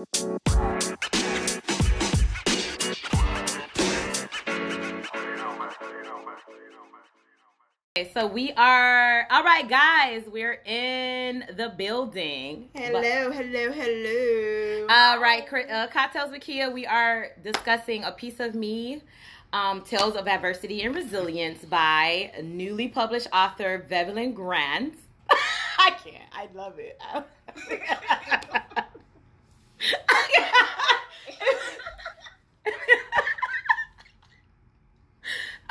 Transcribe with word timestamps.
Okay, 0.00 0.08
so 8.14 8.26
we 8.26 8.52
are 8.52 9.26
all 9.30 9.44
right, 9.44 9.68
guys. 9.68 10.22
We're 10.26 10.62
in 10.64 11.44
the 11.54 11.74
building. 11.76 12.70
Hello, 12.74 13.30
hello, 13.30 13.72
hello. 13.72 14.86
All 14.88 15.20
right, 15.20 15.46
uh, 15.70 15.88
cocktails 15.88 16.30
with 16.30 16.40
Kia. 16.40 16.70
We 16.70 16.86
are 16.86 17.32
discussing 17.44 18.04
a 18.04 18.12
piece 18.12 18.40
of 18.40 18.54
me, 18.54 19.02
um, 19.52 19.82
tales 19.82 20.16
of 20.16 20.26
adversity 20.26 20.80
and 20.82 20.94
resilience 20.94 21.62
by 21.66 22.32
newly 22.42 22.88
published 22.88 23.28
author 23.34 23.84
Bevelyn 23.90 24.32
Grant. 24.32 24.94
I 25.78 25.90
can't. 25.90 26.24
I 26.32 26.48
love 26.54 26.78
it. 26.78 26.98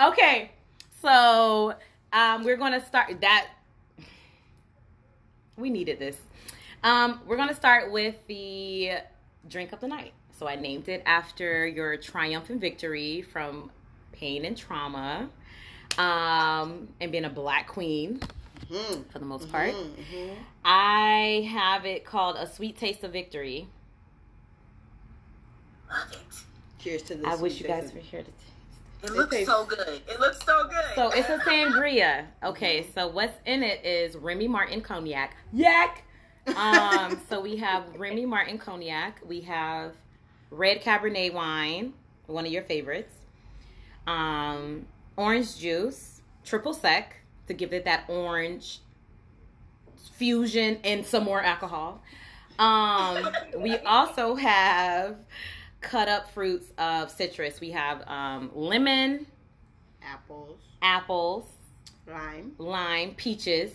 okay, 0.02 0.52
so 1.02 1.74
um, 2.14 2.44
we're 2.44 2.58
gonna 2.58 2.84
start 2.86 3.20
that. 3.22 3.48
We 5.58 5.70
needed 5.70 6.00
this. 6.00 6.18
Um, 6.84 7.22
we're 7.28 7.38
gonna 7.38 7.56
start 7.56 7.92
with 7.92 8.16
the 8.28 8.92
drink 9.48 9.74
of 9.74 9.80
the 9.82 9.88
night. 9.88 10.14
So 10.38 10.48
I 10.48 10.56
named 10.56 10.88
it 10.88 11.04
after 11.06 11.68
your 11.68 11.98
triumphant 11.98 12.62
victory 12.62 13.22
from 13.22 13.72
pain 14.14 14.46
and 14.46 14.56
trauma, 14.56 15.30
um, 15.98 16.88
and 17.02 17.12
being 17.12 17.26
a 17.26 17.30
black 17.30 17.68
queen 17.68 18.22
Mhm, 18.70 19.12
for 19.12 19.20
the 19.20 19.26
most 19.26 19.52
part. 19.52 19.76
mhm, 19.76 19.96
mhm. 19.96 20.36
I 20.64 21.48
have 21.52 21.86
it 21.86 22.06
called 22.06 22.38
a 22.38 22.48
sweet 22.48 22.78
taste 22.78 23.04
of 23.04 23.12
victory. 23.12 23.68
Love 25.90 26.12
it. 26.12 26.20
Cheers 26.80 27.02
to 27.04 27.16
this. 27.16 27.26
I 27.26 27.36
wish 27.36 27.60
you 27.60 27.68
guys 27.68 27.84
taste 27.84 27.96
were 27.96 28.00
here 28.02 28.22
to. 28.24 28.26
Taste 28.32 28.44
it 29.04 29.08
It 29.08 29.12
looks 29.14 29.32
tastes- 29.36 29.50
so 29.52 29.66
good. 29.66 30.02
It 30.10 30.20
looks 30.20 30.46
so 30.46 30.64
good. 30.68 30.96
So 30.96 31.10
it's 31.12 31.30
a 31.30 31.38
sangria. 31.50 32.26
Okay, 32.44 32.88
so 32.94 33.08
what's 33.08 33.38
in 33.46 33.64
it 33.64 33.84
is 33.86 34.16
Remy 34.16 34.48
Martin 34.48 34.82
cognac. 34.82 35.36
Yak. 35.54 36.04
Um, 36.56 37.20
so 37.30 37.40
we 37.42 37.56
have 37.66 37.84
Remy 37.98 38.26
Martin 38.26 38.58
cognac. 38.58 39.20
We 39.26 39.42
have 39.42 39.94
red 40.52 40.82
Cabernet 40.82 41.34
wine, 41.34 41.94
one 42.28 42.46
of 42.46 42.52
your 42.52 42.64
favorites. 42.64 43.14
Um, 44.08 44.86
orange 45.18 45.58
juice, 45.58 46.22
triple 46.44 46.74
sec 46.74 47.16
to 47.48 47.54
give 47.54 47.74
it 47.74 47.86
that 47.86 48.06
orange 48.08 48.80
fusion 50.14 50.80
and 50.84 51.06
some 51.06 51.24
more 51.24 51.42
alcohol. 51.42 52.02
Um, 52.58 53.30
we 53.58 53.78
also 53.86 54.36
have 54.36 55.16
cut 55.82 56.08
up 56.10 56.32
fruits 56.32 56.72
of 56.78 57.10
citrus. 57.10 57.60
We 57.60 57.72
have 57.72 58.08
um, 58.08 58.52
lemon, 58.54 59.26
apples, 60.02 60.60
apples, 60.82 61.46
lime, 62.08 62.54
lime, 62.58 63.14
peaches, 63.16 63.72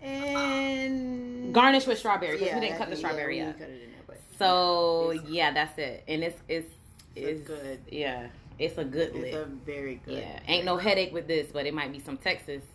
and 0.00 1.52
garnish 1.54 1.86
with 1.86 1.98
strawberry 1.98 2.38
because 2.38 2.54
we 2.54 2.60
didn't 2.60 2.78
cut 2.78 2.90
the 2.90 2.96
strawberry 2.96 3.38
yeah, 3.38 3.44
we 3.44 3.48
yet. 3.48 3.58
cut 3.58 3.68
it 3.68 3.82
in 3.82 3.90
there, 4.08 4.16
So 4.38 5.12
It's- 5.12 5.28
yeah, 5.30 5.52
that's 5.52 5.78
it, 5.78 6.04
and 6.08 6.24
it's 6.24 6.40
it's 6.48 6.68
It's 7.16 7.40
it's 7.40 7.48
good- 7.48 7.80
Yeah, 7.90 8.28
it's 8.58 8.78
a 8.78 8.84
good 8.84 9.14
it's 9.14 9.36
a 9.36 9.44
very 9.44 10.00
good. 10.04 10.18
Yeah, 10.18 10.40
ain't 10.46 10.64
no 10.64 10.76
headache 10.76 11.12
with 11.12 11.26
this, 11.26 11.48
but 11.52 11.66
it 11.66 11.74
might 11.74 11.92
be 11.92 12.00
some 12.00 12.16
Texas. 12.16 12.62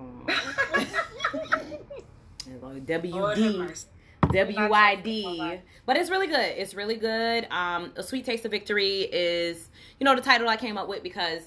Um, 0.00 0.24
Lord 2.62 2.88
have 2.88 3.02
WD. 3.02 3.84
WYD. 4.22 5.60
But 5.86 5.96
it's 5.96 6.10
really 6.10 6.26
good. 6.26 6.54
It's 6.56 6.74
really 6.74 6.96
good. 6.96 7.46
Um, 7.50 7.92
a 7.96 8.02
sweet 8.02 8.24
taste 8.24 8.44
of 8.44 8.50
victory 8.50 9.02
is, 9.02 9.68
you 9.98 10.04
know, 10.04 10.14
the 10.14 10.22
title 10.22 10.48
I 10.48 10.56
came 10.56 10.76
up 10.76 10.88
with 10.88 11.02
because 11.02 11.42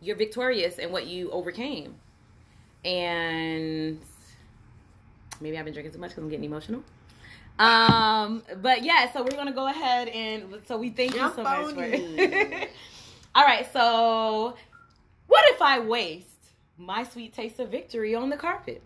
you're 0.00 0.16
victorious 0.16 0.78
in 0.78 0.92
what 0.92 1.06
you 1.06 1.30
overcame. 1.30 1.94
And 2.84 4.00
maybe 5.40 5.58
I've 5.58 5.64
been 5.64 5.74
drinking 5.74 5.92
too 5.92 5.98
much 5.98 6.10
because 6.10 6.22
I'm 6.22 6.30
getting 6.30 6.44
emotional. 6.44 6.82
Um, 7.58 8.42
but 8.60 8.84
yeah, 8.84 9.10
so 9.12 9.22
we're 9.22 9.36
gonna 9.36 9.52
go 9.52 9.66
ahead 9.66 10.08
and 10.08 10.60
so 10.66 10.76
we 10.76 10.90
thank 10.90 11.14
Jump 11.14 11.38
you 11.38 11.42
so 11.42 11.48
much 11.48 11.74
for 11.74 11.84
in. 11.84 12.68
All 13.34 13.44
right, 13.44 13.66
so 13.72 14.54
what 15.26 15.44
if 15.54 15.62
I 15.62 15.78
waste 15.80 16.26
my 16.76 17.02
sweet 17.02 17.34
taste 17.34 17.58
of 17.58 17.70
victory 17.70 18.14
on 18.14 18.28
the 18.28 18.36
carpet? 18.36 18.82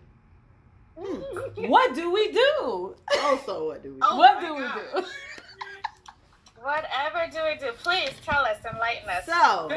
Hmm. 0.99 1.67
What 1.69 1.95
do 1.95 2.11
we 2.11 2.31
do? 2.31 2.95
Also, 3.21 3.67
what 3.67 3.83
do 3.83 3.93
we? 3.93 3.99
Oh 4.01 4.17
what 4.17 4.41
my 4.41 4.47
do 4.47 4.55
we 4.55 4.61
do? 4.61 5.07
Whatever 6.61 7.31
do 7.31 7.39
we 7.45 7.57
do? 7.57 7.71
Please 7.77 8.11
tell 8.23 8.43
us, 8.45 8.57
enlighten 8.71 9.09
us. 9.09 9.25
So 9.25 9.69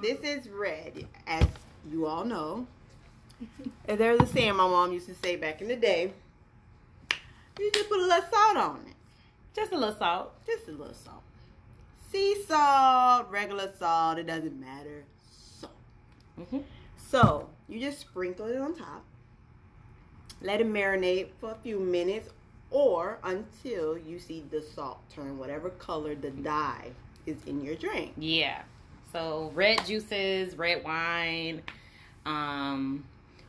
this 0.00 0.20
is 0.20 0.48
red, 0.48 1.06
as 1.26 1.46
you 1.90 2.06
all 2.06 2.24
know. 2.24 2.66
And 3.88 3.98
there's 3.98 4.20
a 4.20 4.26
saying 4.26 4.54
my 4.54 4.68
mom 4.68 4.92
used 4.92 5.08
to 5.08 5.14
say 5.16 5.34
back 5.34 5.60
in 5.60 5.66
the 5.66 5.74
day. 5.74 6.12
You 7.58 7.70
just 7.72 7.88
put 7.88 7.98
a 7.98 8.02
little 8.02 8.24
salt 8.30 8.56
on 8.56 8.84
it. 8.86 8.94
Just 9.56 9.72
a 9.72 9.76
little 9.76 9.96
salt. 9.96 10.32
Just 10.46 10.68
a 10.68 10.70
little 10.70 10.94
salt. 10.94 11.22
Sea 12.12 12.36
salt, 12.46 13.26
regular 13.30 13.72
salt, 13.76 14.18
it 14.18 14.28
doesn't 14.28 14.58
matter. 14.60 15.02
Salt. 15.60 15.72
hmm 16.36 16.58
So 17.10 17.48
you 17.68 17.80
just 17.80 17.98
sprinkle 18.00 18.46
it 18.46 18.56
on 18.56 18.76
top. 18.76 19.04
Let 20.42 20.60
it 20.60 20.66
marinate 20.66 21.28
for 21.40 21.52
a 21.52 21.56
few 21.62 21.78
minutes 21.78 22.28
or 22.70 23.18
until 23.22 23.96
you 23.98 24.18
see 24.18 24.44
the 24.50 24.60
salt 24.60 24.98
turn 25.14 25.38
whatever 25.38 25.70
color 25.70 26.14
the 26.14 26.30
dye 26.30 26.90
is 27.26 27.36
in 27.46 27.62
your 27.62 27.74
drink. 27.76 28.12
Yeah. 28.16 28.62
So 29.12 29.52
red 29.54 29.84
juices, 29.86 30.56
red 30.56 30.82
wine. 30.82 31.62
Um, 32.24 33.04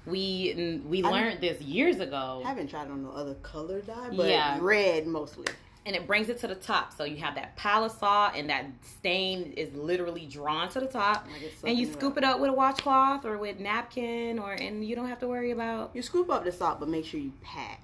we 0.05 0.81
we 0.87 1.01
learned 1.01 1.39
this 1.41 1.61
years 1.61 1.99
ago, 1.99 2.41
I 2.43 2.49
haven't 2.49 2.69
tried 2.69 2.89
on 2.89 3.03
no 3.03 3.11
other 3.11 3.35
color 3.35 3.79
dye, 3.81 4.09
but 4.11 4.27
Yeah. 4.27 4.57
red 4.61 5.07
mostly. 5.07 5.47
And 5.85 5.95
it 5.95 6.07
brings 6.07 6.29
it 6.29 6.39
to 6.39 6.47
the 6.47 6.55
top. 6.55 6.94
So 6.95 7.03
you 7.03 7.17
have 7.17 7.35
that 7.35 7.55
pile 7.57 7.83
of 7.83 7.91
salt, 7.91 8.33
and 8.35 8.49
that 8.49 8.66
stain 8.81 9.53
is 9.57 9.73
literally 9.73 10.25
drawn 10.25 10.69
to 10.69 10.79
the 10.79 10.88
top. 10.88 11.27
And 11.66 11.77
you 11.77 11.91
scoop 11.91 12.17
it 12.17 12.23
up 12.23 12.39
with 12.39 12.49
a 12.49 12.53
washcloth 12.53 13.25
or 13.25 13.38
with 13.38 13.59
napkin, 13.59 14.39
or 14.39 14.53
and 14.53 14.85
you 14.85 14.95
don't 14.95 15.07
have 15.09 15.19
to 15.19 15.27
worry 15.27 15.51
about. 15.51 15.91
You 15.94 16.01
scoop 16.01 16.29
up 16.29 16.44
the 16.45 16.51
salt, 16.51 16.79
but 16.79 16.89
make 16.89 17.05
sure 17.05 17.19
you 17.19 17.33
pat 17.41 17.79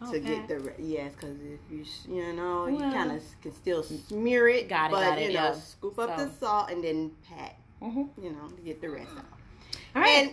Oh, 0.00 0.12
to 0.12 0.20
pat. 0.20 0.48
get 0.48 0.48
the 0.48 0.72
yes, 0.82 1.12
because 1.14 1.36
if 1.40 1.58
you 1.70 1.84
you 2.14 2.32
know 2.32 2.66
you 2.68 2.78
kind 2.78 3.10
of 3.10 3.22
can 3.42 3.52
still 3.52 3.82
smear 3.82 4.48
it. 4.48 4.68
Got 4.68 4.90
it, 4.90 4.92
but 4.92 5.00
got 5.00 5.18
it, 5.18 5.22
you 5.30 5.36
know 5.36 5.44
yeah. 5.44 5.52
scoop 5.54 5.98
up 5.98 6.16
So. 6.18 6.26
the 6.26 6.32
salt 6.34 6.70
and 6.70 6.84
then 6.84 7.10
pat. 7.28 7.56
Mhm. 7.82 8.08
You 8.22 8.30
know 8.30 8.48
to 8.48 8.62
get 8.62 8.80
the 8.80 8.90
rest 8.90 9.10
out. 9.16 9.24
All 9.96 10.02
right. 10.02 10.08
And 10.28 10.32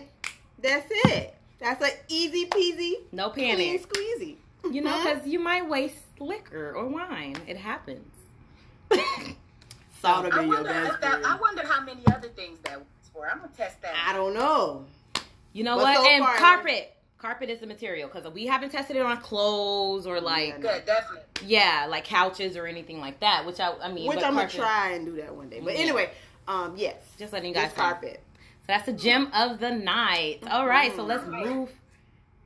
that's 0.62 0.86
it. 0.90 1.34
That's 1.58 1.82
an 1.82 1.90
easy 2.08 2.46
peasy, 2.46 2.94
no 3.12 3.30
clean 3.30 3.56
panic. 3.56 3.88
squeezy. 3.88 4.36
You 4.70 4.82
know, 4.82 4.96
because 5.02 5.26
you 5.26 5.38
might 5.38 5.68
waste 5.68 5.96
liquor 6.20 6.72
or 6.74 6.86
wine. 6.86 7.36
It 7.46 7.56
happens. 7.56 8.06
salt 10.00 10.26
I 10.26 10.30
be 10.40 10.46
your 10.46 10.54
wonder, 10.54 10.68
best 10.70 11.00
that. 11.00 11.24
I 11.24 11.36
wonder 11.40 11.66
how 11.66 11.80
many 11.82 12.02
other 12.08 12.28
things 12.28 12.58
that 12.64 12.78
was 12.78 12.86
for. 13.12 13.28
I'm 13.30 13.38
gonna 13.38 13.50
test 13.56 13.80
that. 13.82 13.94
I 14.08 14.12
don't 14.12 14.34
know. 14.34 14.84
You 15.52 15.64
know 15.64 15.76
But 15.76 15.82
what? 15.84 15.96
so 15.96 16.08
and 16.10 16.24
far- 16.24 16.36
carpet. 16.36 16.92
Carpet 17.18 17.48
is 17.48 17.60
the 17.60 17.66
material 17.66 18.08
because 18.12 18.30
we 18.32 18.46
haven't 18.46 18.70
tested 18.72 18.94
it 18.96 19.02
on 19.02 19.16
clothes 19.22 20.06
or 20.06 20.20
like 20.20 20.48
Yeah, 20.48 20.58
Good, 20.58 20.84
definitely. 20.86 21.22
yeah, 21.46 21.86
like 21.88 22.04
couches 22.04 22.58
or 22.58 22.66
anything 22.66 23.00
like 23.00 23.20
that. 23.20 23.46
Which 23.46 23.58
I, 23.58 23.72
I 23.82 23.90
mean, 23.90 24.06
Which 24.06 24.16
but 24.18 24.26
I'm 24.26 24.34
gonna 24.34 24.48
try 24.48 24.90
and 24.90 25.06
do 25.06 25.16
that 25.16 25.34
one 25.34 25.48
day. 25.48 25.60
But 25.60 25.74
Yeah. 25.74 25.80
anyway, 25.80 26.10
um, 26.46 26.74
yes, 26.76 26.96
Just 27.18 27.32
letting 27.32 27.48
you 27.48 27.54
guys 27.54 27.70
know. 27.74 27.82
carpet. 27.84 28.20
So 28.60 28.64
that's 28.68 28.84
the 28.86 28.92
gem 28.92 29.30
of 29.34 29.60
the 29.60 29.70
night. 29.70 30.40
All 30.50 30.66
right, 30.66 30.94
so 30.94 31.02
Mhm. 31.04 31.06
let's 31.08 31.26
move 31.26 31.70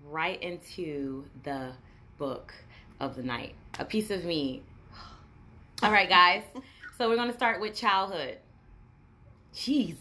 right 0.08 0.40
into 0.40 1.24
the 1.42 1.72
book 2.16 2.54
of 3.00 3.16
the 3.16 3.22
night. 3.24 3.54
A 3.78 3.84
piece 3.84 4.10
of 4.10 4.24
me. 4.24 4.62
All 5.82 5.92
right, 5.92 6.08
guys. 6.08 6.42
so 6.98 7.08
we're 7.08 7.16
gonna 7.16 7.32
start 7.32 7.60
with 7.60 7.74
childhood. 7.74 8.38
Jeez. 9.54 9.96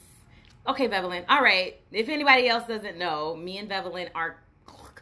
Okay, 0.67 0.87
Bevelyn. 0.87 1.23
All 1.29 1.41
right. 1.41 1.79
If 1.91 2.09
anybody 2.09 2.47
else 2.47 2.67
doesn't 2.67 2.97
know, 2.97 3.35
me 3.35 3.57
and 3.57 3.69
Bevelyn 3.69 4.09
are 4.13 4.37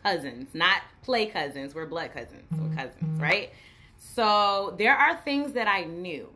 cousins, 0.04 0.50
not 0.54 0.82
play 1.02 1.26
cousins. 1.26 1.76
We're 1.76 1.86
blood 1.86 2.14
cousins. 2.14 2.44
We're 2.52 2.58
mm-hmm. 2.60 2.78
cousins, 2.78 3.22
right? 3.22 3.52
So 3.98 4.76
there 4.78 4.96
are 4.96 5.18
things 5.18 5.54
that 5.54 5.68
I 5.68 5.84
knew. 5.84 6.30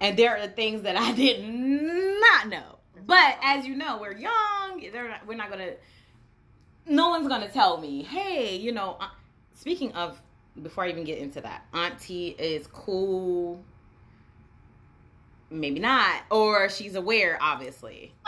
And 0.00 0.16
there 0.16 0.36
are 0.38 0.48
things 0.48 0.82
that 0.82 0.96
I 0.96 1.12
did 1.12 1.44
not 1.44 2.48
know. 2.48 2.78
But 3.06 3.36
as 3.42 3.66
you 3.66 3.76
know, 3.76 3.98
we're 4.00 4.16
young. 4.16 4.82
They're 4.92 5.08
not, 5.08 5.26
we're 5.26 5.36
not 5.36 5.50
gonna. 5.50 5.72
No 6.90 7.08
one's 7.10 7.28
gonna 7.28 7.48
tell 7.48 7.78
me, 7.78 8.02
hey, 8.02 8.56
you 8.56 8.72
know. 8.72 8.96
Uh, 9.00 9.06
speaking 9.54 9.92
of, 9.92 10.20
before 10.60 10.84
I 10.84 10.88
even 10.88 11.04
get 11.04 11.18
into 11.18 11.40
that, 11.40 11.64
Auntie 11.72 12.34
is 12.36 12.66
cool. 12.66 13.62
Maybe 15.50 15.78
not, 15.78 16.22
or 16.30 16.68
she's 16.68 16.96
aware, 16.96 17.38
obviously. 17.40 18.12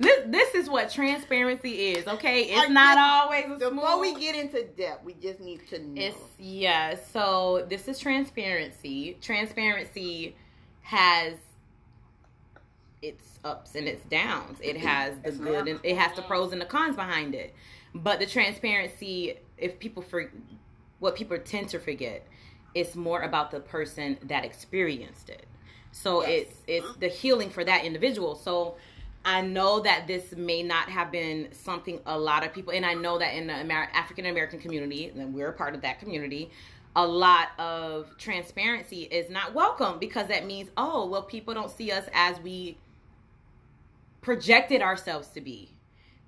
This 0.00 0.22
this 0.26 0.54
is 0.54 0.70
what 0.70 0.90
transparency 0.90 1.88
is, 1.88 2.06
okay? 2.06 2.42
It's 2.42 2.68
I 2.68 2.72
not 2.72 2.98
always 2.98 3.46
a 3.46 3.56
smooth. 3.56 3.74
Before 3.74 3.98
we 3.98 4.14
get 4.14 4.36
into 4.36 4.62
depth, 4.64 5.04
we 5.04 5.14
just 5.14 5.40
need 5.40 5.66
to 5.70 5.80
know. 5.80 6.00
It's 6.00 6.18
yeah. 6.38 6.94
So 7.12 7.66
this 7.68 7.88
is 7.88 7.98
transparency. 7.98 9.18
Transparency 9.20 10.36
has 10.82 11.34
its 13.02 13.38
ups 13.44 13.74
and 13.74 13.86
its 13.88 14.04
downs. 14.06 14.58
It 14.60 14.76
has 14.78 15.14
the 15.20 15.32
Yes, 15.32 15.38
good 15.38 15.68
and 15.68 15.80
it 15.82 15.96
has 15.96 16.14
the 16.16 16.22
pros 16.22 16.52
and 16.52 16.60
the 16.60 16.66
cons 16.66 16.96
behind 16.96 17.34
it. 17.34 17.54
But 17.94 18.18
the 18.20 18.26
transparency, 18.26 19.38
if 19.56 19.78
people 19.78 20.02
for 20.02 20.30
what 20.98 21.14
people 21.16 21.38
tend 21.38 21.68
to 21.70 21.78
forget, 21.78 22.26
it's 22.74 22.94
more 22.94 23.22
about 23.22 23.50
the 23.50 23.60
person 23.60 24.18
that 24.24 24.44
experienced 24.44 25.30
it. 25.30 25.46
So 25.92 26.22
Yes. 26.22 26.46
it's 26.46 26.56
it's 26.66 26.96
the 26.96 27.08
healing 27.08 27.50
for 27.50 27.64
that 27.64 27.84
individual. 27.84 28.34
So 28.34 28.76
I 29.24 29.40
know 29.42 29.80
that 29.80 30.06
this 30.06 30.32
may 30.36 30.62
not 30.62 30.88
have 30.88 31.10
been 31.10 31.48
something 31.52 32.00
a 32.06 32.18
lot 32.18 32.44
of 32.44 32.52
people, 32.52 32.72
and 32.72 32.86
I 32.86 32.94
know 32.94 33.18
that 33.18 33.34
in 33.34 33.46
the 33.48 33.54
Amer- 33.54 33.90
African 33.92 34.26
American 34.26 34.58
community, 34.60 35.08
and 35.08 35.34
we're 35.34 35.48
a 35.48 35.52
part 35.52 35.74
of 35.74 35.82
that 35.82 35.98
community, 35.98 36.50
a 36.96 37.06
lot 37.06 37.48
of 37.58 38.16
transparency 38.18 39.02
is 39.02 39.30
not 39.30 39.54
welcome 39.54 39.98
because 39.98 40.28
that 40.28 40.46
means, 40.46 40.70
oh, 40.76 41.06
well, 41.06 41.22
people 41.22 41.54
don't 41.54 41.70
see 41.70 41.90
us 41.92 42.06
as 42.12 42.40
we 42.40 42.78
projected 44.20 44.82
ourselves 44.82 45.28
to 45.28 45.40
be. 45.40 45.74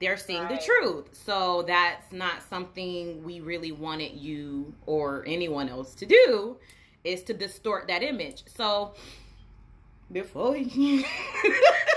They're 0.00 0.16
seeing 0.16 0.48
the 0.48 0.56
truth. 0.56 1.08
So 1.12 1.62
that's 1.66 2.10
not 2.10 2.42
something 2.48 3.22
we 3.22 3.40
really 3.40 3.70
wanted 3.70 4.12
you 4.12 4.74
or 4.86 5.24
anyone 5.26 5.68
else 5.68 5.94
to 5.96 6.06
do, 6.06 6.56
is 7.04 7.22
to 7.24 7.34
distort 7.34 7.88
that 7.88 8.02
image. 8.02 8.44
So 8.46 8.94
before 10.10 10.56
you 10.56 11.04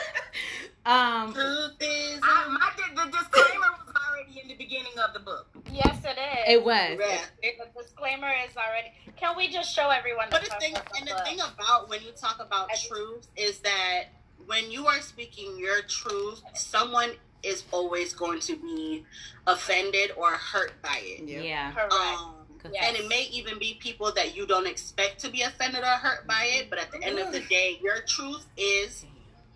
um, 0.85 1.33
Truth 1.33 1.75
is, 1.79 2.19
I, 2.21 2.47
my 2.49 2.69
the 3.05 3.09
disclaimer 3.09 3.67
was 3.85 3.95
already 3.95 4.41
in 4.41 4.49
the 4.49 4.55
beginning 4.55 4.93
of 5.05 5.13
the 5.13 5.19
book. 5.19 5.47
Yes, 5.71 5.97
it 6.03 6.17
is. 6.17 6.55
it 6.55 6.63
was. 6.63 6.99
Yeah. 6.99 7.21
the 7.41 7.81
disclaimer 7.81 8.31
is 8.47 8.55
already. 8.57 8.91
Can 9.15 9.37
we 9.37 9.47
just 9.47 9.73
show 9.73 9.89
everyone? 9.89 10.27
But 10.29 10.43
the 10.43 10.51
thing, 10.59 10.75
of 10.75 10.83
and 10.99 11.07
the 11.07 11.13
book? 11.13 11.25
thing 11.25 11.39
about 11.39 11.89
when 11.89 12.01
you 12.01 12.11
talk 12.11 12.39
about 12.39 12.69
truth 12.87 13.27
is 13.35 13.59
that 13.59 14.05
when 14.45 14.71
you 14.71 14.87
are 14.87 15.01
speaking 15.01 15.57
your 15.57 15.81
truth, 15.83 16.41
someone 16.53 17.11
is 17.43 17.63
always 17.71 18.13
going 18.13 18.39
to 18.41 18.55
be 18.55 19.03
offended 19.47 20.11
or 20.15 20.31
hurt 20.31 20.81
by 20.81 20.99
it. 21.01 21.27
Yeah. 21.27 21.41
Yeah. 21.41 21.71
Correct. 21.73 21.93
Um, 21.93 22.35
Yes. 22.71 22.85
And 22.87 22.95
it 22.95 23.09
may 23.09 23.23
even 23.23 23.59
be 23.59 23.77
people 23.81 24.13
that 24.13 24.37
you 24.37 24.47
don't 24.47 24.65
expect 24.67 25.19
to 25.19 25.29
be 25.29 25.41
offended 25.41 25.81
or 25.81 25.85
hurt 25.85 26.25
by 26.25 26.47
it, 26.49 26.69
but 26.69 26.79
at 26.79 26.91
the 26.93 27.03
end 27.03 27.19
of 27.19 27.33
the 27.33 27.41
day, 27.41 27.77
your 27.83 27.99
truth 28.07 28.45
is 28.55 29.05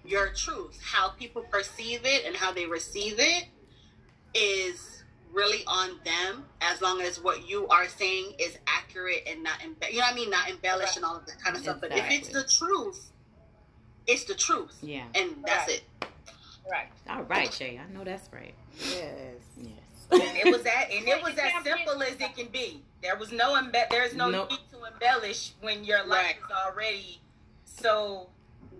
your 0.03 0.33
truth. 0.33 0.77
How 0.83 1.09
people 1.11 1.43
perceive 1.43 2.01
it 2.03 2.25
and 2.25 2.35
how 2.35 2.51
they 2.51 2.65
receive 2.65 3.15
it 3.17 3.45
is 4.33 5.03
really 5.31 5.63
on 5.67 5.91
them 6.03 6.45
as 6.61 6.81
long 6.81 7.01
as 7.01 7.21
what 7.23 7.47
you 7.47 7.67
are 7.69 7.87
saying 7.87 8.33
is 8.39 8.57
accurate 8.67 9.23
and 9.25 9.41
not 9.43 9.59
embe- 9.59 9.89
you 9.91 9.99
know 9.99 10.03
what 10.05 10.13
I 10.13 10.15
mean 10.15 10.29
not 10.29 10.49
embellished 10.49 10.95
and 10.97 11.05
all 11.05 11.15
of 11.15 11.25
that 11.27 11.39
kind 11.41 11.55
of 11.55 11.61
stuff 11.61 11.77
but 11.81 11.91
if 11.91 12.05
it's 12.09 12.29
the 12.29 12.43
truth 12.43 13.11
it's 14.07 14.23
the 14.25 14.35
truth 14.35 14.75
Yeah. 14.81 15.03
and 15.15 15.43
that's 15.45 15.67
Right. 15.67 15.75
it 16.01 16.07
Right. 16.69 16.89
All 17.09 17.23
right, 17.23 17.53
Shay. 17.53 17.79
I 17.79 17.93
know 17.93 18.03
that's 18.03 18.27
right. 18.33 18.53
Yes. 18.77 19.37
Yes. 19.57 19.71
And 20.11 20.21
it 20.37 20.51
was 20.51 20.63
that, 20.63 20.89
and 20.91 21.07
it 21.07 21.23
was 21.23 21.33
as 21.37 21.63
simple 21.63 22.03
as 22.03 22.15
it 22.19 22.35
can 22.35 22.47
be. 22.47 22.83
There 23.01 23.15
was 23.15 23.31
no 23.31 23.53
embe- 23.55 23.89
There's 23.89 24.13
no 24.13 24.29
Nope. 24.29 24.49
need 24.51 24.59
to 24.73 24.83
embellish 24.83 25.53
when 25.61 25.85
your 25.85 25.99
life 26.05 26.25
Right. 26.25 26.35
is 26.35 26.51
already 26.51 27.21
so. 27.63 28.29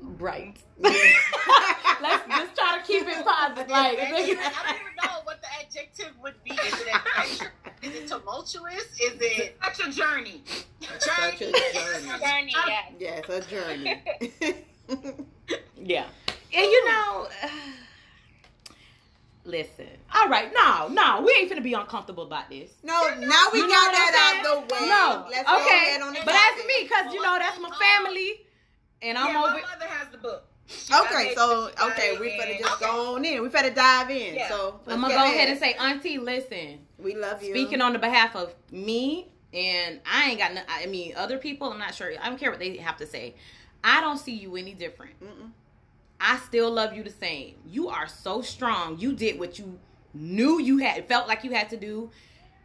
Right. 0.02 0.58
Yeah. 0.80 0.90
Let's 2.02 2.28
just 2.28 2.56
try 2.56 2.78
to 2.80 2.84
keep 2.86 3.08
it 3.08 3.26
positive. 3.26 3.70
Like, 3.70 3.98
I 4.00 4.10
don't 4.12 4.20
even 4.30 4.36
know 4.44 5.20
what 5.24 5.42
the 5.42 5.48
adjective 5.60 6.12
would 6.22 6.44
be 6.44 6.52
is 6.52 6.82
it 6.82 6.88
adventure? 6.94 7.54
is 7.84 7.96
it 7.96 8.08
tumultuous 8.10 8.84
is 9.00 9.18
it 9.22 9.58
Such 9.64 9.88
a 9.88 9.92
journey. 9.92 10.44
Such 11.00 11.42
a 11.42 11.52
journey 11.52 11.54
journey. 11.74 12.20
Journey. 12.20 12.54
Yes. 12.68 12.92
Yes, 13.00 13.30
a 13.30 13.42
journey. 13.50 14.04
Yeah. 15.78 16.06
And 16.54 16.66
you 16.66 16.86
know, 16.90 17.28
listen. 19.46 19.88
All 20.16 20.28
right, 20.30 20.52
no, 20.54 20.88
no, 20.90 21.22
we 21.26 21.32
ain't 21.40 21.52
finna 21.52 21.64
be 21.64 21.74
uncomfortable 21.74 22.24
about 22.24 22.50
this. 22.50 22.72
no, 22.84 22.94
now 23.20 23.48
we 23.54 23.60
You 23.60 23.68
got 23.68 23.70
what 23.70 23.88
I'm 23.88 23.94
that 23.94 24.42
saying? 24.44 24.56
out 24.56 24.70
the 24.70 24.76
way. 24.76 24.90
No, 24.90 25.26
Let's 25.30 25.50
go 25.50 25.56
okay, 25.58 25.76
ahead 25.76 26.02
on 26.02 26.14
the 26.14 26.20
but 26.26 26.32
topic. 26.32 26.56
that's 26.56 26.68
me 26.68 26.74
because 26.84 27.14
you 27.14 27.22
know 27.22 27.38
that's 27.40 27.60
my 27.60 27.70
family, 27.72 28.42
and 29.02 29.18
I'm 29.18 29.34
yeah, 29.34 29.44
over. 29.44 29.54
my 29.54 29.62
mother 29.62 29.86
has 29.88 30.08
the 30.12 30.18
book. 30.18 30.44
She 30.70 30.94
Okay, 30.94 31.34
so 31.34 31.70
okay, 31.82 32.18
we 32.20 32.38
better 32.38 32.52
and- 32.52 32.60
just 32.60 32.80
go 32.82 33.16
on 33.16 33.24
in. 33.24 33.42
We 33.42 33.48
better 33.50 33.70
dive 33.74 34.10
in. 34.10 34.36
Yeah. 34.36 34.50
So 34.50 34.80
I'm 34.88 35.00
gonna 35.02 35.14
get 35.14 35.18
go 35.18 35.24
ahead 35.32 35.50
and 35.50 35.60
say, 35.60 35.74
Auntie, 35.76 36.18
listen. 36.18 36.80
we 36.98 37.16
love 37.16 37.42
you. 37.42 37.52
Speaking 37.52 37.82
on 37.82 37.94
the 37.94 38.00
behalf 38.00 38.36
of 38.36 38.54
me, 38.72 39.30
and 39.54 40.02
I 40.06 40.30
ain't 40.32 40.40
got. 40.40 40.54
No, 40.54 40.62
I 40.68 40.86
mean, 40.88 41.14
other 41.16 41.38
people. 41.38 41.72
I'm 41.72 41.80
not 41.80 41.96
sure. 41.96 42.12
I 42.22 42.28
don't 42.28 42.38
care 42.38 42.50
what 42.52 42.60
they 42.60 42.76
have 42.78 42.98
to 42.98 43.08
say. 43.08 43.36
I 43.84 44.02
don't 44.02 44.18
see 44.18 44.34
you 44.34 44.56
any 44.56 44.74
different. 44.74 45.20
Mm-mm. 45.22 45.52
I 46.20 46.38
still 46.40 46.72
love 46.72 46.94
you 46.94 47.04
the 47.04 47.12
same. 47.12 47.56
You 47.66 47.90
are 47.90 48.08
so 48.08 48.42
strong. 48.42 49.00
You 49.00 49.14
did 49.14 49.40
what 49.40 49.60
you 49.60 49.80
knew 50.14 50.60
you 50.60 50.78
had 50.80 51.08
felt 51.08 51.28
like 51.28 51.44
you 51.44 51.52
had 51.52 51.70
to 51.70 51.78
do. 51.78 52.10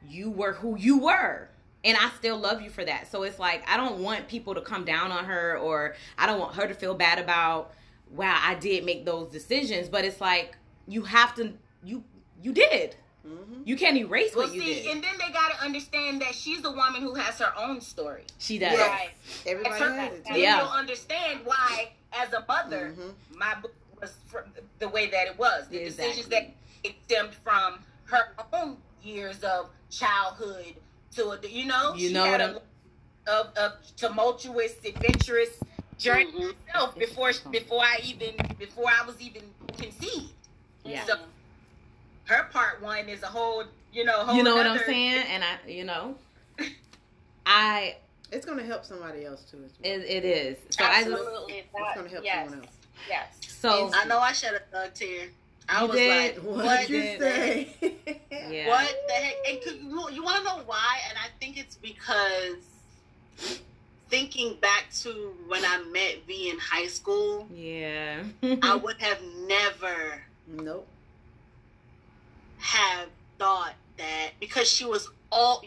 You 0.08 0.30
were 0.30 0.54
who 0.54 0.76
you 0.78 0.98
were. 0.98 1.48
And 1.84 1.96
I 1.98 2.10
still 2.10 2.38
love 2.38 2.62
you 2.62 2.70
for 2.70 2.84
that. 2.84 3.10
So 3.10 3.24
it's 3.24 3.38
like 3.38 3.68
I 3.68 3.76
don't 3.76 4.00
want 4.00 4.28
people 4.28 4.54
to 4.54 4.60
come 4.60 4.84
down 4.84 5.10
on 5.12 5.24
her 5.24 5.58
or 5.58 5.94
I 6.16 6.26
don't 6.26 6.38
want 6.38 6.54
her 6.54 6.66
to 6.66 6.74
feel 6.74 6.94
bad 6.94 7.18
about 7.18 7.74
wow, 8.10 8.38
I 8.42 8.54
did 8.56 8.84
make 8.84 9.04
those 9.06 9.30
decisions, 9.30 9.88
but 9.88 10.04
it's 10.04 10.20
like 10.20 10.56
you 10.86 11.02
have 11.02 11.34
to 11.36 11.52
you 11.84 12.04
you 12.42 12.52
did. 12.52 12.96
Mhm. 13.26 13.62
You 13.66 13.76
can't 13.76 13.96
erase 13.96 14.34
Well, 14.34 14.46
what 14.46 14.54
you 14.54 14.60
see, 14.62 14.74
did. 14.82 14.86
and 14.92 15.04
then 15.04 15.14
they 15.18 15.30
got 15.32 15.52
to 15.52 15.62
understand 15.62 16.20
that 16.22 16.34
she's 16.34 16.60
the 16.62 16.70
woman 16.72 17.02
who 17.02 17.14
has 17.14 17.38
her 17.38 17.52
own 17.56 17.80
story. 17.80 18.24
she 18.38 18.58
does. 18.58 18.72
Yes. 18.72 18.88
Right. 18.88 19.10
Everybody 19.46 19.78
her- 19.80 19.94
has 19.94 20.12
it. 20.14 20.22
and 20.26 20.36
Yeah. 20.36 20.58
You'll 20.62 20.68
understand 20.70 21.40
why, 21.44 21.92
as 22.12 22.32
a 22.32 22.44
mother, 22.48 22.94
Mhm. 22.98 23.14
my 23.36 23.54
book 23.54 23.74
was 24.00 24.12
from 24.26 24.44
the 24.80 24.88
way 24.88 25.06
that 25.10 25.28
it 25.28 25.38
was. 25.38 25.68
The 25.68 25.78
decisions 25.84 26.26
that 26.28 26.50
it 26.82 26.94
stemmed 27.04 27.34
from 27.44 27.84
her 28.06 28.34
own 28.52 28.82
years 29.04 29.42
of 29.44 29.70
childhood 29.90 30.74
to 31.14 31.30
a- 31.30 31.46
you 31.46 31.66
know 31.66 31.94
You 31.94 32.08
she 32.08 32.14
know 32.14 32.24
had 32.24 32.40
what 32.54 32.64
a, 33.26 33.30
of, 33.32 33.56
of 33.56 33.96
tumultuous, 33.96 34.72
adventurous 34.84 35.50
journey 35.98 36.32
Mhm. 36.32 36.54
herself 36.66 36.96
before 36.98 37.32
before 37.50 37.84
I 37.84 38.00
even 38.02 38.34
before 38.58 38.90
I 38.90 39.04
was 39.06 39.20
even 39.20 39.54
conceived. 39.78 40.32
Yeah. 40.84 41.04
So 41.04 41.14
her 42.24 42.44
part 42.52 42.82
one 42.82 43.08
is 43.08 43.22
a 43.22 43.26
whole 43.26 43.64
you 43.92 44.04
know 44.04 44.24
whole 44.24 44.34
You 44.36 44.42
know 44.42 44.54
what 44.56 44.66
I'm 44.66 44.78
saying? 44.78 45.24
And 45.30 45.42
I 45.44 45.68
you 45.68 45.84
know 45.84 46.14
I 47.46 47.96
It's 48.30 48.46
gonna 48.46 48.64
help 48.64 48.84
somebody 48.84 49.24
else 49.24 49.42
too. 49.50 49.58
Well. 49.58 49.68
it, 49.82 50.00
it 50.08 50.24
is. 50.24 50.56
So 50.70 50.84
I 50.84 51.02
just 51.04 51.10
Absolutely. 51.12 51.54
It's 51.58 51.96
gonna 51.96 52.08
help 52.08 52.24
yes. 52.24 52.48
someone 52.48 52.64
else. 52.66 52.76
Yes. 53.08 53.26
so 53.48 53.90
I 53.94 54.04
know 54.04 54.18
I 54.18 54.32
shed 54.32 54.54
a 54.54 54.60
thug 54.70 54.94
tear 54.94 55.28
I 55.68 55.82
You 55.82 55.88
was 55.88 55.96
did? 55.96 56.36
like 56.36 56.44
What 56.44 56.64
what 56.64 56.80
did 56.86 56.90
you 56.90 57.18
say? 57.18 57.76
yeah. 58.50 58.68
What 58.68 58.94
the 59.08 59.14
heck? 59.14 59.34
And 59.48 59.62
could, 59.62 59.76
you, 59.80 60.10
you 60.12 60.22
want 60.22 60.38
to 60.38 60.44
know 60.44 60.62
why? 60.66 60.98
And 61.08 61.18
I 61.18 61.28
think 61.40 61.56
it's 61.58 61.76
because 61.76 62.56
thinking 64.08 64.56
back 64.60 64.86
to 65.00 65.34
when 65.48 65.64
I 65.64 65.82
met 65.90 66.18
V 66.26 66.50
in 66.50 66.58
high 66.58 66.86
school, 66.86 67.46
Yeah. 67.52 68.22
I 68.62 68.76
would 68.82 68.98
have 68.98 69.18
never 69.46 70.22
Nope. 70.48 70.86
Have 72.72 73.08
thought 73.38 73.74
that 73.98 74.30
because 74.40 74.68
she 74.68 74.84
was 74.84 75.08
all 75.30 75.62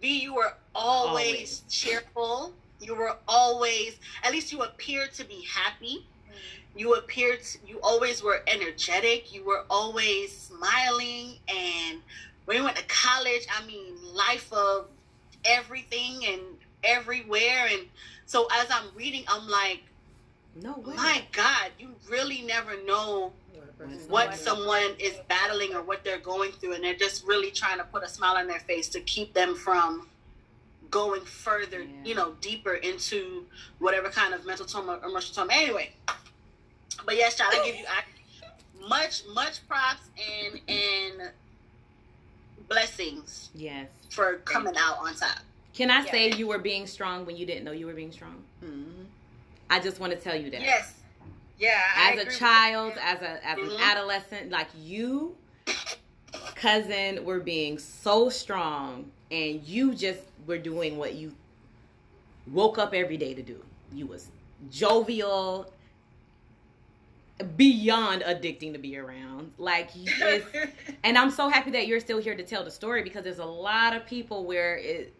V, 0.00 0.20
you 0.22 0.34
were 0.34 0.52
always, 0.74 1.26
Always. 1.26 1.62
cheerful. 1.68 2.52
You 2.80 2.94
were 2.96 3.16
always, 3.28 3.96
at 4.24 4.32
least 4.32 4.52
you 4.52 4.62
appeared 4.62 5.12
to 5.14 5.24
be 5.24 5.46
happy. 5.48 6.04
Mm-hmm. 6.26 6.78
You 6.78 6.94
appeared, 6.94 7.42
to, 7.42 7.58
you 7.66 7.78
always 7.82 8.22
were 8.22 8.42
energetic. 8.48 9.32
You 9.32 9.44
were 9.44 9.64
always 9.70 10.36
smiling. 10.36 11.38
And 11.48 12.00
when 12.46 12.58
we 12.58 12.64
went 12.64 12.76
to 12.76 12.84
college, 12.88 13.46
I 13.56 13.64
mean, 13.66 13.94
life 14.12 14.52
of 14.52 14.88
everything 15.44 16.24
and 16.26 16.40
everywhere. 16.82 17.68
And 17.70 17.82
so 18.26 18.48
as 18.52 18.66
I'm 18.70 18.86
reading, 18.96 19.24
I'm 19.28 19.48
like, 19.48 19.82
no 20.60 20.72
way. 20.84 20.94
my 20.96 21.22
God, 21.32 21.70
you 21.78 21.90
really 22.10 22.42
never 22.42 22.82
know 22.84 23.32
what 24.08 24.34
someone 24.34 24.94
is 24.98 25.14
battling 25.28 25.74
or 25.74 25.82
what 25.82 26.02
they're 26.04 26.18
going 26.18 26.52
through 26.52 26.74
and 26.74 26.84
they're 26.84 26.94
just 26.94 27.24
really 27.26 27.50
trying 27.50 27.78
to 27.78 27.84
put 27.84 28.02
a 28.02 28.08
smile 28.08 28.36
on 28.36 28.46
their 28.46 28.60
face 28.60 28.88
to 28.88 29.00
keep 29.00 29.32
them 29.34 29.54
from 29.54 30.08
going 30.90 31.22
further 31.22 31.82
Yeah. 31.82 31.88
you 32.04 32.14
know 32.14 32.32
deeper 32.40 32.74
into 32.74 33.46
whatever 33.78 34.08
kind 34.10 34.34
of 34.34 34.44
mental 34.44 34.66
trauma 34.66 34.98
or 35.02 35.08
emotional 35.08 35.34
trauma 35.46 35.52
anyway 35.54 35.90
but 37.06 37.16
yes 37.16 37.36
child 37.36 37.52
i 37.54 37.64
give 37.64 37.76
you 37.76 37.84
I, 37.88 38.86
much 38.88 39.22
much 39.32 39.66
props 39.66 40.02
and 40.18 40.60
and 40.68 41.30
blessings 42.68 43.50
Yes. 43.54 43.88
for 44.10 44.36
coming 44.44 44.74
out 44.76 44.98
on 44.98 45.14
top 45.14 45.38
Can 45.74 45.90
I 45.90 46.04
Yeah. 46.04 46.10
say 46.10 46.30
you 46.32 46.46
were 46.46 46.58
being 46.58 46.86
strong 46.86 47.24
when 47.24 47.36
you 47.36 47.46
didn't 47.46 47.64
know 47.64 47.72
you 47.72 47.86
were 47.86 47.94
being 47.94 48.12
strong? 48.12 48.44
Mhm. 48.62 49.06
I 49.70 49.80
just 49.80 49.98
want 50.00 50.12
to 50.12 50.18
tell 50.18 50.36
you 50.36 50.50
that. 50.50 50.60
Yes. 50.60 50.92
Yeah, 51.58 51.80
I 51.96 52.12
as 52.12 52.26
a 52.26 52.38
child, 52.38 52.94
as 53.00 53.22
a 53.22 53.46
as 53.46 53.58
an 53.58 53.68
Mhm. 53.68 53.80
adolescent, 53.80 54.50
like 54.50 54.68
you, 54.76 55.36
cousin, 56.54 57.24
were 57.24 57.40
being 57.40 57.78
so 57.78 58.28
strong, 58.28 59.10
and 59.30 59.62
you 59.62 59.94
just 59.94 60.20
were 60.46 60.58
doing 60.58 60.96
what 60.98 61.14
you 61.14 61.34
woke 62.46 62.78
up 62.78 62.94
every 62.94 63.16
day 63.16 63.34
to 63.34 63.42
do. 63.42 63.62
You 63.92 64.06
was 64.06 64.28
jovial, 64.70 65.72
beyond 67.56 68.22
addicting 68.22 68.72
to 68.72 68.78
be 68.78 68.96
around. 68.96 69.52
Like, 69.58 69.90
and 71.04 71.18
I'm 71.18 71.30
so 71.30 71.48
happy 71.48 71.70
that 71.72 71.86
you're 71.86 72.00
still 72.00 72.18
here 72.18 72.34
to 72.36 72.42
tell 72.44 72.64
the 72.64 72.70
story 72.70 73.02
because 73.02 73.24
there's 73.24 73.38
a 73.38 73.44
lot 73.44 73.94
of 73.94 74.06
people 74.06 74.44
where 74.44 74.76
it 74.76 75.12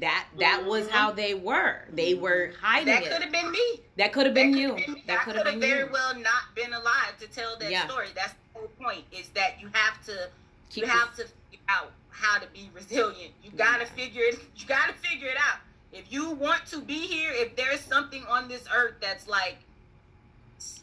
that 0.00 0.26
that 0.38 0.64
was 0.64 0.86
Mhm. 0.86 0.90
how 0.90 1.10
they 1.12 1.34
were. 1.34 1.82
They 1.92 2.14
were 2.14 2.52
hiding 2.60 2.86
that 2.86 3.04
could 3.04 3.22
have 3.22 3.32
been 3.32 3.50
me. 3.50 3.80
that 3.96 4.12
could 4.12 4.26
have 4.26 4.34
been 4.34 4.52
That 4.52 4.58
you. 4.58 4.72
been- 4.74 5.02
That 5.06 5.24
could 5.24 5.36
have 5.36 5.44
been 5.44 5.60
very 5.60 5.80
you. 5.86 5.90
well 5.92 6.14
not 6.14 6.54
been 6.54 6.72
alive 6.72 7.16
to 7.20 7.26
tell 7.28 7.56
that 7.56 7.70
Yeah. 7.70 7.86
story. 7.88 8.08
That's 8.14 8.32
the 8.32 8.58
whole 8.58 8.68
point. 8.80 9.04
Is 9.12 9.28
that 9.30 9.60
you 9.60 9.68
have 9.72 10.04
to 10.06 10.30
Keep 10.70 10.84
you 10.84 10.90
have 10.90 11.14
to 11.16 11.24
figure 11.24 11.64
out 11.68 11.92
how 12.10 12.38
to 12.38 12.46
be 12.48 12.70
resilient. 12.74 13.32
You 13.42 13.50
gotta 13.52 13.86
figure 13.86 14.24
it. 14.24 14.38
You 14.56 14.66
gotta 14.66 14.92
figure 14.94 15.28
it 15.28 15.36
out. 15.38 15.58
If 15.92 16.12
you 16.12 16.30
want 16.30 16.66
to 16.66 16.80
be 16.80 17.06
here, 17.06 17.32
if 17.32 17.56
there's 17.56 17.80
something 17.80 18.24
on 18.26 18.48
this 18.48 18.64
earth 18.74 18.96
that's 19.00 19.26
like 19.28 19.56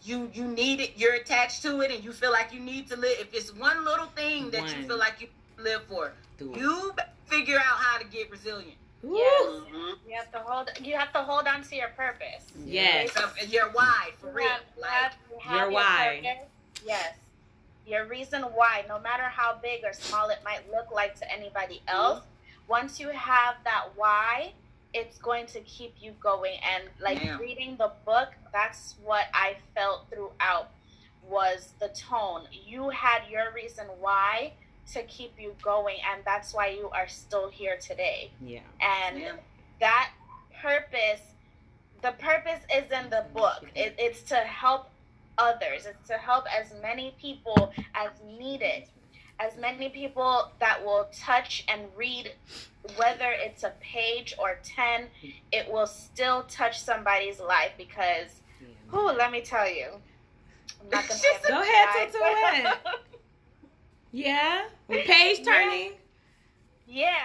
you 0.03 0.29
you 0.33 0.45
need 0.45 0.79
it, 0.79 0.93
you're 0.97 1.13
attached 1.15 1.61
to 1.63 1.81
it, 1.81 1.91
and 1.91 2.03
you 2.03 2.13
feel 2.13 2.31
like 2.31 2.53
you 2.53 2.59
need 2.59 2.87
to 2.89 2.95
live. 2.95 3.17
If 3.19 3.33
it's 3.33 3.53
one 3.53 3.83
little 3.83 4.07
thing 4.07 4.51
that 4.51 4.75
you 4.75 4.85
feel 4.87 4.97
like 4.97 5.19
you 5.21 5.27
live 5.57 5.83
for, 5.87 6.13
do 6.37 6.53
it. 6.53 6.59
you 6.59 6.93
figure 7.27 7.57
out 7.57 7.63
how 7.79 7.97
to 7.97 8.05
get 8.05 8.29
resilient. 8.31 8.77
Woo. 9.03 9.17
Yes. 9.17 9.45
Mhm. 9.73 9.93
You 10.07 10.15
have 10.15 10.31
to 10.31 10.39
hold. 10.39 10.69
You 10.81 10.95
have 10.97 11.11
to 11.13 11.19
hold 11.19 11.45
on 11.47 11.61
to 11.63 11.75
your 11.75 11.89
purpose. 11.89 12.51
Yes. 12.65 13.11
So, 13.13 13.29
your 13.47 13.69
why 13.71 14.11
for 14.19 14.27
You 14.29 14.33
real. 14.33 14.47
Like 14.77 14.91
have- 14.91 15.15
you 15.31 15.39
have 15.39 15.55
Your 15.61 15.71
why. 15.71 16.21
purpose. 16.23 16.49
Yes. 16.85 17.15
Your 17.85 18.05
reason 18.05 18.43
why, 18.43 18.85
no 18.87 18.97
matter 18.99 19.23
how 19.23 19.55
big 19.61 19.83
or 19.83 19.91
small 19.93 20.29
it 20.29 20.39
might 20.45 20.69
look 20.71 20.89
like 20.91 21.15
to 21.19 21.29
anybody 21.31 21.81
else, 21.87 22.23
once 22.67 22.97
you 22.99 23.09
have 23.09 23.55
that 23.65 23.89
why, 23.95 24.53
it's 24.93 25.17
going 25.17 25.47
to 25.47 25.59
keep 25.61 25.93
you 25.99 26.11
going. 26.21 26.57
And 26.63 26.85
like 27.01 27.19
Damn. 27.21 27.39
reading 27.39 27.75
the 27.75 27.91
book, 28.05 28.29
that's 28.53 28.95
what 29.03 29.25
I 29.33 29.57
felt 29.75 30.09
throughout 30.09 30.69
was 31.23 31.73
the 31.79 31.89
tone. 31.89 32.47
You 32.51 32.89
had 32.89 33.27
your 33.29 33.51
reason 33.53 33.87
why 33.99 34.53
to 34.91 35.03
keep 35.03 35.39
you 35.39 35.55
going, 35.63 35.97
and 36.13 36.23
that's 36.25 36.53
why 36.53 36.67
you 36.67 36.89
are 36.89 37.07
still 37.07 37.49
here 37.49 37.77
today. 37.77 38.31
Yeah. 38.41 38.59
And 38.81 39.19
Yeah. 39.19 39.35
that 39.79 40.11
purpose 40.61 41.21
the 42.01 42.11
purpose 42.13 42.59
is 42.73 42.91
in 42.91 43.09
the 43.09 43.25
book 43.33 43.63
it, 43.75 43.95
it's 43.97 44.21
to 44.23 44.35
help 44.35 44.89
others 45.37 45.85
it's 45.85 46.07
to 46.07 46.13
help 46.17 46.45
as 46.53 46.73
many 46.81 47.15
people 47.19 47.71
as 47.95 48.11
needed 48.25 48.83
as 49.39 49.57
many 49.57 49.89
people 49.89 50.51
that 50.59 50.83
will 50.83 51.07
touch 51.13 51.63
and 51.67 51.83
read 51.95 52.31
whether 52.97 53.31
it's 53.31 53.63
a 53.63 53.73
page 53.81 54.33
or 54.37 54.59
10 54.63 55.07
it 55.51 55.71
will 55.71 55.87
still 55.87 56.43
touch 56.43 56.79
somebody's 56.79 57.39
life 57.39 57.71
because 57.77 58.41
who 58.87 59.11
let 59.11 59.31
me 59.31 59.41
tell 59.41 59.67
you 59.69 59.87
i'm 60.81 60.89
not 60.89 61.07
gonna 61.07 61.19
Go 61.47 61.61
ahead, 61.61 62.07
inside. 62.07 62.63
Tutu, 62.63 62.69
Yeah. 64.13 64.61
With 64.87 65.05
page 65.05 65.43
turning. 65.43 65.93
yeah 66.87 67.15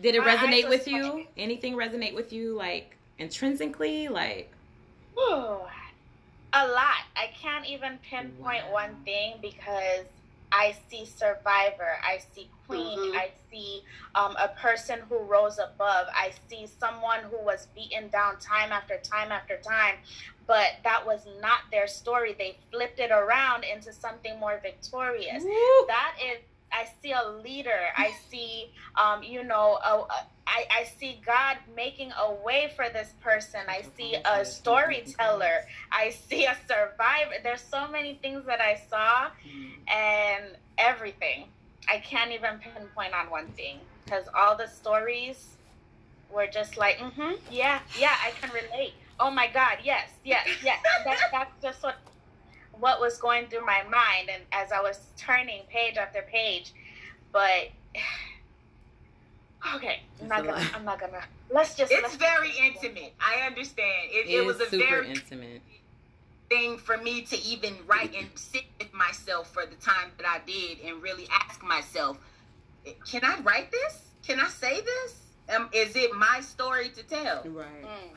Did 0.00 0.14
it 0.16 0.20
My 0.20 0.34
resonate 0.34 0.68
with 0.68 0.88
you? 0.88 1.02
sweating. 1.04 1.26
Anything 1.36 1.74
resonate 1.74 2.14
with 2.14 2.32
you 2.32 2.56
like 2.56 2.96
intrinsically? 3.18 4.08
Like 4.08 4.50
Whew. 5.14 5.58
A 6.54 6.66
lot. 6.66 7.04
I 7.14 7.30
can't 7.40 7.66
even 7.66 7.98
pinpoint 8.08 8.64
Wow. 8.66 8.72
one 8.72 8.96
thing 9.04 9.34
because 9.42 10.06
I 10.52 10.76
see 10.88 11.04
survivor, 11.04 11.98
I 12.02 12.18
see 12.18 12.50
queen, 12.66 12.98
Mhm. 12.98 13.16
I 13.16 13.30
see 13.50 13.84
um, 14.14 14.36
a 14.36 14.48
person 14.48 15.00
who 15.08 15.18
rose 15.18 15.58
above, 15.58 16.06
I 16.14 16.32
see 16.48 16.66
someone 16.66 17.20
who 17.24 17.38
was 17.44 17.66
beaten 17.74 18.08
down 18.08 18.38
time 18.38 18.72
after 18.72 18.98
time 18.98 19.30
after 19.32 19.58
time, 19.58 19.96
but 20.46 20.76
that 20.84 21.04
was 21.06 21.26
not 21.40 21.60
their 21.70 21.86
story. 21.86 22.34
They 22.34 22.58
flipped 22.70 22.98
it 22.98 23.10
around 23.10 23.64
into 23.64 23.92
something 23.92 24.38
more 24.38 24.58
victorious. 24.62 25.42
woo. 25.44 25.86
That 25.86 26.14
is, 26.22 26.38
I 26.72 26.86
see 27.00 27.12
a 27.12 27.28
leader. 27.28 27.88
I 27.96 28.12
see, 28.30 28.72
um, 28.96 29.22
you 29.22 29.42
know, 29.44 29.78
a, 29.84 29.94
a, 30.00 30.26
I, 30.48 30.66
I 30.70 30.84
see 30.98 31.20
God 31.24 31.58
making 31.76 32.10
a 32.18 32.32
way 32.32 32.72
for 32.74 32.88
this 32.88 33.12
person. 33.20 33.60
I 33.68 33.82
see 33.96 34.16
a 34.24 34.44
storyteller. 34.44 35.66
I 35.92 36.10
see 36.10 36.46
a 36.46 36.56
survivor. 36.66 37.34
There's 37.42 37.60
so 37.60 37.86
many 37.88 38.14
things 38.22 38.46
that 38.46 38.60
I 38.60 38.80
saw 38.88 39.28
and 39.86 40.56
everything. 40.78 41.44
I 41.88 41.98
can't 41.98 42.32
even 42.32 42.58
pinpoint 42.58 43.14
on 43.14 43.30
one 43.30 43.48
thing 43.48 43.78
because 44.04 44.24
all 44.34 44.56
the 44.56 44.66
stories 44.66 45.48
were 46.32 46.46
just 46.46 46.78
like, 46.78 46.96
mm-hmm, 46.96 47.32
yeah, 47.50 47.80
yeah, 47.98 48.14
I 48.24 48.30
can 48.40 48.50
relate. 48.50 48.94
Oh 49.20 49.30
my 49.30 49.48
God, 49.52 49.78
yes, 49.84 50.08
yes, 50.24 50.48
yes. 50.64 50.82
That, 51.04 51.18
that's 51.30 51.62
just 51.62 51.82
what 51.82 51.96
what 52.80 53.00
was 53.00 53.18
going 53.18 53.48
through 53.48 53.66
my 53.66 53.82
mind, 53.90 54.30
and 54.32 54.42
as 54.52 54.70
I 54.70 54.80
was 54.80 55.00
turning 55.16 55.62
page 55.68 55.96
after 55.96 56.22
page, 56.22 56.72
but 57.32 57.68
okay, 59.74 60.00
I'm 60.20 60.28
not 60.28 60.44
gonna. 60.44 60.56
lot. 60.56 60.74
I'm 60.74 60.84
not 60.84 61.00
gonna. 61.00 61.22
Let's 61.50 61.74
just. 61.74 61.92
it's 61.92 62.02
let's 62.02 62.16
very 62.16 62.52
intimate. 62.58 63.14
I 63.20 63.46
understand. 63.46 64.08
It, 64.10 64.28
it 64.28 64.44
was 64.44 64.60
a 64.60 64.66
very 64.66 65.10
intimate. 65.10 65.62
thing 66.48 66.78
for 66.78 66.96
me 66.96 67.22
to 67.22 67.38
even 67.42 67.74
write 67.86 68.14
and 68.14 68.26
sit 68.34 68.64
with 68.78 68.92
myself 68.94 69.52
for 69.52 69.66
the 69.66 69.76
time 69.76 70.10
that 70.18 70.26
I 70.26 70.40
did 70.46 70.78
and 70.84 71.02
really 71.02 71.28
ask 71.30 71.62
myself, 71.62 72.18
can 73.10 73.24
I 73.24 73.40
write 73.40 73.70
this? 73.70 74.02
Can 74.26 74.40
I 74.40 74.48
say 74.48 74.80
this? 74.80 75.14
Um, 75.54 75.68
is 75.72 75.96
it 75.96 76.14
my 76.14 76.40
story 76.40 76.90
to 76.90 77.02
tell? 77.02 77.42
Right. 77.46 77.82
Mm. 77.82 78.16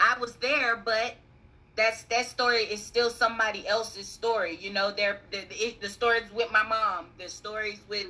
I 0.00 0.18
was 0.18 0.34
there, 0.36 0.76
but 0.76 1.16
that's 1.76 2.02
that 2.04 2.26
story 2.26 2.62
is 2.62 2.82
still 2.82 3.10
somebody 3.10 3.66
else's 3.66 4.06
story. 4.06 4.56
You 4.60 4.72
know, 4.72 4.90
there 4.90 5.20
the, 5.30 5.42
the, 5.48 5.76
the 5.82 5.88
stories 5.88 6.24
with 6.34 6.50
my 6.50 6.62
mom, 6.62 7.06
the 7.18 7.28
stories 7.28 7.80
with 7.88 8.06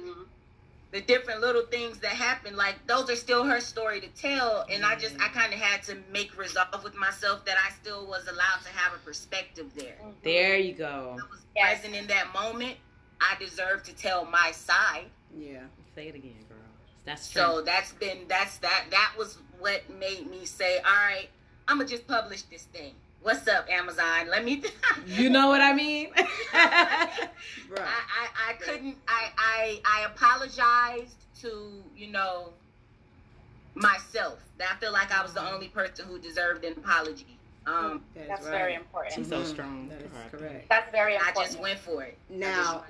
the 0.93 1.01
different 1.01 1.41
little 1.41 1.63
things 1.67 1.99
that 1.99 2.13
happen. 2.13 2.57
Like 2.57 2.85
those 2.87 3.09
are 3.11 3.17
still 3.17 3.45
her 3.45 3.61
story 3.61 4.01
to 4.01 4.09
tell, 4.09 4.67
and 4.71 4.85
I 4.85 4.97
just 4.97 5.15
I 5.21 5.29
kind 5.29 5.53
of 5.53 5.61
had 5.61 5.83
to 5.85 5.97
make 6.13 6.37
resolve 6.39 6.83
with 6.83 6.95
myself 6.97 7.45
that 7.45 7.57
I 7.65 7.71
still 7.73 8.07
was 8.07 8.27
allowed 8.29 8.63
to 8.65 8.71
have 8.71 8.95
a 8.95 8.99
perspective 8.99 9.71
there. 9.77 9.97
Mhm. 10.03 10.15
There 10.23 10.57
you 10.57 10.73
go. 10.75 11.17
I 11.21 11.31
was 11.31 11.41
Yes. 11.55 11.81
present 11.81 11.97
in 11.97 12.07
that 12.09 12.33
moment. 12.33 12.77
I 13.21 13.37
deserve 13.39 13.83
to 13.85 13.93
tell 13.95 14.25
my 14.25 14.51
side. 14.53 15.11
Yeah. 15.37 15.65
Say 15.95 16.09
it 16.09 16.15
again, 16.15 16.45
girl. 16.49 16.59
That's 17.05 17.31
true. 17.31 17.43
So 17.43 17.63
that's 17.63 17.93
been 17.93 18.27
that's 18.29 18.59
that 18.59 18.87
that 18.91 19.15
was 19.19 19.39
what 19.59 19.89
made 19.91 20.29
me 20.31 20.45
say, 20.47 20.79
all 20.79 20.85
right, 20.95 21.29
I'm 21.69 21.77
gonna 21.79 21.89
just 21.89 22.07
publish 22.07 22.43
this 22.43 22.63
thing. 22.65 22.95
What's 23.23 23.47
up, 23.49 23.69
Amazon? 23.71 24.29
Let 24.31 24.45
me. 24.45 24.63
you 25.07 25.29
know 25.31 25.49
what 25.49 25.61
I 25.61 25.73
mean? 25.75 26.09
Right. 27.71 27.79
I, 27.83 27.85
I, 27.87 28.51
I 28.51 28.53
couldn't. 28.55 28.97
I, 29.07 29.31
I 29.39 29.81
I 29.87 30.07
apologized 30.07 31.15
to 31.41 31.85
you 31.97 32.09
know 32.09 32.53
myself. 33.77 34.41
That 34.59 34.73
I 34.73 34.77
feel 34.81 34.91
like 34.93 35.13
I 35.17 35.23
was 35.23 35.35
the 35.35 35.53
only 35.53 35.69
person 35.69 36.07
who 36.07 36.19
deserved 36.19 36.65
an 36.65 36.73
apology. 36.73 37.39
Um, 37.67 38.03
That 38.15 38.23
is 38.23 38.29
That's 38.29 38.43
right. 38.47 38.51
very 38.51 38.75
important. 38.75 39.15
She's 39.15 39.29
so 39.29 39.43
Mhm. 39.43 39.47
strong. 39.47 39.89
That 39.89 40.01
is 40.03 40.11
Alright. 40.13 40.31
correct. 40.33 40.69
That's 40.69 40.91
very 40.91 41.17
I 41.17 41.31
just 41.37 41.61
went 41.61 41.79
for 41.79 42.03
it. 42.03 42.19
Now, 42.29 42.83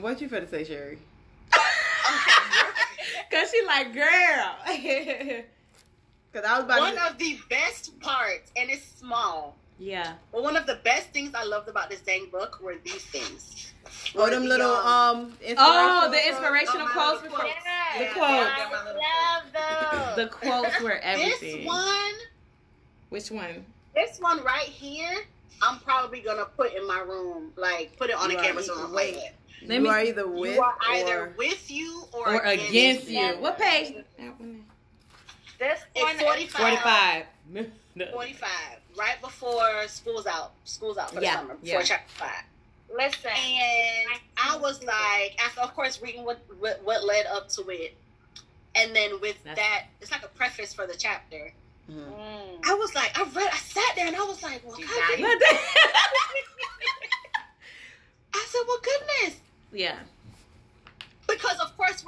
what 0.00 0.20
you 0.20 0.28
finna 0.28 0.48
say, 0.48 0.62
Sherry? 0.62 1.00
Cause 3.32 3.50
she 3.50 3.62
like, 3.66 3.92
girl. 3.92 4.56
Because 6.32 6.46
I 6.48 6.56
was 6.56 6.64
about 6.64 6.80
One 6.80 6.94
to. 6.94 7.06
of 7.08 7.18
the 7.18 7.38
best 7.48 7.98
parts, 8.00 8.52
and 8.56 8.70
it's 8.70 8.84
small, 8.98 9.56
yeah. 9.78 10.14
but 10.32 10.42
one 10.42 10.56
of 10.56 10.66
the 10.66 10.76
best 10.84 11.08
things 11.10 11.34
I 11.34 11.42
loved 11.44 11.68
about 11.68 11.90
this 11.90 12.00
dang 12.00 12.26
book 12.30 12.60
were 12.62 12.76
these 12.84 13.04
things. 13.06 13.72
Oh, 14.14 14.30
them 14.30 14.42
the, 14.44 14.48
little 14.48 14.70
um, 14.70 15.16
um. 15.18 15.34
Oh, 15.58 16.08
the 16.10 16.16
inspirational 16.28 16.82
inspirational 16.82 16.82
Oh, 16.82 16.84
my 16.86 16.92
quotes. 16.92 17.22
little 17.22 17.36
before- 17.38 17.50
The 17.98 18.06
quotes. 18.14 18.50
I 18.54 20.04
love 20.06 20.16
The 20.16 20.26
quotes 20.28 20.80
were 20.80 20.98
everything. 21.02 21.56
This 21.58 21.66
one, 21.66 22.12
Which 23.08 23.30
one? 23.30 23.64
this 23.94 24.18
one 24.20 24.44
right 24.44 24.62
here, 24.68 25.24
I'm 25.62 25.80
probably 25.80 26.20
gonna 26.20 26.44
put 26.44 26.74
in 26.74 26.86
my 26.86 27.00
room, 27.00 27.52
like 27.56 27.96
put 27.98 28.10
it 28.10 28.16
on 28.16 28.30
You 28.30 28.36
a 28.36 28.40
are 28.40 28.44
camera 28.44 28.62
so 28.62 28.74
I'm 28.84 28.92
way. 28.92 29.14
like, 29.16 29.34
Let 29.66 29.74
you 29.76 29.80
me- 29.82 29.88
are 29.90 30.00
either 30.00 30.28
with 30.28 30.54
you 30.54 30.62
are 30.62 30.76
either 30.90 31.20
or 31.24 31.34
with 31.36 31.70
you 31.70 32.04
or, 32.12 32.34
Or 32.36 32.42
against 32.44 33.08
you. 33.08 33.18
you. 33.20 33.32
What 33.40 33.58
page? 33.58 33.94
That 34.18 34.38
one. 34.40 34.64
This 35.60 35.78
one 35.94 36.10
It's 36.12 36.20
is 36.20 36.26
45. 36.26 36.60
Forty-five. 36.60 37.24
45, 38.12 38.48
right 38.98 39.20
before 39.20 39.86
school's 39.88 40.26
out. 40.26 40.52
School's 40.64 40.96
out 40.98 41.10
for 41.14 41.20
Yeah, 41.20 41.34
the 41.34 41.40
summer, 41.42 41.56
yeah. 41.62 41.72
before 41.78 41.82
chapter 41.86 42.12
five. 42.14 42.44
Listen, 42.96 43.30
And 43.30 44.20
I 44.36 44.56
was 44.56 44.82
like, 44.82 45.36
after 45.44 45.60
of 45.60 45.74
course 45.74 46.00
reading 46.02 46.24
what 46.24 46.40
what, 46.58 46.80
what 46.82 47.04
led 47.04 47.26
up 47.26 47.48
to 47.50 47.68
it, 47.68 47.94
and 48.74 48.96
then 48.96 49.20
with 49.20 49.36
That's- 49.44 49.58
that, 49.58 49.84
it's 50.00 50.10
like 50.10 50.24
a 50.24 50.28
preface 50.28 50.72
for 50.74 50.86
the 50.86 50.96
chapter. 50.96 51.52
Mhm. 51.90 51.96
mm, 52.10 52.64
I 52.64 52.74
was 52.74 52.94
like, 52.94 53.16
I 53.18 53.22
read, 53.24 53.50
I 53.52 53.56
sat 53.56 53.92
there 53.96 54.06
and 54.06 54.16
I 54.16 54.22
was 54.24 54.42
like, 54.42 54.62
well, 54.66 54.76
She's 54.76 54.86
how 54.86 55.16
did- 55.16 55.24
I 58.34 58.46
said, 58.48 58.60
well, 58.66 58.78
goodness. 58.82 59.40
Yeah. 59.72 59.98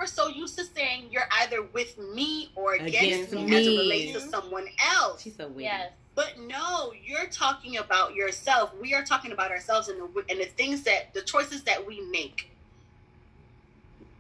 Because 0.02 0.18
of 0.18 0.25
course 0.25 0.26
we're 0.26 0.32
so 0.35 0.38
used 0.38 0.59
to 0.59 0.64
saying 0.64 1.06
you're 1.11 1.28
either 1.42 1.62
with 1.62 1.99
me 1.99 2.50
or 2.54 2.75
against, 2.75 3.32
Against 3.32 3.32
me, 3.32 3.44
me. 3.44 3.56
as 3.56 3.66
it 3.66 3.71
relates 3.71 4.12
to 4.12 4.21
someone 4.30 4.66
else. 4.94 5.23
She's 5.23 5.37
so 5.37 5.49
weird. 5.49 5.62
Yes. 5.64 5.92
But 6.14 6.35
no, 6.38 6.92
you're 7.02 7.26
talking 7.28 7.78
about 7.78 8.14
yourself. 8.14 8.73
We 8.80 8.92
are 8.94 9.02
talking 9.04 9.32
about 9.32 9.50
ourselves 9.50 9.88
and 9.88 9.99
the 9.99 10.25
and 10.28 10.38
the 10.40 10.44
things 10.44 10.82
that 10.82 11.14
the 11.14 11.23
choices 11.23 11.62
that 11.64 11.87
we 11.87 12.00
make 12.11 12.50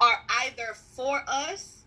are 0.00 0.22
either 0.44 0.74
for 0.74 1.22
us 1.28 1.82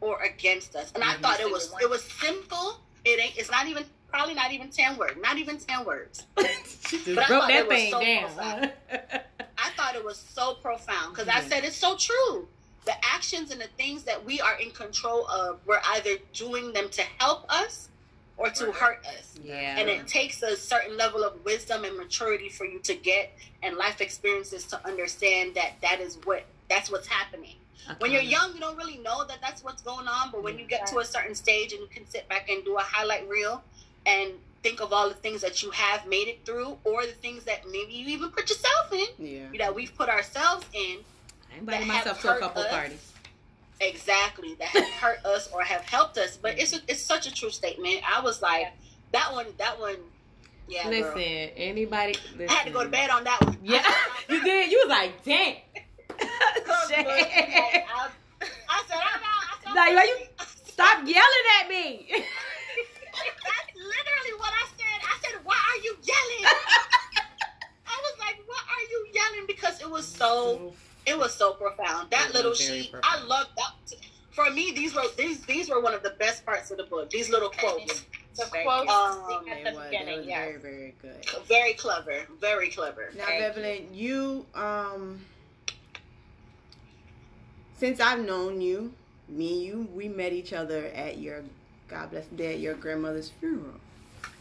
or 0.00 0.22
against 0.22 0.76
us. 0.76 0.92
And 0.94 1.04
I 1.04 1.14
thought 1.14 1.40
it 1.40 1.50
was 1.50 1.74
it 1.82 1.90
was 1.90 2.02
simple. 2.04 2.80
It 3.04 3.20
ain't. 3.20 3.36
It's 3.36 3.50
not 3.50 3.66
even 3.66 3.84
probably 4.08 4.34
not 4.34 4.50
even 4.52 4.70
ten 4.70 4.96
words. 4.96 5.16
Not 5.20 5.36
even 5.36 5.58
ten 5.58 5.84
words. 5.84 6.26
Just 6.38 7.04
But 7.06 7.18
I 7.18 7.26
thought 7.26 7.48
that 7.48 7.56
it 7.58 7.68
was 7.68 7.76
thing 7.78 7.90
so 7.92 8.00
down. 8.00 8.22
profound. 8.24 8.72
I 9.58 9.70
thought 9.76 9.94
it 9.94 10.04
was 10.04 10.16
so 10.16 10.54
profound 10.54 11.14
because 11.14 11.28
I 11.28 11.42
said 11.42 11.64
it's 11.64 11.76
so 11.76 11.96
true. 11.96 12.48
The 12.86 12.92
actions 13.04 13.50
and 13.50 13.60
the 13.60 13.68
things 13.76 14.04
that 14.04 14.24
we 14.24 14.40
are 14.40 14.58
in 14.58 14.70
control 14.70 15.26
of, 15.28 15.60
we're 15.66 15.80
either 15.90 16.16
doing 16.32 16.72
them 16.72 16.88
to 16.90 17.02
help 17.18 17.44
us 17.52 17.88
or 18.36 18.48
to 18.48 18.72
hurt 18.72 19.04
us. 19.06 19.38
yeah. 19.44 19.76
And 19.78 19.88
it 19.90 20.06
takes 20.06 20.42
a 20.42 20.56
certain 20.56 20.96
level 20.96 21.22
of 21.22 21.44
wisdom 21.44 21.84
and 21.84 21.96
maturity 21.98 22.48
for 22.48 22.64
you 22.64 22.78
to 22.80 22.94
get 22.94 23.32
and 23.62 23.76
life 23.76 24.00
experiences 24.00 24.64
to 24.68 24.86
understand 24.86 25.54
that 25.56 25.72
that 25.82 26.00
is 26.00 26.18
what 26.24 26.44
that's 26.68 26.90
what's 26.90 27.06
happening. 27.06 27.56
When 27.98 28.12
you're 28.12 28.22
young, 28.22 28.54
you 28.54 28.60
don't 28.60 28.76
really 28.76 28.98
know 28.98 29.24
that 29.26 29.38
that's 29.42 29.62
what's 29.64 29.82
going 29.82 30.06
on. 30.06 30.30
But 30.30 30.42
when 30.42 30.58
you 30.58 30.64
get 30.64 30.86
to 30.88 30.98
a 31.00 31.04
certain 31.04 31.34
stage 31.34 31.72
and 31.72 31.80
you 31.82 31.88
can 31.88 32.08
sit 32.08 32.28
back 32.28 32.48
and 32.48 32.64
do 32.64 32.76
a 32.76 32.80
highlight 32.82 33.28
reel 33.28 33.62
and 34.06 34.32
think 34.62 34.80
of 34.80 34.92
all 34.92 35.08
the 35.08 35.14
things 35.16 35.40
that 35.40 35.62
you 35.62 35.70
have 35.72 36.06
made 36.06 36.28
it 36.28 36.38
through, 36.44 36.76
or 36.84 37.04
the 37.06 37.12
things 37.12 37.44
that 37.44 37.62
maybe 37.70 37.92
you 37.92 38.06
even 38.08 38.30
put 38.30 38.48
yourself 38.48 38.92
in, 38.92 39.06
Yeah. 39.18 39.58
that 39.58 39.74
we've 39.74 39.94
put 39.96 40.08
ourselves 40.08 40.64
in, 40.72 40.98
I 41.54 41.58
invited 41.58 41.86
myself 41.88 42.20
to 42.22 42.36
a 42.36 42.38
couple 42.38 42.62
us. 42.62 42.68
parties. 42.70 43.12
exactly 43.80 44.54
that 44.54 44.68
have 44.68 44.84
hurt 44.90 45.24
us 45.24 45.48
or 45.52 45.62
have 45.62 45.82
helped 45.82 46.18
us. 46.18 46.36
But 46.36 46.58
it's 46.58 46.72
a, 46.74 46.80
it's 46.88 47.02
such 47.02 47.26
a 47.26 47.34
true 47.34 47.50
statement. 47.50 48.00
I 48.08 48.20
was 48.20 48.42
like, 48.42 48.68
that 49.12 49.32
one, 49.32 49.46
that 49.58 49.78
one, 49.80 49.96
yeah. 50.68 50.88
listen, 50.88 51.14
girl. 51.14 51.48
anybody. 51.56 52.14
Listen. 52.36 52.48
I 52.48 52.52
had 52.52 52.66
to 52.66 52.72
go 52.72 52.82
to 52.84 52.88
bed 52.90 53.10
on 53.10 53.24
that 53.24 53.40
one. 53.44 53.58
Yeah, 53.62 53.82
you 54.28 54.42
did. 54.44 54.70
You 54.70 54.82
was 54.84 54.90
like, 54.90 55.24
dang. 55.24 55.56
I, 56.20 58.08
I 58.68 58.82
said, 58.86 58.98
I'm 58.98 59.20
out. 59.20 59.44
I 59.50 59.56
said, 59.64 59.74
Like, 59.74 59.94
why 59.96 60.04
you- 60.04 60.26
Stop 60.66 60.98
yelling 61.06 61.46
at 61.60 61.68
me. 61.68 62.06
That's 62.10 62.24
literally 63.76 64.34
what 64.38 64.50
I 64.50 64.66
said. 64.78 64.98
I 65.02 65.18
said, 65.22 65.40
"Why 65.44 65.54
are 65.54 65.80
you 65.84 65.94
yelling?" 66.02 66.44
I 67.86 68.00
was 68.02 68.18
like, 68.18 68.40
"What 68.46 68.62
are 68.62 68.84
you 68.90 69.06
yelling?" 69.12 69.46
Because 69.46 69.80
it 69.82 69.90
was 69.90 70.06
so, 70.06 70.72
it 71.06 71.18
was 71.18 71.34
so 71.34 71.52
profound. 71.54 72.10
That 72.10 72.28
It 72.30 72.34
little 72.34 72.54
sheet, 72.54 72.92
profound. 72.92 73.22
I 73.22 73.26
love 73.26 73.46
that. 73.56 73.94
For 74.32 74.48
me, 74.50 74.72
these 74.72 74.94
were 74.94 75.02
these 75.16 75.40
these 75.46 75.68
were 75.68 75.80
one 75.80 75.92
of 75.94 76.02
the 76.02 76.10
best 76.18 76.46
parts 76.46 76.70
of 76.70 76.76
the 76.76 76.84
book. 76.84 77.10
These 77.10 77.30
little 77.30 77.50
quotes, 77.50 78.04
The 78.36 78.44
Thank 78.46 78.64
quote 78.64 78.88
Um, 78.88 79.44
at 79.50 79.58
It 79.58 79.64
the 79.64 79.70
was, 79.72 79.86
it 79.86 79.90
beginning, 79.90 80.18
was 80.18 80.26
yes. 80.26 80.38
very, 80.38 80.56
very 80.58 80.94
good. 81.02 81.26
very 81.46 81.72
clever, 81.74 82.22
very 82.40 82.70
clever. 82.70 83.10
Now, 83.16 83.26
Thank 83.26 83.40
Beverly, 83.40 83.88
you 83.92 84.46
um, 84.54 85.20
since 87.76 88.00
I've 88.00 88.24
known 88.24 88.60
you, 88.60 88.92
me 89.28 89.52
and 89.54 89.62
you, 89.62 89.88
we 89.94 90.08
met 90.08 90.32
each 90.32 90.52
other 90.52 90.86
at 90.94 91.18
your 91.18 91.42
God 91.88 92.10
bless 92.12 92.26
the 92.26 92.36
dead, 92.36 92.60
your 92.60 92.74
grandmother's 92.74 93.30
funeral. 93.40 93.74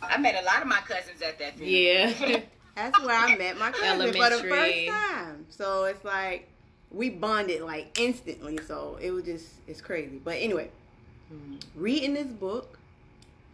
I 0.03 0.17
met 0.19 0.35
a 0.41 0.45
lot 0.45 0.61
of 0.61 0.67
my 0.67 0.77
cousins 0.81 1.21
at 1.21 1.39
that 1.39 1.57
funeral. 1.57 2.13
yeah. 2.21 2.39
That's 2.79 3.01
where 3.01 3.15
I 3.15 3.35
met 3.35 3.57
my 3.57 3.71
cousin 3.71 4.13
for 4.13 4.29
the 4.29 4.43
first 4.47 4.87
time. 4.87 5.45
So 5.49 5.83
it's 5.83 6.05
like 6.05 6.47
we 6.91 7.09
bonded 7.09 7.61
like 7.61 7.99
instantly. 7.99 8.57
So 8.65 8.97
it 9.01 9.11
was 9.11 9.23
just 9.25 9.47
it's 9.67 9.81
crazy. 9.81 10.21
But 10.23 10.37
anyway, 10.37 10.69
mm-hmm. 11.33 11.55
reading 11.75 12.13
this 12.13 12.27
book, 12.27 12.79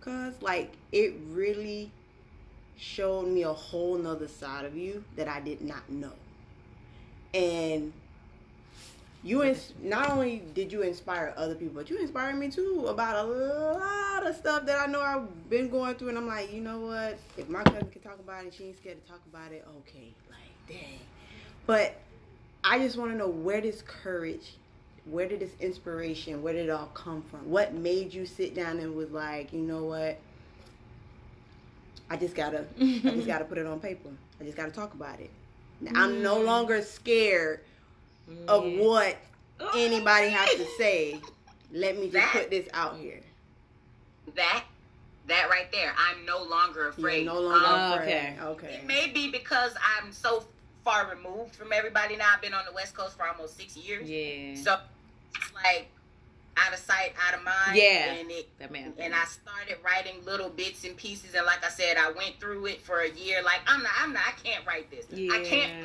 cause 0.01 0.33
like 0.41 0.73
it 0.91 1.15
really 1.31 1.91
showed 2.77 3.27
me 3.27 3.41
a 3.41 3.53
whole 3.53 3.97
nother 3.97 4.27
side 4.27 4.63
of 4.63 4.75
you 4.75 5.03
that 5.15 5.27
I 5.27 5.39
did 5.39 5.61
not 5.61 5.89
know. 5.89 6.11
And 7.33 7.93
you 9.25 9.43
ins- 9.43 9.73
not 9.81 10.11
only 10.11 10.43
did 10.53 10.71
you 10.71 10.83
inspire 10.83 11.33
other 11.35 11.55
people, 11.55 11.73
but 11.75 11.89
you 11.89 11.97
inspired 11.97 12.35
me 12.38 12.47
too 12.47 12.85
about 12.88 13.25
a 13.25 13.27
lot 13.27 14.25
of 14.25 14.35
stuff 14.35 14.67
that 14.67 14.79
I 14.79 14.85
know 14.85 15.01
I've 15.01 15.49
been 15.49 15.67
going 15.67 15.95
through. 15.95 16.09
And 16.09 16.17
I'm 16.19 16.27
like, 16.27 16.53
you 16.53 16.61
know 16.61 16.79
what? 16.81 17.17
If 17.35 17.49
my 17.49 17.63
cousin 17.63 17.89
can 17.89 18.01
talk 18.01 18.19
about 18.19 18.45
it, 18.45 18.53
she 18.53 18.65
ain't 18.65 18.77
scared 18.77 19.03
to 19.03 19.11
talk 19.11 19.21
about 19.27 19.51
it. 19.51 19.65
Okay, 19.79 20.13
like 20.29 20.69
dang. 20.69 20.99
But 21.65 21.99
I 22.63 22.77
just 22.77 22.97
want 22.97 23.11
to 23.11 23.17
know 23.17 23.27
where 23.27 23.61
this 23.61 23.81
courage, 23.81 24.53
where 25.09 25.27
did 25.27 25.39
this 25.39 25.55
inspiration, 25.59 26.43
where 26.43 26.53
did 26.53 26.67
it 26.67 26.69
all 26.71 26.91
come 26.93 27.23
from? 27.23 27.49
What 27.49 27.73
made 27.73 28.13
you 28.13 28.27
sit 28.27 28.53
down 28.53 28.77
and 28.77 28.95
was 28.95 29.09
like, 29.09 29.51
you 29.51 29.59
know 29.61 29.85
what? 29.85 30.19
I 32.11 32.17
just 32.17 32.35
gotta, 32.35 32.65
I 32.79 33.15
just 33.15 33.25
gotta 33.27 33.45
put 33.45 33.57
it 33.57 33.65
on 33.65 33.79
paper. 33.79 34.09
I 34.39 34.43
just 34.43 34.55
gotta 34.55 34.71
talk 34.71 34.93
about 34.93 35.19
it. 35.19 35.31
I'm 35.95 36.21
no 36.21 36.38
Mm. 36.38 36.45
longer 36.45 36.81
scared 36.83 37.61
of 38.47 38.63
what 38.73 39.17
anybody 39.75 40.29
has 40.29 40.49
to 40.55 40.65
say. 40.77 41.19
Let 41.71 41.95
me 41.97 42.03
just 42.03 42.13
That- 42.13 42.31
put 42.33 42.49
this 42.49 42.67
out 42.73 42.97
here. 42.97 43.21
That, 44.35 44.63
that 45.27 45.49
right 45.49 45.71
there, 45.71 45.93
I'm 45.97 46.25
no 46.25 46.43
longer 46.43 46.81
You're 46.81 46.89
afraid. 46.89 47.25
no 47.25 47.39
longer 47.39 47.65
Um, 47.65 47.93
afraid. 47.93 48.07
okay. 48.07 48.38
Okay. 48.41 48.67
It 48.81 48.85
may 48.85 49.07
be 49.07 49.29
because 49.31 49.73
I'm 49.97 50.11
so 50.11 50.43
far 50.83 51.09
removed 51.09 51.55
from 51.55 51.71
everybody 51.73 52.15
now. 52.15 52.31
I've 52.33 52.41
been 52.41 52.53
on 52.53 52.65
the 52.65 52.73
West 52.73 52.95
Coast 52.95 53.17
for 53.17 53.27
almost 53.27 53.57
six 53.57 53.75
years. 53.77 54.09
Yeah. 54.09 54.55
So 54.61 54.79
it's 55.35 55.53
like 55.53 55.88
out 56.57 56.73
of 56.73 56.79
sight, 56.79 57.13
out 57.27 57.37
of 57.37 57.43
mind. 57.43 57.75
Yeah. 57.75 58.13
And 58.13 58.31
it 58.31 58.47
that 58.59 58.71
man. 58.71 58.93
and 58.97 59.13
I 59.13 59.25
started 59.25 59.77
writing 59.83 60.23
little 60.25 60.49
bits 60.49 60.83
and 60.83 60.95
pieces 60.95 61.33
and 61.35 61.45
like 61.45 61.65
I 61.65 61.69
said, 61.69 61.97
I 61.97 62.11
went 62.11 62.39
through 62.39 62.65
it 62.67 62.81
for 62.81 62.99
a 62.99 63.09
year. 63.09 63.43
Like 63.43 63.61
I'm 63.67 63.83
not 63.83 63.91
I'm 63.99 64.13
not 64.13 64.23
I 64.27 64.31
can't 64.41 64.65
write 64.65 64.89
this. 64.89 65.05
Yeah. 65.11 65.33
I 65.33 65.43
can't 65.43 65.83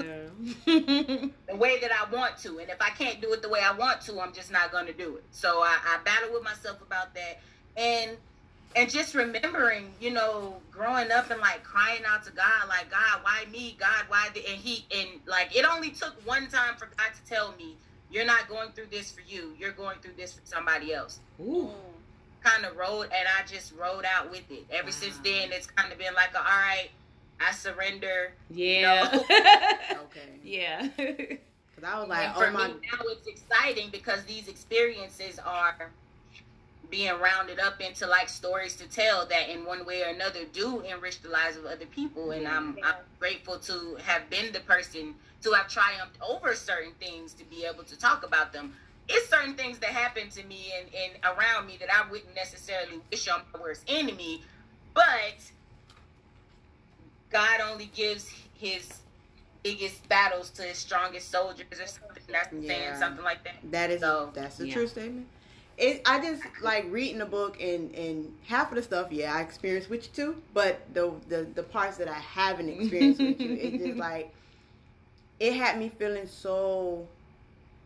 the 1.48 1.56
way 1.56 1.80
that 1.80 1.90
I 1.92 2.10
want 2.14 2.38
to. 2.38 2.58
And 2.58 2.70
if 2.70 2.80
I 2.80 2.90
can't 2.90 3.20
do 3.20 3.32
it 3.32 3.42
the 3.42 3.48
way 3.48 3.60
I 3.60 3.72
want 3.72 4.00
to, 4.02 4.20
I'm 4.20 4.32
just 4.32 4.52
not 4.52 4.72
gonna 4.72 4.92
do 4.92 5.16
it. 5.16 5.24
So 5.32 5.60
I, 5.60 5.76
I 5.84 5.98
battle 6.04 6.32
with 6.32 6.44
myself 6.44 6.80
about 6.82 7.14
that. 7.14 7.40
And 7.76 8.16
and 8.76 8.88
just 8.88 9.14
remembering, 9.14 9.90
you 10.00 10.12
know, 10.12 10.54
growing 10.70 11.10
up 11.10 11.30
and 11.30 11.40
like 11.40 11.64
crying 11.64 12.02
out 12.06 12.24
to 12.24 12.32
God, 12.32 12.68
like 12.68 12.90
God, 12.90 13.20
why 13.22 13.44
me? 13.50 13.76
God, 13.78 14.04
why? 14.08 14.28
The, 14.32 14.46
and 14.48 14.58
he 14.58 14.84
and 14.96 15.08
like 15.26 15.56
it 15.56 15.64
only 15.64 15.90
took 15.90 16.14
one 16.26 16.48
time 16.48 16.76
for 16.76 16.86
God 16.96 17.10
to 17.12 17.28
tell 17.28 17.54
me, 17.58 17.76
you're 18.10 18.24
not 18.24 18.48
going 18.48 18.70
through 18.72 18.88
this 18.90 19.10
for 19.10 19.20
you. 19.26 19.54
You're 19.58 19.72
going 19.72 19.98
through 20.00 20.14
this 20.16 20.32
for 20.32 20.40
somebody 20.44 20.92
else. 20.92 21.20
Ooh. 21.40 21.68
Mm. 21.68 21.70
Kind 22.42 22.64
of 22.64 22.76
rode, 22.76 23.04
and 23.04 23.28
I 23.38 23.46
just 23.46 23.72
rode 23.78 24.04
out 24.04 24.30
with 24.30 24.50
it. 24.50 24.64
Ever 24.70 24.90
since 24.90 25.18
then, 25.18 25.52
it's 25.52 25.66
kind 25.66 25.92
of 25.92 25.98
been 25.98 26.14
like, 26.14 26.32
a, 26.34 26.38
all 26.38 26.44
right, 26.44 26.88
I 27.40 27.52
surrender. 27.52 28.32
Yeah. 28.50 29.22
Okay. 30.10 30.28
yeah. 30.42 30.88
Because 31.80 31.94
I 31.94 32.00
was 32.00 32.08
like, 32.08 32.26
and 32.26 32.32
oh 32.36 32.40
for 32.40 32.46
oh 32.48 32.50
my. 32.52 32.68
me 32.68 32.74
now 32.92 33.04
it's 33.06 33.26
exciting 33.26 33.88
because 33.90 34.24
these 34.24 34.48
experiences 34.48 35.38
are 35.38 35.90
being 36.90 37.12
rounded 37.20 37.58
up 37.58 37.80
into 37.80 38.06
like 38.06 38.28
stories 38.28 38.74
to 38.76 38.88
tell 38.88 39.24
that 39.26 39.48
in 39.48 39.64
one 39.64 39.86
way 39.86 40.02
or 40.02 40.08
another 40.08 40.40
do 40.52 40.80
enrich 40.80 41.22
the 41.22 41.28
lives 41.28 41.56
of 41.56 41.64
other 41.64 41.86
people 41.86 42.32
and 42.32 42.46
I'm, 42.46 42.76
I'm 42.82 42.96
grateful 43.18 43.58
to 43.60 43.96
have 44.02 44.28
been 44.28 44.52
the 44.52 44.60
person 44.60 45.14
to 45.42 45.52
have 45.52 45.68
triumphed 45.68 46.18
over 46.26 46.54
certain 46.54 46.92
things 47.00 47.32
to 47.34 47.44
be 47.44 47.64
able 47.64 47.84
to 47.84 47.98
talk 47.98 48.24
about 48.26 48.52
them 48.52 48.72
it's 49.08 49.28
certain 49.28 49.54
things 49.54 49.78
that 49.80 49.90
happen 49.90 50.28
to 50.28 50.44
me 50.44 50.72
and, 50.78 50.86
and 50.94 51.36
around 51.36 51.66
me 51.66 51.76
that 51.78 51.88
i 51.92 52.08
wouldn't 52.10 52.34
necessarily 52.34 53.00
wish 53.10 53.28
on 53.28 53.40
my 53.54 53.60
worst 53.60 53.84
enemy 53.88 54.42
but 54.94 55.36
god 57.30 57.60
only 57.60 57.86
gives 57.94 58.30
his 58.54 59.00
biggest 59.62 60.08
battles 60.08 60.50
to 60.50 60.62
his 60.62 60.78
strongest 60.78 61.30
soldiers 61.30 61.66
or 61.72 61.86
something 61.86 62.22
that's 62.28 62.48
Yeah. 62.52 62.68
saying 62.68 62.94
something 63.00 63.24
like 63.24 63.44
that 63.44 63.56
That 63.70 63.90
is 63.90 64.00
So, 64.00 64.30
that's 64.34 64.58
a 64.60 64.66
yeah. 64.66 64.72
true 64.72 64.86
statement. 64.86 65.26
It, 65.76 66.02
I 66.06 66.20
just 66.20 66.42
like 66.62 66.86
reading 66.90 67.18
the 67.18 67.26
book 67.26 67.60
and 67.60 67.94
and 67.94 68.34
half 68.46 68.70
of 68.70 68.76
the 68.76 68.82
stuff, 68.82 69.08
yeah, 69.10 69.34
I 69.34 69.40
experienced 69.40 69.88
with 69.88 70.04
you 70.06 70.12
too. 70.12 70.42
But 70.52 70.80
the 70.92 71.12
the 71.28 71.46
the 71.54 71.62
parts 71.62 71.96
that 71.98 72.08
I 72.08 72.18
haven't 72.18 72.68
experienced 72.68 73.20
with 73.20 73.40
you, 73.40 73.52
it's 73.60 73.82
just 73.84 73.98
like 74.08 74.30
it 75.40 75.54
had 75.54 75.78
me 75.78 75.90
feeling 75.98 76.26
so. 76.26 77.08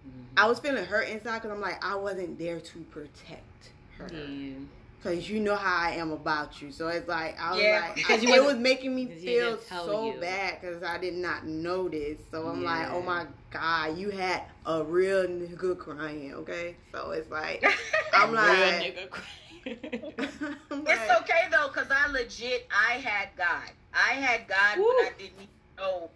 Mm-hmm. 0.06 0.20
I 0.36 0.46
was 0.46 0.58
feeling 0.58 0.84
hurt 0.84 1.08
inside 1.08 1.38
because 1.40 1.50
I'm 1.50 1.60
like 1.62 1.82
I 1.84 1.94
wasn't 1.94 2.38
there 2.38 2.60
to 2.60 2.78
protect 2.90 3.70
her 3.96 4.08
Yeah. 4.12 4.54
because 5.02 5.30
you 5.30 5.40
know 5.40 5.54
how 5.56 5.76
I 5.88 5.92
am 5.92 6.10
about 6.12 6.60
you. 6.60 6.70
So 6.72 6.88
it's 6.88 7.08
like 7.08 7.40
I 7.40 7.52
was 7.52 7.62
Yeah. 7.62 7.80
like 7.86 7.94
Because 7.94 8.22
it 8.22 8.28
wasn't- 8.42 8.60
making 8.60 8.94
me 8.94 9.06
feel 9.06 9.56
so 9.58 10.12
you. 10.14 10.20
bad 10.20 10.60
because 10.60 10.82
I 10.82 10.98
did 10.98 11.14
not 11.14 11.46
know 11.46 11.88
this. 11.88 12.18
So 12.30 12.46
I'm 12.48 12.62
like, 12.64 12.90
oh 12.90 13.00
my 13.00 13.26
god, 13.50 13.96
you 13.96 14.10
had 14.10 14.42
a 14.66 14.82
real 14.82 15.24
nigga 15.26 15.78
crying. 15.78 16.34
Okay, 16.34 16.76
so 16.92 17.12
it's 17.12 17.30
like 17.30 17.64
I'm 18.12 18.30
Real 18.32 18.42
like, 18.42 18.82
nigga 18.82 19.10
crying. 19.10 19.30
It's 19.66 21.22
okay 21.22 21.48
though, 21.50 21.68
cause 21.68 21.86
I 21.90 22.10
legit 22.10 22.66
I 22.70 22.94
had 22.94 23.28
God. 23.38 23.70
I 23.94 24.12
had 24.14 24.46
God, 24.48 24.78
Woo. 24.78 24.84
but 24.98 25.06
I 25.06 25.12
didn't 25.16 25.48
know 25.78 26.10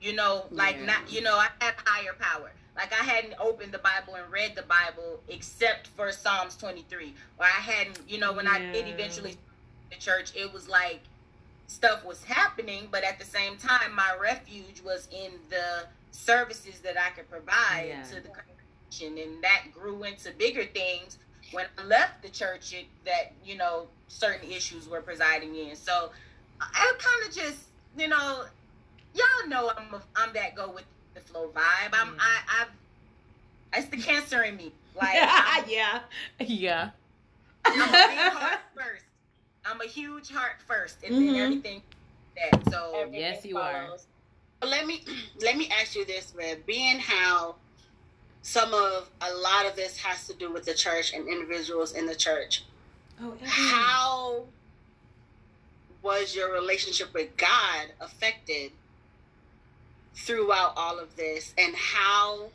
You 0.00 0.12
know, 0.14 0.46
like 0.50 0.76
Yeah. 0.76 0.84
not, 0.86 1.10
you 1.10 1.20
know, 1.22 1.36
I 1.36 1.48
had 1.60 1.74
higher 1.84 2.14
power. 2.14 2.52
Like 2.76 2.92
I 2.92 3.04
hadn't 3.04 3.34
opened 3.38 3.72
the 3.72 3.78
Bible 3.78 4.16
and 4.16 4.30
read 4.30 4.54
the 4.56 4.62
Bible 4.62 5.20
except 5.28 5.86
for 5.88 6.10
Psalms 6.12 6.56
23. 6.56 7.14
Or 7.38 7.44
I 7.46 7.48
hadn't, 7.48 8.00
you 8.08 8.18
know, 8.18 8.32
when 8.32 8.46
I 8.48 8.58
did 8.72 8.88
eventually 8.88 9.36
the 9.90 9.96
church, 9.96 10.32
it 10.34 10.52
was 10.52 10.68
like 10.68 11.00
stuff 11.66 12.04
was 12.04 12.22
happening, 12.24 12.88
but 12.90 13.04
at 13.04 13.18
the 13.18 13.24
same 13.24 13.56
time, 13.56 13.94
my 13.94 14.14
refuge 14.20 14.82
was 14.82 15.08
in 15.12 15.32
the 15.50 15.86
services 16.10 16.80
that 16.80 16.96
I 16.98 17.10
could 17.10 17.30
provide 17.30 17.86
Yeah. 17.88 18.02
to 18.02 18.14
the 18.20 18.28
congregation, 18.28 19.18
and 19.18 19.42
that 19.42 19.72
grew 19.72 20.04
into 20.04 20.30
bigger 20.32 20.64
things 20.66 21.18
when 21.52 21.66
I 21.78 21.84
left 21.84 22.22
the 22.22 22.28
church. 22.28 22.72
It, 22.74 22.86
that 23.04 23.32
you 23.44 23.56
know, 23.56 23.88
certain 24.08 24.50
issues 24.50 24.88
were 24.88 25.00
presiding 25.00 25.54
in. 25.56 25.74
So 25.76 26.10
I 26.60 26.92
kind 26.98 27.28
of 27.28 27.34
just, 27.34 27.64
you 27.96 28.08
know, 28.08 28.44
y'all 29.14 29.48
know 29.48 29.70
I'm 29.76 29.94
a, 29.94 30.02
I'm 30.16 30.32
that 30.34 30.54
go 30.54 30.70
with 30.70 30.84
the 31.14 31.20
flow 31.20 31.48
vibe. 31.54 31.90
I'm 31.92 32.08
Yeah. 32.14 32.20
I 32.20 32.62
I've 32.62 32.68
it's 33.80 33.88
the 33.88 33.96
cancer 33.96 34.42
in 34.42 34.56
me. 34.56 34.72
Like 34.94 35.14
yeah, 35.68 36.00
yeah. 36.40 36.90
I'm 37.64 37.80
a 37.80 37.92
big 38.08 38.18
heart 38.32 38.60
first. 38.76 39.04
I'm 39.64 39.80
a 39.80 39.86
huge 39.86 40.30
heart 40.30 40.56
first, 40.66 40.98
and 41.04 41.14
Mhm. 41.14 41.26
then 41.32 41.36
everything 41.36 41.82
that. 42.36 42.70
So 42.70 42.92
Everything 42.96 43.20
Yes, 43.20 43.44
you 43.44 43.58
are. 43.58 43.88
let 44.62 44.86
me 44.86 45.04
let 45.40 45.56
me 45.56 45.68
ask 45.80 45.94
you 45.96 46.04
this, 46.04 46.32
Red. 46.36 46.64
Being 46.66 46.98
how 46.98 47.56
some 48.42 48.74
of 48.74 49.08
a 49.22 49.32
lot 49.36 49.64
of 49.66 49.74
this 49.74 49.96
has 49.98 50.26
to 50.28 50.34
do 50.34 50.52
with 50.52 50.64
the 50.66 50.74
church 50.74 51.14
and 51.14 51.26
individuals 51.26 51.92
in 51.92 52.04
the 52.06 52.14
church, 52.14 52.64
Oh, 53.22 53.34
how 53.42 54.44
was 56.02 56.36
your 56.36 56.52
relationship 56.52 57.12
with 57.14 57.34
God 57.38 57.86
affected 58.00 58.70
throughout 60.14 60.74
all 60.76 60.98
of 60.98 61.14
this, 61.16 61.54
and 61.58 61.74
how 61.74 62.50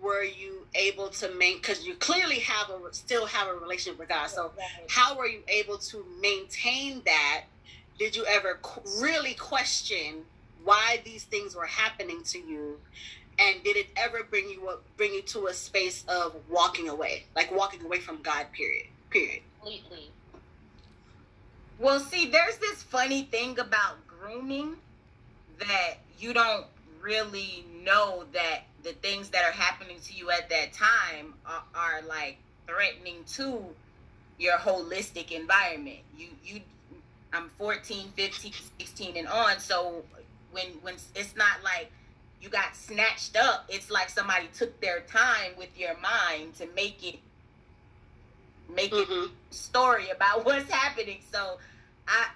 were 0.00 0.24
you 0.24 0.66
able 0.74 1.08
to 1.08 1.28
maintain 1.30 1.58
Because 1.58 1.86
you 1.86 1.94
clearly 1.94 2.40
have 2.40 2.70
a 2.70 2.92
still 2.92 3.26
have 3.26 3.48
a 3.48 3.54
relationship 3.54 3.98
with 3.98 4.08
God, 4.08 4.28
so 4.28 4.52
how 4.88 5.16
were 5.16 5.26
you 5.26 5.40
able 5.48 5.78
to 5.78 6.04
maintain 6.20 7.02
that? 7.04 7.44
Did 7.98 8.16
you 8.16 8.24
ever 8.26 8.58
qu- 8.62 9.02
really 9.02 9.34
question 9.34 10.24
why 10.64 11.00
these 11.04 11.24
things 11.24 11.54
were 11.54 11.66
happening 11.66 12.22
to 12.24 12.38
you? 12.38 12.78
And 13.38 13.62
did 13.64 13.76
it 13.76 13.86
ever 13.96 14.24
bring 14.24 14.48
you 14.48 14.68
up, 14.68 14.82
bring 14.96 15.14
you 15.14 15.22
to 15.22 15.46
a 15.46 15.54
space 15.54 16.04
of 16.06 16.34
walking 16.50 16.88
away, 16.88 17.24
like 17.34 17.50
walking 17.50 17.82
away 17.82 17.98
from 17.98 18.20
God? 18.22 18.46
Period. 18.52 18.86
Period. 19.10 19.42
completely. 19.60 20.10
Well, 21.78 22.00
see, 22.00 22.26
there's 22.30 22.58
this 22.58 22.82
funny 22.82 23.24
thing 23.24 23.58
about 23.58 23.96
grooming 24.06 24.76
that 25.58 25.94
you 26.22 26.32
don't 26.32 26.66
really 27.00 27.64
know 27.84 28.24
that 28.32 28.60
the 28.84 28.92
things 28.92 29.28
that 29.30 29.44
are 29.44 29.50
happening 29.52 29.96
to 30.04 30.14
you 30.14 30.30
at 30.30 30.48
that 30.50 30.72
time 30.72 31.34
are, 31.44 31.64
are 31.74 32.02
like 32.08 32.38
threatening 32.66 33.24
to 33.26 33.60
your 34.38 34.56
holistic 34.56 35.32
environment. 35.32 35.98
You 36.16 36.28
you 36.44 36.60
I'm 37.32 37.48
14, 37.58 38.12
15, 38.14 38.52
16 38.78 39.16
and 39.16 39.26
on, 39.26 39.58
so 39.58 40.04
when 40.52 40.66
when 40.82 40.94
it's 41.16 41.34
not 41.34 41.62
like 41.64 41.90
you 42.40 42.48
got 42.48 42.76
snatched 42.76 43.36
up, 43.36 43.64
it's 43.68 43.90
like 43.90 44.08
somebody 44.08 44.48
took 44.54 44.80
their 44.80 45.00
time 45.00 45.52
with 45.58 45.76
your 45.76 45.96
mind 45.98 46.54
to 46.54 46.68
make 46.76 47.04
it 47.04 47.18
make 48.72 48.92
it 48.92 49.08
hmm 49.08 49.26
story 49.50 50.08
about 50.10 50.44
what's 50.44 50.70
happening. 50.70 51.18
So 51.32 51.58
I 52.06 52.28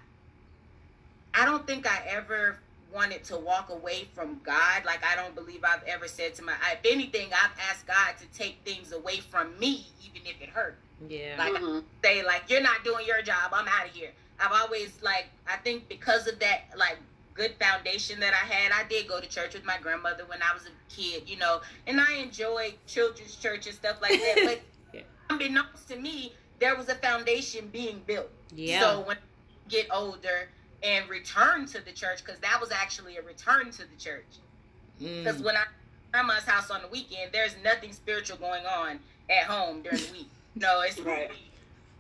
I 1.35 1.45
don't 1.45 1.65
think 1.69 1.87
I 1.87 2.03
ever 2.09 2.59
wanted 2.97 3.23
to 3.25 3.37
walk 3.37 3.69
away 3.69 4.09
from 4.15 4.41
God. 4.43 4.85
Like 4.87 5.05
I 5.05 5.15
don't 5.15 5.35
believe 5.35 5.61
I've 5.63 5.85
ever 5.87 6.09
said 6.09 6.35
to 6.37 6.43
my 6.43 6.55
if 6.73 6.81
anything, 6.91 7.29
I've 7.33 7.57
asked 7.71 7.87
God 7.87 8.15
to 8.19 8.27
take 8.37 8.57
things 8.65 8.93
away 8.93 9.19
from 9.19 9.57
me, 9.61 9.87
even 10.03 10.23
if 10.27 10.41
it 10.41 10.49
hurt. 10.49 10.79
Yeah. 11.09 11.37
Like 11.39 11.53
hmm 11.57 11.81
say 12.03 12.25
like 12.25 12.45
you're 12.49 12.63
not 12.63 12.83
doing 12.85 13.07
your 13.07 13.23
job, 13.23 13.53
I'm 13.53 13.69
out 13.69 13.87
of 13.87 13.93
here. 13.95 14.11
I've 14.41 14.53
always 14.53 14.99
like 15.03 15.27
I 15.47 15.57
think 15.59 15.89
because 15.89 16.27
of 16.27 16.39
that 16.41 16.63
like 16.77 16.99
good 17.35 17.55
foundation 17.61 18.19
that 18.21 18.33
I 18.33 18.47
had, 18.53 18.73
I 18.73 18.89
did 18.89 19.07
go 19.07 19.21
to 19.21 19.29
church 19.29 19.53
with 19.53 19.65
my 19.65 19.77
grandmother 19.83 20.25
when 20.27 20.41
I 20.43 20.55
was 20.55 20.65
a 20.67 20.71
kid, 20.95 21.29
you 21.29 21.37
know, 21.37 21.61
and 21.87 22.01
I 22.01 22.15
enjoyed 22.15 22.75
children's 22.87 23.37
church 23.37 23.67
and 23.67 23.75
stuff 23.75 24.01
like 24.01 24.19
that. 24.23 24.41
But 24.43 24.61
Yeah. 24.95 25.03
unbeknownst 25.29 25.89
to 25.89 25.97
me, 25.97 26.33
there 26.61 26.75
was 26.77 26.89
a 26.89 26.95
foundation 26.95 27.69
being 27.69 28.01
built. 28.07 28.31
Yeah. 28.55 28.81
So 28.81 29.01
when 29.07 29.19
I 29.19 29.21
get 29.69 29.89
older 29.93 30.49
and 30.83 31.09
return 31.09 31.67
to 31.67 31.85
the 31.85 31.93
church, 31.93 32.25
because 32.25 32.41
that 32.41 32.61
was 32.61 32.71
actually 32.71 33.17
a 33.17 33.23
return 33.23 33.71
to 33.73 33.85
the 33.85 33.97
church. 33.97 34.39
Because 34.99 35.41
Mm. 35.41 35.45
when 35.45 35.57
I 35.57 35.65
grandma's 36.13 36.45
house 36.45 36.71
on 36.71 36.81
the 36.83 36.89
weekend, 36.89 37.31
there's 37.33 37.55
nothing 37.63 37.93
spiritual 37.93 38.39
going 38.39 38.65
on 38.65 39.01
at 39.29 39.45
home 39.45 39.83
during 39.83 40.01
the 40.07 40.13
week. 40.13 40.31
No, 40.55 40.81
it's 40.81 40.99
Right. 40.99 41.31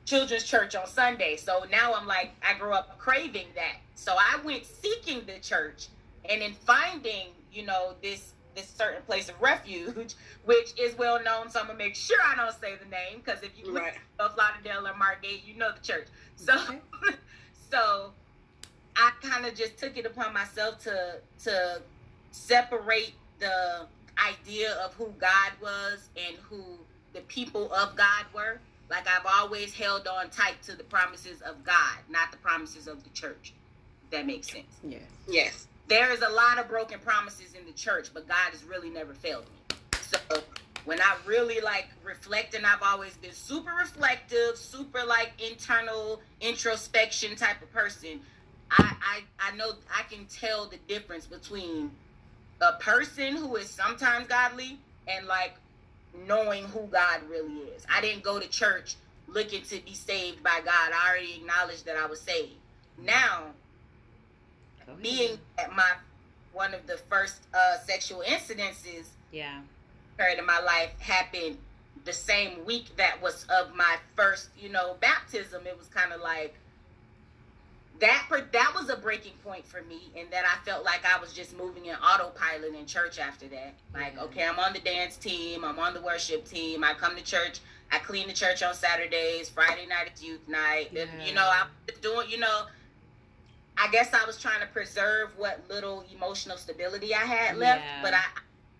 children's 0.06 0.44
church 0.44 0.74
on 0.74 0.86
Sunday. 0.86 1.36
So 1.36 1.64
now 1.70 1.92
I'm 1.94 2.06
like, 2.06 2.30
I 2.42 2.54
grew 2.58 2.72
up 2.72 2.98
craving 2.98 3.48
that. 3.54 3.76
So 3.94 4.16
I 4.18 4.40
went 4.42 4.64
seeking 4.64 5.26
the 5.26 5.38
church, 5.40 5.88
and 6.24 6.40
in 6.42 6.54
finding, 6.54 7.34
you 7.52 7.64
know, 7.66 7.96
this 8.02 8.32
this 8.54 8.70
certain 8.74 9.02
place 9.02 9.28
of 9.28 9.38
refuge, 9.42 10.14
which 10.44 10.72
is 10.80 10.96
well 10.96 11.22
known. 11.22 11.50
So 11.50 11.60
I'm 11.60 11.66
gonna 11.66 11.78
make 11.78 11.94
sure 11.94 12.16
I 12.24 12.34
don't 12.34 12.58
say 12.58 12.76
the 12.76 12.86
name 12.86 13.18
because 13.22 13.42
if 13.42 13.58
you 13.58 13.66
look 13.66 13.82
Right. 13.82 13.98
of 14.18 14.34
Lauderdale 14.38 14.86
or 14.88 14.96
Margate, 14.96 15.44
you 15.44 15.54
know 15.56 15.72
the 15.72 15.80
church. 15.80 16.08
So, 16.36 16.54
Okay. 16.54 16.80
so 17.70 18.14
I 18.96 19.12
kind 19.22 19.46
of 19.46 19.54
just 19.54 19.76
took 19.78 19.96
it 19.96 20.06
upon 20.06 20.32
myself 20.32 20.78
to 20.80 21.20
to 21.44 21.82
separate 22.30 23.12
the 23.38 23.86
idea 24.18 24.72
of 24.76 24.94
who 24.94 25.12
God 25.18 25.52
was 25.60 26.08
and 26.16 26.36
who 26.38 26.62
the 27.12 27.20
people 27.22 27.72
of 27.72 27.96
God 27.96 28.24
were. 28.34 28.58
Like 28.88 29.06
I've 29.08 29.26
always 29.40 29.74
held 29.74 30.06
on 30.06 30.30
tight 30.30 30.62
to 30.64 30.76
the 30.76 30.84
promises 30.84 31.42
of 31.42 31.64
God, 31.64 31.98
not 32.08 32.30
the 32.30 32.38
promises 32.38 32.86
of 32.86 33.02
the 33.02 33.10
church. 33.10 33.52
If 34.04 34.10
that 34.10 34.26
makes 34.26 34.50
sense. 34.50 34.72
Yes. 34.82 35.02
Yes. 35.28 35.66
There 35.88 36.10
is 36.12 36.22
a 36.22 36.28
lot 36.28 36.58
of 36.58 36.68
broken 36.68 36.98
promises 37.00 37.54
in 37.54 37.66
the 37.66 37.72
church, 37.72 38.08
but 38.14 38.26
God 38.26 38.50
has 38.52 38.64
really 38.64 38.90
never 38.90 39.14
failed 39.14 39.44
me. 39.44 39.76
So 40.00 40.18
when 40.84 41.00
I 41.00 41.16
really 41.26 41.60
like 41.60 41.88
reflect, 42.04 42.54
and 42.54 42.64
I've 42.64 42.82
always 42.82 43.16
been 43.16 43.32
super 43.32 43.72
reflective, 43.78 44.56
super 44.56 45.04
like 45.04 45.32
internal 45.38 46.20
introspection 46.40 47.36
type 47.36 47.60
of 47.60 47.72
person, 47.72 48.20
I 48.70 48.94
I, 49.40 49.50
I 49.52 49.56
know 49.56 49.72
I 49.94 50.02
can 50.02 50.26
tell 50.26 50.66
the 50.66 50.78
difference 50.88 51.26
between 51.26 51.90
a 52.60 52.72
person 52.74 53.36
who 53.36 53.56
is 53.56 53.68
sometimes 53.70 54.26
godly 54.28 54.78
and 55.08 55.26
like 55.26 55.54
knowing 56.26 56.64
who 56.64 56.86
God 56.86 57.20
really 57.28 57.54
is. 57.76 57.84
I 57.92 58.00
didn't 58.00 58.22
go 58.22 58.40
to 58.40 58.48
church 58.48 58.96
looking 59.28 59.62
to 59.62 59.80
be 59.84 59.92
saved 59.94 60.42
by 60.42 60.60
God. 60.64 60.92
I 60.94 61.08
already 61.10 61.34
acknowledged 61.36 61.84
that 61.86 61.96
I 61.96 62.06
was 62.06 62.20
saved. 62.20 62.52
Now 62.98 63.46
ahead. 64.86 65.02
being 65.02 65.38
at 65.58 65.74
my 65.74 65.90
one 66.52 66.72
of 66.74 66.86
the 66.86 66.96
first 67.10 67.42
uh, 67.54 67.78
sexual 67.86 68.22
incidences 68.26 69.08
Yeah. 69.30 69.60
occurred 70.18 70.38
in 70.38 70.46
my 70.46 70.60
life 70.60 70.98
happened 70.98 71.58
the 72.06 72.12
same 72.12 72.64
week 72.64 72.86
that 72.96 73.20
was 73.20 73.44
of 73.50 73.74
my 73.74 73.96
first, 74.14 74.48
you 74.58 74.68
know, 74.70 74.96
baptism. 75.00 75.66
It 75.66 75.76
was 75.76 75.88
kind 75.88 76.12
of 76.12 76.20
like 76.20 76.54
that. 78.00 78.26
per- 78.28 78.48
That 78.52 78.72
was 78.74 78.88
a 78.90 78.96
breaking 78.96 79.32
point 79.44 79.64
for 79.66 79.82
me, 79.82 80.10
and 80.16 80.30
that 80.30 80.44
I 80.44 80.64
felt 80.64 80.84
like 80.84 81.00
I 81.04 81.18
was 81.20 81.32
just 81.32 81.56
moving 81.56 81.86
in 81.86 81.94
autopilot 81.96 82.74
in 82.74 82.86
church 82.86 83.18
after 83.18 83.46
that. 83.48 83.74
Like, 83.94 84.14
Yeah. 84.14 84.22
okay, 84.24 84.46
I'm 84.46 84.58
on 84.58 84.72
the 84.72 84.80
dance 84.80 85.16
team, 85.16 85.64
I'm 85.64 85.78
on 85.78 85.94
the 85.94 86.00
worship 86.00 86.46
team, 86.46 86.84
I 86.84 86.94
come 86.94 87.16
to 87.16 87.22
church, 87.22 87.60
I 87.92 87.98
clean 87.98 88.26
the 88.26 88.32
church 88.34 88.62
on 88.62 88.74
Saturdays. 88.74 89.48
Friday 89.48 89.86
night 89.86 90.10
is 90.14 90.22
youth 90.22 90.46
night. 90.48 90.90
Yeah. 90.92 91.04
You 91.24 91.34
know, 91.34 91.48
I'm 91.52 91.68
doing, 92.02 92.28
you 92.30 92.38
know. 92.38 92.66
I 93.78 93.88
guess 93.92 94.12
I 94.14 94.24
was 94.24 94.40
trying 94.40 94.60
to 94.60 94.66
preserve 94.66 95.36
what 95.36 95.60
little 95.68 96.04
emotional 96.14 96.56
stability 96.56 97.14
I 97.14 97.18
had 97.26 97.58
left, 97.58 97.82
Yeah. 97.84 98.02
but 98.02 98.14
I, 98.14 98.18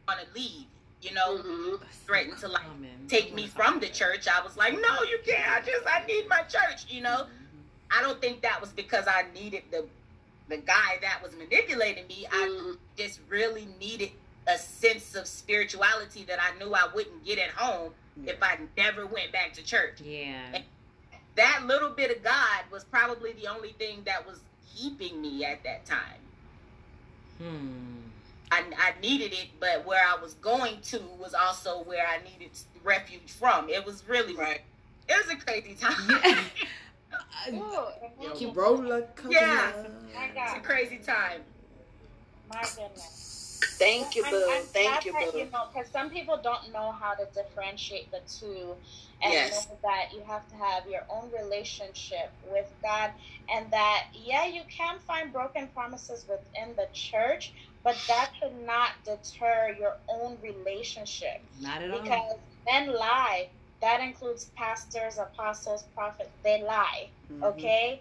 I 0.09 0.15
want 0.15 0.27
to 0.27 0.35
leave. 0.35 0.67
You 1.03 1.13
know, 1.13 1.37
hmm 1.37 1.75
threatened 2.07 2.39
to, 2.39 2.49
like, 2.49 2.63
Common. 2.65 3.07
take 3.07 3.35
me 3.35 3.47
from 3.47 3.79
the 3.81 3.89
church. 3.89 4.27
I 4.27 4.43
was 4.43 4.57
like, 4.57 4.73
no, 4.73 5.03
you 5.09 5.19
can't. 5.25 5.47
I 5.53 5.61
just 5.61 5.87
I 5.87 6.05
need 6.07 6.27
my 6.29 6.41
church. 6.43 6.87
You 6.89 7.03
know, 7.03 7.27
I 7.91 8.03
don't 8.03 8.21
think 8.21 8.43
that 8.43 8.61
was 8.61 8.71
because 8.71 9.07
I 9.07 9.25
needed 9.35 9.63
the 9.71 9.87
the 10.49 10.59
guy 10.59 10.99
that 11.03 11.21
was 11.23 11.35
manipulating 11.37 12.07
me. 12.07 12.27
I 12.31 12.49
hmm 12.49 12.73
just 12.97 13.21
really 13.29 13.69
needed 13.79 14.11
a 14.47 14.57
sense 14.57 15.15
of 15.15 15.27
spirituality 15.27 16.25
that 16.25 16.39
I 16.41 16.57
knew 16.59 16.73
I 16.73 16.89
wouldn't 16.95 17.25
get 17.25 17.39
at 17.39 17.51
home 17.51 17.93
if 18.25 18.43
I 18.43 18.59
never 18.77 19.07
went 19.07 19.33
back 19.33 19.53
to 19.55 19.63
church. 19.63 20.01
Yeah. 20.01 20.61
That 21.35 21.65
little 21.67 21.91
bit 21.91 22.17
of 22.17 22.23
God 22.23 22.63
was 22.71 22.85
probably 22.85 23.33
the 23.33 23.49
only 23.49 23.73
thing 23.73 24.03
that 24.07 24.27
was 24.27 24.41
keeping 24.75 25.21
me 25.21 25.45
at 25.45 25.63
that 25.65 25.85
time. 25.85 26.21
Hmm. 27.39 27.97
I, 28.51 28.63
I 28.79 29.01
needed 29.03 29.33
it, 29.33 29.49
but 29.61 29.85
where 29.85 30.01
I 30.07 30.21
was 30.23 30.35
going 30.35 30.81
to 30.83 31.01
was 31.19 31.35
also 31.35 31.83
where 31.83 32.07
I 32.07 32.19
needed 32.23 32.53
refuge 32.85 33.33
from. 33.33 33.69
It 33.69 33.85
was 33.85 34.05
really 34.09 34.35
Right. 34.35 34.61
It 35.09 35.27
was 35.27 35.35
a 35.35 35.37
crazy 35.37 35.75
time. 35.75 35.95
Yeah. 36.09 36.41
Ooh, 37.53 38.53
Roller 38.53 39.03
coaster. 39.15 39.31
Yeah. 39.31 39.73
My 40.15 40.31
it's 40.35 40.55
a 40.55 40.61
crazy 40.61 40.99
time. 40.99 41.43
My 42.49 42.63
goodness. 42.77 43.61
Thank 43.79 44.15
you, 44.17 44.25
I'm- 44.25 44.35
I'm 44.35 44.63
Thank 44.67 45.05
you, 45.05 45.13
that, 45.13 45.33
boo. 45.33 45.39
You 45.39 45.51
know, 45.51 45.69
because 45.73 45.91
some 45.91 46.11
people 46.11 46.39
don't 46.43 46.73
know 46.73 46.93
how 46.93 47.15
to 47.15 47.27
differentiate 47.35 48.11
the 48.11 48.21
two, 48.21 48.77
and 49.21 49.33
Yes. 49.33 49.69
know 49.69 49.79
that 49.83 50.13
you 50.13 50.23
have 50.25 50.49
to 50.49 50.57
have 50.57 50.87
your 50.89 51.05
own 51.11 51.31
relationship 51.33 52.33
with 52.45 52.73
God, 52.83 53.13
and 53.49 53.71
that 53.73 54.07
yeah, 54.15 54.47
you 54.47 54.65
can 54.65 54.99
find 55.01 55.33
broken 55.33 55.69
promises 55.69 56.27
within 56.29 56.75
the 56.77 56.89
church, 56.93 57.53
but 57.83 57.97
that 58.09 58.33
should 58.39 58.55
not 58.55 58.93
deter 59.05 59.75
your 59.79 59.99
own 60.09 60.41
relationship 60.41 61.43
Not 61.61 61.83
at 61.83 61.91
all. 61.91 62.01
because 62.01 62.39
men 62.67 62.93
lie. 62.93 63.51
That 63.81 64.01
includes 64.01 64.47
pastors, 64.57 65.19
apostles, 65.19 65.85
prophets. 65.95 66.31
They 66.43 66.63
lie 66.63 67.11
Mhm. 67.31 67.43
okay? 67.43 68.01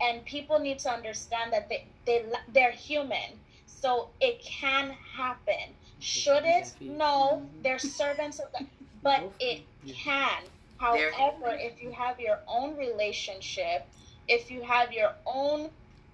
And 0.00 0.24
people 0.24 0.58
need 0.58 0.78
to 0.80 0.90
understand 0.90 1.52
that 1.52 1.68
they, 1.68 1.86
they 2.06 2.24
they're 2.48 2.72
human 2.72 3.40
so 3.66 4.10
it 4.20 4.42
can 4.42 4.90
happen. 5.16 5.76
Should 6.00 6.44
it? 6.44 6.74
no 6.80 7.42
they're 7.62 7.78
servants 7.78 8.38
of 8.40 8.52
god 8.52 8.66
but 9.02 9.22
it 9.40 9.62
can. 9.86 10.42
However 10.78 11.48
if 11.60 11.80
you 11.82 11.92
have 11.92 12.18
your 12.20 12.40
own 12.48 12.76
relationship 12.76 13.86
if 14.28 14.50
you 14.50 14.62
have 14.62 14.92
your 14.92 15.12
own 15.26 15.70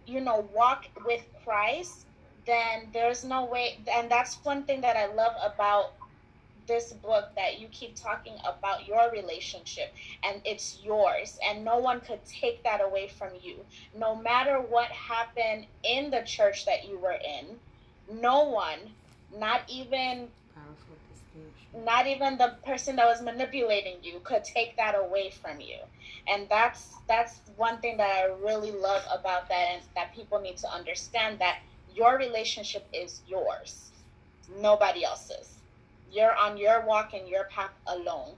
you 0.07 0.21
know 0.21 0.49
walk 0.55 0.87
with 1.05 1.25
christ 1.45 2.07
then 2.47 2.89
there's 2.93 3.25
no 3.25 3.45
way 3.45 3.79
and 3.93 4.11
that's 4.11 4.39
one 4.45 4.65
thing 4.65 4.81
that 4.81 4.97
i 4.97 5.07
love 5.07 5.35
about 5.45 5.95
this 6.69 6.93
book 6.93 7.25
that 7.37 7.59
you 7.61 7.69
keep 7.69 7.97
talking 7.97 8.37
about 8.47 8.87
your 8.87 9.11
relationship 9.11 9.93
and 10.25 10.43
it's 10.45 10.81
yours 10.85 11.39
and 11.49 11.65
no 11.65 11.79
one 11.79 12.01
could 12.01 12.21
take 12.27 12.63
that 12.65 12.81
away 12.85 13.09
from 13.09 13.31
you. 13.43 13.65
No 13.95 14.15
matter 14.15 14.61
what 14.61 14.89
happened 14.91 15.67
in 15.85 16.11
the 16.11 16.23
church 16.25 16.67
that 16.67 16.87
you 16.89 17.01
were 17.01 17.19
in 17.27 17.59
no 18.11 18.45
one 18.45 18.79
not 19.37 19.63
even 19.69 20.29
not 21.75 22.07
even 22.07 22.39
the 22.39 22.57
person 22.65 22.97
that 22.97 23.07
was 23.07 23.23
manipulating 23.23 23.99
you 24.03 24.21
could 24.25 24.45
take 24.45 24.77
that 24.77 24.95
away 24.99 25.31
from 25.31 25.61
you. 25.61 25.77
And 26.29 26.49
that's 26.51 27.03
that's 27.09 27.41
one 27.57 27.81
thing 27.81 27.99
that 27.99 28.11
i 28.11 28.25
really 28.45 28.73
love 28.73 29.03
about 29.13 29.49
that 29.49 29.67
and 29.75 29.83
that 29.97 30.15
people 30.15 30.41
need 30.41 30.57
to 30.59 30.69
understand 30.73 31.41
that 31.41 31.59
your 31.95 32.19
relationship 32.19 32.89
is 32.93 33.23
yours 33.27 33.93
nobody 34.61 35.05
else's 35.05 35.58
you're 36.13 36.35
on 36.37 36.57
your 36.57 36.81
walk 36.87 37.13
and 37.15 37.29
your 37.29 37.45
path 37.45 37.71
alone 37.87 38.33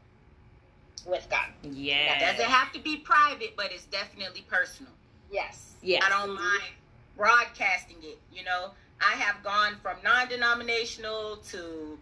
with 1.06 1.26
god 1.30 1.46
Yeah. 1.62 2.16
It 2.16 2.20
doesn't 2.36 2.50
have 2.50 2.72
to 2.72 2.80
be 2.80 2.96
private, 2.98 3.56
but 3.56 3.72
it's 3.72 3.84
definitely 3.86 4.42
personal. 4.48 4.92
yes 5.30 5.74
Yeah. 5.82 6.00
I 6.04 6.08
don't 6.10 6.34
mind 6.34 6.62
broadcasting 7.16 7.96
it. 8.02 8.18
You 8.32 8.44
know, 8.44 8.70
I 9.00 9.14
have 9.16 9.42
gone 9.42 9.76
from 9.82 9.96
non-denominational 10.02 11.36
to, 11.50 11.98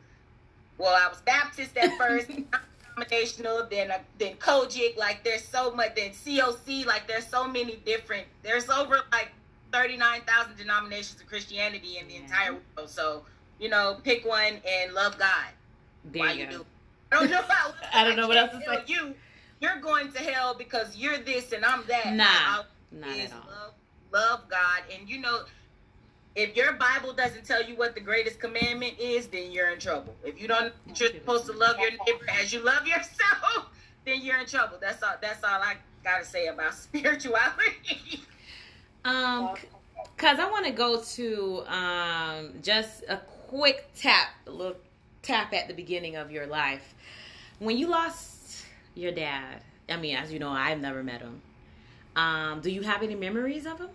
well, 0.78 0.94
I 0.94 1.09
was 1.09 1.20
Baptist 1.22 1.76
at 1.76 1.96
first, 1.98 2.28
non-denominational, 2.28 3.66
then 3.70 3.90
uh, 3.90 3.98
then 4.18 4.35
COGIC. 4.37 4.96
Like 4.96 5.24
there's 5.24 5.44
so 5.44 5.72
much. 5.74 5.94
Then 5.96 6.11
COC. 6.11 6.87
Like 6.87 7.07
there's 7.09 7.26
so 7.26 7.46
many 7.48 7.76
different. 7.85 8.26
There's 8.42 8.68
over 8.68 9.00
like 9.12 9.31
thirty-nine 9.72 10.22
thousand 10.26 10.57
denominations 10.57 11.20
of 11.20 11.26
Christianity 11.28 11.98
in 11.98 12.07
the 12.09 12.14
Yeah. 12.14 12.20
entire 12.20 12.52
world. 12.76 12.88
So 12.90 13.24
you 13.59 13.68
know, 13.68 13.98
pick 14.04 14.24
one 14.24 14.61
and 14.68 14.92
love 14.94 15.18
God. 15.18 15.48
There 16.12 16.23
Why 16.23 16.33
you 16.33 16.40
you 16.44 16.51
go. 16.51 16.59
do? 16.59 16.66
I 17.12 17.16
don't 17.21 17.31
know. 17.31 17.42
How, 17.42 17.73
I 17.92 18.05
don't 18.05 18.16
know 18.16 18.29
what 18.29 18.37
else 18.37 18.53
to 18.53 18.61
say. 18.61 18.83
You, 18.87 19.14
you're 19.61 19.81
going 19.81 20.12
to 20.12 20.18
hell 20.18 20.55
because 20.57 20.97
you're 20.97 21.18
this 21.18 21.53
and 21.53 21.64
I'm 21.64 21.83
that. 21.88 22.14
Nah. 22.14 22.25
I- 22.25 22.62
Not 22.92 23.18
at 23.18 23.33
all. 23.33 23.38
love, 23.51 23.73
love 24.12 24.49
God. 24.49 24.83
And 24.97 25.09
you 25.09 25.18
know, 25.21 25.42
if 26.37 26.55
your 26.57 26.75
Bible 26.75 27.12
doesn't 27.12 27.44
tell 27.44 27.62
you 27.64 27.77
what 27.77 27.94
the 27.94 28.01
greatest 28.01 28.38
commandment 28.40 28.99
is, 29.01 29.27
then 29.27 29.51
you're 29.51 29.71
in 29.71 29.79
trouble. 29.81 30.14
If 30.25 30.40
you 30.40 30.47
don't 30.49 30.66
know 30.66 30.71
that 30.87 31.01
you're 31.01 31.11
supposed 31.11 31.47
to 31.47 31.53
love 31.53 31.79
your 31.81 31.90
neighbor 31.90 32.27
as 32.40 32.53
you 32.53 32.61
love 32.64 32.87
yourself, 32.87 33.68
then 34.05 34.21
you're 34.23 34.38
in 34.38 34.47
trouble. 34.47 34.77
That's 34.81 35.03
all 35.03 35.14
that's 35.21 35.42
all 35.42 35.61
I 35.61 35.75
gotta 36.05 36.25
say 36.25 36.47
about 36.47 36.75
spirituality. 36.87 38.23
Um, 39.05 39.55
cause 40.16 40.38
I 40.38 40.49
want 40.51 40.66
to 40.66 40.73
go 40.73 41.01
to 41.03 41.64
um 41.66 42.53
just 42.62 43.03
a 43.09 43.16
quick 43.49 43.88
tap, 43.97 44.29
a 44.47 44.51
little 44.51 44.77
tap 45.22 45.52
at 45.52 45.68
the 45.68 45.74
beginning 45.74 46.16
of 46.16 46.31
your 46.31 46.46
life 46.46 46.94
when 47.59 47.76
you 47.76 47.88
lost 47.88 48.64
your 48.94 49.12
dad. 49.12 49.62
I 49.88 49.96
mean, 49.96 50.16
as 50.16 50.33
you 50.33 50.38
know, 50.38 50.50
I've 50.50 50.81
never 50.81 51.02
met 51.02 51.20
him. 51.20 51.40
Um, 52.16 52.61
do 52.61 52.70
you 52.70 52.83
have 52.83 53.02
any 53.02 53.14
memories 53.14 53.66
of 53.66 53.78
him? 53.81 53.88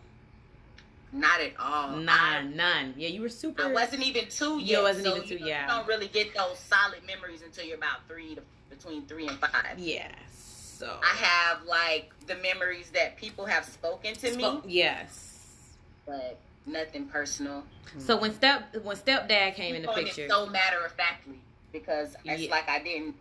Not 1.11 1.39
at 1.41 1.51
all. 1.59 1.97
None, 1.97 2.55
none. 2.55 2.95
Yeah, 2.97 3.09
you 3.09 3.21
were 3.21 3.29
super. 3.29 3.63
I, 3.63 3.71
wasn't 3.71 4.01
even 4.03 4.27
two 4.29 4.57
You 4.59 4.77
yet. 4.77 4.81
wasn't 4.83 5.05
so 5.05 5.15
even 5.17 5.27
two, 5.29 5.35
you 5.37 5.45
yeah. 5.45 5.63
You 5.63 5.67
don't 5.79 5.87
really 5.87 6.07
get 6.07 6.33
those 6.33 6.57
solid 6.57 7.05
memories 7.05 7.43
until 7.43 7.65
you're 7.65 7.77
about 7.77 8.07
three 8.07 8.33
to 8.35 8.41
between 8.69 9.05
three 9.05 9.27
and 9.27 9.37
five. 9.37 9.77
Yeah. 9.77 10.07
So. 10.33 10.97
I 11.03 11.15
have 11.23 11.63
like 11.67 12.11
the 12.25 12.35
memories 12.37 12.89
that 12.95 13.15
people 13.17 13.45
have 13.45 13.63
spoken 13.63 14.15
to 14.15 14.35
me, 14.35 14.59
Yes. 14.65 15.75
but 16.07 16.39
nothing 16.65 17.05
personal. 17.07 17.63
So 17.97 18.17
when 18.19 18.33
step 18.33 18.75
when 18.83 18.95
stepdad 18.97 19.55
came 19.55 19.75
in 19.75 19.81
the 19.83 19.89
picture, 19.89 20.27
so 20.29 20.45
matter 20.47 20.83
of 20.85 20.91
factly 20.93 21.39
because 21.71 22.15
it's 22.25 22.43
Yeah. 22.43 22.51
like 22.51 22.67
I 22.69 22.79
didn't. 22.79 23.15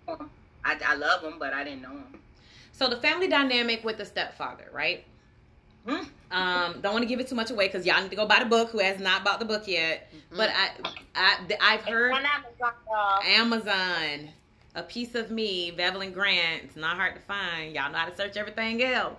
I, 0.64 0.78
I 0.86 0.94
love 0.94 1.22
him, 1.22 1.34
but 1.38 1.52
I 1.52 1.64
didn't 1.64 1.82
know 1.82 1.90
him. 1.90 2.20
so 2.72 2.88
the 2.88 2.96
family 3.00 3.26
dynamic 3.28 3.84
with 3.84 3.98
the 3.98 4.04
stepfather, 4.04 4.68
right? 4.72 5.04
Hmm? 5.86 6.04
Um, 6.30 6.80
don't 6.80 6.92
want 6.92 7.02
to 7.02 7.06
give 7.08 7.18
it 7.18 7.26
too 7.28 7.34
much 7.34 7.50
away 7.50 7.66
because 7.66 7.84
y'all 7.84 8.00
need 8.00 8.10
to 8.10 8.16
go 8.16 8.24
buy 8.26 8.38
the 8.38 8.44
book. 8.46 8.70
Who 8.70 8.78
has 8.78 9.00
not 9.00 9.24
bought 9.24 9.40
the 9.40 9.44
book 9.44 9.66
yet? 9.66 10.10
But 10.30 10.50
I, 10.50 10.70
I, 11.16 11.36
I've 11.60 11.80
It's 11.80 11.88
heard 11.88 12.12
on 12.12 12.24
Amazon, 12.24 12.72
y'all. 12.88 13.22
Amazon, 13.22 14.28
a 14.74 14.82
piece 14.82 15.14
of 15.14 15.30
me, 15.30 15.70
Bevelyn 15.70 16.12
Grant. 16.12 16.62
It's 16.64 16.76
not 16.76 16.96
hard 16.96 17.14
to 17.14 17.20
find. 17.22 17.74
Y'all 17.74 17.92
know 17.92 17.98
how 17.98 18.08
to 18.08 18.16
search 18.16 18.36
everything 18.36 18.82
else. 18.82 19.18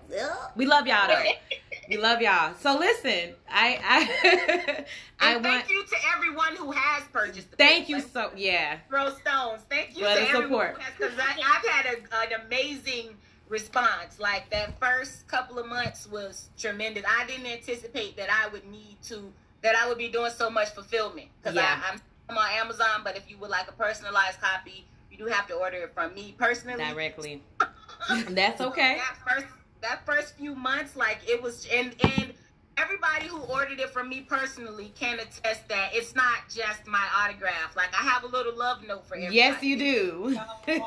We 0.56 0.66
love 0.66 0.88
y'all 0.88 1.08
though. 1.08 1.24
we 1.90 1.98
love 1.98 2.22
y'all. 2.22 2.56
So 2.60 2.78
listen, 2.78 3.36
I, 3.50 3.80
I, 3.84 4.86
I 5.20 5.34
want. 5.34 5.44
thank 5.46 5.70
you 5.70 5.84
to 5.86 5.96
everyone 6.16 6.56
who 6.56 6.72
has 6.72 7.04
purchased. 7.12 7.52
The 7.52 7.58
Thank 7.58 7.88
you 7.90 8.02
so 8.02 8.32
yeah. 8.36 8.78
throw 8.90 9.10
stones. 9.10 9.62
Thank 9.70 9.90
you 9.98 10.06
For 10.06 10.14
to 10.14 10.20
the 10.22 10.30
everyone 10.30 10.44
support. 10.44 10.80
because 10.98 11.14
I've 11.20 11.68
had 11.70 11.86
a, 11.86 12.34
an 12.36 12.42
amazing 12.48 13.10
response. 13.48 14.20
Like 14.20 14.50
that 14.50 14.80
first 14.80 15.28
couple 15.28 15.60
of 15.60 15.68
months 15.68 16.10
was 16.10 16.50
tremendous. 16.58 17.04
I 17.08 17.28
didn't 17.28 17.46
anticipate 17.46 18.18
that 18.18 18.30
I 18.32 18.48
would 18.50 18.66
need 18.66 18.98
to 19.04 19.32
that 19.62 19.76
I 19.76 19.88
would 19.88 19.98
be 20.00 20.10
doing 20.10 20.32
so 20.36 20.50
much 20.50 20.70
fulfillment 20.72 21.28
because 21.42 21.56
Yeah. 21.56 21.80
I'm, 21.92 22.02
I'm 22.30 22.38
on 22.38 22.50
Amazon. 22.54 23.02
But 23.04 23.16
if 23.18 23.30
you 23.30 23.38
would 23.38 23.50
like 23.52 23.68
a 23.70 23.74
personalized 23.74 24.42
copy, 24.42 24.86
you 25.14 25.26
do 25.26 25.32
have 25.32 25.48
to 25.48 25.54
order 25.54 25.78
it 25.78 25.94
from 25.94 26.14
me 26.14 26.36
personally. 26.38 26.84
Directly. 26.84 27.42
That's 28.30 28.62
okay. 28.62 28.98
That 28.98 29.18
first 29.28 29.54
that 29.82 30.06
first 30.06 30.36
few 30.36 30.56
months, 30.56 30.96
like 30.96 31.20
it 31.28 31.42
was, 31.42 31.68
and 31.72 31.96
and 32.04 32.34
everybody 32.78 33.28
who 33.28 33.40
ordered 33.42 33.80
it 33.80 33.92
from 33.92 34.10
me 34.10 34.22
personally 34.22 34.92
can 34.98 35.20
attest 35.20 35.68
that 35.70 35.92
it's 35.94 36.16
not 36.16 36.50
just 36.54 36.88
my 36.88 37.06
autograph. 37.18 37.76
Like 37.76 37.94
I 37.94 38.04
have 38.04 38.24
a 38.24 38.28
little 38.28 38.58
love 38.58 38.86
note 38.88 39.06
for 39.06 39.16
everybody. 39.16 39.36
Yes, 39.36 39.62
you 39.64 39.78
do. 39.78 40.40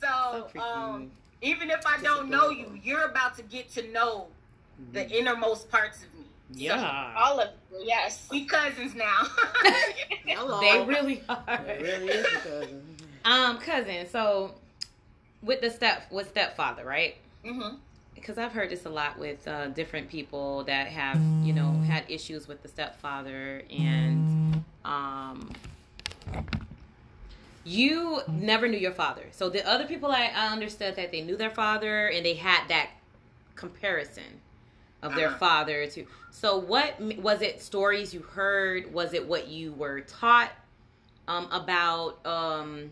so, 0.00 0.48
So 0.52 0.60
um, 0.60 1.10
even 1.42 1.70
if 1.70 1.86
I 1.86 2.00
don't 2.02 2.30
know 2.30 2.48
you, 2.50 2.78
you're 2.82 3.04
about 3.04 3.36
to 3.36 3.42
get 3.42 3.70
to 3.72 3.90
know 3.92 4.28
the 4.92 5.08
innermost 5.10 5.70
parts 5.70 5.98
of 5.98 6.14
me. 6.18 6.19
Yeah. 6.54 7.14
All 7.16 7.40
of 7.40 7.48
you, 7.72 7.80
yes. 7.84 8.28
We 8.30 8.44
cousins 8.44 8.94
now. 8.94 9.22
Hello. 10.26 10.60
They 10.60 10.84
really 10.84 11.22
are. 11.28 11.44
It 11.48 11.82
really 11.82 12.08
is 12.08 12.26
a 12.26 12.38
cousin. 12.38 12.82
Um, 13.24 13.58
cousin. 13.58 14.08
So, 14.08 14.54
with 15.42 15.60
the 15.60 15.70
step 15.70 16.10
with 16.10 16.28
stepfather, 16.30 16.84
right? 16.84 17.16
hmm 17.44 17.76
Because 18.14 18.38
I've 18.38 18.52
heard 18.52 18.70
this 18.70 18.86
a 18.86 18.90
lot 18.90 19.18
with 19.18 19.46
uh, 19.46 19.68
different 19.68 20.08
people 20.08 20.64
that 20.64 20.88
have, 20.88 21.20
you 21.42 21.52
know, 21.52 21.80
had 21.86 22.04
issues 22.08 22.48
with 22.48 22.62
the 22.62 22.68
stepfather, 22.68 23.62
and 23.70 24.26
um, 24.84 25.50
you 27.64 28.20
never 28.28 28.68
knew 28.68 28.78
your 28.78 28.92
father. 28.92 29.24
So 29.32 29.48
the 29.50 29.66
other 29.68 29.86
people, 29.86 30.10
I, 30.10 30.30
I 30.34 30.48
understood 30.48 30.96
that 30.96 31.12
they 31.12 31.20
knew 31.20 31.36
their 31.36 31.50
father, 31.50 32.08
and 32.08 32.24
they 32.24 32.34
had 32.34 32.68
that 32.68 32.90
comparison 33.54 34.40
of 35.02 35.14
their 35.14 35.28
Uh-huh. 35.28 35.38
father 35.38 35.86
to. 35.86 36.06
So 36.30 36.58
what 36.58 37.00
was 37.00 37.42
it? 37.42 37.60
Stories 37.62 38.12
you 38.14 38.20
heard? 38.20 38.92
Was 38.92 39.14
it 39.14 39.26
what 39.26 39.48
you 39.48 39.72
were 39.72 40.00
taught 40.02 40.50
um, 41.28 41.48
about? 41.50 42.24
Um, 42.26 42.90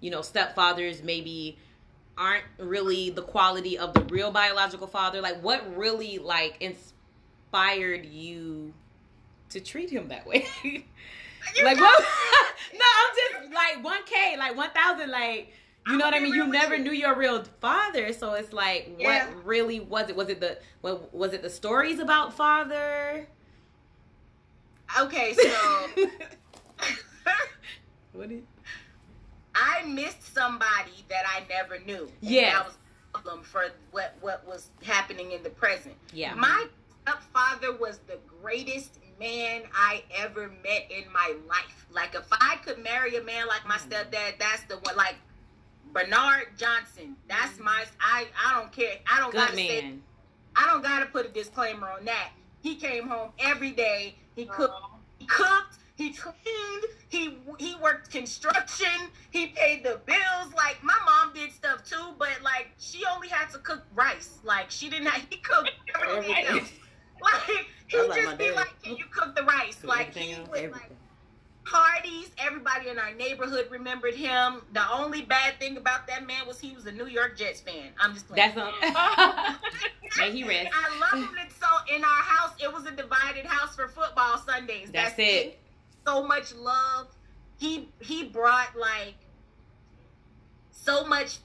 you 0.00 0.10
know, 0.10 0.20
stepfathers 0.20 1.02
maybe 1.02 1.58
aren't 2.16 2.44
really 2.58 3.10
the 3.10 3.22
quality 3.22 3.78
of 3.78 3.94
the 3.94 4.02
real 4.04 4.30
biological 4.30 4.86
father. 4.86 5.20
Like, 5.20 5.42
what 5.42 5.76
really 5.76 6.18
like 6.18 6.56
inspired 6.60 8.06
you 8.06 8.72
to 9.50 9.60
treat 9.60 9.90
him 9.90 10.08
that 10.08 10.26
way? 10.26 10.46
like, 11.64 11.78
what? 11.80 12.04
no, 12.74 12.84
I'm 12.84 13.42
just 13.42 13.54
like 13.54 13.84
one 13.84 14.04
k, 14.06 14.36
like 14.36 14.56
one 14.56 14.70
thousand, 14.70 15.10
like. 15.10 15.52
You 15.88 15.96
know 15.96 16.04
what 16.04 16.14
I 16.14 16.20
mean? 16.20 16.34
You 16.34 16.46
never 16.46 16.76
you. 16.76 16.84
knew 16.84 16.92
your 16.92 17.14
real 17.16 17.42
father, 17.60 18.12
so 18.12 18.34
it's 18.34 18.52
like, 18.52 18.94
Yeah. 18.98 19.26
what 19.26 19.44
really 19.44 19.80
was 19.80 20.10
it? 20.10 20.16
Was 20.16 20.28
it 20.28 20.40
the 20.40 20.58
what, 20.82 21.14
was 21.14 21.32
it 21.32 21.42
the 21.42 21.50
stories 21.50 21.98
about 21.98 22.34
father? 22.34 23.26
Okay, 24.98 25.34
so 25.34 25.88
what 28.12 28.28
did? 28.28 28.46
I 29.54 29.84
missed 29.86 30.34
somebody 30.34 31.04
that 31.08 31.24
I 31.26 31.42
never 31.48 31.78
knew. 31.80 32.10
Yeah, 32.20 32.52
that 32.52 32.66
was 32.66 32.74
a 32.74 33.18
problem 33.18 33.42
for 33.44 33.66
what 33.90 34.14
what 34.20 34.46
was 34.46 34.70
happening 34.82 35.32
in 35.32 35.42
the 35.42 35.50
present. 35.50 35.94
Yeah. 36.12 36.34
My 36.34 36.66
stepfather 37.02 37.76
was 37.76 37.98
the 38.06 38.18
greatest 38.40 38.98
man 39.18 39.62
I 39.74 40.04
ever 40.16 40.48
met 40.62 40.90
in 40.90 41.10
my 41.12 41.34
life. 41.48 41.86
Like 41.90 42.14
if 42.14 42.26
I 42.30 42.56
could 42.64 42.82
marry 42.82 43.16
a 43.16 43.22
man 43.22 43.46
like 43.46 43.66
my 43.66 43.76
hmm. 43.76 43.90
stepdad, 43.90 44.38
that's 44.38 44.62
the 44.64 44.76
one. 44.76 44.96
Like 44.96 45.16
Bernard 45.92 46.48
Johnson, 46.56 47.16
that's 47.28 47.58
my. 47.58 47.84
I 48.00 48.26
I 48.44 48.54
don't 48.60 48.72
care. 48.72 48.96
I 49.10 49.20
don't 49.20 49.32
Good 49.32 49.38
gotta 49.38 49.56
say. 49.56 49.94
I 50.56 50.66
don't 50.66 50.82
gotta 50.82 51.06
put 51.06 51.26
a 51.26 51.28
disclaimer 51.30 51.88
on 51.90 52.04
that. 52.06 52.30
He 52.60 52.76
came 52.76 53.08
home 53.08 53.30
every 53.38 53.70
day. 53.72 54.16
He 54.36 54.44
cooked. 54.46 54.74
He 55.18 55.26
cooked. 55.26 55.76
He 55.96 56.12
cleaned. 56.12 56.84
He 57.08 57.38
he 57.58 57.74
worked 57.82 58.10
construction. 58.10 59.10
He 59.30 59.48
paid 59.48 59.82
the 59.84 60.00
bills. 60.06 60.52
Like 60.54 60.82
my 60.82 60.96
mom 61.06 61.32
did 61.34 61.52
stuff 61.52 61.84
too, 61.84 62.14
but 62.18 62.30
like 62.42 62.68
she 62.78 63.04
only 63.12 63.28
had 63.28 63.50
to 63.50 63.58
cook 63.58 63.82
rice. 63.94 64.38
Like 64.44 64.70
she 64.70 64.88
didn't. 64.90 65.08
Have, 65.08 65.26
he 65.30 65.36
cooked 65.38 65.70
everything 66.00 66.34
Everything. 66.36 66.58
else. 66.60 66.72
Like 67.20 67.66
he 67.88 67.98
I 67.98 68.06
like 68.06 68.22
just 68.22 68.38
be 68.38 68.44
dad. 68.48 68.54
like, 68.56 68.82
"Can 68.82 68.96
you 68.96 69.04
cook 69.10 69.34
the 69.34 69.42
rice?" 69.42 69.80
Cook 69.80 69.90
Like 69.90 70.14
he 70.14 70.32
else. 70.32 70.48
would 70.50 70.70
like 70.70 70.90
Everything. 70.90 70.96
Parties. 71.70 72.30
Everybody 72.38 72.88
in 72.88 72.98
our 72.98 73.12
neighborhood 73.14 73.66
remembered 73.70 74.14
him. 74.14 74.62
The 74.72 74.82
only 74.92 75.22
bad 75.22 75.58
thing 75.58 75.76
about 75.76 76.06
that 76.06 76.26
man 76.26 76.46
was 76.46 76.58
he 76.58 76.72
was 76.72 76.86
a 76.86 76.92
New 76.92 77.06
York 77.06 77.36
Jets 77.36 77.60
fan. 77.60 77.90
I'm 77.98 78.14
just 78.14 78.28
playing. 78.28 78.52
That's 78.54 78.72
a. 78.86 79.58
May 80.18 80.32
he 80.32 80.44
rest. 80.44 80.70
I 80.72 80.98
love 80.98 81.24
him. 81.28 81.36
And 81.40 81.50
so 81.52 81.94
in 81.94 82.02
our 82.02 82.22
house, 82.22 82.54
it 82.62 82.72
was 82.72 82.86
a 82.86 82.92
divided 82.92 83.46
house 83.46 83.76
for 83.76 83.88
football 83.88 84.38
Sundays. 84.38 84.90
That's 84.92 85.14
it. 85.18 85.58
So 86.06 86.26
much 86.26 86.54
love. 86.54 87.08
He 87.58 87.88
he 88.00 88.24
brought 88.24 88.76
like 88.78 89.14
so 90.70 91.04
much 91.04 91.38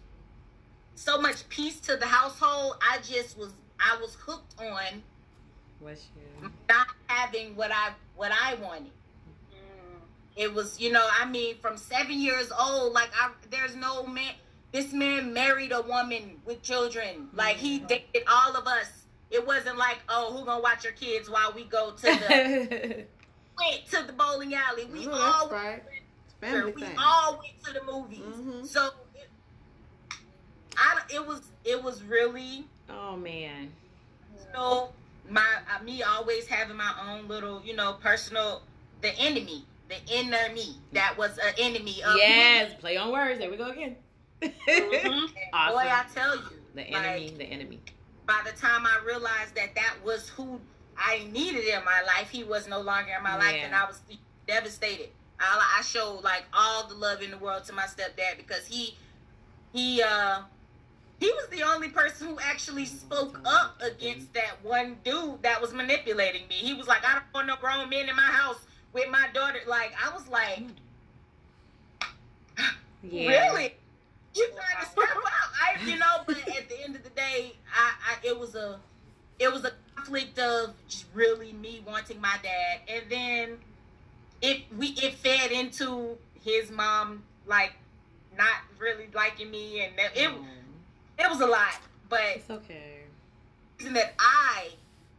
so 0.96 1.20
much 1.20 1.48
peace 1.50 1.80
to 1.82 1.98
the 1.98 2.06
household. 2.06 2.76
I 2.82 3.00
just 3.00 3.38
was 3.38 3.54
I 3.80 4.00
was 4.00 4.16
hooked 4.16 4.56
on 4.60 5.02
not 6.70 6.88
having 7.08 7.56
what 7.56 7.72
I 7.72 7.92
what 8.16 8.32
I 8.32 8.56
wanted. 8.56 8.92
It 10.36 10.54
was, 10.54 10.80
you 10.80 10.92
know, 10.92 11.08
I 11.20 11.26
mean, 11.26 11.58
from 11.58 11.78
seven 11.78 12.20
years 12.20 12.52
old, 12.58 12.94
like 12.94 13.10
I, 13.20 13.32
there's 13.52 13.76
no 13.76 14.06
man. 14.06 14.34
This 14.72 14.92
man 14.92 15.34
married 15.34 15.72
a 15.72 15.82
woman 15.82 16.38
with 16.46 16.64
children. 16.64 17.30
Like 17.34 17.58
he 17.58 17.80
dated 17.80 18.24
all 18.28 18.56
of 18.56 18.66
us. 18.68 19.06
It 19.30 19.46
wasn't 19.46 19.78
like, 19.78 19.98
oh, 20.10 20.36
who 20.36 20.46
gonna 20.46 20.62
watch 20.62 20.84
your 20.84 20.94
kids 20.94 21.30
while 21.30 21.54
we 21.54 21.66
go 21.66 21.92
to 21.92 22.02
the 22.02 23.06
went 23.60 23.86
to 23.92 24.04
the 24.08 24.14
bowling 24.14 24.56
alley. 24.56 24.86
We 24.86 25.08
Oh, 25.08 25.12
all 25.12 25.48
that's 25.48 25.52
right. 25.52 25.84
It's 26.26 26.36
went, 26.42 26.54
family 26.54 26.72
we 26.74 26.82
thing. 26.82 26.96
all 27.00 27.34
went 27.40 27.64
to 27.66 27.74
the 27.74 27.92
movies. 27.92 28.20
Mhm. 28.20 28.66
So, 28.66 28.90
it, 29.16 29.30
I, 30.76 31.02
it 31.14 31.26
was, 31.26 31.42
it 31.64 31.82
was 31.84 32.02
really 32.04 32.66
oh 32.90 33.16
man. 33.16 33.72
know 34.54 34.90
my 35.30 35.46
uh, 35.80 35.84
me 35.84 36.02
always 36.04 36.48
having 36.48 36.76
my 36.76 36.92
own 37.08 37.28
little 37.28 37.62
you 37.64 37.76
know 37.76 37.94
personal 38.02 38.62
the 39.02 39.14
enemy 39.20 39.64
the 39.94 40.14
enemy 40.14 40.76
that 40.94 41.18
was 41.18 41.38
an 41.38 41.54
enemy 41.58 42.02
of 42.04 42.18
Yes. 42.18 42.74
Play 42.80 42.98
on 42.98 43.12
words. 43.12 43.40
There 43.40 43.50
we 43.50 43.58
go 43.58 43.70
again. 43.70 43.96
Mhm. 44.42 45.30
awesome. 45.54 45.74
boy 45.74 45.90
I 45.90 46.06
tell 46.14 46.36
you 46.36 46.44
the 46.76 46.82
enemy. 46.82 47.28
like, 47.30 47.38
the 47.38 47.46
enemy. 47.46 47.82
by 48.26 48.42
the 48.46 48.58
time 48.58 48.86
I 48.86 49.00
realized 49.06 49.56
that 49.56 49.76
that 49.76 49.96
was 50.04 50.30
who 50.30 50.60
I 50.98 51.28
needed 51.32 51.66
in 51.66 51.84
my 51.86 52.02
life 52.06 52.30
he 52.30 52.44
was 52.44 52.68
no 52.68 52.82
longer 52.82 53.12
in 53.18 53.24
my 53.24 53.38
life 53.38 53.56
and 53.64 53.74
I 53.74 53.86
was 53.86 54.02
devastated 54.48 55.10
I, 55.40 55.78
I 55.80 55.82
showed 55.82 56.22
like 56.24 56.44
all 56.54 56.88
the 56.88 56.96
love 56.96 57.22
in 57.22 57.32
the 57.32 57.38
world 57.38 57.64
to 57.66 57.74
my 57.74 57.84
stepdad 57.84 58.38
because 58.38 58.66
he 58.68 58.98
he 59.72 60.02
uh 60.02 60.42
he 61.20 61.28
was 61.28 61.48
the 61.52 61.64
only 61.64 61.90
person 61.90 62.28
who 62.28 62.38
actually 62.40 62.86
spoke 62.86 63.40
up 63.46 63.82
against 63.82 64.34
that 64.34 64.58
one 64.64 64.98
dude 65.06 65.42
that 65.44 65.62
was 65.62 65.74
manipulating 65.74 66.48
me. 66.50 66.56
He 66.56 66.74
was 66.74 66.86
like, 66.86 67.06
I 67.08 67.14
don't 67.14 67.24
want 67.34 67.48
no 67.48 67.56
grown 67.56 67.90
men 67.90 68.10
in 68.10 68.16
my 68.16 68.24
house 68.24 68.58
with 68.94 69.10
my 69.10 69.28
daughter. 69.34 69.60
Like, 69.68 69.94
I 70.04 70.14
was 70.14 70.28
like, 70.28 70.64
Yeah. 73.04 73.28
really? 73.28 73.76
You 74.36 74.50
trying 74.50 74.84
to 74.86 74.90
step 74.92 75.10
out? 75.16 75.22
I, 75.26 75.84
you 75.86 75.98
know, 75.98 76.24
but 76.26 76.38
at 76.48 76.70
the 76.70 76.84
end 76.84 76.96
of 76.96 77.04
the 77.04 77.10
day, 77.12 77.54
I, 77.76 77.92
I, 78.12 78.28
it 78.28 78.38
was 78.40 78.56
a, 78.56 78.80
it 79.40 79.52
was 79.52 79.66
a 79.66 79.72
conflict 79.96 80.40
of 80.40 80.74
just 80.88 81.06
really 81.14 81.54
me 81.54 81.84
wanting 81.86 82.20
my 82.20 82.36
dad, 82.42 82.80
and 82.88 83.04
then 83.10 83.58
it 84.42 84.62
we 84.78 84.88
it 84.88 85.14
fed 85.16 85.52
into 85.52 86.18
his 86.44 86.72
mom 86.72 87.24
like 87.46 87.74
not 88.38 88.56
really 88.80 89.08
liking 89.14 89.52
me, 89.52 89.82
and 89.82 89.94
that- 90.00 90.18
it 90.18 90.30
Oh, 90.34 90.46
it 91.20 91.30
was 91.30 91.42
a 91.42 91.46
lot. 91.46 91.80
But 92.10 92.22
it's 92.36 92.50
okay. 92.50 93.02
the 93.78 93.84
reason 93.84 93.94
that 93.94 94.14
I 94.20 94.70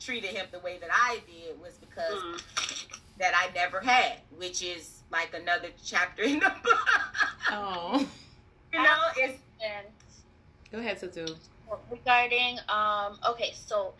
treated 0.00 0.30
him 0.30 0.46
the 0.50 0.58
way 0.58 0.78
that 0.78 0.90
I 0.92 1.20
did 1.26 1.60
was 1.60 1.74
because 1.78 2.20
Mm. 2.22 2.98
That 3.18 3.32
I 3.34 3.52
never 3.54 3.80
had, 3.80 4.14
which 4.36 4.62
is 4.62 5.02
like 5.10 5.34
another 5.34 5.68
chapter 5.84 6.22
in 6.22 6.40
the 6.40 6.52
book. 6.62 6.88
Oh. 7.50 7.98
you 8.72 8.82
know, 8.82 8.96
it's 9.16 9.40
And 9.62 9.86
Go 10.72 10.78
ahead, 10.78 10.98
Tutu. 10.98 11.26
regarding 11.90 12.58
um 12.68 13.18
okay 13.28 13.52
so 13.54 13.94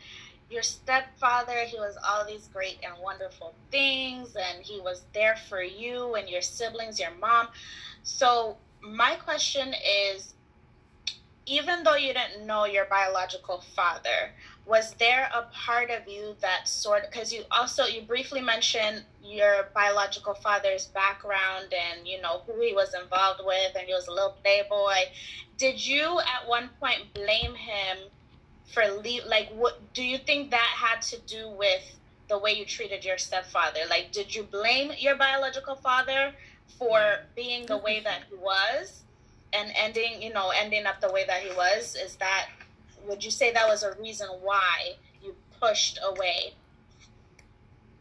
your 0.51 0.63
stepfather 0.63 1.65
he 1.67 1.77
was 1.79 1.97
all 2.07 2.25
these 2.27 2.49
great 2.53 2.79
and 2.83 2.95
wonderful 3.03 3.55
things 3.71 4.37
and 4.37 4.63
he 4.63 4.81
was 4.81 5.05
there 5.15 5.37
for 5.49 5.63
you 5.63 6.15
and 6.15 6.29
your 6.29 6.43
siblings 6.43 7.01
your 7.01 7.15
mom 7.21 7.49
so 8.03 8.57
my 8.83 9.15
question 9.17 9.75
is 10.09 10.35
even 11.47 11.83
though 11.85 11.97
you 11.97 12.15
didn't 12.15 12.47
know 12.47 12.65
your 12.65 12.87
biological 12.87 13.63
father 13.75 14.33
was 14.67 14.95
there 14.95 15.29
a 15.35 15.43
part 15.53 15.91
of 15.91 16.09
you 16.09 16.35
that 16.41 16.67
sort 16.67 17.03
because 17.11 17.33
you 17.33 17.43
also 17.51 17.85
you 17.85 18.01
briefly 18.03 18.41
mentioned 18.41 19.03
your 19.23 19.69
biological 19.75 20.35
father's 20.35 20.87
background 20.89 21.67
and 21.73 22.07
you 22.07 22.21
know 22.21 22.41
who 22.47 22.61
he 22.63 22.73
was 22.73 22.95
involved 22.95 23.41
with 23.45 23.73
and 23.77 23.87
he 23.87 23.93
was 23.93 24.09
a 24.09 24.11
little 24.11 24.37
playboy. 24.43 24.95
Did 25.59 25.87
you 25.87 26.19
at 26.21 26.49
one 26.49 26.71
point 26.81 27.13
blame 27.15 27.55
him 27.55 27.99
for 28.73 28.85
leave 29.03 29.25
like 29.27 29.51
what 29.51 29.81
do 29.93 30.03
you 30.03 30.17
think 30.17 30.51
that 30.51 30.75
had 30.77 31.03
to 31.03 31.21
do 31.27 31.51
with 31.51 31.99
the 32.29 32.39
way 32.39 32.55
you 32.55 32.65
treated 32.65 33.05
your 33.05 33.19
stepfather? 33.19 33.81
Like 33.91 34.13
did 34.13 34.35
you 34.35 34.45
blame 34.45 34.93
your 34.99 35.17
biological 35.17 35.75
father 35.77 36.33
for 36.79 37.19
being 37.37 37.67
the 37.67 37.77
way 37.77 38.01
that 38.01 38.23
he 38.31 38.37
was 38.37 39.04
and 39.55 39.73
ending 39.77 40.21
you 40.21 40.33
know 40.33 40.51
ending 40.55 40.87
up 40.87 41.01
the 41.01 41.11
way 41.13 41.25
that 41.27 41.43
he 41.43 41.55
was 41.57 41.97
is 41.97 42.17
that 42.17 42.49
would 43.07 43.25
you 43.25 43.31
say 43.31 43.53
that 43.53 43.67
was 43.67 43.83
a 43.83 43.95
reason 44.01 44.27
why 44.43 44.95
you 45.23 45.35
pushed 45.61 45.99
away 46.05 46.55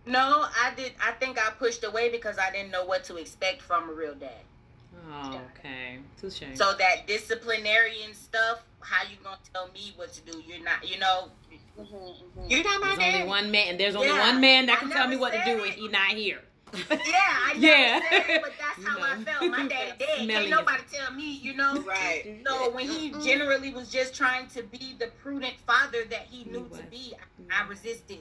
no, 0.05 0.45
I 0.61 0.73
did. 0.75 0.93
I 1.01 1.11
think 1.11 1.39
I 1.39 1.51
pushed 1.51 1.83
away 1.83 2.09
because 2.09 2.37
I 2.37 2.51
didn't 2.51 2.71
know 2.71 2.85
what 2.85 3.03
to 3.05 3.15
expect 3.17 3.61
from 3.61 3.89
a 3.89 3.93
real 3.93 4.15
dad. 4.15 4.31
Oh, 5.11 5.39
okay. 5.57 5.99
Touche. 6.19 6.43
So 6.55 6.73
that 6.77 7.07
disciplinarian 7.07 8.13
stuff, 8.13 8.63
how 8.79 9.03
you 9.03 9.17
gonna 9.23 9.37
tell 9.53 9.69
me 9.73 9.93
what 9.95 10.13
to 10.13 10.21
do? 10.21 10.41
You're 10.45 10.63
not, 10.63 10.87
you 10.87 10.99
know, 10.99 11.29
mm-hmm, 11.79 11.95
mm-hmm. 11.95 12.49
you're 12.49 12.63
not 12.63 12.81
my 12.81 12.95
There's 12.97 13.15
only 13.15 13.27
one 13.27 13.51
man, 13.51 13.67
and 13.69 13.79
there's 13.79 13.95
only 13.95 14.07
Yeah. 14.07 14.31
one 14.31 14.41
man 14.41 14.65
that 14.65 14.79
can 14.79 14.89
tell 14.89 15.07
me 15.07 15.15
what 15.15 15.33
to 15.33 15.43
do, 15.45 15.63
it. 15.63 15.71
and 15.71 15.73
he 15.73 15.87
not 15.87 16.11
here. 16.11 16.41
Yeah, 16.89 16.97
I 16.99 17.53
never 17.53 17.65
Yeah. 17.65 17.99
said 18.09 18.41
but 18.41 18.53
that's 18.59 18.79
You 18.79 18.85
how 18.87 18.99
I 19.01 19.23
felt. 19.23 19.51
My 19.51 19.67
daddy 19.67 19.91
dead. 19.99 20.09
Smelling 20.15 20.29
Can't 20.29 20.45
it. 20.47 20.49
nobody 20.49 20.83
tell 20.91 21.13
me, 21.13 21.31
you 21.37 21.53
know. 21.55 21.83
Right. 21.87 22.41
No, 22.43 22.69
when 22.71 22.87
he 22.87 23.11
generally 23.23 23.73
was 23.73 23.89
just 23.89 24.15
trying 24.15 24.47
to 24.47 24.63
be 24.63 24.95
the 24.97 25.07
prudent 25.21 25.53
father 25.67 26.03
that 26.09 26.27
he 26.29 26.43
He 26.43 26.49
knew 26.49 26.61
was. 26.61 26.79
to 26.79 26.85
be, 26.85 27.13
I, 27.51 27.63
I 27.63 27.67
resisted. 27.67 28.19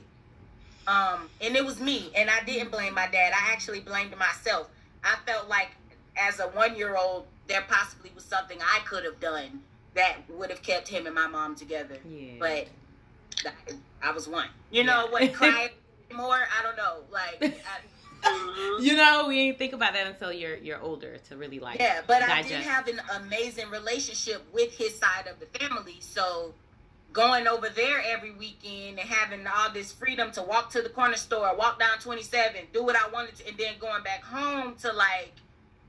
Um, 0.87 1.31
and 1.41 1.57
it 1.57 1.65
was 1.65 1.81
me, 1.81 2.11
and 2.17 2.29
I 2.29 2.43
didn't 2.45 2.71
blame 2.73 2.95
my 2.95 3.07
dad. 3.07 3.33
I 3.35 3.53
actually 3.53 3.81
blamed 3.81 4.17
myself. 4.19 4.69
I 5.05 5.17
felt 5.27 5.49
like 5.49 5.71
as 6.17 6.41
a 6.41 6.49
one 6.49 6.77
year 6.77 6.97
old, 6.97 7.27
there 7.47 7.63
possibly 7.69 8.11
was 8.15 8.25
something 8.25 8.59
I 8.61 8.81
could 8.85 9.05
have 9.05 9.21
done 9.21 9.63
that 9.95 10.17
would 10.29 10.51
have 10.51 10.63
kept 10.63 10.89
him 10.89 11.07
and 11.07 11.15
my 11.15 11.27
mom 11.27 11.55
together. 11.55 11.97
Yeah. 12.09 12.33
But 12.39 12.67
I, 13.47 14.09
I 14.09 14.13
was 14.13 14.29
one. 14.29 14.49
You 14.71 14.85
know 14.85 15.05
Yeah. 15.07 15.11
what? 15.11 15.33
Crying 15.35 15.71
more? 16.13 16.35
I 16.59 16.63
don't 16.63 16.77
know. 16.77 16.99
Like, 17.11 17.39
I, 17.43 17.79
Mhm. 18.23 18.83
you 18.83 18.97
know, 18.97 19.27
we 19.29 19.39
ain't 19.41 19.59
think 19.59 19.73
about 19.73 19.93
that 19.95 20.07
until 20.07 20.33
you're 20.33 20.57
you're 20.57 20.81
older 20.81 21.19
to 21.29 21.37
really 21.37 21.59
like. 21.59 21.81
Yeah, 21.81 22.01
but 22.07 22.23
I 22.23 22.43
did 22.43 22.63
have 22.63 22.89
an 22.89 23.01
amazing 23.17 23.69
relationship 23.71 24.43
with 24.53 24.73
his 24.77 24.99
side 24.99 25.27
of 25.27 25.39
the 25.41 25.47
family. 25.59 25.97
So 26.01 26.55
going 27.13 27.47
over 27.47 27.69
there 27.69 28.03
every 28.07 28.31
weekend 28.33 28.99
and 28.99 29.09
having 29.09 29.47
all 29.47 29.71
this 29.73 29.93
freedom 29.93 30.31
to 30.33 30.43
walk 30.43 30.71
to 30.71 30.81
the 30.83 30.89
corner 30.89 31.17
store, 31.17 31.55
walk 31.57 31.79
down 31.79 31.99
27, 31.99 32.63
do 32.73 32.83
what 32.83 32.97
I 32.97 33.09
wanted 33.11 33.35
to, 33.37 33.49
and 33.49 33.57
then 33.59 33.75
going 33.79 34.03
back 34.03 34.23
home 34.25 34.77
to 34.77 34.93
like, 34.95 35.33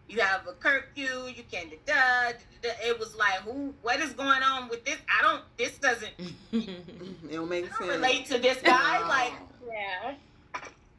you 0.09 0.19
have 0.19 0.45
a 0.47 0.51
curfew, 0.53 1.27
you 1.33 1.43
can't 1.49 1.69
do 1.69 1.77
da, 1.85 1.93
da, 2.31 2.33
da. 2.61 2.69
It 2.85 2.99
was 2.99 3.15
like, 3.15 3.35
who, 3.41 3.73
what 3.83 4.01
is 4.01 4.11
going 4.11 4.43
on 4.43 4.67
with 4.67 4.83
this? 4.83 4.97
I 5.07 5.21
don't, 5.21 5.43
this 5.57 5.77
doesn't 5.77 6.11
It 6.51 7.31
don't 7.31 7.47
make 7.49 7.65
I 7.65 7.67
don't 7.69 7.77
sense. 7.77 7.89
relate 7.89 8.25
to 8.25 8.37
this 8.39 8.61
guy. 8.61 9.07
Like, 9.07 9.33
yeah 9.71 10.15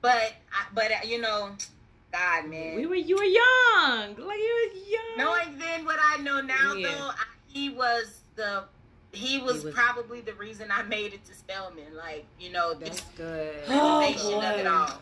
but 0.04 0.34
I, 0.52 0.66
but 0.74 0.92
uh, 0.92 0.96
you 1.06 1.18
know, 1.18 1.48
God, 2.12 2.46
man. 2.50 2.76
We 2.76 2.84
were 2.84 2.94
you 2.94 3.16
were 3.16 3.24
young, 3.24 4.08
like 4.18 4.38
you 4.38 4.70
was 4.74 4.88
young. 4.90 5.16
Knowing 5.16 5.58
then 5.58 5.86
what 5.86 5.96
I 5.98 6.18
know 6.18 6.42
now, 6.42 6.74
Yeah. 6.74 6.88
though, 6.88 7.06
I, 7.08 7.24
he 7.46 7.70
was 7.70 8.20
the 8.36 8.64
he 9.12 9.38
was, 9.38 9.64
was- 9.64 9.72
probably 9.72 10.20
the 10.20 10.34
reason 10.34 10.68
I 10.70 10.82
made 10.82 11.14
it 11.14 11.24
to 11.24 11.34
Spelman. 11.34 11.96
Like, 11.96 12.26
you 12.38 12.52
know, 12.52 12.74
the 12.74 12.84
That's 12.84 13.00
good. 13.16 13.54
Oh, 13.68 14.02
foundation 14.02 14.34
of 14.34 14.60
it 14.60 14.66
all. 14.66 15.00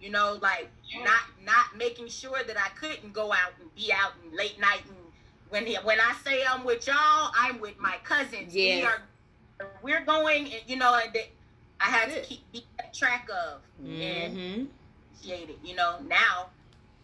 You 0.00 0.10
know, 0.10 0.38
like 0.42 0.70
not 1.04 1.22
not 1.44 1.76
making 1.76 2.08
sure 2.08 2.42
that 2.44 2.56
I 2.56 2.70
couldn't 2.70 3.12
go 3.12 3.32
out 3.32 3.52
and 3.60 3.72
be 3.76 3.92
out 3.92 4.14
and 4.24 4.36
late 4.36 4.58
night 4.58 4.82
and 4.88 4.96
when 5.50 5.66
he, 5.66 5.76
when 5.76 6.00
I 6.00 6.14
say 6.24 6.42
I'm 6.48 6.64
with 6.64 6.84
y'all, 6.88 7.30
I'm 7.38 7.60
with 7.60 7.78
my 7.78 7.96
cousins. 8.02 8.52
We 8.52 8.82
are 8.82 9.02
we're 9.82 10.04
going 10.04 10.46
and 10.46 10.62
you 10.66 10.76
know 10.76 10.98
and 11.00 11.12
they, 11.12 11.30
I 11.80 11.84
had 11.84 12.06
to 12.10 12.14
That's 12.16 12.30
it. 12.30 12.40
keep 12.52 12.64
track 12.92 13.28
of 13.30 13.62
and 13.84 14.36
Mm-hmm. 14.36 14.64
appreciate 15.14 15.48
it, 15.50 15.58
you 15.64 15.74
know, 15.74 15.96
now. 16.06 16.48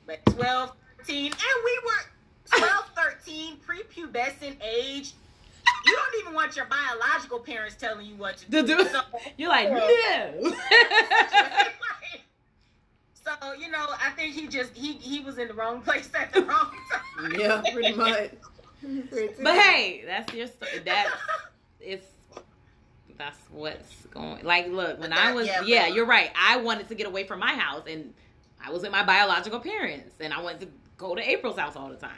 But 0.07 0.25
12, 0.27 0.73
13, 0.99 1.27
and 1.33 1.65
we 1.65 1.81
were 1.85 2.59
12, 2.59 2.91
13, 3.25 3.57
prepubescent 3.67 4.57
age. 4.63 5.13
You 5.87 5.97
don't 5.97 6.21
even 6.23 6.35
want 6.35 6.55
your 6.57 6.67
biological 6.67 7.39
parents 7.41 7.75
telling 7.77 8.07
you 8.07 8.15
what 8.17 8.37
to 8.39 8.45
To 8.51 8.63
do. 8.63 8.77
do- 8.79 8.85
So, 8.89 9.01
You're 9.37 9.49
like 9.49 9.69
Yeah. 9.69 10.33
no. 10.41 10.51
so, 13.15 13.53
you 13.59 13.71
know, 13.71 13.87
I 14.03 14.11
think 14.17 14.35
he 14.35 14.47
just 14.49 14.73
he 14.75 14.93
he 14.95 15.21
was 15.21 15.39
in 15.39 15.49
the 15.49 15.55
wrong 15.55 15.81
place 15.83 16.09
at 16.15 16.33
the 16.33 16.43
wrong 16.43 16.71
time. 16.93 17.33
Yeah, 17.39 17.63
pretty 17.73 17.93
much. 17.95 18.31
Pretty 19.11 19.35
but 19.43 19.55
hey, 19.55 20.05
that's 20.07 20.33
your 20.35 20.47
story. 20.47 20.81
That's 20.85 21.11
it's 21.81 22.05
that's 23.19 23.39
what's 23.51 24.07
going. 24.07 24.45
Like, 24.45 24.69
look, 24.69 25.01
when 25.01 25.13
I 25.13 25.33
was 25.33 25.47
Yeah, 25.47 25.63
yeah, 25.63 25.87
you're 25.89 26.07
right. 26.07 26.31
I 26.41 26.59
wanted 26.59 26.89
to 26.89 26.95
get 26.95 27.07
away 27.07 27.25
from 27.27 27.41
my 27.41 27.55
house, 27.55 27.85
and 27.89 28.13
I 28.65 28.71
was 28.71 28.83
with 28.83 28.93
my 28.93 29.05
biological 29.05 29.61
parents, 29.61 30.15
and 30.21 30.33
I 30.33 30.41
wanted 30.43 30.61
to 30.61 30.69
go 30.97 31.15
to 31.15 31.31
April's 31.31 31.59
house 31.59 31.77
all 31.77 31.89
the 31.89 31.97
time. 31.97 32.13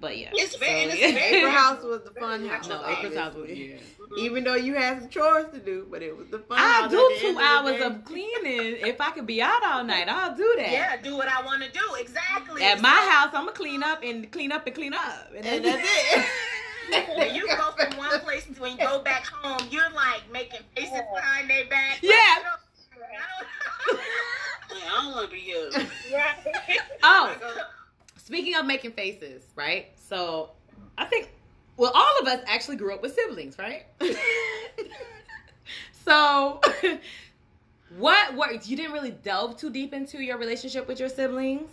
But 0.00 0.16
yeah, 0.16 0.30
It's 0.32 0.56
very, 0.56 0.90
So, 0.90 0.96
it's 0.98 1.00
yeah. 1.00 1.36
April 1.36 1.52
House 1.52 1.82
was 1.82 2.00
the 2.04 2.18
fun 2.18 2.48
house. 2.48 2.66
No, 2.68 2.76
April's 2.88 3.14
house 3.16 3.34
was 3.34 3.42
obviously. 3.42 3.72
yeah. 3.72 3.76
Mm-hmm. 3.76 4.18
Even 4.18 4.44
though 4.44 4.54
you 4.54 4.74
had 4.74 5.00
some 5.00 5.10
chores 5.10 5.44
to 5.52 5.58
do, 5.60 5.86
but 5.90 6.02
it 6.02 6.16
was 6.16 6.26
the 6.28 6.38
fun 6.38 6.58
I 6.58 6.62
house. 6.62 6.84
at 6.86 6.90
do 6.90 7.16
two 7.20 7.28
of 7.28 7.36
hours 7.36 7.76
day. 7.76 7.82
of 7.82 8.04
cleaning. 8.06 8.76
If 8.80 8.98
I 9.00 9.10
could 9.10 9.26
be 9.26 9.42
out 9.42 9.62
all 9.62 9.84
night, 9.84 10.08
I'll 10.08 10.34
do 10.34 10.54
that. 10.56 10.70
Yeah, 10.72 10.96
do 11.02 11.16
what 11.16 11.28
I 11.28 11.44
want 11.44 11.62
to 11.62 11.70
do. 11.70 11.80
Exactly. 11.98 12.62
At 12.62 12.80
my 12.80 12.88
house, 12.88 13.28
I'm 13.34 13.44
gonna 13.44 13.52
clean 13.52 13.82
up 13.82 14.02
and 14.02 14.32
clean 14.32 14.52
up 14.52 14.66
and 14.66 14.74
clean 14.74 14.94
up, 14.94 15.30
And 15.36 15.64
that's 15.66 15.86
it. 15.86 16.24
When 17.16 17.34
you 17.34 17.46
go 17.48 17.72
from 17.72 17.96
one 17.98 18.20
place 18.20 18.44
to 18.46 18.52
when 18.60 18.72
you 18.72 18.78
go 18.78 19.00
back 19.00 19.26
home, 19.26 19.68
you're 19.70 19.90
like 19.90 20.22
making 20.32 20.60
faces 20.76 21.00
behind 21.14 21.48
their 21.50 21.66
back. 21.66 21.98
Yeah. 22.02 22.10
Like, 22.10 22.38
you 23.88 23.94
know, 23.94 24.00
I 24.70 24.74
Like, 24.74 24.82
I 24.84 25.02
don't 25.02 25.12
want 25.12 25.30
to 25.30 25.34
be 25.34 25.40
here. 25.40 25.70
Right. 26.12 26.78
Oh, 27.02 27.34
uh, 27.42 27.62
speaking 28.16 28.54
of 28.56 28.66
making 28.66 28.92
faces, 28.92 29.42
right? 29.56 29.88
So 29.96 30.50
I 30.98 31.04
think 31.06 31.30
well, 31.76 31.92
all 31.94 32.18
of 32.20 32.28
us 32.28 32.40
actually 32.46 32.76
grew 32.76 32.92
up 32.94 33.00
with 33.02 33.14
siblings, 33.14 33.56
right? 33.58 33.86
so 36.04 36.60
what 37.96 38.34
worked? 38.36 38.68
You 38.68 38.76
didn't 38.76 38.92
really 38.92 39.12
delve 39.12 39.56
too 39.56 39.70
deep 39.70 39.94
into 39.94 40.18
your 40.22 40.36
relationship 40.36 40.86
with 40.86 41.00
your 41.00 41.08
siblings. 41.08 41.70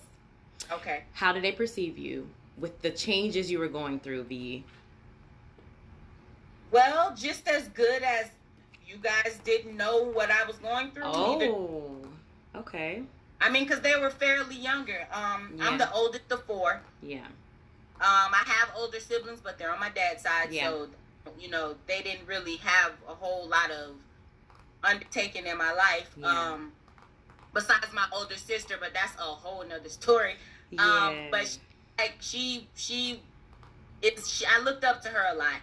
okay. 0.72 1.04
How 1.14 1.34
did 1.34 1.44
they 1.44 1.52
perceive 1.52 1.98
you 1.98 2.28
with 2.58 2.82
the 2.82 2.90
changes 2.90 3.52
you 3.52 3.60
were 3.60 3.68
going 3.68 4.00
through? 4.00 4.24
The 4.24 4.64
Well, 6.72 7.16
just 7.16 7.48
as 7.48 7.68
good 7.70 8.04
as 8.04 8.28
you 8.88 8.98
guys 8.98 9.40
didn't 9.44 9.76
know 9.78 10.04
what 10.04 10.30
I 10.32 10.46
was 10.46 10.58
going 10.58 10.92
through. 10.92 11.04
Oh, 11.06 11.98
okay, 12.56 13.04
I 13.40 13.50
mean, 13.50 13.64
because 13.66 13.82
they 13.82 13.96
were 14.00 14.10
fairly 14.10 14.56
younger. 14.56 15.08
Um, 15.12 15.54
Yeah. 15.56 15.68
I'm 15.68 15.78
the 15.78 15.92
oldest 15.94 16.32
of 16.32 16.44
four. 16.46 16.82
yeah, 17.02 17.26
Um, 18.00 18.34
I 18.34 18.44
have 18.46 18.70
older 18.76 19.00
siblings, 19.00 19.40
but 19.42 19.58
they're 19.58 19.72
on 19.72 19.80
my 19.80 19.90
dad's 19.90 20.24
side, 20.24 20.52
Yeah. 20.52 20.70
so 20.70 20.90
you 21.40 21.50
know 21.50 21.76
they 21.88 22.02
didn't 22.02 22.26
really 22.26 22.56
have 22.58 22.94
a 23.08 23.14
whole 23.14 23.48
lot 23.48 23.70
of 23.72 23.96
undertaking 24.84 25.46
in 25.46 25.58
my 25.58 25.74
life. 25.74 26.10
Yeah. 26.18 26.28
Um, 26.28 26.72
besides 27.54 27.92
my 27.94 28.08
older 28.14 28.36
sister, 28.38 28.78
but 28.80 28.94
that's 28.94 29.16
a 29.16 29.22
whole 29.24 29.64
nother 29.66 29.90
story. 29.90 30.36
yeah. 30.70 30.84
Um, 31.08 31.28
but 31.32 31.48
she, 31.48 31.60
like 31.98 32.16
she, 32.20 32.68
she, 32.76 33.22
it's 34.02 34.30
she, 34.30 34.46
I 34.46 34.60
looked 34.60 34.84
up 34.84 35.02
to 35.04 35.10
her 35.10 35.26
a 35.34 35.36
lot. 35.36 35.60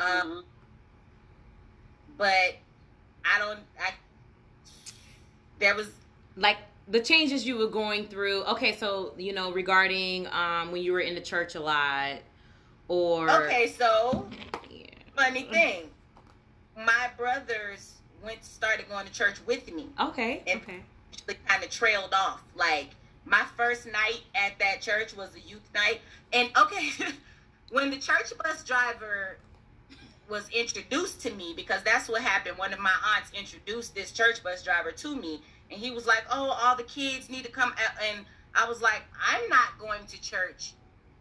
Um, 0.00 0.30
Mhm. 0.30 0.44
but 2.16 2.56
I 3.24 3.38
don't. 3.38 3.60
I 3.78 3.92
there 5.58 5.74
was 5.74 5.90
like 6.36 6.56
the 6.88 7.00
changes 7.00 7.46
you 7.46 7.56
were 7.58 7.66
going 7.68 8.06
through 8.08 8.42
okay 8.44 8.74
so 8.74 9.12
you 9.18 9.32
know 9.34 9.52
regarding 9.52 10.26
um 10.28 10.72
when 10.72 10.82
you 10.82 10.90
were 10.92 11.00
in 11.00 11.14
the 11.14 11.20
church 11.20 11.54
a 11.54 11.60
lot 11.60 12.16
or 12.88 13.30
okay. 13.44 13.68
So 13.78 14.28
yeah. 14.70 14.86
funny 15.14 15.42
thing, 15.42 15.90
my 16.76 17.10
brothers 17.16 17.96
went 18.24 18.42
started 18.42 18.88
going 18.88 19.06
to 19.06 19.12
church 19.12 19.36
with 19.46 19.70
me. 19.72 19.88
okay 20.00 20.42
And- 20.46 20.62
okay 20.62 20.80
kind 21.46 21.62
of 21.62 21.70
trailed 21.70 22.14
off. 22.14 22.42
Like 22.56 22.90
my 23.24 23.44
first 23.56 23.86
night 23.86 24.22
at 24.34 24.58
that 24.58 24.80
church 24.80 25.14
was 25.14 25.34
a 25.36 25.40
youth 25.40 25.68
night, 25.74 26.00
and 26.32 26.50
okay, 26.56 26.90
when 27.70 27.90
the 27.90 27.98
church 27.98 28.32
bus 28.42 28.64
driver 28.64 29.36
was 30.30 30.48
introduced 30.50 31.20
to 31.22 31.32
me 31.32 31.52
because 31.54 31.82
that's 31.82 32.08
what 32.08 32.22
happened. 32.22 32.56
One 32.56 32.72
of 32.72 32.78
my 32.78 32.94
aunts 33.14 33.30
introduced 33.32 33.94
this 33.94 34.12
church 34.12 34.42
bus 34.42 34.62
driver 34.62 34.92
to 34.92 35.16
me, 35.16 35.42
and 35.70 35.78
he 35.78 35.90
was 35.90 36.06
like, 36.06 36.24
"Oh, 36.30 36.50
all 36.50 36.76
the 36.76 36.84
kids 36.84 37.28
need 37.28 37.44
to 37.44 37.50
come." 37.50 37.72
out." 37.72 38.02
And 38.02 38.24
I 38.54 38.68
was 38.68 38.80
like, 38.80 39.02
"I'm 39.20 39.48
not 39.48 39.78
going 39.78 40.06
to 40.06 40.20
church 40.20 40.74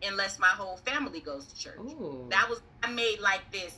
unless 0.04 0.40
my 0.40 0.48
whole 0.48 0.78
family 0.78 1.20
goes 1.20 1.48
to 1.48 1.56
church." 1.56 1.80
Ooh. 1.80 2.28
That 2.30 2.48
was 2.50 2.62
I 2.84 2.92
made 2.92 3.20
like 3.20 3.52
this. 3.52 3.76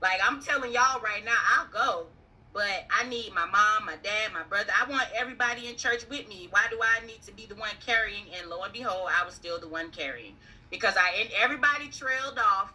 Like 0.00 0.20
I'm 0.22 0.42
telling 0.42 0.72
y'all 0.72 1.00
right 1.00 1.24
now, 1.24 1.38
I'll 1.56 1.68
go, 1.68 2.06
but 2.52 2.86
I 2.90 3.08
need 3.08 3.32
my 3.34 3.46
mom, 3.46 3.86
my 3.86 3.96
dad, 4.02 4.32
my 4.32 4.42
brother. 4.42 4.70
I 4.78 4.88
want 4.90 5.08
everybody 5.14 5.68
in 5.68 5.76
church 5.76 6.06
with 6.08 6.28
me. 6.28 6.48
Why 6.50 6.66
do 6.70 6.78
I 6.82 7.04
need 7.06 7.22
to 7.22 7.32
be 7.32 7.46
the 7.46 7.54
one 7.54 7.70
carrying? 7.84 8.24
And 8.38 8.50
lo 8.50 8.62
and 8.62 8.72
behold, 8.72 9.08
I 9.10 9.24
was 9.24 9.34
still 9.34 9.58
the 9.58 9.68
one 9.68 9.90
carrying 9.90 10.36
because 10.70 10.96
I 10.96 11.20
and 11.20 11.30
everybody 11.40 11.88
trailed 11.88 12.38
off. 12.38 12.74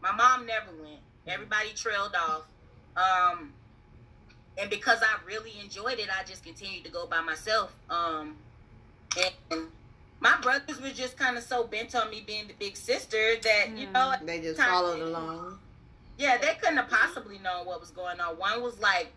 My 0.00 0.12
mom 0.12 0.46
never 0.46 0.70
went. 0.80 1.00
Everybody 1.26 1.70
trailed 1.74 2.14
off. 2.14 2.42
Um, 2.96 3.52
and 4.58 4.68
because 4.68 5.00
I 5.02 5.16
really 5.26 5.52
enjoyed 5.62 5.98
it, 5.98 6.08
I 6.10 6.24
just 6.24 6.44
continued 6.44 6.84
to 6.84 6.90
go 6.90 7.06
by 7.06 7.20
myself. 7.20 7.72
Um, 7.88 8.36
and 9.50 9.66
my 10.20 10.36
brothers 10.40 10.80
were 10.80 10.90
just 10.90 11.16
kind 11.16 11.36
of 11.36 11.42
so 11.42 11.64
bent 11.64 11.94
on 11.94 12.10
me 12.10 12.22
being 12.26 12.46
the 12.48 12.54
big 12.58 12.76
sister 12.76 13.36
that 13.42 13.68
you 13.76 13.88
know 13.90 14.14
They 14.24 14.40
just 14.40 14.58
Time. 14.58 14.68
followed 14.68 15.00
along. 15.00 15.58
yeah, 16.18 16.36
they 16.36 16.54
couldn't 16.60 16.76
have 16.76 16.88
possibly 16.90 17.38
known 17.38 17.64
what 17.66 17.80
was 17.80 17.90
going 17.90 18.20
on. 18.20 18.36
One 18.36 18.62
was 18.62 18.78
like 18.80 19.12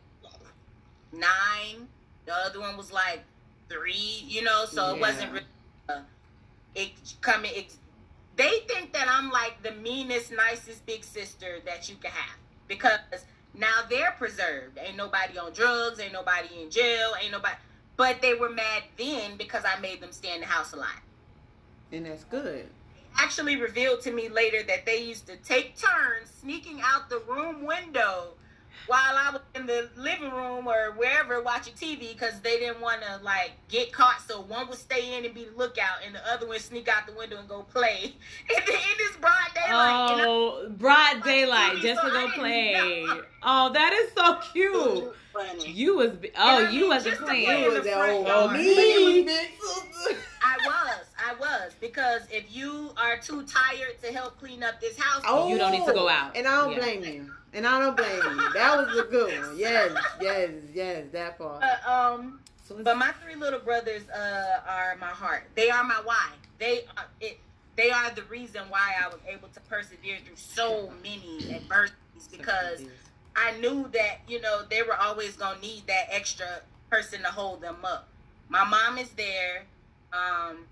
nine, 1.11 1.87
the 2.25 2.33
other 2.33 2.59
one 2.59 2.77
was 2.77 2.91
like 2.91 3.21
three, 3.69 4.23
you 4.27 4.43
know, 4.43 4.65
so 4.65 4.95
it 4.95 5.01
wasn't 5.01 5.31
really 5.33 5.45
uh, 5.89 5.99
it 6.75 6.91
coming. 7.21 7.51
It, 7.53 7.75
they 8.35 8.59
think 8.67 8.93
that 8.93 9.07
I'm 9.09 9.29
like 9.31 9.61
the 9.63 9.71
meanest, 9.71 10.31
nicest 10.31 10.85
big 10.85 11.03
sister 11.03 11.59
that 11.65 11.89
you 11.89 11.95
can 11.95 12.11
have 12.11 12.37
because 12.67 12.99
now 13.53 13.81
they're 13.89 14.11
preserved. 14.17 14.77
Ain't 14.77 14.97
nobody 14.97 15.37
on 15.37 15.53
drugs, 15.53 15.99
ain't 15.99 16.13
nobody 16.13 16.47
in 16.61 16.69
jail, 16.71 17.13
ain't 17.21 17.31
nobody. 17.31 17.55
But 17.95 18.21
they 18.21 18.33
were 18.33 18.49
mad 18.49 18.83
then 18.97 19.37
because 19.37 19.63
I 19.65 19.79
made 19.79 20.01
them 20.01 20.11
stay 20.11 20.33
in 20.33 20.41
the 20.41 20.47
house 20.47 20.73
a 20.73 20.77
lot 20.77 20.87
And 21.91 22.05
that's 22.07 22.23
good. 22.23 22.67
actually 23.19 23.55
revealed 23.57 24.01
to 24.01 24.11
me 24.11 24.29
later 24.29 24.63
that 24.63 24.85
they 24.85 25.03
used 25.03 25.27
to 25.27 25.35
take 25.37 25.77
turns 25.77 26.31
sneaking 26.41 26.81
out 26.83 27.09
the 27.09 27.19
room 27.19 27.65
window 27.65 28.29
while 28.87 28.99
I 29.17 29.31
was 29.31 29.41
in 29.55 29.65
the 29.65 29.89
living 29.95 30.31
room 30.31 30.67
or 30.67 30.91
wherever 30.97 31.41
watching 31.41 31.73
TV 31.73 32.13
because 32.13 32.39
they 32.41 32.59
didn't 32.59 32.81
want 32.81 33.01
to 33.01 33.23
like 33.23 33.51
get 33.69 33.91
caught. 33.91 34.21
So 34.27 34.41
one 34.41 34.67
would 34.69 34.77
stay 34.77 35.17
in 35.17 35.25
and 35.25 35.33
be 35.33 35.45
the 35.45 35.57
lookout, 35.57 35.97
and 36.05 36.13
the 36.15 36.27
other 36.31 36.47
would 36.47 36.61
sneak 36.61 36.87
out 36.87 37.07
the 37.07 37.13
window 37.13 37.37
and 37.39 37.47
go 37.47 37.63
play 37.63 38.03
in, 38.49 38.63
the, 38.65 38.73
in 38.73 38.97
this 38.97 39.15
broad 39.21 39.33
daylight. 39.55 40.11
And 40.11 40.21
I- 40.21 40.25
Oh, 40.25 40.69
broad 40.69 41.15
Like, 41.17 41.23
daylight, 41.23 41.73
TV, 41.77 41.81
just 41.81 42.01
to 42.01 42.09
so 42.09 42.15
I 42.17 42.21
go 42.27 42.31
play. 42.33 43.03
know. 43.07 43.21
Oh, 43.43 43.73
that 43.73 43.93
is 43.93 44.11
so 44.13 44.35
cute. 44.51 45.13
Funny. 45.33 45.71
You 45.71 45.95
was 45.97 46.11
oh, 46.11 46.57
And 46.57 46.67
I 46.67 46.69
you 46.71 46.81
mean, 46.81 46.89
wasn't 46.89 47.15
just 47.15 47.25
playing. 47.25 47.45
play 47.45 47.61
You 47.63 47.65
was 47.67 47.75
the 47.77 47.81
that 47.81 47.97
front 47.97 48.11
old 48.13 48.27
yard. 48.27 48.51
me. 48.59 49.23
big 49.23 49.49
sister. 49.59 50.17
I 50.45 50.57
was, 50.65 51.05
I 51.17 51.33
was 51.39 51.71
because 51.81 52.21
if 52.31 52.43
you 52.55 52.91
are 52.97 53.17
too 53.17 53.43
tired 53.43 53.99
to 54.03 54.11
help 54.13 54.37
clean 54.39 54.61
up 54.61 54.79
this 54.79 54.95
house, 54.97 55.23
Oh, 55.25 55.47
You 55.49 55.57
don't 55.57 55.71
need 55.71 55.85
to 55.87 55.93
go 55.93 56.07
out. 56.07 56.35
And 56.37 56.47
I 56.47 56.61
don't 56.61 56.73
Yeah. 56.73 56.79
blame 56.79 57.03
you. 57.03 57.31
And 57.53 57.67
I 57.67 57.79
don't 57.79 57.95
blame 57.95 58.15
you. 58.15 58.53
That 58.53 58.77
was 58.77 58.97
a 58.97 59.03
good 59.03 59.39
one. 59.47 59.57
Yes, 59.57 59.91
yes, 60.19 60.49
yes, 60.73 61.05
that 61.11 61.37
part. 61.37 61.63
uh, 61.63 61.91
um. 61.91 62.39
So 62.67 62.81
But 62.81 62.97
my 62.97 63.11
three 63.23 63.35
little 63.35 63.59
brothers 63.59 64.03
uh, 64.09 64.61
are 64.67 64.95
my 64.99 65.07
heart. 65.07 65.43
They 65.53 65.69
are 65.69 65.83
my 65.83 66.01
why. 66.03 66.29
They 66.59 66.85
are 66.97 67.05
it. 67.19 67.39
They 67.75 67.91
are 67.91 68.11
the 68.11 68.23
reason 68.23 68.63
why 68.69 68.93
I 69.03 69.07
was 69.07 69.19
able 69.27 69.49
to 69.49 69.59
persevere 69.61 70.17
through 70.25 70.35
so 70.35 70.91
many 71.03 71.53
adversities 71.55 72.27
because 72.31 72.85
I 73.35 73.57
knew 73.57 73.89
that 73.93 74.19
you 74.27 74.39
know 74.41 74.61
they 74.69 74.81
were 74.83 74.95
always 74.95 75.35
gonna 75.35 75.59
need 75.59 75.83
that 75.87 76.07
extra 76.09 76.61
person 76.89 77.21
to 77.21 77.27
hold 77.27 77.61
them 77.61 77.77
up. 77.83 78.07
my 78.49 78.63
mom 78.63 78.97
is 78.97 79.09
there. 79.09 79.63
Um, 80.13 80.65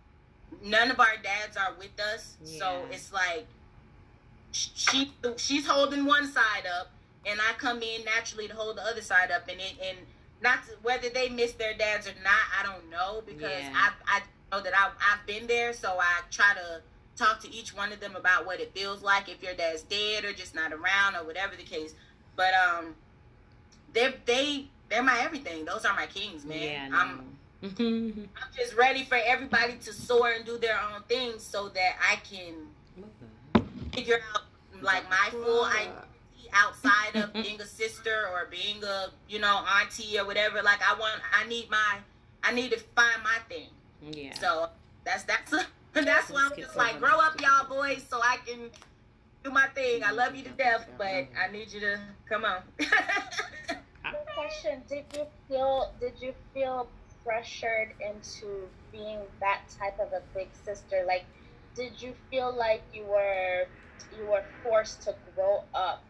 none 0.63 0.91
of 0.91 0.99
our 0.99 1.17
dads 1.23 1.57
are 1.57 1.73
with 1.79 1.99
us, 2.13 2.37
so 2.43 2.85
it's 2.91 3.11
like 3.11 3.47
she 4.51 5.11
she's 5.37 5.67
holding 5.67 6.05
one 6.05 6.31
side 6.31 6.65
up, 6.79 6.91
and 7.25 7.39
I 7.41 7.53
come 7.57 7.81
in 7.81 8.03
naturally 8.05 8.47
to 8.47 8.53
hold 8.55 8.77
the 8.77 8.83
other 8.83 9.01
side 9.01 9.31
up, 9.31 9.47
and 9.49 9.59
it 9.59 9.73
and 9.83 9.97
not 10.41 10.63
to, 10.65 10.71
whether 10.81 11.09
they 11.09 11.29
miss 11.29 11.53
their 11.53 11.73
dads 11.75 12.07
or 12.07 12.13
not, 12.23 12.33
I 12.59 12.63
don't 12.63 12.89
know 12.89 13.21
because 13.25 13.49
Yeah. 13.51 13.73
I 13.75 13.91
I 14.17 14.21
know 14.51 14.61
that 14.63 14.73
I 14.77 14.87
I've 14.87 15.25
been 15.27 15.47
there, 15.47 15.73
so 15.73 15.97
I 15.99 16.21
try 16.31 16.53
to 16.53 16.81
talk 17.15 17.39
to 17.41 17.53
each 17.53 17.75
one 17.75 17.91
of 17.91 17.99
them 17.99 18.15
about 18.15 18.45
what 18.45 18.59
it 18.59 18.73
feels 18.73 19.03
like 19.03 19.29
if 19.29 19.43
your 19.43 19.53
dad's 19.53 19.83
dead 19.83 20.25
or 20.25 20.33
just 20.33 20.55
not 20.55 20.71
around 20.73 21.15
or 21.15 21.23
whatever 21.25 21.55
the 21.55 21.63
case. 21.63 21.93
But 22.35 22.53
um, 22.55 22.95
they 23.93 24.15
they 24.25 24.65
they're 24.89 25.03
my 25.03 25.19
everything. 25.21 25.65
Those 25.65 25.85
are 25.85 25.95
my 25.95 26.07
kings, 26.07 26.45
man. 26.45 26.61
Yeah, 26.61 26.89
I'm. 26.97 27.37
I'm 27.63 28.29
just 28.57 28.73
ready 28.75 29.03
for 29.03 29.19
everybody 29.23 29.73
to 29.83 29.93
soar 29.93 30.31
and 30.31 30.43
do 30.43 30.57
their 30.57 30.79
own 30.81 31.03
thing 31.03 31.33
so 31.37 31.69
that 31.69 31.95
I 32.01 32.15
can 32.15 32.55
figure 33.93 34.19
out 34.33 34.43
like 34.81 35.09
my 35.09 35.29
full 35.31 35.65
identity 35.65 36.07
outside 36.53 37.15
of 37.15 37.31
being 37.33 37.61
a 37.61 37.65
sister 37.65 38.27
or 38.33 38.47
being 38.49 38.83
a 38.83 39.07
you 39.29 39.39
know 39.39 39.63
auntie 39.79 40.19
or 40.19 40.25
whatever. 40.25 40.61
Like 40.61 40.79
I 40.81 40.97
want, 40.99 41.21
I 41.33 41.47
need 41.47 41.69
my, 41.69 41.97
I 42.43 42.53
need 42.53 42.71
to 42.71 42.79
find 42.79 43.23
my 43.23 43.37
thing. 43.49 43.69
yeah. 44.11 44.33
So 44.39 44.69
that's 45.05 45.23
that's 45.23 45.51
that's 45.93 46.29
why 46.29 46.49
I'm 46.51 46.57
just 46.57 46.75
like 46.75 46.99
grow 46.99 47.19
up, 47.19 47.39
y'all 47.41 47.67
boys, 47.69 48.03
so 48.09 48.19
I 48.21 48.37
can 48.45 48.69
do 49.43 49.51
my 49.51 49.67
thing. 49.67 50.03
I 50.03 50.11
love 50.11 50.35
you 50.35 50.43
to 50.43 50.49
death, 50.51 50.87
but 50.97 51.05
I 51.37 51.51
need 51.51 51.71
you 51.71 51.79
to 51.81 51.99
come 52.27 52.45
on. 52.45 52.61
question 54.35 54.81
did 54.89 55.05
you 55.13 55.25
feel 55.47 55.93
did 55.99 56.13
you 56.19 56.33
feel 56.53 56.87
pressured 57.23 57.93
into 57.99 58.67
being 58.91 59.19
that 59.39 59.61
type 59.79 59.97
of 59.99 60.11
a 60.13 60.21
big 60.33 60.47
sister 60.65 61.03
like 61.07 61.25
did 61.75 62.01
you 62.01 62.13
feel 62.29 62.53
like 62.55 62.81
you 62.93 63.03
were 63.03 63.65
you 64.17 64.25
were 64.25 64.43
forced 64.63 65.01
to 65.03 65.15
grow 65.35 65.63
up 65.73 66.03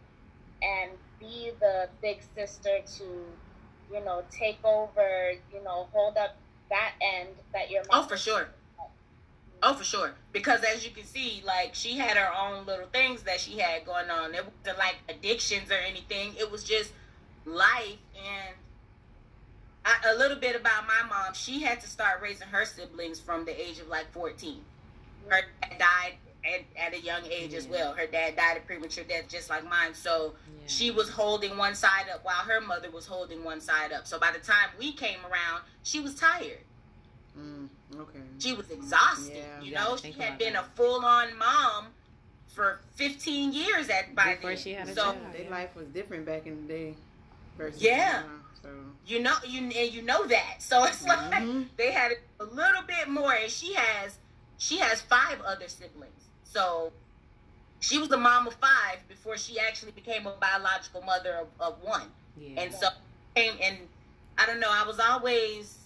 and 0.61 0.91
be 1.19 1.51
the 1.59 1.89
big 2.01 2.19
sister 2.35 2.79
to 2.97 3.03
you 3.93 4.03
know 4.05 4.23
take 4.31 4.63
over 4.63 5.31
you 5.53 5.63
know 5.63 5.87
hold 5.91 6.17
up 6.17 6.35
that 6.69 6.93
end 7.01 7.29
that 7.53 7.69
your 7.69 7.83
Oh, 7.89 7.99
mom 7.99 8.07
for 8.07 8.17
sure. 8.17 8.47
Oh, 9.63 9.73
for 9.75 9.83
sure. 9.83 10.13
Because 10.31 10.63
as 10.63 10.83
you 10.83 10.91
can 10.91 11.03
see, 11.03 11.43
like 11.45 11.75
she 11.75 11.97
had 11.97 12.17
her 12.17 12.31
own 12.35 12.65
little 12.65 12.87
things 12.87 13.23
that 13.23 13.39
she 13.39 13.59
had 13.59 13.85
going 13.85 14.09
on. 14.09 14.33
It 14.33 14.43
wasn't 14.45 14.79
like 14.79 14.95
addictions 15.09 15.69
or 15.69 15.75
anything. 15.75 16.33
It 16.39 16.49
was 16.49 16.63
just 16.63 16.91
life. 17.45 17.97
And 18.15 18.55
I, 19.85 20.11
a 20.11 20.15
little 20.17 20.37
bit 20.37 20.55
about 20.55 20.87
my 20.87 21.07
mom. 21.07 21.33
She 21.33 21.61
had 21.61 21.79
to 21.81 21.87
start 21.87 22.21
raising 22.21 22.47
her 22.47 22.65
siblings 22.65 23.19
from 23.19 23.45
the 23.45 23.59
age 23.59 23.79
of 23.79 23.87
like 23.87 24.11
14. 24.11 24.61
Her 25.27 25.41
dad 25.61 25.77
died 25.77 26.13
at, 26.45 26.61
at 26.81 26.93
a 26.93 26.99
young 26.99 27.21
age 27.25 27.53
as 27.53 27.67
well. 27.67 27.93
Her 27.93 28.07
dad 28.07 28.35
died 28.35 28.57
a 28.57 28.59
premature 28.61 29.03
death, 29.03 29.25
just 29.29 29.49
like 29.49 29.63
mine. 29.63 29.93
So 29.93 30.33
Yeah. 30.47 30.61
she 30.67 30.91
was 30.91 31.09
holding 31.09 31.57
one 31.57 31.75
side 31.75 32.05
up 32.13 32.23
while 32.23 32.35
her 32.35 32.61
mother 32.61 32.89
was 32.91 33.05
holding 33.05 33.43
one 33.43 33.61
side 33.61 33.91
up. 33.91 34.07
So 34.07 34.19
by 34.19 34.31
the 34.31 34.39
time 34.39 34.69
we 34.79 34.93
came 34.93 35.19
around, 35.25 35.61
she 35.83 35.99
was 35.99 36.15
tired 36.15 36.59
Mm, 37.37 37.69
okay. 37.97 38.19
she 38.39 38.53
was 38.53 38.69
exhausted. 38.71 39.37
Yeah. 39.37 39.59
you 39.61 39.67
You 39.69 39.75
know, 39.75 39.95
she 39.95 40.11
had 40.11 40.37
been 40.37 40.53
that. 40.53 40.65
a 40.65 40.75
full 40.75 41.05
on 41.05 41.37
mom 41.37 41.87
for 42.47 42.81
15 42.95 43.53
years 43.53 43.89
at 43.89 44.13
by 44.13 44.35
Before 44.35 44.49
then. 44.49 44.59
she 44.59 44.73
had 44.73 44.89
a 44.89 44.93
so 44.93 45.01
child. 45.13 45.17
Their 45.33 45.49
life 45.49 45.73
was 45.75 45.87
different 45.87 46.25
back 46.25 46.45
in 46.45 46.67
the 46.67 46.73
day. 46.73 46.95
Versus 47.57 47.81
Yeah. 47.81 48.23
now, 48.23 48.25
so. 48.61 48.69
you 49.05 49.19
know, 49.21 49.35
you 49.45 49.59
and 49.61 49.73
you 49.93 50.01
know 50.01 50.25
that. 50.27 50.55
So 50.61 50.83
it's 50.89 51.03
like 51.03 51.19
Mhm. 51.43 51.67
they 51.77 51.91
had 51.91 52.11
a 52.41 52.43
little 52.45 52.81
bit 52.83 53.07
more, 53.07 53.33
and 53.33 53.49
she 53.51 53.73
has 53.75 54.17
she 54.57 54.77
has 54.79 55.01
five 55.01 55.39
other 55.41 55.67
siblings. 55.69 56.27
So 56.51 56.91
she 57.79 57.97
was 57.97 58.11
a 58.11 58.17
mom 58.17 58.47
of 58.47 58.53
five 58.55 58.99
before 59.07 59.37
she 59.37 59.59
actually 59.59 59.91
became 59.93 60.27
a 60.27 60.31
biological 60.39 61.01
mother 61.01 61.33
of, 61.41 61.47
of 61.59 61.81
one. 61.83 62.07
yeah. 62.37 62.61
And 62.61 62.73
so 62.73 62.87
came 63.35 63.53
and 63.61 63.77
I 64.37 64.45
don't 64.45 64.59
know, 64.59 64.69
I 64.69 64.85
was 64.85 64.99
always 64.99 65.77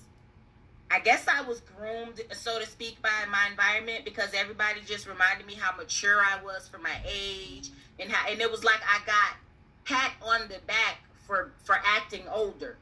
I 0.92 1.00
guess 1.00 1.28
I 1.28 1.42
was 1.42 1.62
groomed, 1.62 2.22
so 2.32 2.60
to 2.60 2.66
speak, 2.66 3.02
by 3.02 3.10
my 3.32 3.48
environment 3.50 4.06
because 4.06 4.30
everybody 4.36 4.82
just 4.86 5.08
reminded 5.08 5.48
me 5.48 5.56
how 5.56 5.76
mature 5.76 6.20
I 6.22 6.42
was 6.44 6.68
for 6.68 6.78
my 6.78 6.96
age 7.08 7.70
and 8.00 8.12
how 8.12 8.30
and 8.32 8.40
it 8.42 8.50
was 8.52 8.64
like 8.64 8.82
I 8.88 9.00
got 9.06 9.38
pat 9.86 10.14
on 10.22 10.42
the 10.48 10.60
back 10.68 10.98
for 11.28 11.52
for 11.64 11.76
acting 11.86 12.24
older. 12.32 12.78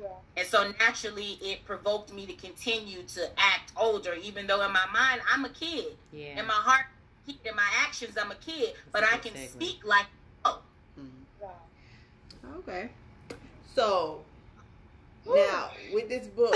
yeah 0.00 0.08
And 0.36 0.46
so 0.46 0.72
naturally 0.78 1.38
it 1.40 1.64
provoked 1.64 2.12
me 2.12 2.26
to 2.26 2.32
continue 2.34 3.02
to 3.14 3.28
act 3.38 3.72
older, 3.76 4.14
even 4.14 4.46
though 4.48 4.64
in 4.64 4.72
my 4.72 4.86
mind 4.92 5.20
I'm 5.32 5.44
a 5.44 5.50
kid. 5.50 5.96
yeah. 6.12 6.38
In 6.40 6.46
my 6.46 6.52
heart 6.68 6.86
in 7.44 7.54
my 7.56 7.68
actions 7.76 8.16
I'm 8.20 8.30
a 8.30 8.34
kid, 8.36 8.74
but 8.92 9.00
That's 9.02 9.12
a 9.12 9.14
I 9.16 9.18
can 9.18 9.32
segue. 9.34 9.50
speak 9.50 9.84
like 9.84 10.06
oh 10.44 10.62
Mhm. 10.98 11.08
wow 11.40 11.50
Okay. 12.60 12.90
So 13.74 14.22
now 15.26 15.70
with 15.92 16.08
this 16.08 16.26
book, 16.26 16.54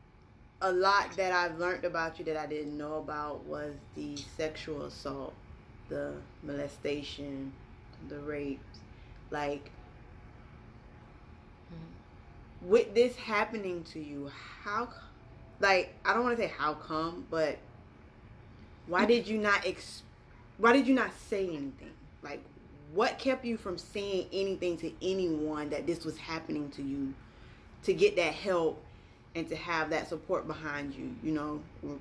a 0.60 0.72
lot 0.72 1.16
that 1.16 1.32
I've 1.32 1.58
learned 1.58 1.84
about 1.84 2.18
you 2.18 2.24
that 2.26 2.36
I 2.36 2.46
didn't 2.46 2.76
know 2.76 2.94
about 2.98 3.44
was 3.44 3.72
the 3.96 4.16
sexual 4.36 4.84
assault, 4.84 5.34
the 5.88 6.14
molestation, 6.42 7.52
the 8.08 8.18
rapes. 8.20 8.80
Like 9.30 9.70
with 12.60 12.94
this 12.94 13.16
happening 13.16 13.82
to 13.84 13.98
you, 13.98 14.30
how 14.62 14.88
like 15.60 15.94
I 16.04 16.12
don't 16.14 16.22
want 16.24 16.36
to 16.36 16.42
say 16.42 16.52
how 16.56 16.74
come, 16.74 17.26
but 17.30 17.58
why 18.86 19.04
did 19.04 19.26
you 19.26 19.38
not 19.38 19.66
ex 19.66 20.02
why 20.58 20.72
did 20.72 20.86
you 20.86 20.94
not 20.94 21.10
say 21.28 21.46
anything? 21.46 21.92
Like 22.22 22.42
what 22.92 23.18
kept 23.18 23.44
you 23.44 23.56
from 23.56 23.78
saying 23.78 24.26
anything 24.32 24.76
to 24.78 24.92
anyone 25.02 25.70
that 25.70 25.86
this 25.86 26.04
was 26.04 26.18
happening 26.18 26.70
to 26.70 26.82
you 26.82 27.14
to 27.84 27.94
get 27.94 28.16
that 28.16 28.34
help 28.34 28.82
and 29.34 29.48
to 29.48 29.56
have 29.56 29.90
that 29.90 30.08
support 30.08 30.46
behind 30.46 30.94
you, 30.94 31.14
you 31.22 31.32
know, 31.32 31.98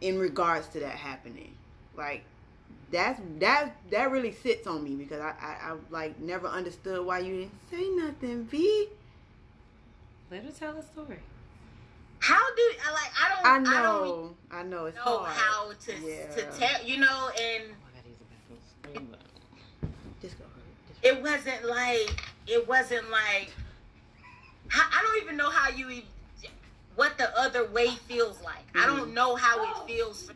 in 0.00 0.18
regards 0.18 0.68
to 0.68 0.80
that 0.80 0.94
happening. 0.94 1.54
Like 1.96 2.24
that's 2.90 3.20
that 3.38 3.72
that 3.90 4.10
really 4.10 4.32
sits 4.32 4.66
on 4.66 4.84
me 4.84 4.94
because 4.94 5.20
I, 5.20 5.34
I, 5.40 5.72
I 5.72 5.76
like 5.90 6.18
never 6.20 6.46
understood 6.46 7.04
why 7.04 7.20
you 7.20 7.36
didn't 7.40 7.70
say 7.70 7.88
nothing, 7.88 8.44
V. 8.44 8.88
Let 10.30 10.44
her 10.44 10.50
tell 10.50 10.76
a 10.76 10.82
story. 10.82 11.20
How 12.20 12.54
do 12.54 12.62
I 12.86 12.92
like 12.92 13.10
I 13.20 13.28
don't 13.28 13.46
I 13.46 13.78
I 13.78 13.82
don't 13.82 14.02
know, 14.08 14.36
I 14.50 14.62
know 14.62 14.86
it's 14.86 14.96
know 14.96 15.18
hard. 15.18 15.32
how 15.32 15.72
to 15.72 15.92
Yeah. 16.00 16.26
to 16.34 16.58
tell 16.58 16.84
you 16.84 16.98
know 16.98 17.30
and 17.40 17.64
Oh, 17.70 17.86
I 17.86 17.96
gotta 17.96 18.08
use 18.08 18.18
the 18.82 18.88
bathroom. 18.88 19.16
Just 20.20 20.38
go. 20.38 20.44
It 21.02 21.22
wasn't 21.22 21.64
like 21.64 22.24
it 22.46 22.68
wasn't 22.68 23.10
like 23.10 23.50
I 24.72 24.86
I 24.92 25.02
don't 25.02 25.22
even 25.22 25.36
know 25.36 25.50
how 25.50 25.70
you 25.70 25.90
even 25.90 26.08
what 26.96 27.16
the 27.16 27.38
other 27.38 27.64
way 27.68 27.90
feels 28.08 28.42
like. 28.42 28.64
I 28.74 28.84
don't 28.86 29.00
mm-hmm. 29.02 29.14
know 29.14 29.36
how 29.36 29.62
it 29.62 29.88
feels 29.88 30.30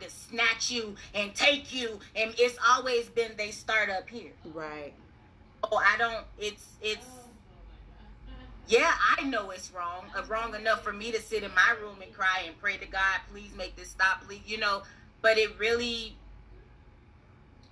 to 0.00 0.10
snatch 0.10 0.70
you 0.70 0.94
and 1.14 1.34
take 1.34 1.74
you 1.74 1.98
and 2.14 2.34
it's 2.38 2.58
always 2.68 3.08
been 3.08 3.32
they 3.36 3.50
start 3.50 3.90
up 3.90 4.08
here. 4.08 4.32
right. 4.54 4.92
Oh, 5.64 5.76
I 5.78 5.96
don't 5.98 6.24
it's 6.38 6.66
it's 6.80 7.06
yeah, 8.68 8.92
I 9.18 9.24
know 9.24 9.50
it's 9.50 9.72
wrong. 9.72 10.06
Uh, 10.16 10.22
wrong 10.28 10.54
enough 10.54 10.82
for 10.82 10.92
me 10.92 11.12
to 11.12 11.20
sit 11.20 11.42
in 11.42 11.50
my 11.54 11.74
room 11.80 11.96
and 12.02 12.12
cry 12.12 12.44
and 12.46 12.58
pray 12.58 12.76
to 12.76 12.86
God, 12.86 13.20
please 13.30 13.50
make 13.56 13.76
this 13.76 13.90
stop, 13.90 14.24
please, 14.26 14.42
you 14.46 14.58
know. 14.58 14.82
But 15.22 15.38
it 15.38 15.58
really, 15.58 16.16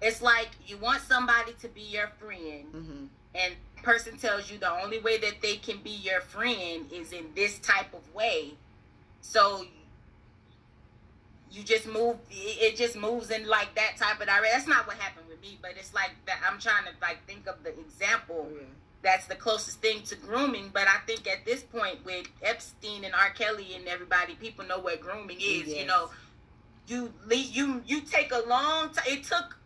it's 0.00 0.22
like 0.22 0.50
you 0.66 0.76
want 0.76 1.02
somebody 1.02 1.52
to 1.60 1.68
be 1.68 1.82
your 1.82 2.08
friend, 2.18 2.64
hmm 2.72 3.04
and 3.36 3.54
person 3.82 4.16
tells 4.16 4.50
you 4.50 4.58
the 4.58 4.70
only 4.82 4.98
way 5.00 5.18
that 5.18 5.42
they 5.42 5.56
can 5.56 5.78
be 5.78 5.90
your 5.90 6.20
friend 6.20 6.86
is 6.92 7.12
in 7.12 7.26
this 7.34 7.58
type 7.58 7.92
of 7.92 8.14
way. 8.14 8.54
So 9.20 9.66
you 11.50 11.62
just 11.62 11.86
move. 11.86 12.16
It 12.30 12.76
just 12.76 12.96
moves 12.96 13.30
in 13.30 13.46
like 13.46 13.74
that 13.74 13.96
type 13.96 14.20
of 14.20 14.26
direction. 14.26 14.50
That's 14.52 14.68
not 14.68 14.86
what 14.86 14.96
happened 14.96 15.26
with 15.28 15.40
me, 15.42 15.58
but 15.60 15.72
it's 15.76 15.94
like 15.94 16.12
that. 16.26 16.38
I'm 16.48 16.58
trying 16.58 16.84
to 16.84 16.90
like 17.00 17.24
think 17.26 17.46
of 17.46 17.62
the 17.62 17.78
example 17.78 18.48
Oh, 18.50 18.56
yeah. 18.56 18.64
That's 19.04 19.26
the 19.26 19.36
closest 19.36 19.80
thing 19.80 20.02
to 20.02 20.16
grooming. 20.16 20.70
But 20.72 20.88
I 20.88 20.98
think 21.06 21.28
at 21.28 21.44
this 21.44 21.62
point 21.62 22.04
with 22.04 22.26
Epstein 22.42 23.04
and 23.04 23.14
R. 23.14 23.30
Kelly 23.30 23.74
and 23.76 23.86
everybody, 23.86 24.34
people 24.34 24.64
know 24.64 24.78
what 24.80 25.00
grooming 25.00 25.36
is. 25.40 25.68
You 25.68 25.86
know, 25.86 26.10
you 26.88 27.12
you 27.30 27.82
you 27.86 28.00
take 28.00 28.32
a 28.32 28.42
long 28.48 28.90
time. 28.90 29.04
It 29.06 29.22
took. 29.22 29.58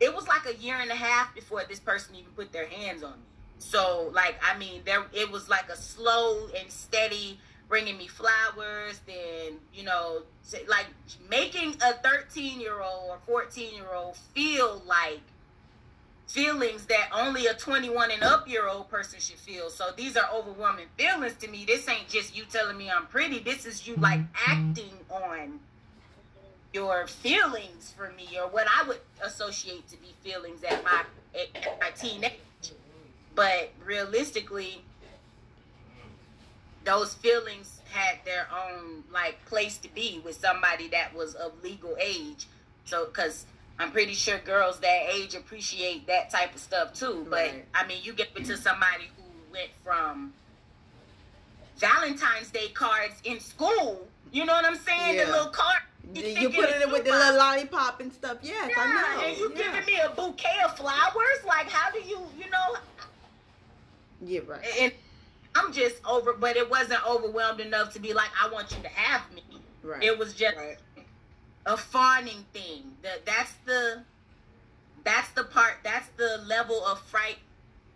It 0.00 0.14
was 0.14 0.26
like 0.26 0.46
a 0.46 0.56
year 0.56 0.76
and 0.76 0.90
a 0.90 0.94
half 0.94 1.34
before 1.34 1.62
this 1.68 1.78
person 1.78 2.16
even 2.16 2.32
put 2.32 2.52
their 2.52 2.66
hands 2.66 3.02
on 3.02 3.12
me. 3.12 3.26
So 3.58 4.10
like 4.14 4.36
I 4.42 4.58
mean, 4.58 4.82
there 4.84 5.04
it 5.12 5.30
was 5.30 5.48
like 5.48 5.68
a 5.70 5.76
slow 5.76 6.48
and 6.58 6.70
steady 6.70 7.38
bringing 7.68 7.96
me 7.96 8.08
flowers. 8.08 9.00
Then 9.06 9.58
you 9.72 9.84
know, 9.84 10.22
like 10.66 10.86
making 11.30 11.76
a 11.82 11.92
thirteen 11.94 12.60
year 12.60 12.80
old 12.80 13.10
or 13.10 13.18
fourteen 13.24 13.74
year 13.74 13.94
old 13.94 14.16
feel 14.34 14.82
like 14.86 15.20
feelings 16.30 16.86
that 16.86 17.08
only 17.12 17.46
a 17.46 17.54
21 17.54 18.12
and 18.12 18.22
up 18.22 18.48
year 18.48 18.68
old 18.68 18.88
person 18.88 19.18
should 19.18 19.38
feel. 19.38 19.68
So 19.68 19.90
these 19.96 20.16
are 20.16 20.28
overwhelming 20.32 20.86
feelings 20.96 21.34
to 21.36 21.48
me. 21.48 21.64
This 21.66 21.88
ain't 21.88 22.08
just 22.08 22.36
you 22.36 22.44
telling 22.44 22.78
me 22.78 22.88
I'm 22.88 23.06
pretty. 23.06 23.40
This 23.40 23.66
is 23.66 23.86
you 23.86 23.96
like 23.96 24.20
mm-hmm. 24.20 24.52
acting 24.52 24.92
on 25.10 25.60
your 26.72 27.08
feelings 27.08 27.92
for 27.96 28.12
me 28.16 28.38
or 28.40 28.48
what 28.48 28.66
I 28.68 28.86
would 28.86 29.00
associate 29.24 29.88
to 29.88 29.96
be 29.96 30.14
feelings 30.22 30.62
at 30.62 30.84
my 30.84 31.02
at 31.34 31.80
my 31.80 31.90
teenage. 31.90 32.32
But 33.34 33.70
realistically, 33.84 34.82
those 36.84 37.14
feelings 37.14 37.80
had 37.90 38.18
their 38.24 38.46
own 38.52 39.02
like 39.12 39.44
place 39.46 39.78
to 39.78 39.92
be 39.92 40.20
with 40.24 40.38
somebody 40.38 40.86
that 40.88 41.12
was 41.12 41.34
of 41.34 41.52
legal 41.64 41.96
age. 42.00 42.46
So 42.84 43.06
because 43.06 43.46
I'm 43.80 43.90
pretty 43.92 44.12
sure 44.12 44.38
girls 44.38 44.78
that 44.80 45.06
age 45.10 45.34
appreciate 45.34 46.06
that 46.06 46.28
type 46.28 46.54
of 46.54 46.60
stuff 46.60 46.92
too. 46.92 47.26
But 47.30 47.50
I 47.74 47.86
mean, 47.86 47.98
you 48.02 48.12
get 48.12 48.28
into 48.36 48.56
somebody 48.58 49.04
who 49.16 49.22
went 49.50 49.70
from 49.82 50.34
Valentine's 51.78 52.50
Day 52.50 52.68
cards 52.68 53.14
in 53.24 53.40
school. 53.40 54.06
You 54.32 54.44
know 54.44 54.52
what 54.52 54.66
I'm 54.66 54.76
saying? 54.76 55.16
Yeah. 55.16 55.24
The 55.24 55.32
little 55.32 55.50
card. 55.50 55.80
You 56.12 56.50
put 56.50 56.68
it 56.68 56.82
in 56.82 56.92
with 56.92 57.04
the 57.04 57.10
little 57.10 57.36
lollipop 57.38 58.00
and 58.00 58.12
stuff. 58.12 58.38
Yes, 58.42 58.70
I 58.76 58.84
Yeah, 58.84 59.16
know. 59.16 59.26
and 59.28 59.38
you 59.38 59.52
yeah. 59.56 59.72
giving 59.72 59.86
me 59.86 60.00
a 60.00 60.10
bouquet 60.10 60.58
of 60.64 60.76
flowers? 60.76 61.44
Like, 61.46 61.70
how 61.70 61.90
do 61.90 62.00
you, 62.00 62.18
you 62.38 62.50
know? 62.50 62.76
Yeah, 64.20 64.40
right. 64.46 64.66
And 64.78 64.92
I'm 65.54 65.72
just 65.72 65.96
over, 66.06 66.34
but 66.34 66.56
it 66.56 66.68
wasn't 66.70 67.06
overwhelmed 67.08 67.60
enough 67.60 67.94
to 67.94 68.00
be 68.00 68.12
like, 68.12 68.28
I 68.40 68.48
want 68.50 68.72
you 68.72 68.82
to 68.82 68.88
have 68.88 69.22
me. 69.34 69.42
Right. 69.82 70.02
It 70.02 70.18
was 70.18 70.34
just 70.34 70.56
Right. 70.56 70.76
A 71.66 71.76
fawning 71.76 72.44
thing. 72.52 72.96
That 73.02 73.26
that's 73.26 73.52
the 73.64 74.02
that's 75.04 75.30
the 75.30 75.44
part. 75.44 75.78
That's 75.82 76.08
the 76.16 76.42
level 76.46 76.84
of 76.84 77.00
fright, 77.02 77.38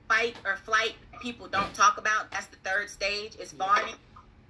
fight 0.08 0.36
or 0.44 0.56
flight 0.56 0.94
people 1.20 1.48
don't 1.48 1.74
talk 1.74 1.98
about. 1.98 2.30
That's 2.30 2.46
the 2.46 2.56
third 2.56 2.90
stage. 2.90 3.36
It's 3.38 3.52
fawning, 3.52 3.94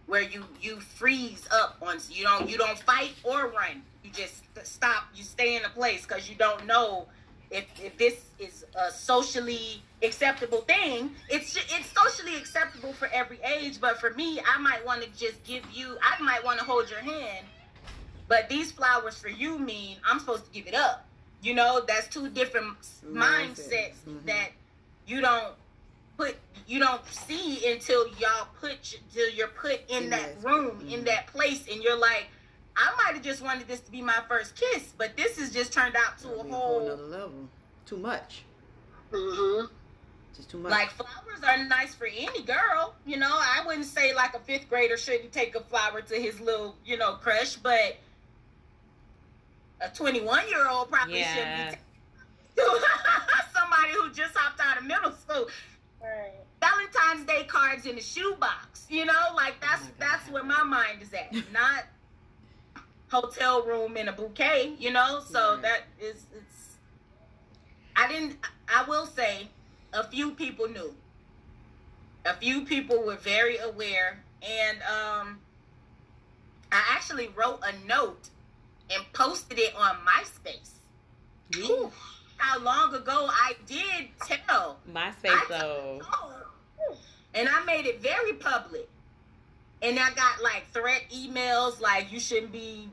where 0.06 0.22
you 0.22 0.44
you 0.60 0.80
freeze 0.80 1.46
up 1.52 1.80
once 1.80 2.10
you 2.10 2.24
don't 2.24 2.48
you 2.48 2.58
don't 2.58 2.78
fight 2.78 3.14
or 3.22 3.48
run. 3.48 3.82
You 4.02 4.10
just 4.10 4.42
stop. 4.64 5.04
You 5.14 5.24
stay 5.24 5.56
in 5.56 5.64
a 5.64 5.70
place 5.70 6.06
because 6.06 6.28
you 6.28 6.36
don't 6.36 6.66
know 6.66 7.06
if 7.50 7.64
if 7.82 7.96
this 7.98 8.20
is 8.38 8.64
a 8.76 8.90
socially 8.90 9.82
acceptable 10.02 10.62
thing. 10.62 11.12
It's 11.28 11.56
it's 11.56 11.92
socially 11.92 12.36
acceptable 12.36 12.92
for 12.92 13.08
every 13.12 13.38
age, 13.42 13.80
but 13.80 13.98
for 13.98 14.10
me, 14.10 14.40
I 14.40 14.58
might 14.58 14.84
want 14.84 15.02
to 15.02 15.08
just 15.16 15.42
give 15.44 15.64
you. 15.72 15.96
I 16.02 16.22
might 16.22 16.44
want 16.44 16.58
to 16.58 16.64
hold 16.64 16.90
your 16.90 17.00
hand 17.00 17.46
but 18.28 18.48
these 18.48 18.72
flowers 18.72 19.18
for 19.18 19.28
you 19.28 19.58
mean 19.58 19.98
I'm 20.08 20.18
supposed 20.18 20.44
to 20.46 20.50
give 20.52 20.66
it 20.66 20.74
up. 20.74 21.06
You 21.42 21.54
know, 21.54 21.82
that's 21.86 22.08
two 22.08 22.28
different 22.30 22.76
Mindsets. 23.06 23.96
Mhm. 24.06 24.24
that 24.26 24.48
you 25.06 25.20
don't 25.20 25.54
put 26.16 26.36
you 26.66 26.78
don't 26.78 27.06
see 27.08 27.70
until 27.70 28.08
y'all 28.18 28.48
put 28.60 28.82
till 29.12 29.28
you're 29.30 29.48
put 29.48 29.80
in 29.88 30.04
In 30.04 30.10
that 30.10 30.42
room 30.42 30.80
in 30.88 31.00
mhm. 31.00 31.04
that 31.06 31.26
place 31.26 31.66
and 31.70 31.82
you're 31.82 31.98
like 31.98 32.28
I 32.76 32.92
might 32.96 33.14
have 33.14 33.22
just 33.22 33.42
wanted 33.42 33.68
this 33.68 33.80
to 33.80 33.90
be 33.90 34.02
my 34.02 34.20
first 34.28 34.56
kiss, 34.56 34.92
but 34.98 35.16
this 35.16 35.38
has 35.38 35.52
just 35.52 35.72
turned 35.72 35.94
out 35.94 36.18
to 36.20 36.28
a 36.28 36.42
whole 36.42 36.50
whole 36.50 36.86
nother 36.88 37.02
level. 37.04 37.48
Too 37.86 37.96
much. 37.98 38.42
Mm-hmm. 39.12 39.66
Just 40.34 40.50
too 40.50 40.58
much. 40.58 40.72
like 40.72 40.90
flowers 40.90 41.40
are 41.46 41.64
nice 41.66 41.94
for 41.94 42.06
any 42.06 42.42
girl, 42.42 42.94
you 43.06 43.16
know. 43.16 43.30
I 43.30 43.62
wouldn't 43.64 43.86
say 43.86 44.12
like 44.14 44.34
a 44.34 44.40
fifth 44.40 44.68
grader 44.68 44.96
shouldn't 44.96 45.30
take 45.32 45.54
a 45.54 45.60
flower 45.60 46.00
to 46.00 46.14
his 46.16 46.40
little, 46.40 46.74
you 46.84 46.96
know, 46.96 47.12
crush, 47.14 47.54
but 47.56 47.96
a 49.80 49.88
21 49.88 50.48
year 50.48 50.66
old 50.68 50.88
probably 50.90 51.20
Yeah. 51.20 51.34
should 51.34 51.44
be 51.54 51.76
taking 52.56 52.82
somebody 53.54 53.92
who 53.94 54.10
just 54.12 54.36
hopped 54.36 54.60
out 54.60 54.78
of 54.78 54.84
middle 54.84 55.12
school. 55.12 55.48
Right. 56.02 56.32
Valentine's 56.60 57.26
Day 57.26 57.44
cards 57.44 57.84
in 57.86 57.96
the 57.96 58.00
shoebox, 58.00 58.86
you 58.88 59.04
know, 59.04 59.12
like 59.34 59.60
that's 59.60 59.82
Oh 59.84 59.90
that's 59.98 60.28
where 60.30 60.44
my 60.44 60.62
mind 60.62 61.02
is 61.02 61.12
at, 61.12 61.32
not 61.52 61.84
hotel 63.10 63.62
room 63.62 63.96
in 63.96 64.08
a 64.08 64.12
bouquet, 64.12 64.74
you 64.78 64.90
know. 64.92 65.20
So 65.28 65.54
Right. 65.54 65.62
that 65.62 65.80
is 66.00 66.26
it's. 66.34 66.76
I 67.96 68.08
didn't. 68.08 68.36
I 68.68 68.84
will 68.88 69.06
say, 69.06 69.48
a 69.92 70.04
few 70.04 70.32
people 70.32 70.68
knew. 70.68 70.94
A 72.24 72.34
few 72.34 72.64
people 72.64 73.02
were 73.04 73.16
very 73.16 73.58
aware, 73.58 74.22
and 74.42 74.78
um, 74.82 75.38
I 76.72 76.82
actually 76.92 77.28
wrote 77.36 77.60
a 77.62 77.86
note 77.86 78.30
and 78.90 79.02
posted 79.12 79.58
it 79.58 79.74
on 79.76 79.96
MySpace. 80.06 80.70
Ooh, 81.58 81.90
How 82.36 82.58
long 82.60 82.94
ago 82.94 83.28
I 83.30 83.54
did 83.66 84.08
tell 84.26 84.78
MySpace 84.92 85.48
though. 85.48 86.00
Oh, 86.12 86.42
and 87.34 87.48
I 87.48 87.64
made 87.64 87.86
it 87.86 88.00
very 88.00 88.32
public. 88.34 88.88
And 89.82 89.98
I 89.98 90.10
got 90.14 90.42
like 90.42 90.64
threat 90.72 91.02
emails 91.14 91.80
like 91.80 92.10
you 92.10 92.18
shouldn't 92.18 92.52
be 92.52 92.88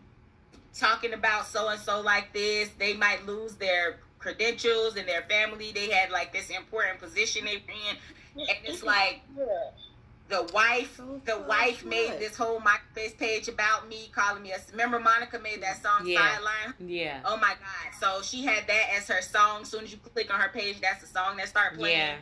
talking 0.73 1.13
about 1.13 1.47
so 1.47 1.69
and 1.69 1.79
so 1.79 2.01
like 2.01 2.33
this. 2.33 2.69
They 2.77 2.93
might 2.93 3.25
lose 3.25 3.55
their 3.55 3.99
credentials 4.19 4.95
and 4.95 5.07
their 5.07 5.23
family. 5.23 5.71
They 5.71 5.89
had 5.89 6.11
like 6.11 6.33
this 6.33 6.49
important 6.49 6.99
position 6.99 7.45
they 7.45 7.57
were 7.57 8.41
in. 8.41 8.47
And 8.49 8.57
it's 8.65 8.83
like 8.95 9.21
the 10.31 10.49
wife 10.53 10.97
the 11.25 11.31
fuck 11.33 11.47
wife 11.47 11.85
made 11.85 12.17
this 12.19 12.35
whole 12.35 12.59
MySpace 12.61 13.15
page 13.17 13.47
about 13.47 13.87
me, 13.87 14.09
calling 14.15 14.41
me 14.41 14.51
a 14.51 14.57
remember 14.71 14.99
Monica 14.99 15.37
made 15.37 15.61
that 15.61 15.83
song 15.83 16.05
Yeah. 16.07 16.19
Sideline? 16.35 16.73
Yeah. 16.79 17.19
Oh 17.25 17.37
my 17.37 17.53
god. 17.53 17.93
So 17.99 18.21
she 18.23 18.43
had 18.43 18.65
that 18.67 18.85
as 18.97 19.07
her 19.09 19.21
song. 19.21 19.61
As 19.61 19.67
soon 19.69 19.83
as 19.83 19.91
you 19.91 19.97
click 20.13 20.33
on 20.33 20.39
her 20.39 20.49
page, 20.49 20.81
that's 20.81 21.01
the 21.01 21.07
song 21.07 21.37
that 21.37 21.47
start 21.49 21.75
playing 21.77 21.97
Yeah. 21.97 22.15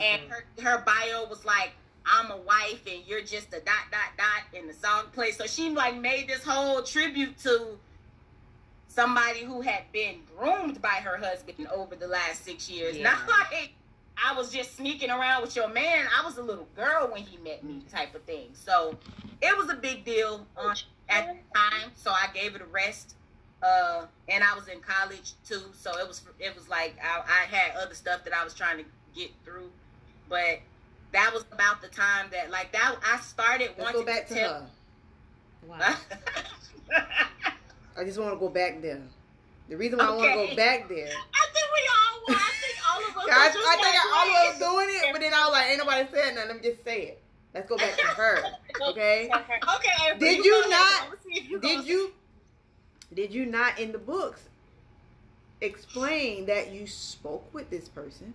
And 0.00 0.22
her, 0.30 0.44
her 0.62 0.84
bio 0.86 1.26
was 1.28 1.44
like 1.44 1.72
i'm 2.06 2.30
a 2.30 2.36
wife 2.36 2.82
and 2.86 3.00
you're 3.06 3.22
just 3.22 3.48
a 3.48 3.60
dot 3.60 3.86
dot 3.90 4.10
dot 4.18 4.42
in 4.52 4.66
the 4.66 4.74
song 4.74 5.04
play 5.14 5.30
so 5.30 5.46
she 5.46 5.70
like 5.70 5.96
made 5.96 6.28
this 6.28 6.44
whole 6.44 6.82
tribute 6.82 7.36
to 7.38 7.78
somebody 8.88 9.40
who 9.40 9.62
had 9.62 9.82
been 9.90 10.20
groomed 10.36 10.80
by 10.82 11.00
her 11.02 11.16
husband 11.16 11.66
over 11.74 11.96
the 11.96 12.06
last 12.06 12.44
six 12.44 12.68
years 12.70 12.94
Yeah. 12.98 13.04
not 13.04 13.26
like 13.26 13.72
i 14.22 14.36
was 14.36 14.52
just 14.52 14.76
sneaking 14.76 15.10
around 15.10 15.42
with 15.42 15.54
your 15.56 15.68
man 15.68 16.06
i 16.18 16.24
was 16.24 16.38
a 16.38 16.42
little 16.42 16.68
girl 16.76 17.08
when 17.12 17.22
he 17.22 17.36
met 17.38 17.64
me 17.64 17.82
type 17.90 18.14
of 18.14 18.22
thing 18.22 18.48
so 18.52 18.96
it 19.40 19.56
was 19.56 19.70
a 19.70 19.76
big 19.76 20.04
deal 20.04 20.46
uh, 20.56 20.74
at 21.08 21.26
the 21.26 21.58
time 21.58 21.90
so 21.94 22.10
i 22.10 22.26
gave 22.34 22.54
it 22.54 22.60
a 22.60 22.66
rest 22.66 23.14
uh, 23.64 24.04
and 24.28 24.44
I 24.44 24.54
was 24.54 24.68
in 24.68 24.80
college 24.80 25.32
too, 25.48 25.62
so 25.72 25.96
it 25.98 26.06
was 26.06 26.22
it 26.38 26.54
was 26.54 26.68
like 26.68 26.96
I, 27.02 27.20
I 27.20 27.54
had 27.54 27.76
other 27.76 27.94
stuff 27.94 28.22
that 28.24 28.34
I 28.34 28.44
was 28.44 28.52
trying 28.52 28.78
to 28.78 28.84
get 29.14 29.30
through, 29.44 29.70
but 30.28 30.60
that 31.12 31.30
was 31.32 31.44
about 31.50 31.80
the 31.80 31.88
time 31.88 32.26
that 32.32 32.50
like 32.50 32.72
that 32.72 32.96
I 33.02 33.20
started 33.20 33.70
Let's 33.78 33.80
wanting 33.80 34.00
go 34.00 34.06
back 34.06 34.26
to 34.28 34.34
tell. 34.34 34.52
her. 34.52 34.66
wow. 35.66 35.94
I 37.96 38.04
just 38.04 38.18
want 38.18 38.34
to 38.34 38.38
go 38.38 38.48
back 38.48 38.82
there. 38.82 39.00
The 39.68 39.76
reason 39.76 39.98
why 39.98 40.06
I 40.06 40.10
want 40.10 40.22
to 40.30 40.46
go 40.48 40.56
back 40.56 40.88
there. 40.88 41.06
I 41.08 41.46
think 41.52 41.66
we 41.74 41.88
all. 41.96 42.22
Well, 42.28 42.36
I 42.38 42.50
think 42.60 42.76
all 42.88 43.00
of 43.00 43.16
us. 43.16 43.24
I, 43.32 43.48
I 43.48 43.76
think 43.82 43.96
all 44.14 44.28
of 44.28 44.54
us 44.54 44.58
doing 44.58 44.86
it, 44.90 45.12
but 45.12 45.20
then 45.20 45.32
I 45.34 45.44
was 45.46 45.52
like, 45.52 45.66
ain't 45.68 45.78
nobody 45.78 46.08
saying 46.12 46.34
nothing. 46.34 46.48
Let 46.50 46.62
me 46.62 46.68
just 46.70 46.84
say 46.84 47.02
it. 47.02 47.22
Let's 47.54 47.68
go 47.68 47.76
back 47.76 47.96
to 47.96 48.06
her. 48.06 48.42
Okay. 48.88 49.30
Okay. 49.32 50.18
Did 50.18 50.44
you 50.44 50.68
not- 50.68 51.02
I'ma 51.04 51.14
see 51.24 51.38
if 51.38 51.48
you 51.48 51.60
Did 51.60 51.84
you? 51.86 52.12
Did 53.14 53.32
you 53.32 53.46
not 53.46 53.78
in 53.78 53.92
the 53.92 53.98
books 53.98 54.42
explain 55.60 56.46
that 56.46 56.72
you 56.72 56.88
spoke 56.88 57.52
with 57.54 57.70
this 57.70 57.88
person? 57.88 58.34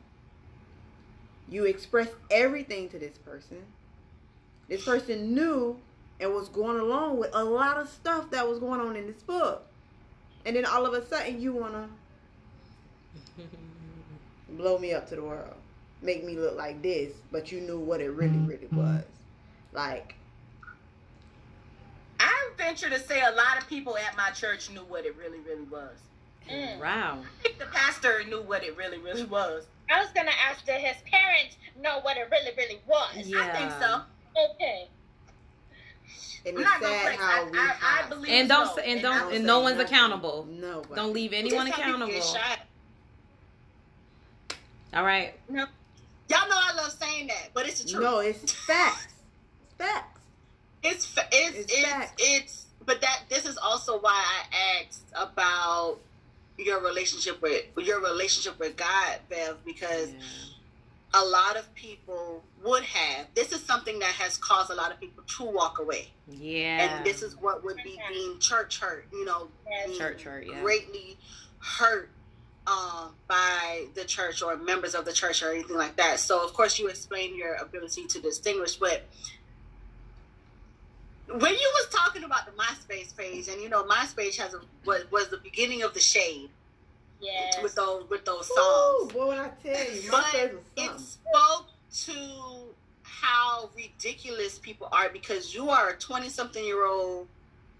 You 1.49 1.65
expressed 1.65 2.13
everything 2.31 2.87
to 2.89 2.99
this 2.99 3.17
person. 3.17 3.57
This 4.69 4.85
person 4.85 5.33
knew 5.35 5.77
and 6.21 6.33
was 6.33 6.47
going 6.47 6.79
along 6.79 7.17
with 7.19 7.31
a 7.33 7.43
lot 7.43 7.77
of 7.77 7.89
stuff 7.89 8.31
that 8.31 8.47
was 8.47 8.59
going 8.59 8.79
on 8.79 8.95
in 8.95 9.07
this 9.07 9.21
book. 9.23 9.65
And 10.45 10.55
then 10.55 10.65
all 10.65 10.85
of 10.85 10.93
a 10.93 11.05
sudden 11.05 11.41
you 11.41 11.53
wanna 11.53 11.87
blow 14.49 14.77
me 14.77 14.93
up 14.93 15.07
to 15.09 15.15
the 15.15 15.23
world. 15.23 15.55
Make 16.01 16.23
me 16.23 16.35
look 16.35 16.55
like 16.55 16.81
this, 16.81 17.11
but 17.31 17.51
you 17.51 17.59
knew 17.61 17.79
what 17.79 17.99
it 17.99 18.09
really, 18.09 18.37
really 18.37 18.67
was. 18.71 19.03
Like, 19.73 20.15
I 22.19 22.49
venture 22.57 22.89
to 22.89 22.99
say 22.99 23.21
a 23.21 23.31
lot 23.31 23.57
of 23.57 23.67
people 23.67 23.97
at 23.97 24.15
my 24.15 24.29
church 24.31 24.69
knew 24.69 24.81
what 24.81 25.05
it 25.05 25.15
really, 25.17 25.39
really 25.39 25.63
was. 25.63 25.97
Mm. 26.49 26.79
wow. 26.79 27.19
I 27.21 27.43
think 27.43 27.59
the 27.59 27.65
pastor 27.65 28.23
knew 28.27 28.41
what 28.41 28.63
it 28.63 28.75
really, 28.77 28.97
really 28.97 29.25
was. 29.25 29.65
I 29.91 29.99
was 29.99 30.09
gonna 30.11 30.31
ask, 30.49 30.65
did 30.65 30.81
his 30.81 30.97
parents 31.11 31.57
know 31.81 31.99
what 32.01 32.17
it 32.17 32.27
really, 32.31 32.51
really 32.57 32.81
was? 32.87 33.27
Yeah. 33.27 33.39
I 33.41 33.57
think 33.57 33.71
so. 33.79 34.01
Okay. 34.55 34.87
And 36.45 36.57
I'm 36.57 36.61
it's 36.63 36.71
sad 36.71 37.01
flex. 37.03 37.21
how 37.21 37.45
I, 37.45 37.49
we 37.49 37.57
I, 37.57 37.61
I 37.61 37.65
hide. 37.67 38.09
believe 38.09 38.31
And 38.31 38.49
don't 38.49 38.67
so. 38.67 38.75
say- 38.77 38.91
and 38.91 39.01
don't 39.01 39.17
Don't 39.19 39.33
and 39.35 39.45
no 39.45 39.59
one's 39.59 39.77
nothing. 39.77 39.93
accountable. 39.93 40.47
No, 40.49 40.83
but- 40.87 40.95
Don't 40.95 41.13
leave 41.13 41.33
anyone 41.33 41.67
Just 41.67 41.79
how 41.79 41.85
people 41.93 42.07
get 42.07 42.17
accountable. 42.17 42.65
All 44.93 45.03
right. 45.05 45.33
No. 45.49 45.65
Y'all 46.29 46.47
know 46.49 46.55
I 46.57 46.73
love 46.75 46.91
saying 46.99 47.27
that, 47.27 47.49
but 47.53 47.67
it's 47.67 47.83
the 47.83 47.89
truth. 47.91 48.03
No, 48.03 48.19
it's 48.19 48.51
facts. 48.67 49.07
Facts. 49.77 50.19
It's 50.83 51.05
fa- 51.05 51.27
it's 51.31 51.57
It's 51.57 51.73
it's, 51.73 51.89
facts. 51.89 52.13
it's 52.17 52.65
but 52.85 53.01
that 53.01 53.23
this 53.29 53.45
is 53.45 53.57
also 53.57 53.99
why 53.99 54.13
I 54.51 54.83
asked 54.85 55.03
about 55.15 55.97
your 56.57 56.81
relationship 56.81 57.41
with 57.41 57.65
your 57.77 58.01
relationship 58.01 58.59
with 58.59 58.75
God, 58.77 59.19
Bev, 59.29 59.57
because 59.65 60.09
a 61.13 61.25
lot 61.25 61.57
of 61.57 61.73
people 61.75 62.43
would 62.63 62.83
have. 62.83 63.27
This 63.33 63.51
is 63.51 63.63
something 63.63 63.99
that 63.99 64.13
has 64.13 64.37
caused 64.37 64.69
a 64.69 64.75
lot 64.75 64.91
of 64.91 64.99
people 64.99 65.23
to 65.37 65.43
walk 65.43 65.79
away. 65.79 66.09
Yeah. 66.29 66.97
And 66.97 67.05
this 67.05 67.23
is 67.23 67.35
what 67.37 67.63
would 67.63 67.77
be 67.83 67.99
deemed 68.11 68.41
church 68.41 68.79
hurt, 68.79 69.07
you 69.11 69.25
know, 69.25 69.47
being 69.85 69.97
Church 69.97 70.23
hurt, 70.23 70.45
yeah. 70.45 70.61
greatly 70.61 71.17
hurt 71.59 72.09
um, 72.67 73.11
by 73.27 73.85
the 73.95 74.05
church 74.05 74.43
or 74.43 74.55
members 74.57 74.93
of 74.93 75.05
the 75.05 75.13
church 75.13 75.41
or 75.41 75.51
anything 75.51 75.77
like 75.77 75.95
that. 75.95 76.19
So, 76.19 76.43
of 76.45 76.53
course, 76.53 76.77
you 76.77 76.87
explain 76.87 77.35
your 77.35 77.55
ability 77.55 78.05
to 78.05 78.21
distinguish, 78.21 78.75
but 78.75 79.03
when 81.27 81.53
you 81.53 81.71
was 81.75 81.89
talking 81.91 82.23
about 82.23 82.45
the 82.45 82.51
MySpace 82.51 83.15
page, 83.15 83.47
and 83.47 83.61
you 83.61 83.69
know, 83.69 83.83
MySpace 83.83 84.37
has 84.37 84.53
a 84.53 84.61
was, 84.85 85.09
was 85.11 85.29
the 85.29 85.37
beginning 85.37 85.83
of 85.83 85.93
the 85.93 85.99
shade 85.99 86.49
Yes. 87.21 87.61
with 87.61 87.75
those 87.75 88.09
with 88.09 88.25
those 88.25 88.49
Ooh, 88.49 88.55
songs. 88.55 89.13
boy, 89.13 89.27
when 89.29 89.37
I 89.39 89.49
tell 89.61 89.93
you, 89.95 90.11
my 90.11 90.17
But 90.21 90.25
favorite 90.31 90.63
it 90.77 90.87
song. 90.99 90.99
spoke 90.99 91.67
to 92.05 92.75
how 93.03 93.69
ridiculous 93.75 94.57
people 94.59 94.87
are 94.91 95.09
because 95.09 95.53
you 95.53 95.69
are 95.69 95.89
a 95.89 95.97
20 95.97 96.29
something 96.29 96.63
year 96.63 96.85
old 96.85 97.27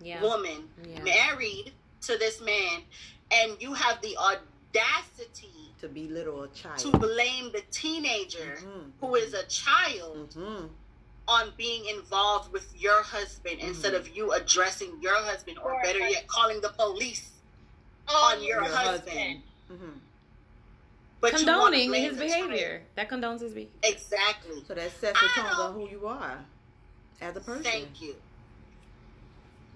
yeah. 0.01 0.21
woman 0.21 0.69
Yeah. 0.85 1.03
married 1.03 1.71
to 2.01 2.17
this 2.17 2.41
man 2.41 2.81
and 3.31 3.61
you 3.61 3.73
have 3.73 4.01
the 4.01 4.17
audacity 4.17 5.73
To 5.81 5.87
belittle 5.87 6.43
a 6.43 6.47
child. 6.49 6.79
to 6.79 6.91
blame 6.97 7.51
the 7.51 7.61
teenager 7.71 8.57
Mhm. 8.61 8.91
who 8.99 9.15
is 9.15 9.33
a 9.33 9.43
child 9.45 10.33
hmm 10.33 10.67
on 11.27 11.53
being 11.57 11.85
involved 11.85 12.51
with 12.51 12.73
your 12.75 13.03
husband 13.03 13.59
instead 13.59 13.93
of 13.93 14.07
you 14.17 14.31
addressing 14.31 14.99
your 14.99 15.15
husband 15.15 15.59
or 15.59 15.79
better 15.83 15.99
yet 15.99 16.25
calling 16.27 16.59
the 16.59 16.69
police 16.69 17.29
on 18.10 18.43
your, 18.43 18.64
Your 18.64 18.72
husband. 18.72 19.41
hmm 19.68 19.89
But 21.22 21.34
you 21.34 21.38
Condoning 21.39 21.93
his 21.93 22.18
the 22.18 22.28
child. 22.28 22.49
behavior. 22.49 22.82
That 22.95 23.10
condones 23.10 23.41
his 23.41 23.53
behavior. 23.53 23.74
Exactly. 23.84 24.64
So 24.68 24.74
that 24.74 24.91
sets 24.99 25.20
the 25.20 25.28
tone 25.36 25.45
don't- 25.45 25.60
of 25.70 25.74
who 25.76 25.89
you 25.89 26.07
are 26.07 26.39
as 27.22 27.36
a 27.36 27.39
person. 27.41 27.64
Thank 27.64 28.01
you. 28.01 28.16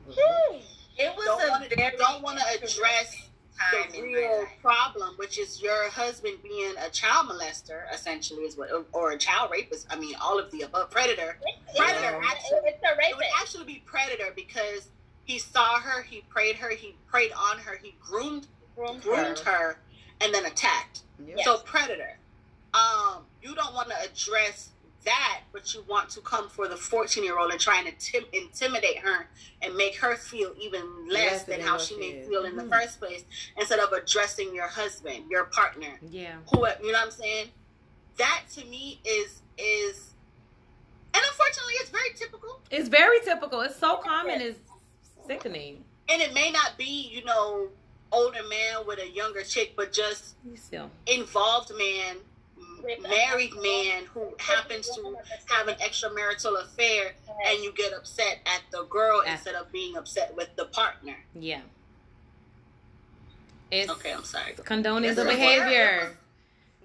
It 0.08 1.16
was 1.16 1.26
Don't 1.26 1.42
a 1.42 1.50
wanna- 1.50 1.68
very 1.76 1.98
don't 1.98 2.22
want 2.22 2.40
to 2.40 2.46
address 2.50 3.30
the 3.92 4.02
real 4.02 4.46
problem, 4.62 5.16
which 5.18 5.38
is 5.40 5.62
your 5.62 5.90
husband 5.90 6.38
being 6.44 6.74
a 6.78 6.90
child 6.90 7.30
molester, 7.30 7.92
essentially, 7.94 8.44
is 8.44 8.58
what, 8.58 8.70
or 8.92 9.12
a 9.12 9.18
child 9.18 9.52
rapist. 9.52 9.88
I 9.90 9.96
mean, 9.96 10.16
all 10.16 10.38
of 10.40 10.52
the 10.52 10.64
above. 10.64 10.90
Predator. 10.92 11.38
Predator. 11.76 12.20
Yeah. 12.22 12.30
Actually, 12.30 12.60
It's 12.66 12.84
a 12.84 13.10
it 13.10 13.16
would 13.16 13.26
actually 13.40 13.66
be 13.66 13.82
predator 13.86 14.32
because 14.36 14.90
he 15.26 15.40
saw 15.40 15.80
her, 15.80 16.04
he 16.04 16.22
preyed 16.30 16.58
her, 16.58 16.70
he 16.70 16.96
preyed 17.08 17.32
on 17.32 17.60
her, 17.60 17.78
he 17.82 17.96
groomed 18.02 18.48
groomed 18.76 19.02
groomed 19.04 19.40
her, 19.40 19.78
and 20.22 20.34
then 20.34 20.46
attacked. 20.46 21.02
Yep. 21.26 21.40
So 21.44 21.58
predator. 21.60 22.18
Um, 22.74 23.24
you 23.42 23.54
don't 23.54 23.74
want 23.76 23.90
to 23.90 23.96
address 24.02 24.70
that, 25.06 25.42
but 25.52 25.74
you 25.74 25.84
want 25.88 26.10
to 26.12 26.22
come 26.22 26.50
for 26.50 26.68
the 26.68 26.76
14 26.78 27.24
year 27.24 27.38
old 27.38 27.52
and 27.52 27.60
try 27.60 27.78
and 27.80 27.88
intim- 27.88 28.26
intimidate 28.34 28.98
her 29.00 29.28
and 29.62 29.76
make 29.76 29.96
her 29.98 30.16
feel 30.16 30.54
even 30.60 31.08
less, 31.10 31.44
than 31.44 31.60
how 31.60 31.78
she 31.78 31.96
may 31.98 32.24
feel 32.28 32.46
in 32.46 32.56
the 32.56 32.64
Mhm. 32.64 32.70
first 32.70 33.00
place, 33.00 33.24
instead 33.58 33.80
of 33.80 33.92
addressing 33.92 34.56
your 34.56 34.68
husband, 34.68 35.30
your 35.30 35.44
partner, 35.46 36.00
Yeah. 36.10 36.38
who 36.52 36.66
you 36.82 36.92
know 36.92 37.00
what 37.00 37.06
I'm 37.06 37.12
saying. 37.12 37.52
That 38.18 38.44
to 38.56 38.66
me 38.66 39.00
is 39.06 39.42
is, 39.58 40.14
and 41.14 41.24
unfortunately, 41.24 41.74
it's 41.76 41.90
very 41.92 42.12
typical. 42.16 42.60
It's 42.72 42.90
very 42.90 43.20
typical. 43.20 43.62
It's 43.62 43.76
so 43.78 43.98
common. 43.98 44.42
It's 44.42 44.60
sickening. 45.28 45.84
And 46.10 46.22
it 46.22 46.34
may 46.34 46.52
not 46.52 46.78
be, 46.78 47.10
you 47.12 47.24
know, 47.24 47.70
older 48.12 48.44
man 48.50 48.86
with 48.86 49.00
a 49.00 49.10
younger 49.10 49.42
chick, 49.44 49.74
but 49.76 49.92
just 49.94 50.36
involved 51.08 51.72
man, 51.78 52.18
married 53.02 53.54
man 53.62 54.04
who 54.14 54.34
happens 54.40 54.90
to 54.90 55.16
have 55.50 55.68
an 55.68 55.76
extramarital 55.76 56.62
affair, 56.62 57.14
and 57.46 57.64
you 57.64 57.72
get 57.74 57.94
upset 57.94 58.40
at 58.46 58.62
the 58.72 58.84
girl 58.90 59.22
At- 59.22 59.34
instead 59.34 59.56
of 59.56 59.72
being 59.72 59.96
upset 59.96 60.36
with 60.36 60.56
the 60.56 60.66
partner. 60.66 61.16
Yeah. 61.34 61.62
It's 63.72 63.90
Okay, 63.90 64.14
I'm 64.14 64.24
sorry. 64.24 64.54
condoning 64.64 65.16
the 65.16 65.26
behavior. 65.26 66.16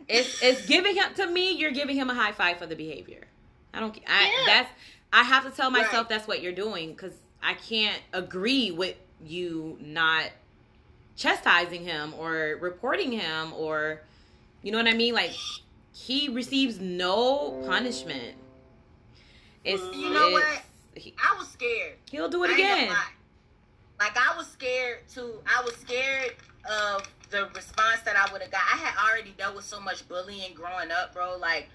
It's 0.08 0.42
it's 0.42 0.64
giving 0.66 0.94
him 0.96 1.12
to 1.16 1.26
me. 1.26 1.52
You're 1.52 1.70
giving 1.72 1.96
him 1.96 2.08
a 2.08 2.14
high 2.14 2.32
five 2.32 2.56
for 2.56 2.64
the 2.66 2.76
behavior. 2.76 3.26
I 3.74 3.80
don't. 3.80 3.94
I 4.06 4.24
Yeah. 4.24 4.30
that's. 4.46 4.70
I 5.12 5.22
have 5.22 5.44
to 5.44 5.50
tell 5.50 5.70
myself 5.70 5.92
Right. 5.92 6.08
that's 6.08 6.26
what 6.26 6.40
you're 6.40 6.52
doing 6.52 6.92
because 6.92 7.12
I 7.42 7.54
can't 7.54 8.00
agree 8.12 8.70
with 8.70 8.96
you 9.24 9.78
not 9.80 10.30
chastising 11.16 11.84
him 11.84 12.14
or 12.18 12.58
reporting 12.60 13.12
him 13.12 13.52
or, 13.54 14.02
you 14.62 14.70
know 14.72 14.78
what 14.78 14.86
I 14.88 14.94
mean. 14.94 15.14
Like 15.14 15.32
he 15.92 16.28
receives 16.28 16.78
no 16.80 17.62
punishment. 17.66 18.36
It's 19.64 19.82
You 19.96 20.10
know 20.10 20.28
it's- 20.36 20.62
what? 20.94 21.02
he- 21.02 21.14
I 21.22 21.36
was 21.38 21.48
scared. 21.48 21.96
he'll 22.10 22.28
do 22.28 22.44
it 22.44 22.50
I 22.50 22.54
again. 22.54 22.88
Like 23.98 24.16
I 24.16 24.36
was 24.36 24.46
scared 24.48 25.08
to. 25.14 25.42
I 25.46 25.62
was 25.64 25.74
scared 25.76 26.34
of 26.70 27.02
the 27.30 27.46
response 27.54 28.00
that 28.04 28.14
I 28.16 28.32
would 28.32 28.40
have 28.42 28.50
got. 28.50 28.60
I 28.72 28.76
had 28.76 28.94
already 29.10 29.30
dealt 29.36 29.56
with 29.56 29.64
so 29.64 29.80
much 29.80 30.06
bullying 30.08 30.54
growing 30.54 30.90
up, 30.92 31.12
bro. 31.14 31.36
Like 31.36 31.68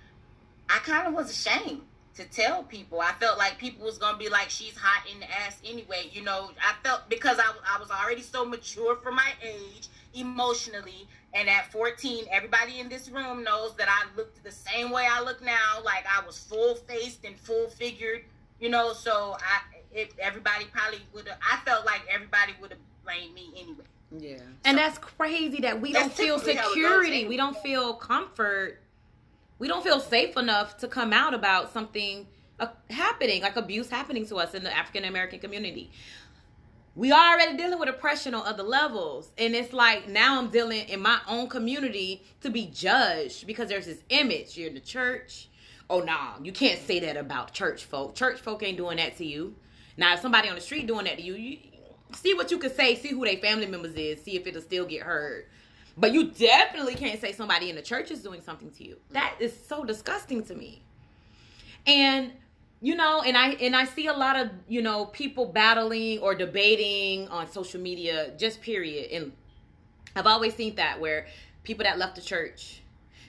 I 0.69 0.77
kind 0.79 1.05
of 1.07 1.13
was 1.13 1.29
ashamed 1.29 1.81
to 2.15 2.25
tell 2.25 2.63
people. 2.63 3.01
I 3.01 3.11
felt 3.13 3.37
like 3.37 3.57
people 3.57 3.85
was 3.85 3.97
gonna 3.97 4.17
be 4.17 4.29
like, 4.29 4.49
"She's 4.49 4.77
hot 4.77 5.07
in 5.11 5.19
the 5.19 5.31
ass 5.31 5.59
anyway." 5.65 6.09
You 6.11 6.21
know, 6.21 6.51
I 6.61 6.73
felt 6.83 7.09
because 7.09 7.39
I 7.39 7.51
I 7.67 7.79
was 7.79 7.89
already 7.91 8.21
so 8.21 8.45
mature 8.45 8.95
for 8.97 9.11
my 9.11 9.31
age 9.41 9.87
emotionally. 10.13 11.07
And 11.35 11.49
at 11.49 11.71
14, 11.71 12.25
everybody 12.31 12.79
in 12.79 12.89
this 12.89 13.09
room 13.09 13.43
knows 13.43 13.75
that 13.77 13.87
I 13.89 14.05
looked 14.15 14.43
the 14.43 14.51
same 14.51 14.91
way 14.91 15.07
I 15.09 15.21
look 15.21 15.41
now. 15.43 15.81
Like 15.83 16.05
I 16.05 16.23
was 16.25 16.37
full 16.37 16.75
faced 16.75 17.25
and 17.25 17.35
full 17.39 17.69
figured, 17.69 18.23
you 18.59 18.69
know. 18.69 18.93
So 18.93 19.35
I, 19.39 19.61
if 19.91 20.17
everybody 20.19 20.65
probably 20.65 21.01
would 21.13 21.27
have, 21.27 21.39
I 21.41 21.57
felt 21.65 21.85
like 21.85 22.01
everybody 22.13 22.53
would 22.61 22.71
have 22.71 22.79
blamed 23.03 23.33
me 23.33 23.51
anyway. 23.57 23.85
Yeah. 24.15 24.37
And 24.63 24.77
that's 24.77 24.99
crazy 24.99 25.59
that 25.61 25.81
we 25.81 25.91
don't 25.91 26.13
feel 26.13 26.35
typically 26.35 26.55
how 26.55 26.61
it 26.61 26.65
goes, 26.65 26.73
security. 26.73 27.27
We 27.27 27.37
don't 27.37 27.57
feel 27.57 27.95
comfort. 27.95 28.79
We 29.63 29.69
don't 29.69 29.81
feel 29.81 30.01
safe 30.01 30.35
enough 30.35 30.75
to 30.79 30.89
come 30.89 31.13
out 31.13 31.33
about 31.33 31.71
something 31.71 32.27
uh, 32.59 32.67
happening, 32.89 33.43
like 33.43 33.55
abuse 33.55 33.89
happening 33.89 34.25
to 34.25 34.35
us 34.35 34.53
in 34.53 34.65
the 34.65 34.77
African 34.77 35.05
American 35.05 35.39
community. 35.39 35.89
We 36.95 37.13
are 37.13 37.33
already 37.33 37.55
dealing 37.55 37.79
with 37.79 37.87
oppression 37.87 38.33
on 38.33 38.45
other 38.45 38.61
levels. 38.61 39.31
And 39.37 39.55
it's 39.55 39.71
like 39.71 40.09
now 40.09 40.37
I'm 40.37 40.49
dealing 40.49 40.89
in 40.89 41.01
my 41.01 41.17
own 41.29 41.47
community 41.47 42.25
to 42.41 42.49
be 42.49 42.65
judged 42.73 43.47
because 43.47 43.69
there's 43.69 43.85
this 43.85 44.03
image. 44.09 44.57
You're 44.57 44.67
in 44.67 44.73
the 44.73 44.81
church. 44.81 45.47
Oh, 45.89 46.01
nah, 46.01 46.33
you 46.43 46.51
can't 46.51 46.81
say 46.81 46.99
that 46.99 47.15
about 47.15 47.53
church 47.53 47.85
folk. 47.85 48.15
Church 48.15 48.41
folk 48.41 48.63
ain't 48.63 48.75
doing 48.75 48.97
that 48.97 49.15
to 49.19 49.25
you. 49.25 49.55
Now, 49.95 50.13
if 50.15 50.19
somebody 50.19 50.49
on 50.49 50.55
the 50.55 50.61
street 50.61 50.87
doing 50.87 51.05
that 51.05 51.19
to 51.19 51.23
you, 51.23 51.35
you 51.35 51.59
see 52.13 52.33
what 52.33 52.51
you 52.51 52.57
can 52.57 52.73
say, 52.75 52.95
see 52.95 53.11
who 53.11 53.23
their 53.23 53.37
family 53.37 53.67
members 53.67 53.95
is, 53.95 54.21
see 54.21 54.35
if 54.35 54.45
it'll 54.45 54.61
still 54.61 54.85
get 54.85 55.03
heard. 55.03 55.45
But 55.95 56.13
you 56.13 56.31
definitely 56.31 56.95
can't 56.95 57.21
say 57.21 57.33
somebody 57.33 57.69
in 57.69 57.75
the 57.75 57.81
church 57.81 58.09
is 58.09 58.21
doing 58.21 58.41
something 58.41 58.71
to 58.71 58.83
you. 58.83 58.97
That 59.11 59.35
is 59.39 59.53
so 59.67 59.83
disgusting 59.83 60.43
to 60.45 60.55
me. 60.55 60.81
And 61.85 62.31
you 62.81 62.95
know, 62.95 63.21
and 63.21 63.37
I 63.37 63.51
and 63.51 63.75
I 63.75 63.85
see 63.85 64.07
a 64.07 64.13
lot 64.13 64.37
of, 64.37 64.49
you 64.67 64.81
know, 64.81 65.05
people 65.05 65.45
battling 65.45 66.19
or 66.19 66.35
debating 66.35 67.29
on 67.29 67.49
social 67.49 67.79
media 67.79 68.33
just 68.37 68.61
period. 68.61 69.11
And 69.11 69.31
I've 70.15 70.27
always 70.27 70.55
seen 70.55 70.75
that 70.75 70.99
where 70.99 71.27
people 71.63 71.85
that 71.85 71.97
left 71.97 72.15
the 72.15 72.21
church 72.21 72.81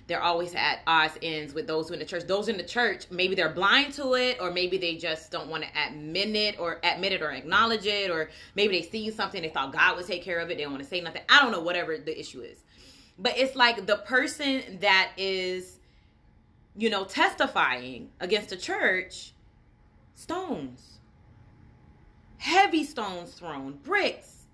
they're 0.07 0.23
always 0.23 0.55
at 0.55 0.81
odds 0.87 1.19
ends 1.23 1.55
with 1.55 1.67
those 1.67 1.89
who 1.89 1.95
in 1.95 2.01
the 2.01 2.05
church. 2.05 2.27
Those 2.27 2.49
in 2.49 2.59
the 2.59 2.65
church, 2.65 3.07
maybe 3.11 3.35
they're 3.35 3.53
blind 3.53 3.95
to 3.95 4.15
it, 4.15 4.39
or 4.41 4.51
maybe 4.51 4.77
they 4.77 4.97
just 4.97 5.31
don't 5.31 5.49
want 5.49 5.65
to 5.65 5.69
admit 5.89 6.35
it 6.37 6.59
or 6.59 6.79
admit 6.85 7.13
it 7.13 7.23
or 7.23 7.31
acknowledge 7.31 7.87
it, 7.87 8.11
or 8.11 8.29
maybe 8.55 8.79
they 8.79 8.87
seen 8.87 9.13
something 9.13 9.41
they 9.41 9.49
thought 9.49 9.73
God 9.73 9.97
would 9.97 10.07
take 10.07 10.23
care 10.23 10.41
of 10.41 10.51
it. 10.51 10.59
They 10.59 10.65
don't 10.65 10.73
want 10.73 10.83
to 10.83 10.89
say 10.89 11.01
nothing. 11.01 11.23
I 11.29 11.41
don't 11.41 11.53
know, 11.53 11.61
whatever 11.61 11.97
the 11.97 12.19
issue 12.19 12.43
is. 12.43 12.59
But 13.19 13.39
it's 13.39 13.57
like 13.57 13.87
the 13.87 13.97
person 13.97 14.79
that 14.81 15.13
is, 15.17 15.79
you 16.77 16.91
know, 16.91 17.05
testifying 17.05 18.11
against 18.21 18.51
the 18.51 18.57
church, 18.57 19.33
stones, 20.15 20.99
heavy 22.37 22.85
stones 22.85 23.33
thrown, 23.33 23.79
bricks. 23.83 24.47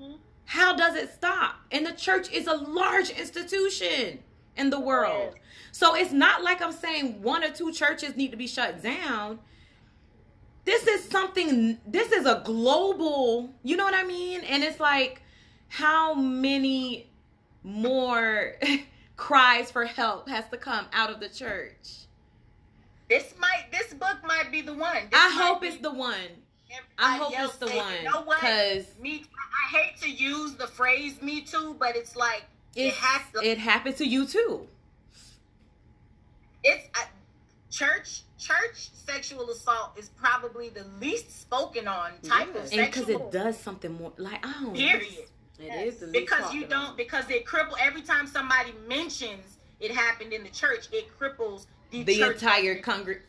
Mm-hmm. 0.00 0.16
How 0.44 0.76
does 0.76 0.94
it 0.94 1.12
stop? 1.12 1.56
And 1.72 1.86
the 1.86 1.92
church 1.92 2.30
is 2.32 2.46
a 2.46 2.54
large 2.54 3.10
institution 3.10 4.20
in 4.60 4.70
the 4.70 4.78
world. 4.78 5.34
So 5.72 5.94
it's 5.96 6.12
not 6.12 6.42
like 6.42 6.60
I'm 6.62 6.72
saying 6.72 7.22
one 7.22 7.42
or 7.42 7.50
two 7.50 7.72
churches 7.72 8.16
need 8.16 8.30
to 8.30 8.36
be 8.36 8.46
shut 8.46 8.82
down. 8.82 9.40
This 10.64 10.86
is 10.86 11.04
something, 11.04 11.78
this 11.86 12.12
is 12.12 12.26
a 12.26 12.42
global, 12.44 13.50
you 13.62 13.76
know 13.76 13.84
what 13.84 13.94
I 13.94 14.02
mean? 14.04 14.42
And 14.42 14.62
it's 14.62 14.78
like, 14.78 15.22
how 15.68 16.14
many 16.14 17.10
more 17.62 18.56
cries 19.16 19.70
for 19.70 19.86
help 19.86 20.28
has 20.28 20.44
to 20.50 20.58
come 20.58 20.86
out 20.92 21.10
of 21.10 21.18
the 21.18 21.28
church? 21.28 21.88
This 23.08 23.34
might, 23.40 23.66
this 23.72 23.94
book 23.94 24.18
might 24.24 24.52
be 24.52 24.60
the 24.60 24.74
one. 24.74 25.08
This 25.10 25.20
I 25.20 25.30
hope 25.30 25.62
be- 25.62 25.68
it's 25.68 25.78
the 25.78 25.92
one. 25.92 26.14
I 26.98 27.16
hope 27.16 27.32
it's 27.36 27.56
the 27.56 27.66
one 27.66 27.92
You 28.04 28.10
know 28.10 28.22
what? 28.22 28.38
because 28.40 28.84
Me, 29.00 29.24
I 29.64 29.76
hate 29.76 30.00
to 30.02 30.08
use 30.08 30.54
the 30.54 30.68
phrase 30.68 31.20
"me 31.20 31.40
too," 31.40 31.74
but 31.80 31.96
it's 31.96 32.14
like 32.14 32.44
it 32.76 32.86
it 32.88 32.94
has 32.94 33.22
to. 33.34 33.48
it 33.50 33.58
happened 33.58 33.96
to 33.96 34.06
you 34.06 34.26
too. 34.26 34.66
it's 36.62 36.86
uh, 36.98 37.04
church 37.70 38.22
church 38.38 38.90
sexual 38.94 39.50
assault 39.50 39.92
is 39.98 40.08
probably 40.10 40.68
the 40.70 40.84
least 41.00 41.40
spoken 41.40 41.86
on 41.88 42.12
type 42.22 42.48
Yeah. 42.54 42.60
of 42.62 42.72
And 42.72 42.86
because 42.92 43.08
it 43.08 43.30
does 43.32 43.58
something 43.58 43.92
more 43.94 44.12
like 44.16 44.44
I 44.46 44.52
don't 44.52 44.64
know. 44.64 44.72
period. 44.72 45.26
It 45.58 45.86
is 45.86 45.98
the 45.98 46.06
least 46.06 46.12
Because 46.30 46.54
you 46.54 46.62
don't 46.66 46.84
about. 46.84 46.96
because 46.96 47.28
it 47.28 47.44
cripple 47.44 47.74
every 47.78 48.02
time 48.02 48.26
somebody 48.26 48.72
mentions 48.88 49.58
it 49.78 49.90
happened 49.90 50.32
in 50.32 50.42
the 50.42 50.48
church, 50.50 50.88
it 50.92 51.08
cripples 51.18 51.66
the, 51.90 52.02
The 52.02 52.18
church. 52.18 52.34
entire 52.42 52.80
congregation. 52.80 53.26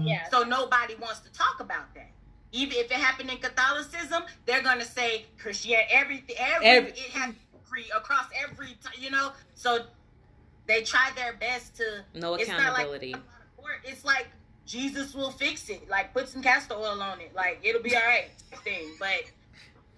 Yeah. 0.00 0.28
So 0.30 0.42
nobody 0.44 0.94
wants 0.96 1.20
to 1.20 1.32
talk 1.32 1.60
about 1.60 1.92
that. 1.94 2.10
Even 2.52 2.76
if 2.78 2.86
it 2.90 2.92
happened 2.92 3.30
in 3.30 3.38
Catholicism, 3.38 4.22
they're 4.46 4.62
gonna 4.62 4.84
say 4.84 5.26
Christian 5.38 5.80
Everything, 5.90 6.36
every, 6.38 6.66
Every- 6.66 6.90
it 6.92 6.98
happened 7.10 7.36
free 7.74 7.90
across 7.96 8.26
every, 8.42 8.68
t- 8.68 9.00
you 9.02 9.10
know. 9.10 9.32
So 9.54 9.84
they 10.66 10.82
try 10.82 11.10
their 11.16 11.34
best 11.34 11.76
to. 11.76 12.04
No 12.14 12.34
it's 12.34 12.48
not 12.48 12.58
like- 12.58 12.86
accountability. 12.86 13.14
It's 13.84 14.04
like 14.04 14.28
Jesus 14.66 15.14
will 15.14 15.30
fix 15.30 15.68
it. 15.70 15.88
Like 15.88 16.12
put 16.12 16.28
some 16.28 16.42
castor 16.42 16.74
oil 16.74 17.00
on 17.02 17.20
it. 17.20 17.34
Like 17.34 17.60
it'll 17.62 17.82
be 17.82 17.96
all 17.96 18.02
right. 18.02 18.28
Thing, 18.62 18.94
but 18.98 19.08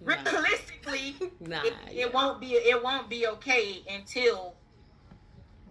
Nah, 0.05 0.13
realistically, 0.31 1.15
nah, 1.39 1.63
it, 1.63 1.73
yeah. 1.91 2.05
it 2.05 2.13
won't 2.13 2.39
be 2.39 2.53
it 2.53 2.83
won't 2.83 3.09
be 3.09 3.27
okay 3.27 3.81
until 3.89 4.53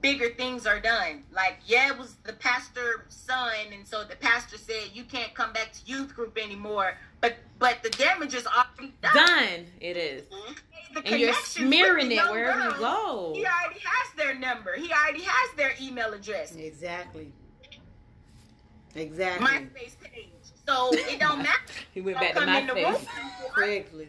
bigger 0.07 0.31
things 0.31 0.69
are 0.69 0.79
done. 0.79 1.25
Like, 1.33 1.59
yeah, 1.67 1.89
it 1.89 1.99
was 1.99 2.15
the 2.23 2.33
pastor's 2.35 3.01
son, 3.09 3.51
and 3.73 3.85
so 3.85 4.05
the 4.05 4.15
pastor 4.15 4.57
said 4.57 4.91
you 4.95 5.03
can't 5.03 5.35
come 5.35 5.53
back 5.53 5.73
to 5.73 5.81
youth 5.85 6.15
group 6.15 6.39
anymore. 6.39 6.97
But 7.21 7.35
but 7.59 7.83
the 7.83 7.91
damage 7.91 8.33
is 8.35 8.47
already 8.47 8.95
done. 9.03 9.15
done. 9.15 9.67
It 9.81 9.97
is, 9.97 10.23
mm-hmm. 10.23 10.53
The 10.95 11.07
and 11.09 11.21
you're 11.21 11.35
smearing 11.35 12.13
it 12.13 12.23
wherever 12.31 12.71
you 12.71 12.79
go. 12.79 13.33
He 13.35 13.45
already 13.45 13.81
has 13.81 14.15
their 14.17 14.35
number. 14.39 14.77
He 14.77 14.93
already 14.93 15.25
has 15.25 15.57
their 15.57 15.75
email 15.81 16.13
address. 16.13 16.55
Exactly. 16.55 17.33
Exactly. 18.95 19.47
MySpace 19.47 20.01
page. 20.01 20.29
So 20.69 20.91
it 20.93 21.19
don't 21.19 21.39
matter. 21.43 21.73
He 21.93 22.01
went 22.01 22.21
back 22.21 22.35
to. 22.35 22.41
MySpace. 22.43 23.07
Craigslist. 23.53 24.07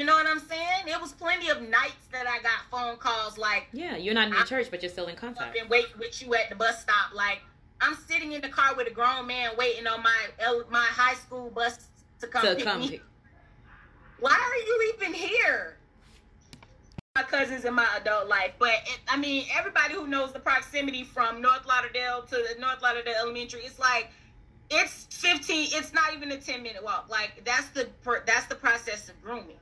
You 0.00 0.06
know 0.06 0.14
what 0.14 0.26
I'm 0.26 0.38
saying? 0.40 0.84
It 0.88 0.98
was 0.98 1.12
plenty 1.12 1.50
of 1.50 1.60
nights 1.60 2.06
that 2.10 2.26
I 2.26 2.38
got 2.40 2.62
phone 2.70 2.96
calls 2.96 3.36
like, 3.36 3.66
Yeah, 3.74 3.98
you're 3.98 4.14
not 4.14 4.28
in 4.28 4.34
the 4.34 4.44
church, 4.46 4.68
but 4.70 4.80
you're 4.82 4.90
still 4.90 5.08
in 5.08 5.14
contact. 5.14 5.58
and 5.58 5.68
wait 5.68 5.88
with 5.98 6.22
you 6.22 6.34
at 6.34 6.48
the 6.48 6.54
bus 6.56 6.80
stop. 6.80 7.14
Like 7.14 7.42
I'm 7.82 7.94
sitting 8.08 8.32
in 8.32 8.40
the 8.40 8.48
car 8.48 8.74
with 8.74 8.86
a 8.88 8.90
grown 8.90 9.26
man 9.26 9.50
waiting 9.58 9.86
on 9.86 10.02
my 10.02 10.62
my 10.70 10.86
high 10.86 11.12
school 11.16 11.50
bus 11.50 11.80
to 12.20 12.26
come 12.28 12.46
To 12.46 12.54
pick 12.54 12.64
come, 12.64 12.80
me. 12.80 12.88
pick- 12.88 13.02
Why 14.20 14.30
are 14.32 14.56
you 14.66 14.94
even 14.96 15.12
here? 15.12 15.76
My 17.14 17.22
cousins 17.22 17.66
in 17.66 17.74
my 17.74 17.86
adult 18.00 18.26
life, 18.26 18.52
but 18.58 18.70
it, 18.86 19.00
I 19.06 19.18
mean, 19.18 19.44
everybody 19.54 19.92
who 19.92 20.06
knows 20.06 20.32
the 20.32 20.38
proximity 20.40 21.04
from 21.04 21.42
North 21.42 21.66
Lauderdale 21.66 22.22
to 22.22 22.36
the 22.36 22.58
North 22.58 22.80
Lauderdale 22.80 23.16
Elementary, 23.20 23.60
it's 23.66 23.78
like 23.78 24.08
it's 24.70 25.04
15. 25.10 25.68
It's 25.72 25.92
not 25.92 26.14
even 26.14 26.32
a 26.32 26.38
10 26.38 26.62
minute 26.62 26.82
walk. 26.82 27.10
Like 27.10 27.42
that's 27.44 27.68
the 27.68 27.86
that's 28.24 28.46
the 28.46 28.54
process 28.54 29.10
of 29.10 29.20
grooming. 29.22 29.58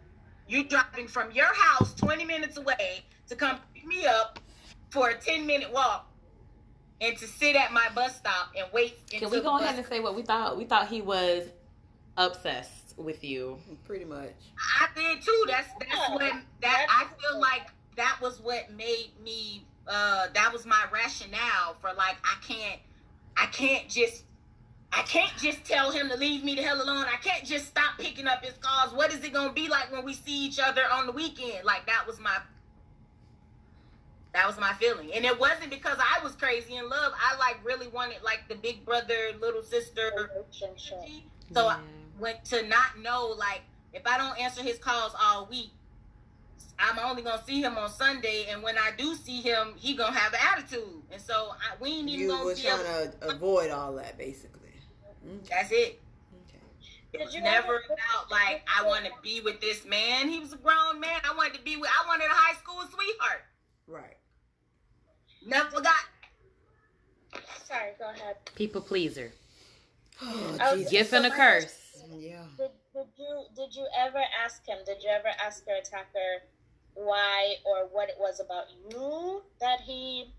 You 0.49 0.65
driving 0.65 1.07
from 1.09 1.31
your 1.33 1.53
house 1.55 1.95
20 1.95 2.25
minutes 2.25 2.57
away 2.57 3.03
to 3.29 3.37
come 3.37 3.59
pick 3.75 3.87
me 3.87 4.07
up 4.07 4.39
for 4.91 5.11
a 5.11 5.15
10 5.15 5.47
minute 5.47 5.73
walk 5.73 6.11
and 7.01 7.17
to 7.19 7.27
sit 7.27 7.55
at 7.55 7.73
my 7.73 7.87
bus 7.95 8.17
stop 8.17 8.53
and 8.57 8.67
wait. 8.73 8.97
Can 9.11 9.31
we 9.31 9.41
go 9.41 9.59
ahead 9.59 9.77
and 9.77 9.87
say 9.87 10.01
what 10.01 10.17
we 10.17 10.23
thought? 10.23 10.57
We 10.57 10.65
thought 10.65 10.89
he 10.89 11.03
was 11.03 11.45
obsessed 12.17 12.95
with 12.97 13.23
you. 13.23 13.59
Pretty 13.87 14.05
much. 14.05 14.33
I 14.81 14.89
did 14.95 15.23
too. 15.23 15.45
That's 15.47 15.69
that's 15.79 15.93
Yeah, 15.93 16.15
what 16.15 16.33
that 16.63 16.87
I 16.89 17.07
feel 17.21 17.39
like 17.41 17.69
that 17.97 18.19
was 18.21 18.41
what 18.41 18.71
made 18.73 19.11
me 19.23 19.65
uh 19.87 20.29
that 20.35 20.53
was 20.53 20.67
my 20.67 20.85
rationale 20.93 21.77
for 21.81 21.93
like 21.95 22.17
I 22.25 22.37
can't 22.47 22.81
I 23.37 23.47
can't 23.47 23.89
just 23.89 24.25
I 24.99 25.03
can't 25.03 25.31
just 25.41 25.65
tell 25.65 25.93
him 25.93 26.09
to 26.09 26.17
leave 26.17 26.43
me 26.43 26.57
the 26.57 26.63
hell 26.63 26.83
alone. 26.83 27.05
I 27.09 27.17
can't 27.23 27.45
just 27.45 27.67
stop 27.69 27.97
picking 27.99 28.27
up 28.27 28.45
his 28.45 28.55
calls. 28.61 28.93
What 28.93 29.13
is 29.13 29.23
it 29.23 29.33
gonna 29.33 29.53
be 29.53 29.69
like 29.69 29.93
when 29.93 30.05
we 30.05 30.13
see 30.13 30.47
each 30.47 30.59
other 30.59 30.83
on 30.93 31.07
the 31.07 31.13
weekend? 31.13 31.65
Like 31.65 31.87
that 31.87 32.05
was 32.05 32.19
my 32.19 32.37
that 34.35 34.45
was 34.47 34.59
my 34.59 34.73
feeling. 34.75 35.13
And 35.15 35.25
it 35.25 35.39
wasn't 35.39 35.71
because 35.71 35.99
I 36.01 36.23
was 36.25 36.35
crazy 36.35 36.75
in 36.77 36.89
love. 36.89 37.13
I 37.17 37.37
like 37.39 37.65
really 37.65 37.87
wanted 37.89 38.23
like 38.25 38.41
the 38.49 38.57
big 38.57 38.85
brother, 38.85 39.15
little 39.41 39.63
sister 39.63 40.31
Relationship. 40.35 40.99
so 41.55 41.67
Yeah. 41.67 41.79
went 42.19 42.45
to 42.47 42.67
not 42.67 42.99
know 43.01 43.29
like 43.39 43.61
if 43.93 44.03
I 44.05 44.19
don't 44.19 44.37
answer 44.41 44.63
his 44.65 44.79
calls 44.79 45.13
all 45.21 45.47
week, 45.47 45.71
I'm 46.77 46.99
only 46.99 47.23
gonna 47.23 47.43
see 47.47 47.63
him 47.63 47.79
on 47.79 47.89
Sunday, 47.89 48.47
and 48.51 48.65
when 48.65 48.77
I 48.77 48.91
do 48.99 49.15
see 49.15 49.41
him, 49.43 49.75
he 49.77 49.95
gonna 49.95 50.17
have 50.17 50.33
an 50.33 50.41
attitude, 50.53 51.03
and 51.13 51.23
so 51.23 51.51
I, 51.53 51.81
we 51.81 51.91
ain't 51.91 52.09
even 52.09 52.21
You 52.21 52.29
gonna 52.29 52.45
were 52.45 52.55
be 52.57 52.63
trying 52.63 52.81
able. 52.81 53.13
to 53.13 53.29
avoid 53.35 53.71
all 53.71 53.95
that, 53.95 54.19
basically. 54.19 54.58
Okay. 55.27 55.47
That's 55.51 55.73
it. 55.73 56.01
okay. 56.49 56.59
It 57.13 57.25
was 57.25 57.35
you 57.35 57.41
never 57.41 57.77
about 57.87 58.31
like 58.31 58.63
I 58.69 58.87
want 58.87 59.05
to 59.05 59.11
be 59.23 59.41
with 59.41 59.61
this 59.61 59.85
man. 59.85 60.29
He 60.29 60.39
was 60.41 60.53
a 60.53 60.57
grown 60.57 61.01
man. 61.01 61.21
I 61.29 61.35
wanted 61.37 61.55
to 61.55 61.63
be 61.63 61.77
with. 61.77 61.91
I 61.91 62.07
wanted 62.07 62.27
a 62.27 62.31
high 62.35 62.55
school 62.55 62.81
sweetheart. 62.81 63.43
Right. 63.87 64.17
Never 65.47 65.71
forgot. 65.71 65.95
Sorry, 67.65 67.93
go 67.99 68.11
ahead. 68.11 68.37
People 68.55 68.81
pleaser. 68.81 69.33
Oh, 70.23 70.57
Oh, 70.61 70.77
Jesus. 70.77 70.91
Gift 70.91 71.13
and 71.13 71.27
a 71.27 71.31
curse. 71.31 71.75
Yeah. 72.17 72.43
Did, 72.57 72.71
did 72.95 73.07
you 73.17 73.45
did 73.55 73.75
you 73.75 73.87
ever 73.99 74.23
ask 74.45 74.67
him? 74.67 74.79
Did 74.87 75.03
you 75.03 75.11
ever 75.11 75.29
ask 75.45 75.65
your 75.67 75.77
attacker 75.77 76.43
why 76.95 77.57
or 77.65 77.87
what 77.93 78.09
it 78.09 78.17
was 78.19 78.41
about 78.41 78.65
you 78.91 79.43
that 79.61 79.81
he 79.81 80.33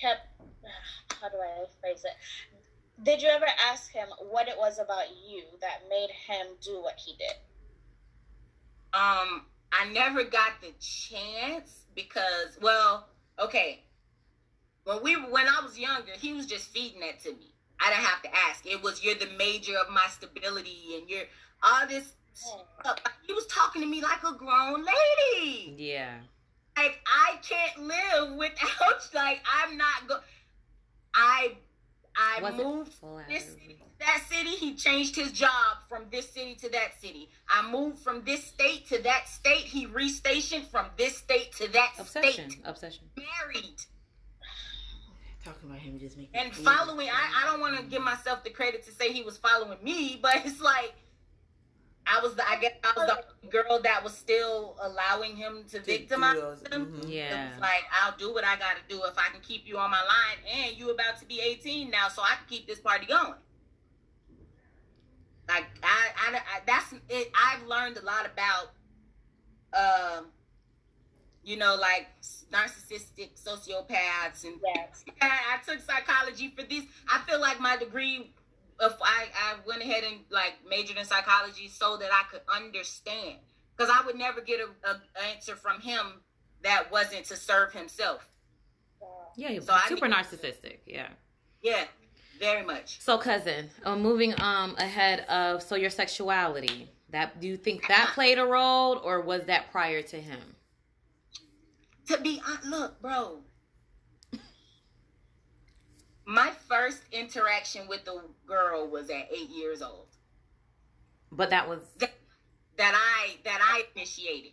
kept? 0.00 0.20
How 1.20 1.28
do 1.28 1.36
I 1.36 1.64
phrase 1.80 2.04
it? 2.04 2.12
Did 3.02 3.20
you 3.20 3.28
ever 3.28 3.46
ask 3.70 3.92
him 3.92 4.08
what 4.30 4.48
it 4.48 4.54
was 4.56 4.78
about 4.78 5.04
you 5.28 5.42
that 5.60 5.82
made 5.88 6.08
him 6.10 6.46
do 6.62 6.82
what 6.82 6.94
he 6.96 7.12
did? 7.16 7.34
Um, 8.94 9.42
I 9.72 9.88
never 9.92 10.24
got 10.24 10.52
the 10.62 10.72
chance 10.80 11.84
because, 11.94 12.58
well, 12.62 13.08
okay. 13.38 13.82
When 14.84 15.02
we 15.02 15.14
when 15.14 15.46
I 15.46 15.60
was 15.62 15.78
younger, 15.78 16.12
he 16.18 16.32
was 16.32 16.46
just 16.46 16.68
feeding 16.68 17.00
that 17.00 17.20
to 17.24 17.32
me. 17.32 17.52
I 17.80 17.90
didn't 17.90 18.04
have 18.04 18.22
to 18.22 18.30
ask. 18.48 18.64
It 18.64 18.82
was 18.82 19.04
you're 19.04 19.16
the 19.16 19.28
major 19.36 19.76
of 19.76 19.92
my 19.92 20.06
stability, 20.08 20.96
and 20.96 21.10
you're 21.10 21.24
all 21.62 21.86
this 21.86 22.12
stuff. 22.32 22.98
He 23.26 23.32
was 23.32 23.46
talking 23.46 23.82
to 23.82 23.88
me 23.88 24.00
like 24.00 24.22
a 24.22 24.32
grown 24.34 24.84
lady. 24.84 25.74
Yeah. 25.76 26.14
Like 26.76 27.00
I 27.06 27.36
can't 27.42 27.86
live 27.86 28.36
without. 28.36 28.70
Like 29.14 29.40
I'm 29.46 29.76
not 29.76 30.08
go. 30.08 30.18
I 31.14 31.56
I 32.18 32.40
Was 32.42 32.54
moved 32.54 32.92
flattery? 32.94 33.34
this 33.34 33.44
city 33.44 33.74
to 33.80 33.84
that 34.06 34.22
city. 34.30 34.50
He 34.50 34.74
changed 34.74 35.14
his 35.16 35.32
job 35.32 35.50
from 35.88 36.04
this 36.10 36.30
city 36.30 36.54
to 36.56 36.68
that 36.70 37.00
city. 37.00 37.28
I 37.48 37.68
moved 37.70 37.98
from 37.98 38.22
this 38.24 38.44
state 38.44 38.88
to 38.88 39.02
that 39.02 39.28
state. 39.28 39.64
He 39.64 39.86
restationed 39.86 40.66
from 40.66 40.86
this 40.96 41.18
state 41.18 41.52
to 41.56 41.68
that 41.72 41.92
Obsession. 41.98 42.50
state. 42.50 42.60
Obsession. 42.64 42.64
Obsession. 42.64 43.04
Married 43.16 43.80
Talking 45.44 45.70
about 45.70 45.78
him 45.78 45.98
just 46.00 46.16
making 46.16 46.34
and 46.34 46.52
following. 46.52 47.08
I, 47.08 47.42
I 47.42 47.46
don't 47.46 47.60
want 47.60 47.76
to 47.76 47.84
give 47.84 48.02
myself 48.02 48.42
the 48.42 48.50
credit 48.50 48.84
to 48.86 48.90
say 48.92 49.12
he 49.12 49.22
was 49.22 49.36
following 49.38 49.78
me, 49.80 50.18
but 50.20 50.44
it's 50.44 50.60
like 50.60 50.92
I 52.06 52.20
was 52.22 52.34
the. 52.36 52.48
I 52.48 52.56
guess 52.60 52.72
I 52.84 52.92
was 52.96 53.10
the 53.42 53.48
girl 53.48 53.80
that 53.82 54.02
was 54.04 54.16
still 54.16 54.76
allowing 54.80 55.34
him 55.36 55.64
to 55.70 55.78
To 55.80 55.84
victimize 55.84 56.36
those- 56.36 56.62
him. 56.72 56.86
mhm. 56.92 57.02
It 57.04 57.08
Yeah. 57.08 57.50
was 57.50 57.60
like 57.60 57.84
I'll 57.92 58.16
do 58.16 58.32
what 58.32 58.44
I 58.44 58.56
got 58.56 58.76
to 58.76 58.82
do 58.88 59.02
if 59.04 59.18
I 59.18 59.28
can 59.30 59.40
keep 59.40 59.66
you 59.66 59.78
on 59.78 59.90
my 59.90 60.02
line, 60.02 60.38
and 60.48 60.76
you 60.76 60.90
about 60.90 61.18
to 61.18 61.24
be 61.26 61.40
18 61.40 61.90
now, 61.90 62.08
so 62.08 62.22
I 62.22 62.36
can 62.36 62.46
keep 62.48 62.66
this 62.66 62.78
party 62.80 63.06
going. 63.06 63.34
Like 65.48 65.66
I, 65.82 66.08
I, 66.16 66.36
I 66.36 66.60
that's 66.66 66.92
it. 67.08 67.30
I've 67.34 67.66
learned 67.66 67.96
a 67.98 68.02
lot 68.02 68.26
about, 68.26 68.72
um, 69.72 70.26
you 71.44 71.56
know, 71.56 71.76
like 71.76 72.08
narcissistic 72.52 73.40
sociopaths, 73.40 74.44
and 74.44 74.60
Yes. 74.64 75.04
I, 75.20 75.28
I 75.54 75.58
took 75.64 75.80
psychology 75.80 76.52
for 76.56 76.62
this. 76.64 76.84
I 77.08 77.20
feel 77.28 77.40
like 77.40 77.60
my 77.60 77.76
degree. 77.76 78.32
Of, 78.78 78.96
I, 79.02 79.26
I 79.34 79.54
went 79.66 79.82
ahead 79.82 80.04
and 80.04 80.20
like 80.30 80.54
majored 80.68 80.96
in 80.98 81.04
psychology 81.04 81.68
so 81.68 81.96
that 81.96 82.10
I 82.12 82.24
could 82.30 82.42
understand 82.54 83.36
because 83.76 83.90
I 83.94 84.04
would 84.04 84.16
never 84.16 84.40
get 84.40 84.60
a, 84.60 84.88
a 84.90 85.00
answer 85.34 85.56
from 85.56 85.80
him 85.80 86.20
that 86.62 86.90
wasn't 86.92 87.24
to 87.26 87.36
serve 87.36 87.72
himself. 87.72 88.28
Yeah. 89.36 89.48
He 89.48 89.56
was 89.56 89.66
So 89.66 89.72
I 89.72 89.88
super 89.88 90.08
mean- 90.08 90.14
narcissistic. 90.18 90.78
Yeah. 90.86 91.08
Yeah, 91.62 91.84
very 92.38 92.64
much. 92.64 93.00
So, 93.00 93.16
cousin, 93.18 93.70
uh, 93.84 93.96
moving 93.96 94.38
um 94.40 94.76
ahead 94.78 95.20
of 95.28 95.62
so 95.62 95.74
your 95.74 95.90
sexuality. 95.90 96.90
That 97.10 97.40
do 97.40 97.46
you 97.48 97.56
think 97.56 97.86
that 97.88 98.10
played 98.14 98.38
a 98.38 98.44
role, 98.44 98.98
or 99.02 99.20
was 99.20 99.44
that 99.44 99.70
prior 99.72 100.02
to 100.02 100.20
him? 100.20 100.40
To 102.08 102.18
be 102.20 102.40
look, 102.66 103.00
bro. 103.00 103.38
My 106.26 106.50
first 106.68 107.02
interaction 107.12 107.86
with 107.88 108.04
the 108.04 108.20
girl 108.46 108.88
was 108.88 109.10
at 109.10 109.28
eight 109.32 109.48
years 109.48 109.80
old. 109.80 110.08
But 111.30 111.50
that 111.50 111.68
was 111.68 111.82
that, 111.98 112.12
that 112.76 112.94
I 112.94 113.36
that 113.44 113.60
I 113.62 113.84
initiated. 113.94 114.52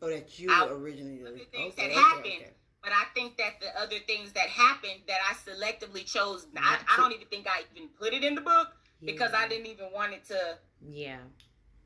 Oh, 0.00 0.08
that 0.08 0.38
you 0.38 0.50
I- 0.50 0.68
originally 0.68 1.22
Other 1.22 1.38
things 1.52 1.74
Okay, 1.74 1.88
that 1.88 1.90
okay, 1.90 1.92
happened. 1.92 2.24
okay. 2.24 2.50
But 2.82 2.92
I 2.92 3.04
think 3.14 3.36
that 3.36 3.60
the 3.60 3.78
other 3.78 3.98
things 4.06 4.32
that 4.32 4.48
happened 4.48 5.00
that 5.06 5.18
I 5.28 5.34
selectively 5.34 6.06
chose, 6.10 6.46
I, 6.56 6.78
I 6.90 6.96
don't 6.96 7.12
even 7.12 7.26
think 7.26 7.46
I 7.46 7.64
even 7.74 7.90
put 7.90 8.14
it 8.14 8.24
in 8.24 8.34
the 8.34 8.40
book 8.40 8.68
because 9.04 9.32
I 9.34 9.46
didn't 9.48 9.66
even 9.66 9.92
want 9.92 10.14
it 10.14 10.24
to 10.28 10.56
Yeah. 10.80 11.18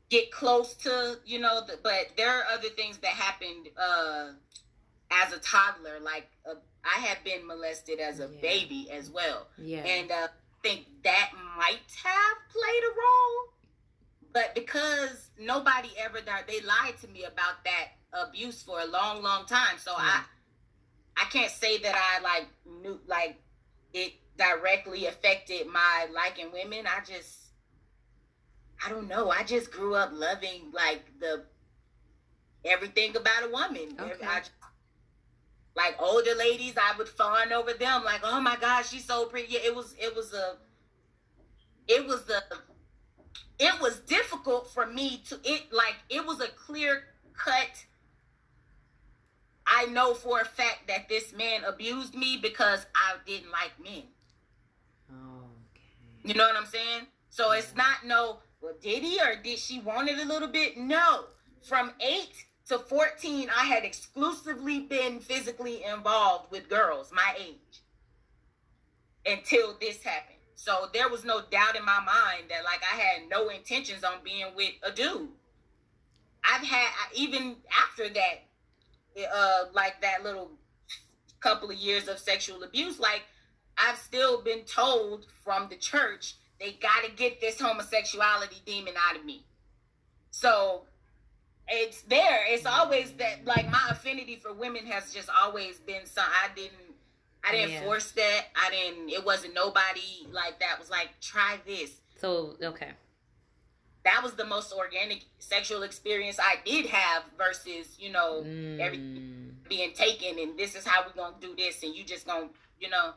get 0.09 0.31
close 0.31 0.73
to, 0.75 1.17
you 1.25 1.39
know, 1.39 1.65
the, 1.67 1.77
but 1.83 2.11
there 2.15 2.29
are 2.31 2.45
other 2.53 2.69
things 2.69 2.97
that 2.99 3.09
happened 3.11 3.67
uh, 3.77 4.29
as 5.11 5.33
a 5.33 5.39
toddler. 5.39 5.99
Like 5.99 6.29
uh, 6.49 6.55
I 6.85 6.99
have 6.99 7.23
been 7.23 7.45
molested 7.47 7.99
as 7.99 8.19
a 8.19 8.29
Yeah. 8.31 8.41
baby 8.41 8.89
as 8.91 9.09
well. 9.09 9.47
Yeah. 9.57 9.79
And 9.83 10.11
uh, 10.11 10.27
I 10.27 10.27
think 10.61 10.85
that 11.03 11.31
might 11.57 11.81
have 12.03 12.37
played 12.51 12.83
a 12.83 12.93
role. 12.95 13.53
But 14.33 14.53
because 14.53 15.29
nobody 15.39 15.89
ever, 15.97 16.19
they 16.47 16.61
lied 16.61 16.97
to 17.01 17.07
me 17.07 17.23
about 17.23 17.63
that 17.63 17.89
abuse 18.13 18.61
for 18.61 18.79
a 18.81 18.85
long, 18.85 19.23
long 19.23 19.45
time. 19.45 19.77
So 19.77 19.93
I, 19.95 20.23
I 21.17 21.25
can't 21.31 21.51
say 21.51 21.77
that 21.79 21.95
I 21.95 22.21
like 22.21 22.47
knew, 22.81 22.99
like 23.07 23.37
it 23.93 24.13
directly 24.37 25.05
affected 25.05 25.67
my 25.67 26.07
liking 26.13 26.51
women. 26.51 26.85
I 26.85 26.99
just, 27.05 27.37
I 28.85 28.89
don't 28.89 29.07
know. 29.07 29.31
I 29.31 29.43
just 29.43 29.71
grew 29.71 29.95
up 29.95 30.09
loving 30.13 30.71
like 30.73 31.05
the 31.19 31.45
everything 32.65 33.15
about 33.15 33.43
a 33.43 33.49
woman. 33.49 33.95
Okay. 33.99 34.25
I 34.25 34.39
just- 34.39 34.51
like 35.75 35.95
older 35.99 36.33
ladies, 36.35 36.75
I 36.77 36.97
would 36.97 37.09
fawn 37.09 37.51
over 37.51 37.73
them. 37.73 38.03
Like, 38.03 38.21
oh 38.23 38.39
my 38.39 38.55
gosh, 38.55 38.89
she's 38.89 39.05
so 39.05 39.25
pretty. 39.25 39.53
Yeah, 39.53 39.59
it 39.65 39.75
was, 39.75 39.93
it 39.99 40.15
was 40.15 40.33
a, 40.33 40.55
it 41.87 42.07
was 42.07 42.23
the, 42.23 42.41
it 43.59 43.81
was 43.81 43.99
difficult 44.01 44.69
for 44.73 44.85
me 44.85 45.21
to 45.29 45.39
it. 45.43 45.73
Like, 45.73 45.95
it 46.09 46.25
was 46.25 46.39
a 46.39 46.47
clear 46.47 47.03
cut. 47.33 47.85
I 49.67 49.87
know 49.87 50.13
for 50.13 50.39
a 50.39 50.45
fact 50.45 50.87
that 50.87 51.09
this 51.09 51.33
man 51.33 51.63
abused 51.65 52.15
me 52.15 52.37
because 52.41 52.85
I 52.95 53.15
didn't 53.25 53.51
like 53.51 53.71
men. 53.83 54.03
okay. 55.09 56.23
You 56.23 56.35
know 56.35 56.45
what 56.45 56.55
I'm 56.55 56.67
saying? 56.67 57.07
So 57.29 57.51
it's 57.51 57.75
not 57.75 58.05
no, 58.05 58.39
well, 58.61 58.75
did 58.81 59.03
he 59.03 59.19
or 59.19 59.35
did 59.43 59.59
she 59.59 59.79
want 59.79 60.07
it 60.07 60.19
a 60.19 60.25
little 60.25 60.47
bit? 60.47 60.77
No. 60.77 61.25
From 61.63 61.91
8 61.99 62.29
to 62.67 62.79
14, 62.79 63.49
I 63.55 63.65
had 63.65 63.83
exclusively 63.83 64.79
been 64.79 65.19
physically 65.19 65.83
involved 65.83 66.51
with 66.51 66.69
girls 66.69 67.11
my 67.13 67.35
age 67.39 67.83
until 69.25 69.75
this 69.79 70.03
happened. 70.03 70.39
So 70.55 70.87
there 70.93 71.09
was 71.09 71.23
no 71.23 71.41
doubt 71.51 71.75
in 71.75 71.85
my 71.85 71.99
mind 71.99 72.45
that 72.49 72.63
like 72.63 72.81
I 72.91 72.95
had 72.99 73.29
no 73.29 73.49
intentions 73.49 74.03
on 74.03 74.13
being 74.23 74.47
with 74.55 74.71
a 74.83 74.91
dude. 74.91 75.29
I've 76.43 76.65
had 76.65 76.87
even 77.15 77.57
after 77.83 78.09
that, 78.09 79.27
uh, 79.33 79.65
like 79.73 80.01
that 80.01 80.23
little 80.23 80.51
couple 81.39 81.69
of 81.69 81.75
years 81.75 82.07
of 82.07 82.17
sexual 82.17 82.63
abuse, 82.63 82.99
like 82.99 83.23
I've 83.77 83.97
still 83.97 84.41
been 84.41 84.61
told 84.61 85.27
from 85.43 85.67
the 85.69 85.75
church 85.75 86.35
they 86.59 86.71
got 86.71 87.03
to 87.03 87.11
get 87.11 87.41
this 87.41 87.59
homosexuality 87.59 88.61
demon 88.65 88.93
out 89.09 89.17
of 89.17 89.25
me. 89.25 89.45
So 90.31 90.83
it's 91.67 92.01
there. 92.03 92.39
It's 92.47 92.65
always 92.65 93.11
that 93.13 93.45
like 93.45 93.69
my 93.69 93.87
affinity 93.89 94.35
for 94.35 94.53
women 94.53 94.85
has 94.87 95.13
just 95.13 95.29
always 95.29 95.79
been 95.79 96.05
some. 96.05 96.25
I 96.27 96.49
didn't. 96.55 96.73
I 97.47 97.51
didn't 97.51 97.71
Yeah. 97.71 97.83
force 97.83 98.11
that. 98.11 98.45
I 98.55 98.69
didn't. 98.71 99.09
It 99.09 99.23
wasn't 99.23 99.53
nobody 99.53 100.27
like 100.31 100.59
that 100.59 100.79
was 100.79 100.89
like 100.89 101.09
try 101.21 101.59
this. 101.65 101.91
So 102.19 102.55
okay. 102.61 102.91
That 104.03 104.21
was 104.21 104.33
the 104.33 104.45
most 104.45 104.71
organic 104.71 105.23
sexual 105.39 105.81
experience 105.81 106.37
I 106.39 106.57
did 106.63 106.85
have 106.87 107.23
versus 107.37 107.97
you 107.99 108.11
know 108.11 108.43
Mm. 108.45 108.79
everything 108.79 109.57
being 109.67 109.93
taken 109.93 110.37
and 110.37 110.57
this 110.59 110.75
is 110.75 110.85
how 110.85 111.03
we're 111.05 111.13
gonna 111.13 111.35
do 111.41 111.55
this 111.55 111.81
and 111.81 111.95
you 111.95 112.03
just 112.03 112.27
gonna 112.27 112.49
you 112.79 112.87
know 112.87 113.13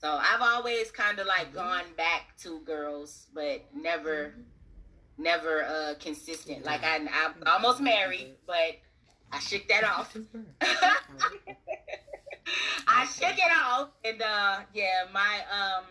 so 0.00 0.18
i've 0.20 0.42
always 0.42 0.90
kind 0.90 1.20
of 1.20 1.28
like 1.28 1.54
gone 1.54 1.84
back 1.96 2.36
to 2.38 2.58
girls 2.60 3.28
but 3.32 3.64
never 3.72 4.34
never 5.22 5.64
uh 5.64 5.94
consistent 6.00 6.64
like 6.64 6.82
i 6.84 6.96
i'm 6.96 7.34
almost 7.46 7.80
married 7.80 8.34
but 8.46 8.76
i 9.32 9.38
shook 9.38 9.66
that 9.68 9.84
off 9.84 10.16
i 12.88 13.06
shook 13.06 13.36
it 13.38 13.52
off 13.64 13.88
and 14.04 14.20
uh 14.22 14.58
yeah 14.74 15.04
my 15.12 15.38
um 15.50 15.84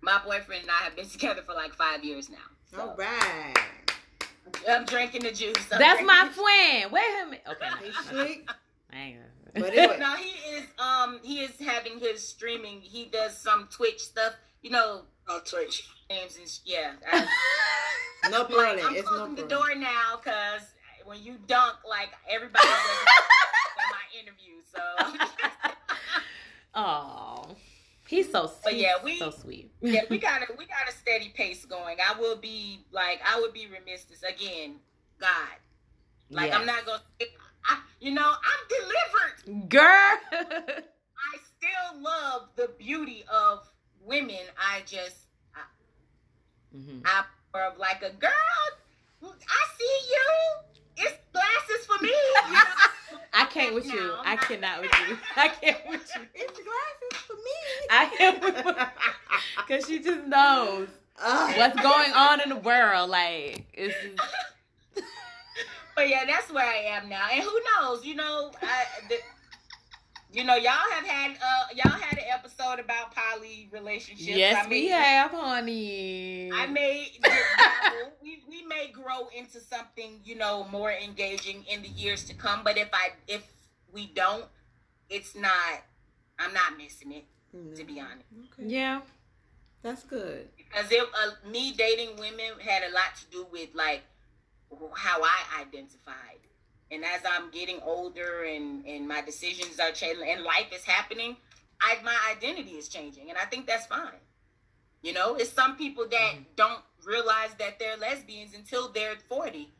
my 0.00 0.18
boyfriend 0.24 0.62
and 0.62 0.70
i 0.70 0.82
have 0.84 0.96
been 0.96 1.08
together 1.10 1.42
for 1.46 1.54
like 1.54 1.74
five 1.74 2.02
years 2.04 2.28
now 2.30 2.36
so 2.70 2.80
All 2.80 2.96
right. 2.96 3.54
i'm 4.68 4.84
drinking 4.86 5.22
the 5.22 5.32
juice 5.32 5.56
I'm 5.70 5.78
That's 5.78 6.02
my 6.02 6.28
the- 6.28 6.34
friend. 6.40 6.92
Wait 6.92 7.02
a 7.22 7.24
minute. 7.26 7.42
Okay. 7.50 7.68
Hey, 7.80 7.92
slick. 8.08 8.48
I 8.92 8.96
ain't 8.98 9.18
But 9.54 9.62
gonna- 9.62 9.72
anyway. 9.76 9.98
No, 9.98 10.14
he 10.16 10.30
is. 10.56 10.64
Um, 10.78 11.20
he 11.22 11.40
is 11.40 11.58
having 11.60 11.98
his 11.98 12.26
streaming. 12.26 12.80
He 12.80 13.06
does 13.06 13.36
some 13.36 13.68
Twitch 13.70 14.00
stuff. 14.00 14.34
You 14.62 14.70
know, 14.70 15.02
Oh, 15.28 15.40
Twitch. 15.44 15.88
Games 16.08 16.36
and 16.38 16.48
sh- 16.48 16.58
yeah. 16.64 16.92
I, 17.10 17.26
No 18.30 18.40
like, 18.42 18.48
problem. 18.50 18.86
I'm 18.86 18.96
It's 18.96 19.08
closing 19.08 19.34
no 19.34 19.42
the 19.42 19.48
door 19.48 19.74
now 19.76 20.16
because 20.22 20.62
when 21.04 21.22
you 21.22 21.36
dunk, 21.46 21.76
like 21.88 22.10
everybody 22.28 22.66
in 22.68 23.86
my 23.90 24.20
interview. 24.20 24.62
So 24.72 24.80
Oh, 26.74 27.56
he's 28.06 28.30
so 28.30 28.46
sweet. 28.46 28.60
But 28.64 28.76
yeah, 28.76 28.94
we- 29.02 29.18
so 29.18 29.30
sweet. 29.30 29.70
yeah, 29.80 30.02
we 30.10 30.18
got 30.28 30.42
a 30.42 30.46
we 30.58 30.66
got 30.66 30.88
a 30.88 30.92
steady 30.92 31.30
pace 31.30 31.64
going. 31.64 31.96
I 32.06 32.18
will 32.18 32.36
be 32.36 32.84
like 32.92 33.20
I 33.26 33.40
would 33.40 33.52
be 33.52 33.66
remiss 33.66 34.04
to 34.06 34.28
again, 34.28 34.76
God. 35.20 35.30
Like 36.30 36.52
I'm 36.52 36.66
not 36.66 36.84
gonna. 36.84 37.00
I, 37.68 37.78
you 38.00 38.12
know, 38.12 38.28
I'm 38.30 39.48
delivered. 39.48 39.68
girl. 39.68 39.82
I 39.82 41.38
still 41.56 42.02
love 42.02 42.48
the 42.56 42.70
beauty 42.78 43.24
of 43.32 43.68
women. 44.04 44.40
I 44.58 44.80
just 44.86 45.16
Mhm. 46.76 47.02
I'm 47.04 47.24
more 47.54 47.64
of 47.64 47.78
like 47.78 48.02
a 48.02 48.10
girl. 48.10 48.32
I 49.24 49.62
see 49.78 49.98
you. 50.10 51.04
It's 51.04 51.16
glasses 51.32 51.86
for 51.86 52.02
me. 52.02 52.08
You 52.10 52.52
know? 52.52 53.20
I 53.34 53.44
can't 53.46 53.74
with 53.74 53.86
you. 53.86 54.00
No, 54.00 54.20
I 54.24 54.34
not- 54.34 54.40
cannot 54.44 54.80
with 54.82 54.92
you. 55.08 55.18
I 55.36 55.48
can't 55.48 55.88
with 55.88 56.10
you. 56.14 56.22
It's 56.34 56.58
glasses 56.60 57.24
for 57.26 57.34
me. 57.34 57.88
I 57.90 58.06
can't 58.16 58.42
with 58.42 58.76
because 59.56 59.86
she 59.88 59.98
just 60.02 60.26
knows 60.26 60.88
Uh, 61.18 61.52
what's 61.54 61.80
going 61.80 62.12
on 62.12 62.40
in 62.42 62.48
the 62.50 62.56
world. 62.56 63.08
Like 63.10 63.66
it's 63.72 63.94
just, 64.02 64.28
But 65.94 66.08
yeah, 66.10 66.24
that's 66.26 66.52
where 66.52 66.66
I 66.66 66.76
am 66.96 67.08
now. 67.08 67.26
And 67.32 67.42
who 67.42 67.58
knows? 67.80 68.04
You 68.04 68.16
know, 68.16 68.52
I, 68.62 68.84
the, 69.08 69.16
you 70.36 70.44
know, 70.44 70.54
y'all 70.54 70.72
have 70.92 71.06
had 71.06 71.30
uh 71.32 71.74
y'all 71.74 71.98
had 71.98 72.18
an 72.18 72.24
episode 72.30 72.78
about 72.78 73.14
poly 73.14 73.68
relationships. 73.72 74.28
yes, 74.28 74.66
I 74.66 74.68
we 74.68 74.88
have, 74.88 75.30
honey. 75.30 76.50
I 76.52 76.66
may 76.66 77.10
we 78.22 78.42
we 78.48 78.62
may 78.66 78.90
grow 78.92 79.28
into 79.36 79.60
something 79.60 80.20
you 80.24 80.34
know 80.34 80.66
more 80.70 80.92
engaging 80.92 81.64
in 81.72 81.80
the 81.80 81.88
years 81.88 82.24
to 82.24 82.34
come. 82.34 82.62
But 82.62 82.76
if 82.76 82.90
I 82.92 83.12
if 83.26 83.46
we 83.92 84.08
don't, 84.14 84.44
it's 85.08 85.34
not. 85.34 85.84
I'm 86.38 86.52
not 86.52 86.76
missing 86.76 87.12
it 87.12 87.24
to 87.76 87.84
be 87.84 87.98
honest. 87.98 88.26
Okay. 88.52 88.68
yeah. 88.68 89.00
That's 89.82 90.02
good. 90.02 90.48
because 90.56 90.90
it 90.90 91.00
uh, 91.00 91.48
me 91.48 91.72
dating 91.72 92.16
women 92.18 92.58
had 92.60 92.82
a 92.82 92.92
lot 92.92 93.14
to 93.20 93.24
do 93.30 93.46
with 93.50 93.70
like 93.74 94.02
how 94.94 95.22
I 95.22 95.62
identified. 95.62 96.40
And 96.90 97.04
as 97.04 97.20
I'm 97.28 97.50
getting 97.50 97.80
older 97.82 98.44
and 98.44 98.84
and 98.86 99.08
my 99.08 99.20
decisions 99.20 99.80
are 99.80 99.90
changing 99.90 100.28
and 100.30 100.42
life 100.44 100.72
is 100.72 100.84
happening, 100.84 101.36
I 101.80 101.96
my 102.04 102.16
identity 102.30 102.72
is 102.72 102.88
changing, 102.88 103.28
and 103.28 103.38
I 103.38 103.44
think 103.44 103.66
that's 103.66 103.86
fine. 103.86 104.20
You 105.02 105.12
know, 105.12 105.34
it's 105.34 105.52
some 105.52 105.76
people 105.76 106.06
that 106.10 106.34
don't 106.56 106.80
realize 107.04 107.50
that 107.58 107.78
they're 107.78 107.96
lesbians 107.96 108.54
until 108.54 108.88
they're 108.90 109.16
40, 109.28 109.72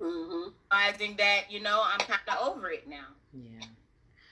Mm-hmm. 0.00 0.50
realizing 0.70 1.16
that 1.16 1.50
you 1.50 1.60
know 1.62 1.82
I'm 1.84 2.00
kind 2.00 2.20
of 2.28 2.48
over 2.48 2.70
it 2.70 2.86
now. 2.88 3.06
Yeah. 3.32 3.64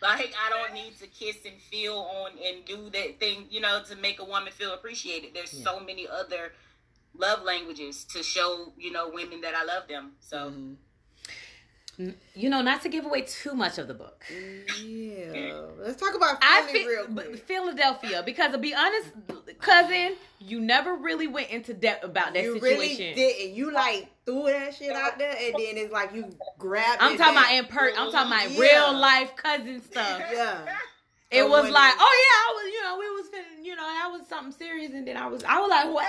Like 0.02 0.34
I 0.46 0.50
don't 0.50 0.74
need 0.74 0.96
to 0.98 1.06
kiss 1.06 1.36
and 1.46 1.58
feel 1.70 1.96
on 1.96 2.32
and 2.32 2.64
do 2.66 2.90
that 2.90 3.18
thing, 3.18 3.46
you 3.50 3.60
know, 3.60 3.82
to 3.88 3.96
make 3.96 4.18
a 4.20 4.24
woman 4.24 4.52
feel 4.52 4.74
appreciated. 4.74 5.32
There's 5.34 5.54
Yeah. 5.54 5.64
so 5.64 5.80
many 5.80 6.06
other 6.06 6.52
love 7.14 7.42
languages 7.42 8.04
to 8.12 8.22
show, 8.22 8.72
you 8.76 8.90
know, 8.90 9.08
women 9.08 9.40
that 9.42 9.54
I 9.54 9.64
love 9.64 9.88
them. 9.88 10.16
So 10.20 10.50
Mhm. 10.50 10.76
You 12.34 12.50
know, 12.50 12.62
not 12.62 12.82
to 12.82 12.88
give 12.88 13.04
away 13.04 13.22
too 13.22 13.54
much 13.54 13.78
of 13.78 13.88
the 13.88 13.94
book. 13.94 14.24
Yeah. 14.84 15.62
Let's 15.78 16.00
talk 16.00 16.14
about 16.14 16.38
I 16.42 16.62
feel 16.72 16.88
real 16.88 17.06
quick. 17.06 17.36
Philadelphia 17.46 18.22
because 18.24 18.52
to 18.52 18.58
be 18.58 18.74
honest, 18.74 19.08
cousin, 19.60 20.16
you 20.40 20.60
never 20.60 20.94
really 20.94 21.26
went 21.26 21.50
into 21.50 21.72
depth 21.74 22.04
about 22.04 22.34
that 22.34 22.42
you 22.42 22.58
really 22.58 22.96
didn't. 22.96 23.54
You 23.54 23.72
like 23.72 24.08
threw 24.26 24.44
that 24.46 24.74
shit 24.74 24.92
out 24.92 25.18
there, 25.18 25.30
and 25.30 25.54
then 25.54 25.76
it's 25.76 25.92
like 25.92 26.14
you 26.14 26.34
grabbed. 26.58 27.00
I'm 27.02 27.14
it 27.14 27.18
talking 27.18 27.36
about 27.36 27.52
in 27.52 27.64
per. 27.66 27.92
I'm 27.96 28.10
talking 28.10 28.32
about 28.32 28.50
Yeah. 28.50 28.60
real 28.60 28.98
life 28.98 29.36
cousin 29.36 29.82
stuff. 29.82 30.20
Yeah. 30.32 30.66
It 31.30 31.48
was 31.48 31.70
like, 31.70 31.94
oh 31.98 32.14
yeah, 32.26 32.38
I 32.44 32.54
was, 32.54 32.72
you 32.72 32.82
know, 32.82 32.98
we 32.98 33.10
was, 33.10 33.26
you 33.66 33.74
know, 33.74 33.82
that 33.82 34.08
was 34.12 34.28
something 34.28 34.52
serious, 34.52 34.92
and 34.92 35.06
then 35.06 35.16
I 35.16 35.26
was, 35.26 35.42
I 35.42 35.58
was 35.58 35.68
like, 35.68 35.92
what? 35.92 36.06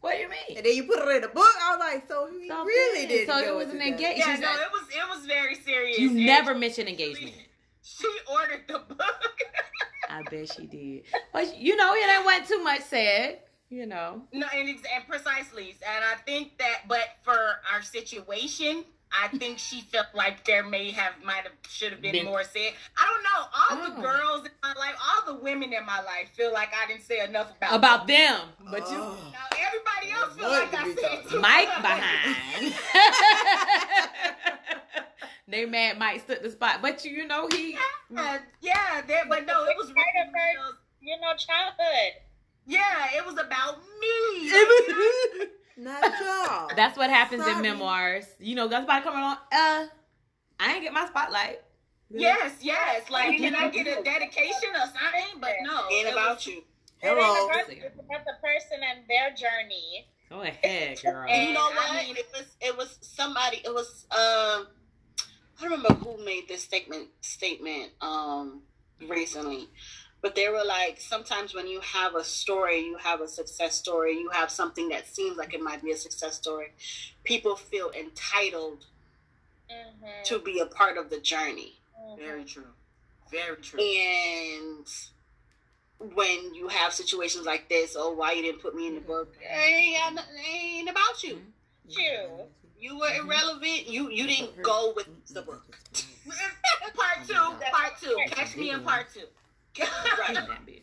What 0.00 0.14
do 0.14 0.22
you 0.22 0.28
mean? 0.28 0.56
And 0.56 0.64
then 0.64 0.74
you 0.76 0.84
put 0.84 0.98
it 1.00 1.16
in 1.16 1.22
the 1.22 1.28
book. 1.28 1.44
I 1.62 1.70
was 1.76 1.80
like, 1.80 2.08
so 2.08 2.28
he 2.30 2.48
So 2.48 2.64
really 2.64 3.06
did. 3.06 3.28
So 3.28 3.36
it 3.38 3.54
was 3.54 3.68
an 3.74 3.80
engagement. 3.80 4.18
Yeah, 4.18 4.32
She's 4.34 4.40
no, 4.40 4.46
like- 4.46 4.60
it 4.60 4.72
was 4.72 4.88
it 4.90 5.16
was 5.18 5.26
very 5.26 5.54
serious. 5.56 5.98
You 5.98 6.08
And 6.10 6.26
never 6.26 6.54
mentioned 6.54 6.88
engagement. 6.88 7.34
She 7.82 8.06
ordered 8.30 8.64
the 8.68 8.78
book. 8.80 8.98
I 10.10 10.22
bet 10.30 10.52
she 10.52 10.66
did. 10.66 11.04
But 11.32 11.58
you 11.58 11.74
know, 11.76 11.94
it 11.94 12.08
ain't 12.16 12.24
wasn't 12.24 12.48
too 12.48 12.62
much 12.62 12.82
said. 12.82 13.40
You 13.70 13.84
know. 13.84 14.22
no, 14.32 14.46
and, 14.54 14.66
and 14.68 15.06
precisely, 15.06 15.76
and 15.86 16.02
I 16.02 16.14
think 16.24 16.56
that, 16.56 16.88
but 16.88 17.04
for 17.22 17.36
our 17.70 17.82
situation, 17.82 18.84
I 19.12 19.28
think 19.36 19.58
she 19.58 19.80
felt 19.80 20.08
like 20.14 20.44
there 20.44 20.62
may 20.62 20.90
have, 20.92 21.12
might 21.24 21.42
have, 21.44 21.52
should 21.68 21.92
have 21.92 22.00
been, 22.02 22.12
Been- 22.12 22.24
more 22.26 22.44
said. 22.44 22.72
I 22.96 23.06
don't 23.08 23.22
know. 23.22 23.40
All 23.40 23.68
Oh. 23.70 23.94
the 23.96 24.02
girls 24.02 24.44
in 24.46 24.52
my 24.62 24.72
life, 24.74 24.94
all 25.02 25.34
the 25.34 25.40
women 25.42 25.72
in 25.72 25.84
my 25.86 26.00
life, 26.02 26.28
feel 26.34 26.52
like 26.52 26.70
I 26.74 26.86
didn't 26.86 27.02
say 27.04 27.24
enough 27.24 27.50
about 27.56 27.74
About 27.74 28.06
them. 28.06 28.40
But 28.70 28.80
you 28.90 28.96
Oh. 28.98 29.16
Now, 29.32 29.46
everybody 29.56 30.10
else 30.12 30.34
feel 30.36 30.48
What 30.50 30.72
like 30.72 30.80
I 30.80 30.94
said 30.94 31.30
too 31.30 31.40
Mike 31.40 31.68
much. 31.68 31.82
behind. 31.82 32.74
they 35.48 35.64
mad 35.64 35.98
Mike 35.98 36.20
stood 36.22 36.42
the 36.42 36.50
spot. 36.50 36.80
But 36.82 37.04
you, 37.04 37.10
you 37.12 37.26
know, 37.26 37.48
he 37.50 37.76
Yeah, 38.10 38.38
yeah, 38.60 39.00
there, 39.06 39.24
but 39.28 39.46
no, 39.46 39.64
it 39.64 39.76
was 39.76 39.86
Part 39.86 39.98
of 40.26 40.32
really, 40.34 40.56
her- 40.56 40.78
You 41.00 41.20
know, 41.20 41.32
childhood. 41.36 42.12
yeah, 42.66 43.08
it 43.16 43.24
was 43.24 43.38
about 43.38 43.78
me. 44.00 45.46
Not 45.78 46.02
y'all. 46.02 46.68
That's 46.76 46.98
what 46.98 47.08
happens 47.08 47.46
in 47.46 47.62
memoirs. 47.62 48.26
You 48.40 48.56
know, 48.56 48.66
that's 48.68 48.80
somebody 48.80 49.04
coming 49.04 49.20
on. 49.22 49.36
Uh, 49.52 49.86
I 50.60 50.72
ain't 50.74 50.82
get 50.82 50.92
my 50.92 51.06
spotlight. 51.06 51.60
Yes, 52.10 52.56
yes. 52.62 53.08
Like, 53.10 53.36
can 53.38 53.54
I 53.54 53.68
get 53.68 53.86
a 53.86 54.02
dedication 54.02 54.70
or 54.74 54.80
something? 54.86 55.40
But 55.40 55.52
no, 55.62 55.84
Ain't 55.92 56.08
about 56.08 56.36
was- 56.36 56.46
you. 56.46 56.64
It 57.00 57.06
ain't 57.06 57.16
about, 57.16 57.68
it's 57.68 57.94
about 57.94 58.24
the 58.24 58.32
person 58.42 58.78
and 58.82 59.00
their 59.08 59.30
journey. 59.30 60.08
Go 60.30 60.40
ahead, 60.42 61.00
girl. 61.00 61.26
And 61.28 61.48
you 61.48 61.54
know 61.54 61.60
what? 61.60 61.90
I 61.92 62.02
mean- 62.06 62.16
it 62.16 62.26
was 62.32 62.46
it 62.60 62.76
was 62.76 62.98
somebody. 63.02 63.58
It 63.64 63.72
was 63.72 64.06
um. 64.10 64.66
I 65.60 65.62
don't 65.62 65.72
remember 65.72 65.94
who 65.94 66.24
made 66.24 66.48
this 66.48 66.62
statement 66.62 67.08
statement 67.20 67.90
um 68.00 68.62
recently, 69.08 69.68
but 70.20 70.34
they 70.34 70.48
were 70.48 70.64
like, 70.64 71.00
sometimes 71.00 71.54
when 71.54 71.66
you 71.66 71.80
have 71.80 72.14
a 72.14 72.24
story, 72.24 72.80
you 72.80 72.96
have 72.96 73.20
a 73.20 73.28
success 73.28 73.74
story, 73.74 74.12
you 74.14 74.30
have 74.30 74.50
something 74.50 74.88
that 74.90 75.06
seems 75.06 75.36
like 75.36 75.54
it 75.54 75.60
might 75.60 75.82
be 75.82 75.92
a 75.92 75.96
success 75.96 76.34
story, 76.34 76.68
people 77.24 77.56
feel 77.56 77.90
entitled 77.98 78.84
Mm-hmm. 79.70 80.22
to 80.24 80.38
be 80.38 80.60
a 80.60 80.66
part 80.66 80.96
of 80.96 81.10
the 81.10 81.20
journey. 81.20 81.74
Mm-hmm. 82.00 82.20
Very 82.22 82.44
true. 82.44 82.64
Very 83.30 83.56
true. 83.56 83.78
And 83.78 84.86
when 86.14 86.54
you 86.54 86.68
have 86.68 86.94
situations 86.94 87.44
like 87.44 87.68
this, 87.68 87.94
oh, 87.98 88.12
why 88.12 88.32
you 88.32 88.42
didn't 88.42 88.62
put 88.62 88.74
me 88.74 88.86
in 88.86 88.94
the 88.94 89.00
book? 89.02 89.34
It 89.42 89.46
ain't, 89.46 89.96
got 89.98 90.14
nothing- 90.14 90.36
it 90.36 90.56
ain't 90.56 90.90
about 90.90 91.22
you. 91.22 91.34
Mm-hmm. 91.34 92.00
You. 92.00 92.28
You 92.80 92.98
were 92.98 93.06
mm-hmm. 93.06 93.28
irrelevant. 93.28 93.88
You 93.88 94.08
you 94.08 94.26
didn't 94.26 94.62
go 94.62 94.92
with 94.94 95.08
the 95.34 95.42
book. 95.42 95.76
part 96.94 97.26
two. 97.26 97.34
Part 97.34 97.92
two. 98.00 98.16
Catch 98.28 98.56
me 98.56 98.70
in 98.70 98.82
part 98.82 99.08
two. 99.12 99.26
Right. 99.80 100.34
That 100.34 100.66
bitch. 100.66 100.82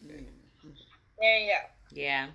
There 1.19 1.37
you 1.39 1.51
go. 1.51 1.57
Yeah. 1.91 2.27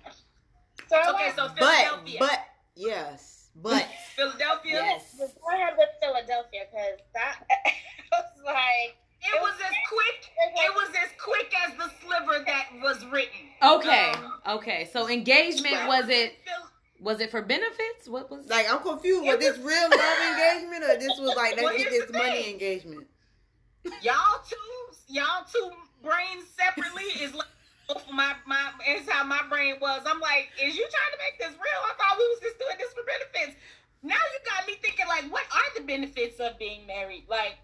So 0.89 0.97
Okay, 0.97 1.11
want 1.11 1.35
so 1.35 1.47
Philadelphia. 1.49 2.17
but, 2.19 2.39
yes. 2.75 3.49
But, 3.55 3.87
Philadelphia. 4.15 4.71
yes. 4.73 5.11
to 5.11 5.27
go 5.41 5.55
ahead 5.55 5.73
with 5.77 5.89
Philadelphia 6.01 6.61
because 6.71 6.99
that 7.13 7.43
was 8.11 8.25
like 8.45 8.95
It 9.21 9.41
was 9.41 9.53
as 9.59 9.75
quick. 9.87 10.31
It 10.55 10.73
was 10.75 10.89
as 11.03 11.09
quick 11.21 11.53
as 11.67 11.77
the 11.77 11.91
sliver 12.03 12.43
that 12.45 12.67
was 12.81 13.05
written. 13.05 13.39
Okay. 13.61 14.11
Um, 14.11 14.33
Okay. 14.57 14.89
So 14.91 15.07
engagement 15.09 15.87
was 15.87 16.09
it? 16.09 16.35
Phil- 16.45 16.69
Was 17.01 17.19
it 17.19 17.29
for 17.31 17.41
benefits? 17.41 18.07
What 18.07 18.31
was? 18.31 18.47
Like, 18.49 18.71
I'm 18.71 18.79
confused. 18.79 19.25
Was 19.25 19.35
It 19.35 19.39
this 19.41 19.57
real 19.59 19.89
love 19.89 20.19
engagement 20.31 20.83
or 20.83 20.97
this 20.99 21.19
was 21.19 21.35
like, 21.35 21.55
Well, 21.57 21.65
let's 21.65 21.83
get 21.83 21.91
this 21.91 22.11
money 22.11 22.41
thing. 22.43 22.53
engagement? 22.53 23.07
Y'all 24.01 24.41
two, 24.47 24.55
y'all 25.13 25.43
two 25.51 25.71
brains 26.03 26.45
separately 26.57 27.03
is 27.21 27.33
like 27.33 27.47
both 27.87 28.07
of 28.07 28.13
my 28.13 28.33
my. 28.45 28.71
Is 28.87 29.07
how 29.09 29.23
my 29.23 29.41
brain 29.49 29.75
was. 29.81 30.01
I'm 30.05 30.19
like, 30.19 30.49
is 30.61 30.75
you 30.75 30.87
trying 30.89 31.13
to 31.13 31.19
make 31.19 31.39
this 31.39 31.57
real? 31.59 31.81
I 31.85 31.93
thought 31.97 32.17
we 32.17 32.27
was 32.29 32.39
just 32.41 32.59
doing 32.59 32.75
this 32.77 32.93
for 32.93 33.03
benefits. 33.03 33.57
Now 34.03 34.15
you 34.15 34.39
got 34.49 34.67
me 34.67 34.75
thinking 34.81 35.07
like, 35.07 35.31
what 35.31 35.43
are 35.51 35.79
the 35.79 35.85
benefits 35.85 36.39
of 36.39 36.57
being 36.57 36.87
married? 36.87 37.25
Like, 37.29 37.57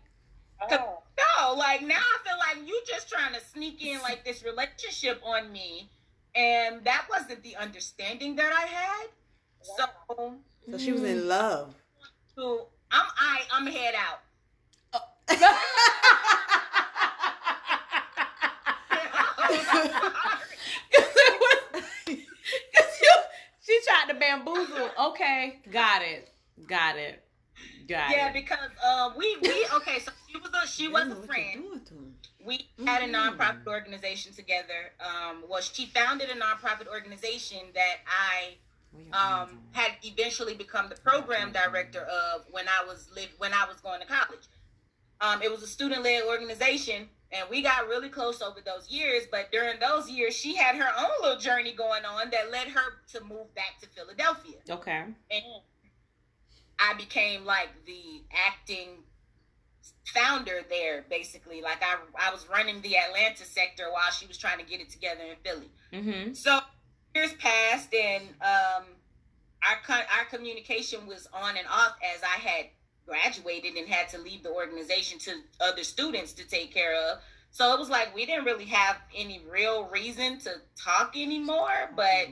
oh, 0.72 1.02
no, 1.18 1.54
like 1.56 1.82
now 1.82 1.96
I 1.98 2.18
feel 2.24 2.38
like 2.38 2.68
you 2.68 2.80
just 2.88 3.10
trying 3.10 3.34
to 3.34 3.42
sneak 3.42 3.84
in 3.86 4.02
like 4.02 4.24
this 4.24 4.44
relationship 4.44 5.22
on 5.26 5.52
me, 5.52 5.90
and 6.36 6.84
that 6.84 7.08
wasn't 7.10 7.42
the 7.44 7.56
understanding 7.56 8.36
that 8.36 8.52
I 8.54 8.66
had. 8.68 9.08
So, 9.62 9.86
So 10.72 10.78
she 10.78 10.92
was 10.92 11.04
in 11.04 11.18
mm. 11.20 11.28
love. 11.28 11.74
so 12.36 12.68
I'm 12.92 13.06
I 13.18 13.42
I'm 13.52 13.68
head 13.68 13.96
out. 13.96 14.22
she 23.66 23.80
tried 23.86 24.08
to 24.10 24.16
bamboozle. 24.20 24.90
Okay, 25.10 25.60
got 25.72 26.02
it, 26.02 26.30
got 26.68 26.98
it, 26.98 27.24
got 27.88 28.10
yeah, 28.10 28.12
it. 28.12 28.16
Yeah, 28.18 28.32
because 28.34 28.70
uh, 28.86 29.12
we 29.18 29.38
we 29.42 29.68
okay. 29.76 30.00
So 30.00 30.12
she 30.30 30.38
was 30.38 30.52
a 30.64 30.68
she 30.68 30.88
was 30.88 31.08
a 31.12 31.16
friend. 31.28 31.46
you're 31.54 31.64
doing 31.64 31.82
to 31.86 31.94
him. 31.94 32.14
We 32.46 32.68
had 32.86 33.04
a 33.04 33.08
Mm. 33.08 33.38
nonprofit 33.38 33.68
organization 33.68 34.34
together. 34.34 34.94
Um, 35.02 35.44
well, 35.50 35.62
she 35.62 35.86
founded 35.88 36.30
a 36.30 36.36
nonprofit 36.36 36.88
organization 36.88 37.60
that 37.74 37.98
I 38.08 38.56
um, 39.12 39.60
had 39.74 39.92
eventually 40.04 40.54
become 40.56 40.88
the 40.90 40.96
program 40.96 41.52
director 41.52 42.02
of 42.02 42.46
when 42.52 42.66
I 42.68 42.86
was 42.88 43.10
live 43.16 43.30
when 43.38 43.54
I 43.54 43.66
was 43.68 43.82
going 43.82 44.00
to 44.02 44.08
college. 44.08 44.48
Um, 45.20 45.42
it 45.42 45.52
was 45.52 45.64
a 45.64 45.68
student 45.68 46.04
led 46.04 46.24
organization, 46.24 47.10
and 47.32 47.50
we 47.50 47.62
got 47.62 47.88
really 47.88 48.10
close 48.10 48.42
over 48.42 48.60
those 48.66 48.90
years. 48.90 49.24
But 49.30 49.52
during 49.52 49.80
those 49.80 50.10
years, 50.10 50.34
she 50.36 50.56
had 50.56 50.76
her 50.76 50.90
own 50.98 51.10
little 51.22 51.40
journey 51.40 51.74
going 51.74 52.06
on 52.06 52.30
that 52.32 52.52
led 52.52 52.68
her 52.70 52.94
to 53.14 53.24
move 53.24 53.54
back 53.56 53.80
to 53.82 53.88
Philadelphia, 53.90 54.58
Okay. 54.70 55.04
and 55.32 55.44
I 56.80 56.94
became 56.98 57.46
like 57.46 57.70
the 57.86 58.22
acting 58.48 59.04
founder 60.14 60.62
there, 60.70 61.06
basically. 61.10 61.62
Like 61.62 61.82
I, 61.82 61.98
I 62.28 62.32
was 62.32 62.48
running 62.50 62.82
the 62.82 62.98
Atlanta 62.98 63.44
sector 63.44 63.86
while 63.92 64.12
she 64.12 64.26
was 64.28 64.38
trying 64.38 64.60
to 64.60 64.66
get 64.66 64.80
it 64.80 64.90
together 64.90 65.22
in 65.24 65.36
Philly. 65.44 65.72
Mm-hmm. 65.94 66.34
So 66.34 66.60
years 67.16 67.34
passed, 67.34 67.94
and 67.94 68.24
um, 68.42 68.86
our 69.64 69.78
our 70.18 70.26
communication 70.30 71.08
was 71.08 71.28
on 71.34 71.58
and 71.58 71.68
off 71.68 71.96
as 72.16 72.22
I 72.24 72.40
had 72.40 72.66
graduated 73.08 73.76
and 73.76 73.88
had 73.88 74.10
to 74.10 74.18
leave 74.20 74.44
the 74.44 74.52
organization 74.52 75.18
to 75.20 75.32
other 75.62 75.84
students 75.84 76.34
to 76.34 76.48
take 76.48 76.74
care 76.74 76.96
of. 76.96 77.20
So 77.52 77.74
it 77.74 77.80
was 77.80 77.90
like 77.90 78.14
we 78.14 78.26
didn't 78.26 78.46
really 78.46 78.66
have 78.66 78.98
any 79.16 79.42
real 79.50 79.86
reason 79.86 80.40
to 80.40 80.52
talk 80.76 81.16
anymore, 81.16 81.92
but 81.96 82.28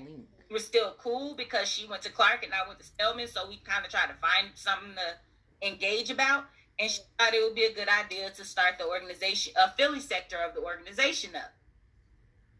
we're 0.51 0.59
still 0.59 0.95
cool 0.99 1.33
because 1.35 1.67
she 1.67 1.87
went 1.87 2.03
to 2.03 2.11
Clark 2.11 2.43
and 2.43 2.53
I 2.53 2.67
went 2.67 2.79
to 2.79 2.85
Spelman, 2.85 3.27
so 3.27 3.47
we 3.47 3.57
kind 3.63 3.83
of 3.85 3.91
tried 3.91 4.07
to 4.07 4.15
find 4.15 4.49
something 4.55 4.93
to 4.95 5.67
engage 5.67 6.11
about. 6.11 6.45
And 6.77 6.91
she 6.91 7.01
thought 7.17 7.33
it 7.33 7.41
would 7.41 7.55
be 7.55 7.63
a 7.63 7.73
good 7.73 7.87
idea 7.87 8.29
to 8.31 8.43
start 8.43 8.77
the 8.77 8.85
organization, 8.85 9.53
a 9.55 9.71
Philly 9.71 10.01
sector 10.01 10.37
of 10.37 10.53
the 10.53 10.61
organization 10.61 11.31
up. 11.35 11.53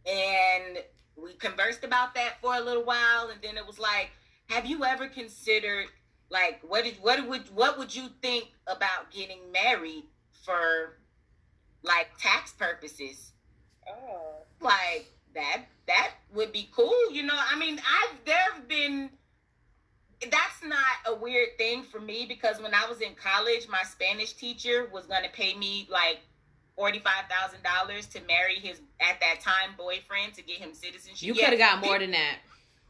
And 0.10 0.78
we 1.18 1.34
conversed 1.34 1.84
about 1.84 2.16
that 2.16 2.36
for 2.42 2.56
a 2.56 2.62
little 2.62 2.84
while, 2.84 3.30
and 3.30 3.42
then 3.42 3.58
it 3.58 3.68
was 3.68 3.78
like, 3.78 4.12
have 4.50 4.66
you 4.66 4.86
ever 4.86 5.08
considered 5.08 5.88
like 6.30 6.60
what 6.68 6.84
did 6.84 6.96
what 7.02 7.28
would 7.28 7.54
what 7.56 7.78
would 7.78 7.96
you 7.96 8.10
think 8.22 8.52
about 8.68 9.12
getting 9.12 9.40
married 9.52 10.04
for 10.44 10.98
like 11.84 12.08
tax 12.20 12.52
purposes? 12.54 13.32
oh, 13.88 14.36
like 14.62 15.12
that 15.34 15.62
that 15.88 16.12
would 16.34 16.52
be 16.52 16.70
cool 16.72 17.12
you 17.12 17.22
know 17.24 17.38
i 17.52 17.58
mean 17.60 17.80
i've 17.80 18.26
there 18.26 18.36
have 18.54 18.68
been 18.68 19.10
that's 20.22 20.64
not 20.64 20.80
a 21.06 21.14
weird 21.14 21.50
thing 21.58 21.84
for 21.84 22.00
me 22.00 22.26
because 22.26 22.60
when 22.62 22.74
i 22.74 22.88
was 22.90 23.02
in 23.02 23.14
college 23.16 23.68
my 23.70 23.84
spanish 23.84 24.34
teacher 24.34 24.90
was 24.92 25.06
going 25.06 25.24
to 25.24 25.30
pay 25.30 25.54
me 25.56 25.88
like 25.92 26.20
$45000 26.78 28.12
to 28.12 28.22
marry 28.28 28.56
his 28.56 28.82
at 29.00 29.20
that 29.22 29.40
time 29.42 29.76
boyfriend 29.78 30.34
to 30.34 30.42
get 30.42 30.58
him 30.58 30.74
citizenship 30.74 31.26
You 31.26 31.34
could 31.34 31.46
have 31.46 31.58
got 31.58 31.82
more 31.82 32.00
than 32.00 32.12
that. 32.12 32.40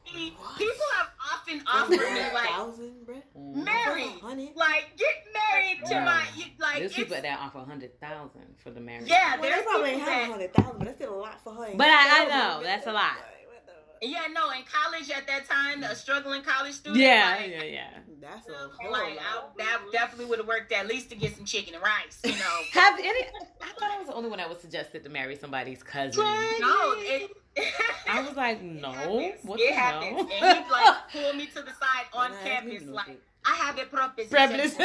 Pe- 0.06 0.32
people 0.58 0.86
have 0.98 1.10
often 1.34 1.62
offered 1.68 1.92
me 2.00 2.22
like 2.34 2.50
thousand, 2.50 2.94
bruh. 3.06 3.22
marry 3.66 4.08
Honey. 4.22 4.54
like 4.56 4.92
get 4.98 5.16
married 5.34 5.80
to 5.86 5.92
Yeah. 5.94 6.06
my 6.06 6.24
like 6.60 6.80
There's 6.80 6.92
it's, 6.92 6.96
people 6.96 7.18
that 7.22 7.40
offer 7.40 7.60
a 7.60 7.66
hundred 7.66 8.00
thousand 8.00 8.56
for 8.64 8.72
the 8.72 8.80
marriage. 8.82 9.08
yeah 9.10 9.34
Well, 9.34 9.42
they 9.44 9.50
there's 9.50 9.64
probably 9.66 9.92
people 9.92 10.08
ain't 10.08 10.10
have 10.12 10.30
a 10.30 10.32
hundred 10.34 10.54
thousand, 10.54 10.78
but 10.80 10.86
that's 10.86 10.98
still 10.98 11.14
a 11.16 11.20
lot 11.20 11.44
for 11.44 11.54
her. 11.54 11.70
But 11.76 11.88
I- 11.88 12.22
I 12.22 12.26
know, 12.26 12.64
that's 12.64 12.88
a 12.88 12.92
lot. 12.94 13.16
Like, 13.18 13.48
what 13.48 13.66
the- 14.02 14.08
yeah 14.08 14.28
no 14.34 14.50
in 14.52 14.64
college 14.66 15.10
at 15.10 15.26
that 15.28 15.48
time 15.50 15.84
a 15.84 15.96
struggling 15.96 16.44
college 16.44 16.74
student 16.74 17.02
Yeah, 17.02 17.38
like, 17.40 17.50
yeah, 17.52 17.64
yeah. 17.64 17.90
That's 18.22 18.48
a 18.48 18.52
Like 18.54 18.72
whole 18.82 18.96
I, 18.96 19.16
lot. 19.16 19.58
that 19.58 19.80
definitely 19.92 20.26
would 20.26 20.40
have 20.40 20.48
worked 20.48 20.72
at 20.72 20.88
least 20.88 21.10
to 21.12 21.16
get 21.16 21.36
some 21.36 21.46
chicken 21.46 21.76
and 21.76 21.84
rice, 21.84 22.20
you 22.24 22.32
know. 22.32 22.60
Have 22.74 22.98
any? 23.00 23.20
I 23.62 23.68
thought 23.78 23.92
I 23.92 24.00
was 24.00 24.08
the 24.08 24.14
only 24.16 24.30
one 24.30 24.40
that 24.40 24.50
was 24.50 24.60
suggested 24.60 25.04
to 25.04 25.10
marry 25.12 25.36
somebody's 25.36 25.84
cousin. 25.84 26.24
no, 26.24 26.94
it, 26.98 27.30
I 28.10 28.22
was 28.22 28.36
like, 28.36 28.62
no. 28.62 28.92
happens. 28.92 29.44
What 29.44 29.60
it 29.60 29.70
the 29.70 29.74
happens. 29.76 30.32
hell? 30.32 30.48
And 30.50 30.58
he 30.66 30.72
like 30.72 30.96
pulled 31.12 31.36
me 31.38 31.46
to 31.48 31.62
the 31.62 31.72
side 31.72 32.06
on 32.14 32.32
Nah, 32.32 32.38
campus, 32.44 32.84
like 32.88 33.08
it. 33.10 33.22
I 33.46 33.56
have 33.56 33.78
a 33.80 33.86
proposition. 33.86 34.36
Rebels. 34.36 34.76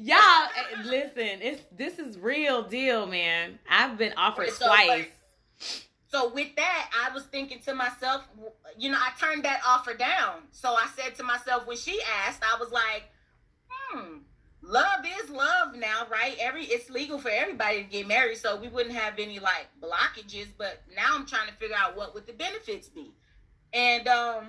Y'all, 0.00 0.16
eh, 0.16 0.82
listen, 0.84 1.40
it's 1.42 1.62
this 1.76 1.98
is 1.98 2.18
real 2.18 2.62
deal, 2.62 3.06
man. 3.06 3.58
I've 3.68 3.98
been 3.98 4.12
offered 4.16 4.50
So, 4.50 4.66
twice. 4.66 5.06
So 6.10 6.32
with 6.32 6.54
that, 6.56 6.90
I 7.04 7.12
was 7.12 7.24
thinking 7.24 7.58
to 7.62 7.74
myself, 7.74 8.22
you 8.78 8.90
know, 8.90 8.98
I 8.98 9.10
turned 9.20 9.44
that 9.44 9.60
offer 9.66 9.94
down. 9.94 10.42
So 10.52 10.72
I 10.72 10.86
said 10.96 11.16
to 11.16 11.22
myself 11.24 11.66
when 11.66 11.76
she 11.76 12.00
asked, 12.26 12.42
I 12.44 12.58
was 12.60 12.70
like, 12.70 13.04
hmm, 13.68 14.18
love 14.62 15.04
is 15.22 15.30
love 15.30 15.74
now, 15.76 16.06
right? 16.10 16.36
Every 16.40 16.64
it's 16.64 16.90
legal 16.90 17.18
for 17.18 17.30
everybody 17.30 17.84
to 17.84 17.88
get 17.88 18.06
married, 18.06 18.38
so 18.38 18.56
we 18.56 18.68
wouldn't 18.68 18.94
have 18.94 19.14
any 19.18 19.38
like 19.38 19.66
blockages. 19.80 20.48
But 20.56 20.82
now 20.94 21.14
I'm 21.14 21.26
trying 21.26 21.48
to 21.48 21.54
figure 21.54 21.76
out 21.76 21.96
what 21.96 22.14
would 22.14 22.26
the 22.26 22.32
benefits 22.32 22.88
be. 22.88 23.12
And 23.72 24.06
um 24.08 24.48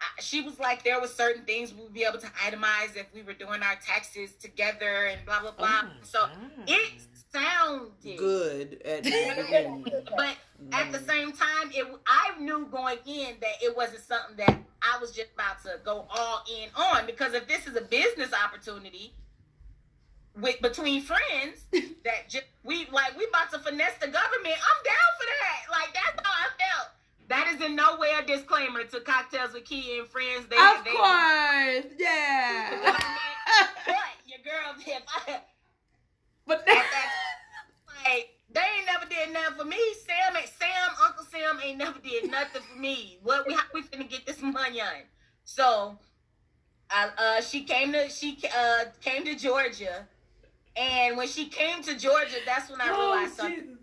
I- 0.00 0.20
she 0.20 0.42
was 0.42 0.58
like 0.60 0.84
there 0.84 1.00
were 1.00 1.06
certain 1.08 1.44
things 1.44 1.72
we 1.72 1.82
would 1.82 1.94
be 1.94 2.04
able 2.04 2.18
to 2.18 2.26
itemize 2.26 2.96
if 2.96 3.06
we 3.14 3.22
were 3.22 3.32
doing 3.32 3.62
our 3.62 3.76
taxes 3.76 4.34
together 4.36 5.06
and 5.06 5.24
blah 5.24 5.40
blah 5.40 5.50
Oh 5.50 5.54
blah. 5.58 5.66
my 5.82 5.88
so 6.02 6.20
God. 6.26 6.30
it 6.66 6.92
sounded 7.32 8.18
Good 8.18 8.82
at 8.84 9.02
the 9.02 9.10
beginning. 9.10 9.86
but 10.16 10.36
at 10.72 10.92
the 10.92 10.98
same 11.00 11.32
time, 11.32 11.70
it 11.74 11.86
I 12.06 12.38
knew 12.40 12.66
going 12.70 12.98
in 13.06 13.34
that 13.40 13.62
it 13.62 13.76
wasn't 13.76 14.02
something 14.02 14.36
that 14.38 14.58
I 14.82 14.98
was 15.00 15.12
just 15.12 15.28
about 15.34 15.62
to 15.64 15.78
go 15.84 16.06
all 16.10 16.44
in 16.60 16.68
on 16.74 17.06
because 17.06 17.34
if 17.34 17.46
this 17.48 17.66
is 17.66 17.76
a 17.76 17.82
business 17.82 18.30
opportunity 18.32 19.12
with 20.40 20.60
between 20.60 21.02
friends 21.02 21.64
that 21.72 22.28
just 22.28 22.44
we 22.62 22.86
like 22.92 23.16
we 23.18 23.26
about 23.26 23.50
to 23.52 23.58
finesse 23.58 23.94
the 24.00 24.08
government, 24.08 24.54
I'm 24.54 24.84
down 24.84 25.10
for 25.18 25.26
that. 25.26 25.70
Like 25.70 25.94
that's 25.94 26.26
how 26.26 26.32
I 26.32 26.48
felt. 26.58 26.88
That 27.28 27.48
is 27.54 27.60
in 27.60 27.74
no 27.74 27.98
way 27.98 28.12
a 28.18 28.24
disclaimer 28.24 28.84
to 28.84 29.00
cocktails 29.00 29.52
with 29.52 29.64
Key 29.64 29.98
and 29.98 30.06
friends. 30.06 30.46
They, 30.48 30.56
Of 30.56 30.84
they, 30.84 30.92
course, 30.92 31.92
yeah. 31.98 32.94
But 33.86 33.94
your 34.26 34.38
girl, 34.44 34.74
if 34.78 35.02
I, 35.08 35.40
but 36.46 36.64
that 36.66 36.86
like 38.04 38.30
they 38.52 38.60
ain't 38.60 38.86
never 38.86 39.06
did 39.06 39.32
nothing 39.32 39.58
for 39.58 39.64
me. 39.64 39.78
Sam 40.06 40.36
ain't 40.36 40.48
Sam, 40.48 40.90
Uncle 41.04 41.24
Sam 41.24 41.60
ain't 41.62 41.78
never 41.78 41.98
did 41.98 42.30
nothing 42.30 42.62
for 42.62 42.78
me. 42.78 43.18
What 43.22 43.46
we 43.46 43.54
how 43.54 43.62
we 43.74 43.82
finna 43.82 44.08
get 44.08 44.26
this 44.26 44.40
money 44.40 44.80
on? 44.80 45.02
So 45.44 45.98
I 46.90 47.10
uh 47.18 47.40
she 47.42 47.64
came 47.64 47.92
to 47.92 48.08
she 48.08 48.38
uh 48.56 48.84
came 49.00 49.24
to 49.24 49.34
Georgia 49.34 50.06
and 50.76 51.16
when 51.16 51.26
she 51.26 51.46
came 51.48 51.82
to 51.84 51.98
Georgia, 51.98 52.36
that's 52.44 52.70
when 52.70 52.80
I 52.80 52.90
Oh, 52.90 53.12
realized 53.14 53.36
something 53.36 53.78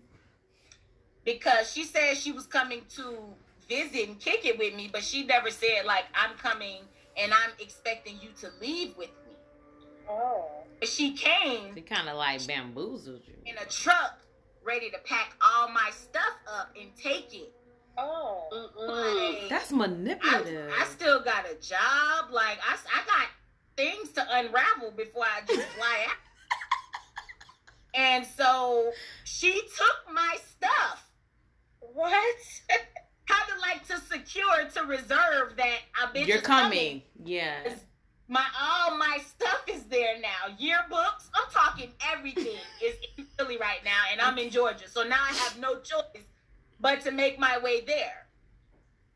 because 1.24 1.70
she 1.72 1.84
said 1.84 2.16
she 2.16 2.32
was 2.32 2.46
coming 2.46 2.82
to 2.96 3.16
visit 3.68 4.08
and 4.08 4.20
kick 4.20 4.44
it 4.44 4.58
with 4.58 4.74
me, 4.74 4.88
but 4.92 5.02
she 5.02 5.24
never 5.24 5.50
said 5.50 5.84
like 5.86 6.04
I'm 6.14 6.36
coming 6.36 6.82
and 7.16 7.32
I'm 7.32 7.50
expecting 7.58 8.18
you 8.20 8.30
to 8.40 8.50
leave 8.60 8.96
with 8.96 9.10
me. 9.26 9.34
Oh. 10.08 10.63
But 10.84 10.90
she 10.90 11.12
came 11.12 11.74
She 11.74 11.80
kind 11.80 12.10
of 12.10 12.16
like 12.18 12.46
bamboozled 12.46 13.22
you. 13.26 13.32
in 13.46 13.56
a 13.56 13.64
truck 13.64 14.18
ready 14.62 14.90
to 14.90 14.98
pack 14.98 15.34
all 15.40 15.70
my 15.70 15.88
stuff 15.94 16.34
up 16.46 16.76
and 16.78 16.94
take 16.94 17.34
it. 17.34 17.54
Oh. 17.96 18.48
Like, 18.76 19.48
That's 19.48 19.72
manipulative. 19.72 20.70
I 20.78 20.84
still 20.84 21.22
got 21.22 21.46
a 21.50 21.54
job. 21.54 22.30
Like 22.30 22.58
I, 22.68 22.76
I 22.94 23.06
got 23.06 23.28
things 23.78 24.10
to 24.12 24.26
unravel 24.30 24.90
before 24.94 25.24
I 25.24 25.40
just 25.46 25.66
fly 25.78 26.06
out. 26.06 26.16
And 27.94 28.26
so 28.26 28.90
she 29.24 29.52
took 29.54 30.12
my 30.14 30.36
stuff, 30.50 31.10
What? 31.80 32.36
kind 33.26 33.52
of 33.54 33.58
like 33.62 33.86
to 33.86 33.96
secure, 34.06 34.68
to 34.74 34.82
reserve 34.82 35.56
that 35.56 35.78
I've 35.98 36.12
been. 36.12 36.28
You're 36.28 36.42
coming. 36.42 37.00
Yeah. 37.24 37.60
My 38.34 38.44
all 38.60 38.98
my 38.98 39.18
stuff 39.24 39.62
is 39.68 39.84
there 39.84 40.18
now. 40.20 40.56
Yearbooks. 40.60 41.28
I'm 41.36 41.48
talking 41.52 41.92
everything 42.12 42.58
is 42.84 42.96
in 43.16 43.26
Philly 43.38 43.58
right 43.58 43.78
now, 43.84 44.02
and 44.10 44.20
I'm 44.20 44.36
in 44.38 44.50
Georgia. 44.50 44.88
So 44.88 45.04
now 45.04 45.22
I 45.22 45.32
have 45.34 45.56
no 45.60 45.76
choice 45.76 46.24
but 46.80 47.00
to 47.02 47.12
make 47.12 47.38
my 47.38 47.58
way 47.58 47.82
there. 47.82 48.26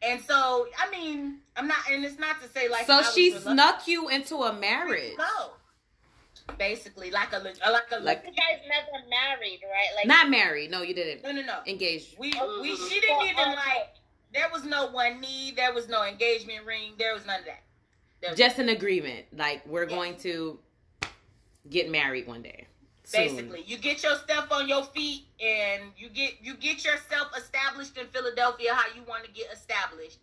And 0.02 0.20
so, 0.20 0.68
I 0.78 0.88
mean, 0.92 1.38
I'm 1.56 1.66
not, 1.66 1.78
and 1.90 2.04
it's 2.04 2.20
not 2.20 2.40
to 2.42 2.48
say 2.48 2.68
like. 2.68 2.86
So 2.86 2.94
I 2.94 2.98
was 2.98 3.12
she 3.12 3.30
reluctant. 3.30 3.54
snuck 3.54 3.88
you 3.88 4.08
into 4.08 4.36
a 4.36 4.52
marriage. 4.52 5.14
No. 5.18 5.50
Basically, 6.56 7.10
like 7.10 7.32
a, 7.32 7.38
like 7.38 7.56
a, 7.90 7.98
Like- 7.98 8.22
You 8.24 8.30
guys 8.30 8.62
never 8.68 9.04
married, 9.10 9.60
right? 9.64 9.96
Like 9.96 10.06
Not 10.06 10.30
married. 10.30 10.70
No, 10.70 10.82
you 10.82 10.94
didn't. 10.94 11.24
no, 11.24 11.32
no, 11.32 11.42
no. 11.42 11.58
Engaged. 11.66 12.16
We, 12.20 12.32
we, 12.62 12.76
she 12.76 13.00
didn't 13.00 13.16
oh, 13.18 13.26
even 13.26 13.48
like. 13.48 13.96
There 14.32 14.46
was 14.52 14.64
no 14.64 14.86
one 14.92 15.20
knee. 15.20 15.54
There 15.56 15.74
was 15.74 15.88
no 15.88 16.04
engagement 16.04 16.64
ring. 16.64 16.92
There 17.00 17.14
was 17.14 17.26
none 17.26 17.40
of 17.40 17.46
that. 17.46 17.64
Just 18.36 18.58
an 18.58 18.68
agreement. 18.68 19.26
Like 19.36 19.66
we're 19.66 19.84
Yeah. 19.88 19.96
going 19.96 20.16
to 20.18 20.58
get 21.68 21.90
married 21.90 22.26
one 22.26 22.42
day. 22.42 22.66
Soon. 23.04 23.22
basically 23.22 23.62
you 23.66 23.78
get 23.78 24.02
your 24.02 24.16
stuff 24.16 24.48
on 24.50 24.68
your 24.68 24.84
feet 24.84 25.24
and 25.40 25.84
you 25.96 26.10
get 26.10 26.34
you 26.42 26.54
get 26.54 26.84
yourself 26.84 27.28
established 27.38 27.96
in 27.96 28.06
philadelphia 28.08 28.74
how 28.74 28.84
you 28.94 29.02
want 29.08 29.24
to 29.24 29.30
get 29.30 29.50
established 29.50 30.18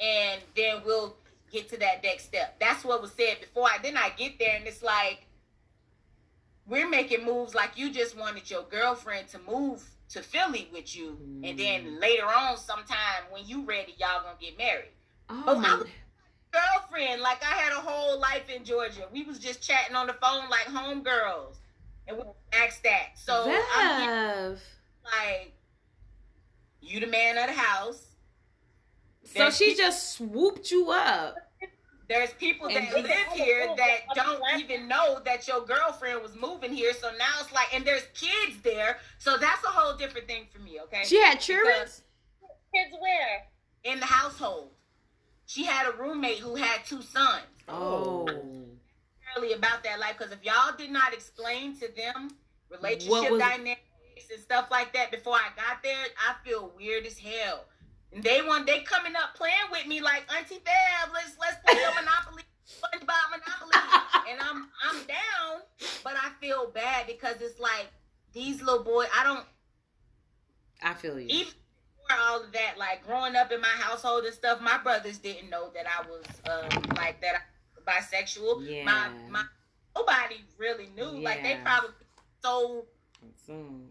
and 0.00 0.42
then 0.54 0.82
we'll 0.84 1.16
get 1.50 1.70
to 1.70 1.78
that 1.78 2.02
next 2.04 2.24
step 2.24 2.60
that's 2.60 2.84
what 2.84 3.00
was 3.00 3.10
said 3.12 3.40
before 3.40 3.64
i 3.64 3.78
then 3.82 3.96
i 3.96 4.10
get 4.18 4.38
there 4.38 4.54
and 4.54 4.66
it's 4.66 4.82
like 4.82 5.24
we're 6.66 6.86
making 6.90 7.24
moves 7.24 7.54
like 7.54 7.70
you 7.74 7.90
just 7.90 8.14
wanted 8.18 8.50
your 8.50 8.64
girlfriend 8.64 9.26
to 9.26 9.38
move 9.50 9.82
to 10.10 10.20
philly 10.22 10.68
with 10.74 10.94
you 10.94 11.16
and 11.42 11.58
then 11.58 11.84
mm. 11.86 12.00
later 12.02 12.26
on 12.26 12.54
sometime 12.58 13.22
when 13.30 13.42
you 13.46 13.62
ready 13.62 13.94
y'all 13.98 14.22
gonna 14.22 14.36
get 14.38 14.58
married 14.58 14.90
Oh 15.30 15.58
my. 15.58 15.68
I- 15.68 15.82
girlfriend. 16.52 17.20
Like 17.22 17.42
i 17.42 17.54
had 17.54 17.72
a 17.72 17.80
whole 17.80 18.18
life 18.20 18.48
in 18.54 18.64
georgia. 18.64 19.06
We 19.12 19.24
was 19.24 19.38
just 19.38 19.62
chatting 19.62 19.96
on 19.96 20.06
the 20.06 20.14
phone 20.14 20.48
like 20.48 20.66
homegirls. 20.66 21.56
And 22.08 22.16
we 22.16 22.24
asked 22.52 22.82
that. 22.82 23.10
So 23.14 23.44
i'm 23.76 24.56
like 25.04 25.52
you 26.80 27.00
the 27.00 27.06
man 27.06 27.38
of 27.38 27.46
the 27.46 27.60
house. 27.60 28.06
So 29.24 29.50
she 29.50 29.66
peop- 29.66 29.78
just 29.78 30.12
swooped 30.14 30.70
you 30.70 30.90
up. 30.90 31.36
there's 32.08 32.32
people 32.32 32.68
that 32.68 32.82
And- 32.94 33.04
live 33.04 33.32
here 33.34 33.68
that 33.76 33.98
don't 34.14 34.42
even 34.58 34.88
know 34.88 35.20
that 35.24 35.46
your 35.46 35.64
girlfriend 35.64 36.22
was 36.22 36.34
moving 36.34 36.72
here. 36.72 36.92
So 36.94 37.10
now 37.18 37.40
it's 37.40 37.52
like 37.52 37.72
and 37.74 37.84
there's 37.84 38.04
kids 38.14 38.60
there. 38.62 38.98
So 39.18 39.36
that's 39.36 39.62
a 39.64 39.68
whole 39.68 39.96
different 39.96 40.26
thing 40.26 40.46
for 40.52 40.58
me 40.60 40.80
okay? 40.84 41.02
She 41.04 41.20
had 41.20 41.38
children. 41.40 41.86
Kids 42.74 42.94
where? 43.00 43.46
in 43.84 43.98
the 43.98 44.06
household 44.06 44.70
she 45.50 45.64
had 45.64 45.88
a 45.92 45.96
roommate 45.96 46.38
who 46.38 46.54
had 46.54 46.84
two 46.84 47.02
sons 47.02 47.42
Oh. 47.68 48.24
early 49.36 49.52
about 49.52 49.82
that 49.82 49.98
life 49.98 50.14
because 50.16 50.32
if 50.32 50.44
y'all 50.44 50.76
did 50.78 50.90
not 50.92 51.12
explain 51.12 51.76
to 51.80 51.88
them 51.96 52.30
relationship 52.68 53.36
dynamics 53.36 53.80
and 54.32 54.40
stuff 54.40 54.68
like 54.70 54.92
that 54.92 55.10
before 55.10 55.34
I 55.34 55.48
got 55.56 55.82
there, 55.82 56.06
I 56.28 56.34
feel 56.48 56.72
weird 56.76 57.04
as 57.04 57.18
hell. 57.18 57.64
And 58.12 58.22
they 58.22 58.42
want 58.42 58.66
they 58.66 58.80
coming 58.82 59.14
up 59.16 59.34
playing 59.34 59.54
with 59.72 59.86
me 59.88 60.00
like 60.00 60.22
Auntie 60.36 60.60
Fab, 60.64 61.10
let's 61.12 61.32
let's 61.40 61.56
play 61.64 61.80
your 61.80 61.94
Monopoly, 61.94 62.42
SpongeBob 62.68 63.30
Monopoly, 63.30 63.76
and 64.30 64.40
I'm 64.40 64.68
I'm 64.84 64.98
down, 65.06 65.62
but 66.04 66.14
I 66.16 66.30
feel 66.40 66.70
bad 66.72 67.06
because 67.08 67.36
it's 67.40 67.58
like 67.58 67.88
these 68.32 68.62
little 68.62 68.84
boys. 68.84 69.08
I 69.16 69.24
don't 69.24 69.44
I 70.82 70.94
feel 70.94 71.18
you. 71.18 71.26
even 71.28 71.52
all 72.18 72.42
of 72.42 72.52
that, 72.52 72.78
like 72.78 73.06
growing 73.06 73.36
up 73.36 73.52
in 73.52 73.60
my 73.60 73.68
household 73.68 74.24
and 74.24 74.34
stuff, 74.34 74.60
my 74.60 74.78
brothers 74.78 75.18
didn't 75.18 75.50
know 75.50 75.70
that 75.74 75.84
I 75.86 76.06
was 76.08 76.24
um, 76.48 76.82
like 76.96 77.20
that 77.20 77.34
I 77.36 77.40
bisexual. 78.00 78.66
Yeah. 78.68 78.84
My 78.84 79.08
my 79.28 79.44
nobody 79.96 80.36
really 80.58 80.88
knew. 80.96 81.22
Like 81.22 81.42
they 81.42 81.58
probably 81.64 81.90
so 82.42 82.84
Soon. 83.46 83.88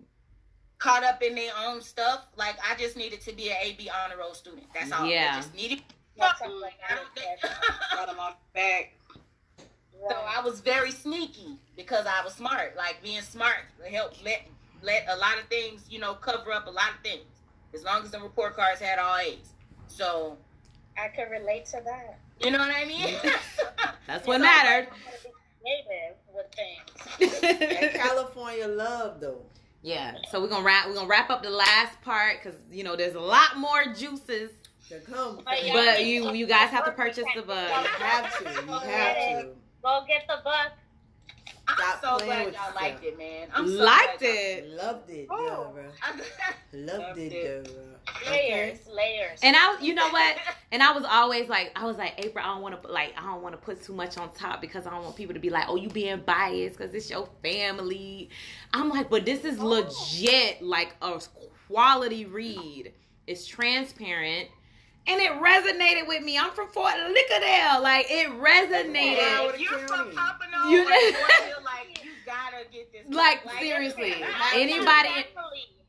caught 0.78 1.04
up 1.04 1.22
in 1.22 1.36
their 1.36 1.52
own 1.66 1.82
stuff. 1.82 2.26
Like 2.36 2.56
I 2.70 2.76
just 2.78 2.96
needed 2.98 3.22
to 3.22 3.34
be 3.34 3.50
an 3.50 3.58
AB 3.62 3.90
honor 3.90 4.18
roll 4.18 4.34
student. 4.34 4.64
That's 4.74 4.92
all. 4.92 5.06
Yeah. 5.06 5.32
I 5.34 5.38
just 5.38 5.54
needed. 5.56 5.82
Not 6.18 6.38
something 6.38 6.60
like 6.60 6.74
I 6.90 6.96
that. 6.96 7.42
don't- 7.42 7.98
Got 7.98 8.10
him 8.10 8.20
off 8.20 8.36
back. 8.54 8.94
so 10.10 10.16
I 10.16 10.42
was 10.42 10.60
very 10.62 10.92
sneaky 10.92 11.58
because 11.76 12.06
I 12.06 12.24
was 12.24 12.34
smart. 12.34 12.76
Like 12.78 13.02
being 13.04 13.22
smart 13.22 13.58
helped 13.92 14.24
let 14.24 14.46
let 14.82 15.06
a 15.10 15.16
lot 15.18 15.38
of 15.42 15.46
things, 15.48 15.86
you 15.90 16.00
know, 16.00 16.14
cover 16.14 16.52
up 16.54 16.68
a 16.68 16.72
lot 16.72 16.92
of 16.98 17.02
things. 17.04 17.24
As 17.74 17.84
long 17.84 18.04
as 18.04 18.12
the 18.12 18.20
report 18.20 18.56
cards 18.56 18.82
had 18.82 19.00
all 19.00 19.18
A's. 19.18 19.54
So 19.88 20.38
I 20.98 21.08
could 21.10 21.30
relate 21.32 21.66
to 21.68 21.82
that. 21.86 22.20
you 22.42 22.52
know 22.52 22.58
what 22.60 22.72
I 22.76 22.86
mean? 22.86 23.16
That's 24.08 24.26
what 24.28 24.42
mattered. 24.42 24.88
Creative 25.62 26.16
with 26.34 26.48
things. 26.56 27.42
That 27.42 27.94
California 27.96 28.68
love 28.68 29.20
though. 29.20 29.42
yeah. 29.82 30.16
So 30.32 30.42
we're 30.42 30.48
gonna 30.48 30.64
wrap. 30.66 30.88
We're 30.88 30.94
gonna 30.96 31.08
wrap 31.08 31.30
up 31.30 31.44
the 31.44 31.50
last 31.50 32.00
part 32.02 32.38
because 32.42 32.60
you 32.72 32.84
know 32.84 32.96
there's 32.96 33.16
a 33.16 33.20
lot 33.20 33.58
more 33.58 33.94
juices, 33.94 34.52
To 34.90 35.00
come. 35.02 35.42
But 35.46 35.66
yeah. 35.66 35.74
but 35.74 36.06
you 36.06 36.32
you 36.32 36.48
guys 36.48 36.70
have 36.70 36.86
to 36.86 36.92
purchase 36.92 37.26
the 37.36 37.42
You 37.42 37.54
have 37.54 38.38
to. 38.38 38.44
You 38.44 38.72
have 38.72 39.16
to. 39.44 39.50
Go 39.84 40.04
get 40.08 40.24
the 40.28 40.42
book. 40.44 40.72
I'm 41.70 41.76
Stop 41.78 42.02
so 42.02 42.26
playing 42.26 42.28
glad 42.28 42.46
with 42.48 42.56
y'all 42.56 42.64
yourself. 42.66 42.82
liked 42.82 43.04
it, 43.04 43.18
man. 43.18 43.48
I'm 43.54 43.68
so 43.68 43.84
Liked 43.84 44.20
glad 44.20 44.30
y'all- 44.30 44.38
it. 44.38 44.70
Loved 44.70 45.10
it, 45.10 45.28
Oh. 45.30 45.66
Deborah. 45.76 45.92
I'm- 46.04 46.22
Loved 46.74 47.00
Loved 47.00 47.20
it, 47.20 47.34
it. 47.34 47.64
Deborah. 47.66 47.86
Layers, 48.32 48.80
layers. 48.88 49.40
And 49.44 49.56
I, 49.56 49.80
you 49.82 49.94
know 49.94 50.10
what? 50.10 50.38
And 50.72 50.84
I 50.84 50.92
was 50.92 51.04
always 51.04 51.50
like, 51.50 51.72
I 51.76 51.86
was 51.86 51.98
like, 51.98 52.14
April, 52.24 52.46
I 52.46 52.50
don't 52.50 52.62
want 52.62 52.80
to 52.80 52.88
like, 52.92 53.16
I 53.18 53.24
don't 53.24 53.42
want 53.42 53.54
to 53.56 53.58
put 53.60 53.82
too 53.82 53.94
much 53.94 54.20
on 54.20 54.32
top 54.34 54.62
because 54.62 54.86
I 54.86 54.92
don't 54.92 55.02
want 55.04 55.16
people 55.16 55.34
to 55.34 55.40
be 55.40 55.50
like, 55.50 55.66
oh, 55.68 55.76
you 55.78 55.90
being 55.90 56.22
biased 56.28 56.78
because 56.78 56.94
it's 56.94 57.10
your 57.10 57.28
family. 57.42 58.30
I'm 58.72 58.90
like, 58.90 59.10
but 59.10 59.26
this 59.26 59.46
is 59.46 59.58
oh. 59.60 59.66
legit, 59.66 60.62
like 60.62 60.96
a 61.02 61.20
quality 61.68 62.26
read. 62.26 62.94
It's 63.26 63.48
transparent. 63.48 64.50
And 65.08 65.20
it 65.20 65.32
resonated 65.34 66.08
with 66.08 66.24
me. 66.24 66.38
I'm 66.38 66.52
from 66.52 66.68
Fort 66.70 66.94
Lickadale. 66.94 67.82
Like 67.82 68.06
it 68.10 68.28
Yeah, 68.28 68.36
resonated. 68.36 69.54
if 69.56 69.60
you're 69.60 69.80
from 69.88 70.12
County. 70.12 70.16
Pompano, 70.16 70.70
You- 70.70 70.84
or 70.86 71.64
like 71.64 72.04
you 72.04 72.12
gotta 72.26 72.66
get 72.72 72.92
this. 72.92 73.04
book. 73.08 73.16
Like, 73.16 73.42
seriously. 73.60 74.16
Anybody- 74.54 75.26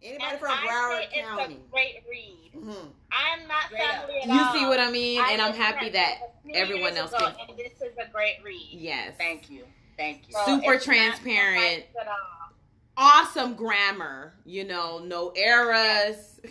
Anybody 0.03 0.39
from 0.39 0.51
Broward 0.67 1.13
County. 1.13 1.55
It's 1.57 1.63
a 1.69 1.71
great 1.71 2.03
read. 2.09 2.51
hmm 2.55 2.71
I'm 3.13 3.47
not 3.47 3.65
family 3.71 4.21
at 4.23 4.27
You 4.29 4.41
all. 4.41 4.53
see 4.55 4.65
what 4.65 4.81
I 4.81 4.91
mean? 4.91 5.21
And 5.29 5.43
I'm 5.43 5.53
happy 5.53 5.91
that 5.91 6.15
them 6.21 6.29
a 6.47 6.47
few 6.47 6.55
everyone 6.55 6.97
else 6.97 7.13
ago, 7.13 7.27
can. 7.37 7.51
And 7.51 7.59
this 7.59 7.73
is 7.83 7.93
a 7.99 8.11
great 8.11 8.37
read. 8.43 8.69
Yes. 8.71 9.13
Thank 9.19 9.51
you, 9.51 9.65
thank 9.99 10.27
you. 10.29 10.33
So 10.33 10.47
Super 10.59 10.73
it's 10.75 10.85
transparent. 10.87 11.85
biased 11.85 11.97
at 12.01 12.09
all. 12.09 12.55
awesome 12.97 13.53
grammar. 13.55 14.33
You 14.47 14.65
know, 14.65 15.01
no 15.01 15.35
errors. 15.37 16.41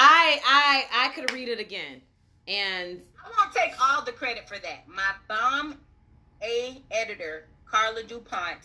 I 0.00 0.40
I 0.46 1.06
I 1.06 1.08
could 1.08 1.32
read 1.32 1.48
it 1.48 1.58
again, 1.58 2.00
and 2.46 3.00
I 3.24 3.30
won't 3.36 3.52
take 3.52 3.72
all 3.82 4.04
the 4.04 4.12
credit 4.12 4.48
for 4.48 4.58
that. 4.58 4.84
My 4.88 5.12
bomb 5.28 5.74
A 6.42 6.80
editor, 6.90 7.46
Carla 7.70 8.04
DuPont. 8.04 8.58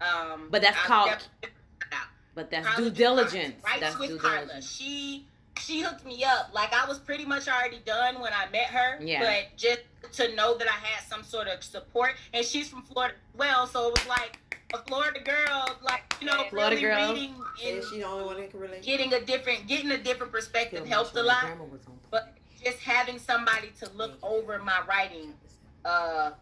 Um, 0.00 0.48
But 0.50 0.62
that's 0.62 0.76
I'll 0.78 1.06
called 1.06 1.26
but 2.34 2.50
that's 2.50 2.66
Carla 2.66 2.90
due 2.90 2.96
diligence. 2.96 3.54
Writes 3.64 3.80
That's 3.80 3.98
with 3.98 4.10
due 4.10 4.18
Carla. 4.18 4.40
diligence. 4.46 4.70
She 4.70 5.26
she 5.60 5.80
hooked 5.80 6.06
me 6.06 6.24
up. 6.24 6.50
Like 6.54 6.72
I 6.72 6.86
was 6.86 6.98
pretty 6.98 7.24
much 7.24 7.48
already 7.48 7.80
done 7.84 8.20
when 8.20 8.32
I 8.32 8.48
met 8.50 8.66
her. 8.68 8.98
Yeah. 9.02 9.20
But 9.20 9.56
just 9.56 9.80
to 10.12 10.34
know 10.36 10.56
that 10.56 10.68
I 10.68 10.70
had 10.86 11.06
some 11.08 11.22
sort 11.22 11.48
of 11.48 11.62
support, 11.62 12.12
and 12.32 12.44
she's 12.46 12.68
from 12.68 12.82
Florida 12.82 13.14
well, 13.36 13.66
so 13.66 13.88
it 13.88 13.98
was 13.98 14.06
like 14.08 14.38
a 14.74 14.78
Florida 14.78 15.20
girl, 15.20 15.78
like 15.82 16.02
you 16.20 16.26
know, 16.26 16.44
Florida 16.50 16.76
really 16.76 16.82
girl. 16.82 17.12
reading 17.14 17.34
and 17.66 17.76
Is 17.78 17.88
she 17.88 17.98
the 17.98 18.04
only 18.04 18.24
one 18.24 18.36
that 18.36 18.50
can 18.50 18.60
relate? 18.60 18.82
getting 18.82 19.12
a 19.14 19.20
different, 19.24 19.66
getting 19.66 19.90
a 19.90 19.98
different 19.98 20.32
perspective 20.32 20.86
helped 20.86 21.16
a 21.16 21.22
lot. 21.22 21.46
But 22.10 22.34
just 22.62 22.78
having 22.80 23.18
somebody 23.18 23.68
to 23.80 23.90
look 23.94 24.18
over 24.22 24.58
my 24.58 24.80
writing 24.88 25.34
uh, 25.84 26.32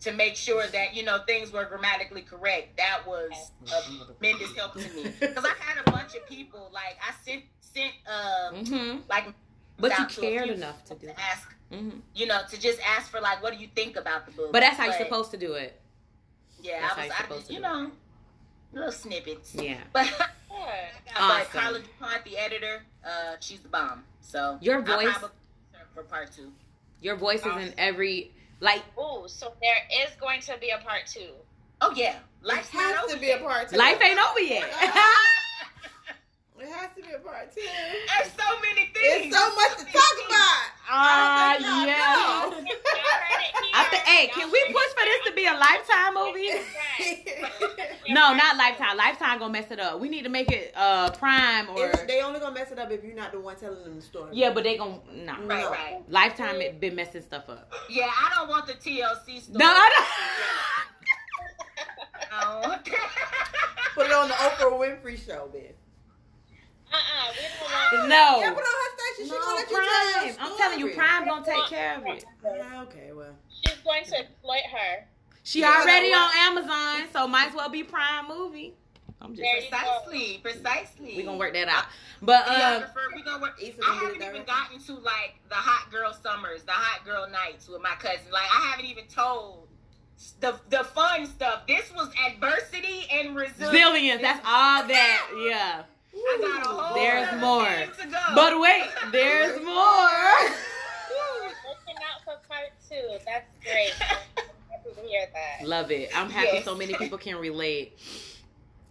to 0.00 0.12
make 0.12 0.34
sure 0.36 0.66
that 0.68 0.94
you 0.94 1.04
know 1.04 1.18
things 1.26 1.52
were 1.52 1.64
grammatically 1.64 2.22
correct. 2.22 2.76
That 2.76 3.06
was 3.06 3.52
a 3.66 4.14
tremendous 4.18 4.54
help 4.56 4.74
to 4.74 4.88
me 4.90 5.04
because 5.20 5.44
I 5.44 5.54
had 5.60 5.86
a 5.86 5.90
bunch 5.90 6.14
of 6.14 6.26
people 6.26 6.70
like 6.72 6.96
I 7.06 7.12
sent 7.24 7.44
sent 7.60 7.92
uh, 8.08 8.50
hmm 8.52 8.98
like 9.08 9.32
But 9.78 9.92
you 9.92 10.04
out 10.04 10.10
to 10.10 10.20
cared 10.20 10.48
enough 10.50 10.84
to 10.86 10.94
do 10.94 11.06
to 11.06 11.12
it. 11.12 11.16
ask 11.18 11.54
hmm 11.70 11.90
you 12.14 12.26
know 12.26 12.40
to 12.50 12.60
just 12.60 12.80
ask 12.84 13.10
for 13.10 13.20
like 13.20 13.42
what 13.42 13.52
do 13.52 13.58
you 13.60 13.68
think 13.74 13.96
about 13.96 14.26
the 14.26 14.32
book. 14.32 14.52
But 14.52 14.60
that's 14.60 14.76
how 14.76 14.86
you're 14.86 14.94
supposed 14.94 15.30
to 15.32 15.36
do 15.36 15.52
it. 15.54 15.80
Yeah, 16.62 16.80
that's 16.80 16.94
I 16.94 16.96
was 16.96 17.06
you're 17.06 17.14
I 17.14 17.18
supposed 17.22 17.38
just 17.40 17.48
to 17.48 17.54
you 17.54 17.60
know 17.60 17.90
little 18.72 18.92
snippets. 18.92 19.54
Yeah. 19.54 19.78
But 19.92 20.06
Yeah. 20.50 20.66
but 21.14 21.22
Awesome. 21.22 21.60
Carla 21.60 21.78
DuPont, 21.80 22.24
the 22.24 22.36
editor, 22.36 22.82
uh, 23.04 23.36
she's 23.40 23.60
the 23.60 23.68
bomb. 23.68 24.04
So 24.20 24.58
Your 24.60 24.76
I'll 24.78 24.82
voice- 24.96 25.14
for 25.94 26.02
part 26.04 26.30
two. 26.32 26.52
Your 27.00 27.16
voice 27.16 27.40
is 27.40 27.56
in 27.56 27.74
every 27.78 28.30
like 28.60 28.82
Ooh, 28.98 29.24
so 29.26 29.52
there 29.62 30.04
is 30.04 30.10
going 30.20 30.40
to 30.42 30.56
be 30.60 30.70
a 30.70 30.78
part 30.78 31.06
two. 31.06 31.30
Oh 31.80 31.92
yeah, 31.96 32.16
life 32.42 32.68
has 32.70 33.10
to 33.12 33.18
be 33.18 33.30
a 33.30 33.38
part 33.38 33.70
two. 33.70 33.76
life 33.76 34.00
ain't 34.02 34.18
over 34.20 34.40
yet. 34.40 34.70
It 36.60 36.68
has 36.68 36.90
to 36.96 37.02
be 37.02 37.08
a 37.14 37.18
part 37.18 37.54
two. 37.54 37.62
There's 37.62 38.32
so 38.32 38.60
many 38.60 38.90
things. 38.92 39.32
There's 39.32 39.34
so 39.34 39.54
much 39.54 39.78
to 39.78 39.84
talk 39.84 40.16
about. 40.28 40.66
Ah, 40.92 41.54
I 41.54 41.58
yeah. 41.58 41.86
know. 41.86 42.50
Y'all 42.50 42.50
heard 42.52 42.66
it 42.66 43.64
here. 43.64 43.72
I 43.74 43.84
think, 43.90 44.02
hey, 44.02 44.26
can 44.28 44.50
we 44.50 44.64
push 44.66 44.90
for 44.92 45.04
this 45.04 45.24
to 45.26 45.32
be 45.34 45.46
a 45.46 45.54
lifetime 45.54 46.14
movie? 46.14 46.50
No, 48.08 48.34
not 48.34 48.56
lifetime. 48.56 48.96
Lifetime 48.96 49.38
gonna 49.38 49.52
mess 49.52 49.70
it 49.70 49.78
up. 49.78 50.00
We 50.00 50.08
need 50.08 50.24
to 50.24 50.28
make 50.30 50.50
it 50.50 50.72
uh 50.74 51.10
prime 51.12 51.68
or 51.70 51.86
It's- 51.86 52.06
they 52.08 52.20
only 52.22 52.40
gonna 52.40 52.52
mess 52.54 52.72
it 52.72 52.78
up 52.80 52.90
if 52.90 53.04
you're 53.04 53.14
not 53.14 53.30
the 53.30 53.38
one 53.38 53.54
telling 53.54 53.84
them 53.84 53.94
the 53.96 54.02
story. 54.02 54.30
yeah, 54.32 54.52
but 54.52 54.64
they 54.64 54.76
gonna 54.76 54.98
nah. 55.14 55.34
Right, 55.34 55.62
No. 55.62 55.70
right. 55.70 56.02
Lifetime 56.08 56.60
it 56.60 56.80
been 56.80 56.96
messing 56.96 57.22
stuff 57.22 57.48
up. 57.48 57.72
Yeah, 57.88 58.06
I 58.10 58.34
don't 58.34 58.48
want 58.48 58.66
the 58.66 58.72
TLC 58.72 59.40
story. 59.40 59.58
No, 59.58 59.66
I 59.66 60.06
I 62.32 62.44
don't 62.44 62.60
want. 62.68 62.84
Put 63.94 64.06
it 64.06 64.12
on 64.12 64.26
the 64.28 64.34
Oprah 64.34 64.72
Winfrey 64.72 65.24
show, 65.24 65.48
then. 65.52 65.72
Uh-uh, 66.92 67.32
we 67.32 67.98
don't. 67.98 68.08
No. 68.08 68.40
Yeah, 68.40 68.50
put 68.50 68.58
on 68.58 68.64
her 68.64 69.14
station. 69.14 69.24
She 69.26 69.30
No, 69.30 69.38
gonna 69.40 69.54
let 69.56 69.70
you 69.70 69.76
tell 69.76 69.84
Prime. 69.84 70.26
your 70.26 70.36
I'm 70.40 70.56
telling 70.58 70.78
you, 70.80 70.92
story. 70.92 71.06
Prime 71.06 71.24
gonna 71.28 71.44
take 71.44 71.64
care 71.66 71.96
of 71.98 72.06
it. 72.06 72.24
Yeah, 72.44 72.82
okay, 72.82 73.10
well. 73.12 73.34
She's 73.64 73.78
going 73.78 74.04
to 74.04 74.18
exploit 74.18 74.62
her. 74.72 75.06
She 75.42 75.60
Yeah, 75.60 75.80
already 75.82 76.12
on 76.12 76.30
Amazon, 76.36 77.08
so 77.12 77.26
might 77.26 77.48
as 77.48 77.54
well 77.54 77.68
be 77.68 77.82
Prime 77.82 78.28
movie. 78.28 78.74
I'm 79.22 79.34
just 79.34 79.42
There 79.42 79.56
you 79.60 79.70
go. 79.70 79.76
Precisely, 79.76 80.38
precisely. 80.42 81.16
we 81.16 81.22
gonna 81.22 81.36
work 81.38 81.52
that 81.52 81.68
out. 81.68 81.84
But 82.22 82.46
um, 82.48 82.54
Videographer, 82.54 83.14
we 83.14 83.22
gonna 83.22 83.42
work. 83.42 83.60
I 83.60 83.94
haven't 83.94 84.16
even 84.16 84.20
director. 84.20 84.44
gotten 84.46 84.78
to 84.80 84.94
like 84.94 85.34
the 85.48 85.54
hot 85.56 85.90
girl 85.92 86.12
summers, 86.12 86.62
the 86.62 86.72
hot 86.72 87.04
girl 87.04 87.28
nights 87.28 87.68
with 87.68 87.82
my 87.82 87.94
cousin. 87.98 88.30
Like 88.32 88.44
I 88.54 88.70
haven't 88.70 88.86
even 88.86 89.04
told 89.06 89.68
the 90.40 90.58
the 90.70 90.84
fun 90.84 91.26
stuff. 91.26 91.66
This 91.66 91.92
was 91.94 92.10
adversity 92.30 93.06
and 93.12 93.36
resilience. 93.36 93.74
Zillions, 93.76 94.20
that's 94.22 94.40
all 94.46 94.86
that. 94.88 95.26
Yeah. 95.46 95.82
I 96.14 96.38
got 96.40 96.66
a 96.66 96.68
whole 96.68 96.94
There's 96.96 97.28
other 97.28 97.38
more. 97.38 97.66
thing 97.66 97.90
to 98.06 98.06
go. 98.12 98.18
But 98.34 98.60
wait, 98.60 98.82
there's 99.12 99.56
more. 99.64 100.10
Looking 101.68 102.02
out 102.02 102.24
for 102.24 102.36
part 102.48 102.70
two. 102.88 103.18
That's 103.24 103.46
great. 103.62 103.92
I'm 104.00 104.44
happy 104.70 104.90
to 105.00 105.08
hear 105.08 105.26
that. 105.32 105.66
Love 105.66 105.90
it. 105.90 106.10
I'm 106.16 106.28
happy 106.30 106.48
Yes. 106.54 106.64
so 106.64 106.74
many 106.74 106.94
people 106.94 107.18
can 107.18 107.36
relate. 107.36 107.98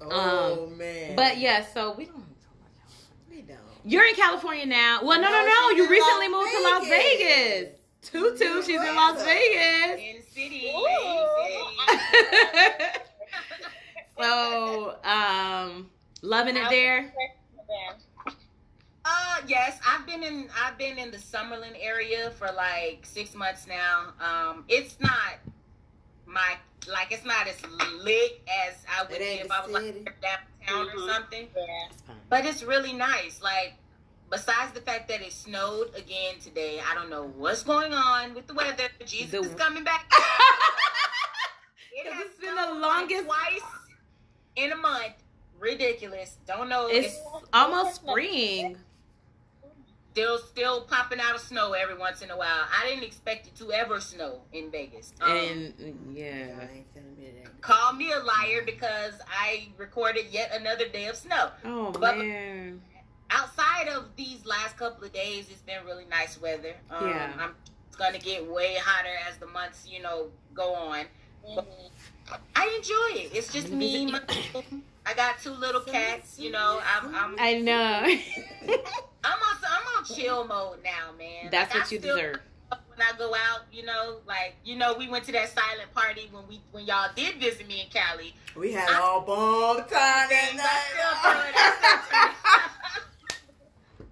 Oh, 0.01 0.67
man. 0.77 1.13
But 1.17 1.39
yeah, 1.39 1.65
so 1.73 1.91
we 1.91 2.05
don't 2.05 2.13
talk 2.15 2.55
about 2.55 2.71
California. 2.79 3.35
We 3.35 3.41
don't. 3.41 3.59
You're 3.83 4.05
in 4.07 4.15
California 4.15 4.65
now. 4.65 5.01
Well, 5.03 5.19
no, 5.19 5.27
no, 5.29 5.45
No, 5.45 5.45
no. 5.45 5.69
You 5.71 5.89
recently 5.89 6.29
Las 6.29 6.31
moved 6.31 6.51
to 6.55 6.61
Las 6.63 6.87
Vegas. 6.87 7.67
Vegas. 7.67 7.75
Tutu, 8.39 8.61
she's 8.63 8.79
in 8.79 8.95
Las 8.95 9.21
Vegas. 9.21 9.99
in 9.99 10.21
city, 10.33 10.71
Ooh. 10.73 11.27
city. 11.91 13.01
so, 14.17 14.95
um, 15.03 15.89
loving 16.21 16.57
it 16.57 16.69
there. 16.69 17.11
Uh 19.05 19.37
yes, 19.47 19.79
I've 19.87 20.05
been 20.05 20.23
in 20.23 20.49
I've 20.63 20.77
been 20.77 20.97
in 20.97 21.09
the 21.11 21.17
Summerlin 21.17 21.75
area 21.79 22.31
for 22.31 22.51
like 22.51 22.99
six 23.05 23.33
months 23.33 23.65
now. 23.67 24.13
Um, 24.19 24.65
it's 24.67 24.99
not 24.99 25.39
my 26.25 26.57
like 26.87 27.11
it's 27.11 27.25
not 27.25 27.47
as 27.47 27.55
lit 28.03 28.41
as 28.67 28.75
I 28.87 29.03
would 29.03 29.11
It 29.13 29.19
be 29.19 29.25
ain't 29.25 29.45
if 29.45 29.51
I 29.51 29.61
was 29.65 29.71
like 29.71 30.21
downtown 30.21 30.89
or 30.89 30.99
Mhm. 30.99 31.13
something. 31.13 31.47
Yeah. 31.55 31.87
But 32.29 32.45
it's 32.45 32.61
really 32.63 32.93
nice. 32.93 33.41
Like 33.41 33.73
besides 34.29 34.73
the 34.73 34.81
fact 34.81 35.07
that 35.07 35.21
it 35.21 35.31
snowed 35.33 35.95
again 35.95 36.35
today, 36.43 36.81
I 36.81 36.93
don't 36.93 37.09
know 37.09 37.23
what's 37.37 37.63
going 37.63 37.93
on 37.93 38.33
with 38.35 38.45
the 38.47 38.53
weather. 38.53 38.89
Jesus 39.05 39.31
The- 39.31 39.39
is 39.53 39.55
coming 39.55 39.83
back. 39.83 40.11
It 41.91 42.03
'Cause 42.05 42.13
has 42.13 42.25
it's 42.27 42.39
been 42.39 42.55
the 42.55 42.73
longest- 42.75 43.27
like 43.27 43.49
twice 43.59 43.71
in 44.55 44.71
a 44.71 44.75
month. 44.77 45.13
Ridiculous. 45.59 46.37
Don't 46.47 46.69
know. 46.69 46.87
It's 46.87 47.19
almost 47.53 47.95
spring. 47.95 48.77
still 50.11 50.37
still 50.39 50.81
popping 50.81 51.19
out 51.19 51.35
of 51.35 51.41
snow 51.41 51.73
every 51.73 51.97
once 51.97 52.21
in 52.21 52.29
a 52.31 52.37
while. 52.37 52.65
I 52.77 52.87
didn't 52.87 53.03
expect 53.03 53.47
it 53.47 53.55
to 53.57 53.71
ever 53.71 53.99
snow 53.99 54.41
in 54.53 54.71
Vegas. 54.71 55.13
Um, 55.21 55.31
And 55.31 55.73
yeah. 56.13 56.25
Yeah, 56.25 56.55
I 56.59 56.75
ain't 56.75 56.93
telling 56.93 57.15
me 57.17 57.31
that. 57.43 57.61
call 57.61 57.93
me 57.93 58.11
a 58.11 58.19
liar 58.19 58.61
because 58.65 59.13
I 59.29 59.69
recorded 59.77 60.25
yet 60.31 60.51
another 60.53 60.87
day 60.87 61.07
of 61.07 61.15
snow. 61.15 61.51
Oh 61.65 61.91
But- 61.91 62.17
man. 62.17 62.81
Outside 63.31 63.87
of 63.89 64.05
these 64.15 64.43
last 64.43 64.75
couple 64.75 65.03
of 65.05 65.13
days, 65.13 65.49
it's 65.51 65.61
been 65.61 65.85
really 65.85 66.05
nice 66.09 66.41
weather. 66.41 66.75
Um, 66.89 67.09
Yeah. 67.09 67.31
I'm 67.37 67.55
it's 67.87 67.95
gonna 67.95 68.17
get 68.17 68.43
way 68.49 68.75
hotter 68.81 69.15
as 69.29 69.37
the 69.37 69.45
months 69.45 69.87
you 69.87 70.01
know 70.01 70.31
go 70.55 70.73
on. 70.73 71.05
Mhm. 71.47 71.65
I 72.55 72.67
enjoy 72.75 73.21
it. 73.21 73.31
It's 73.35 73.53
just 73.53 73.69
me. 73.69 74.11
My, 74.11 74.19
I 75.09 75.13
got 75.15 75.39
two 75.41 75.51
little 75.51 75.81
cats. 75.81 76.37
You 76.37 76.51
know, 76.51 76.79
I'm 76.85 77.15
I'm 77.15 77.35
I 77.39 77.59
know. 77.59 78.03
I'm 79.23 79.39
on 79.39 79.57
I'm 79.67 79.97
on 79.97 80.05
chill 80.05 80.45
mode 80.47 80.83
now, 80.83 81.11
man. 81.17 81.49
That's 81.51 81.73
Like, 81.73 81.83
what 81.83 81.91
I 81.91 81.95
you 81.95 81.99
still- 81.99 82.15
deserve. 82.15 82.39
when 82.69 83.01
I 83.01 83.17
go 83.17 83.33
out, 83.33 83.61
you 83.71 83.83
know, 83.85 84.17
like 84.27 84.55
you 84.63 84.75
know, 84.75 84.93
we 84.97 85.07
went 85.09 85.25
to 85.25 85.31
that 85.31 85.49
silent 85.49 85.91
party 85.95 86.29
when 86.31 86.47
we 86.47 86.61
when 86.71 86.85
y'all 86.85 87.09
did 87.15 87.37
visit 87.37 87.67
me 87.67 87.81
in 87.81 87.87
Cali. 87.89 88.35
We 88.55 88.71
had 88.73 88.89
all 89.01 89.21
bomb 89.21 89.77
time 89.77 89.87
that 89.89 90.53
I 90.59 90.81
still 90.91 91.33
night. 91.33 92.35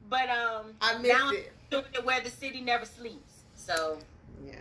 But 0.10 0.30
um, 0.30 0.74
I 0.82 0.94
now 0.94 1.00
missed 1.02 1.16
I'm 1.22 1.34
it. 1.36 1.52
doing 1.70 1.84
it 1.94 2.06
where 2.06 2.22
the 2.22 2.30
city 2.30 2.62
never 2.62 2.86
sleeps. 2.86 3.44
So 3.56 4.00
Yeah. 4.46 4.54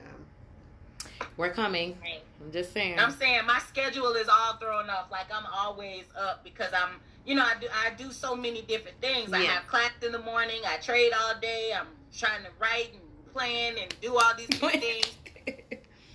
We're 1.37 1.53
coming. 1.53 1.97
Right. 2.03 2.23
I'm 2.45 2.53
just 2.53 2.73
saying. 2.73 2.99
I'm 2.99 3.11
saying 3.13 3.47
my 3.47 3.59
schedule 3.61 4.13
is 4.13 4.29
all 4.29 4.57
thrown 4.59 4.89
off. 4.91 5.11
Like 5.11 5.27
I'm 5.33 5.47
always 5.53 6.05
up 6.19 6.45
because 6.45 6.71
I'm, 6.73 7.01
you 7.25 7.35
know, 7.35 7.43
I 7.45 7.55
do 7.61 7.67
I 7.73 7.95
do 7.95 8.13
so 8.13 8.37
many 8.37 8.63
different 8.63 9.01
things. 9.01 9.33
I 9.33 9.41
Yeah. 9.43 9.49
have 9.53 9.67
class 9.67 9.91
in 10.05 10.13
the 10.13 10.21
morning. 10.21 10.61
I 10.67 10.77
trade 10.77 11.13
all 11.19 11.35
day. 11.41 11.73
I'm 11.79 11.87
trying 12.17 12.43
to 12.45 12.51
write 12.61 12.91
and 12.93 13.33
plan 13.35 13.75
and 13.81 13.95
do 14.01 14.17
all 14.17 14.33
these 14.37 14.47
things. 14.59 15.17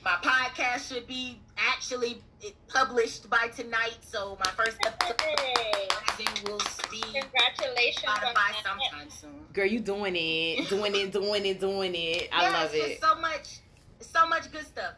My 0.03 0.11
podcast 0.23 0.91
should 0.91 1.05
be 1.07 1.39
actually 1.57 2.21
published 2.67 3.29
by 3.29 3.49
tonight, 3.55 3.97
so 4.01 4.35
my 4.43 4.49
first 4.51 4.77
episode 4.83 5.21
Hey, 5.21 5.87
rising 6.17 6.43
will 6.45 6.57
be 6.89 7.01
congratulations 7.01 8.03
on 8.07 8.15
Spotify 8.15 8.33
that. 8.33 8.63
sometime 8.63 9.09
soon. 9.11 9.45
Girl, 9.53 9.67
you 9.67 9.79
doing 9.79 10.15
it, 10.15 10.67
doing 10.69 10.95
it, 10.95 11.11
doing 11.11 11.45
it, 11.45 11.59
doing 11.59 11.93
it. 11.93 12.29
I 12.33 12.41
yeah, 12.43 12.49
love 12.63 12.71
it. 12.73 12.99
So 12.99 13.13
much, 13.19 13.59
so 13.99 14.27
much 14.27 14.51
good 14.51 14.65
stuff. 14.65 14.93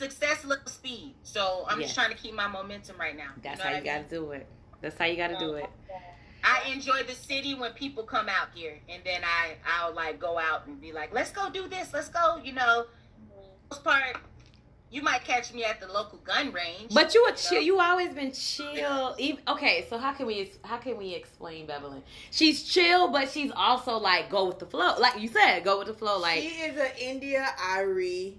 Success 0.00 0.46
looks 0.46 0.72
speed, 0.72 1.14
so 1.24 1.66
I'm 1.68 1.78
just 1.78 1.94
trying 1.94 2.08
to 2.08 2.16
keep 2.16 2.32
my 2.32 2.46
momentum 2.46 2.96
right 2.98 3.14
now. 3.14 3.32
That's 3.42 3.58
know 3.58 3.64
how 3.64 3.70
you 3.72 3.76
I 3.76 3.80
mean? 3.80 3.92
gotta 3.92 4.08
do 4.08 4.30
it. 4.30 4.46
That's 4.80 4.96
how 4.96 5.04
you 5.04 5.16
gotta 5.18 5.36
do 5.38 5.52
it. 5.56 5.68
I 6.42 6.72
enjoy 6.72 7.02
the 7.02 7.12
city 7.12 7.54
when 7.54 7.72
people 7.72 8.04
come 8.04 8.26
out 8.26 8.48
here, 8.54 8.78
and 8.88 9.02
then 9.04 9.20
I 9.22 9.56
I'll 9.70 9.92
like 9.92 10.18
go 10.18 10.38
out 10.38 10.66
and 10.66 10.80
be 10.80 10.92
like, 10.92 11.12
let's 11.12 11.32
go 11.32 11.50
do 11.50 11.68
this, 11.68 11.92
let's 11.92 12.08
go. 12.08 12.40
You 12.42 12.54
know, 12.54 12.86
mm-hmm. 12.86 13.42
most 13.70 13.84
part, 13.84 14.16
you 14.90 15.02
might 15.02 15.22
catch 15.22 15.52
me 15.52 15.64
at 15.64 15.82
the 15.82 15.88
local 15.88 16.16
gun 16.20 16.50
range. 16.50 16.94
But 16.94 17.12
you 17.12 17.26
a 17.26 17.32
know? 17.32 17.36
chill. 17.36 17.60
You 17.60 17.78
always 17.78 18.14
been 18.14 18.32
chill. 18.32 19.14
Even, 19.18 19.42
okay, 19.48 19.84
so 19.90 19.98
how 19.98 20.14
can 20.14 20.24
we 20.24 20.50
how 20.64 20.78
can 20.78 20.96
we 20.96 21.12
explain 21.14 21.66
Beverly? 21.66 22.02
She's 22.30 22.64
chill, 22.64 23.08
but 23.08 23.28
she's 23.28 23.52
also 23.54 23.98
like 23.98 24.30
go 24.30 24.46
with 24.46 24.60
the 24.60 24.66
flow. 24.66 24.98
Like 24.98 25.20
you 25.20 25.28
said, 25.28 25.62
go 25.62 25.76
with 25.76 25.88
the 25.88 25.94
flow. 25.94 26.18
Like 26.18 26.40
she 26.40 26.48
is 26.48 26.78
an 26.78 26.92
India 26.98 27.46
Irie 27.58 28.36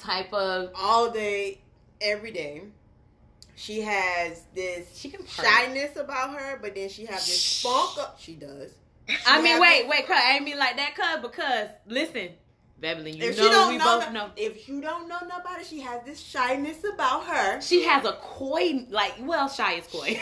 type 0.00 0.32
of 0.32 0.70
all 0.74 1.10
day, 1.10 1.60
every 2.00 2.30
day. 2.32 2.62
She 3.56 3.82
has 3.82 4.42
this 4.54 4.96
she 4.96 5.10
can. 5.10 5.22
purr. 5.22 5.44
shyness 5.44 5.96
about 5.96 6.30
her, 6.38 6.58
but 6.62 6.74
then 6.74 6.88
she 6.88 7.04
has 7.06 7.26
this 7.26 7.38
Shh. 7.40 7.60
spunk 7.62 7.98
up. 7.98 8.18
She 8.18 8.34
does. 8.34 8.72
I 9.26 9.42
mean, 9.42 9.52
have 9.52 9.60
wait, 9.60 9.86
wait, 9.88 10.06
cuz 10.06 10.16
I 10.16 10.34
ain't 10.36 10.44
mean 10.44 10.58
like 10.58 10.76
that, 10.76 10.94
cuz 10.94 11.20
because 11.30 11.68
listen, 11.86 12.30
Beverly, 12.78 13.10
you 13.12 13.24
if 13.24 13.36
know 13.36 13.50
don't 13.50 13.68
we 13.72 13.78
know, 13.78 13.84
both 13.84 14.12
no- 14.12 14.26
know. 14.26 14.32
if 14.36 14.66
you 14.68 14.80
don't 14.80 15.08
know 15.08 15.18
nobody, 15.28 15.64
she 15.64 15.80
has 15.80 16.02
this 16.04 16.18
shyness 16.20 16.78
about 16.84 17.24
her. 17.26 17.60
She 17.60 17.82
has 17.84 18.04
a 18.06 18.12
coy, 18.12 18.86
like, 18.88 19.14
well, 19.20 19.48
shy 19.48 19.74
is 19.74 19.86
coy, 19.88 20.18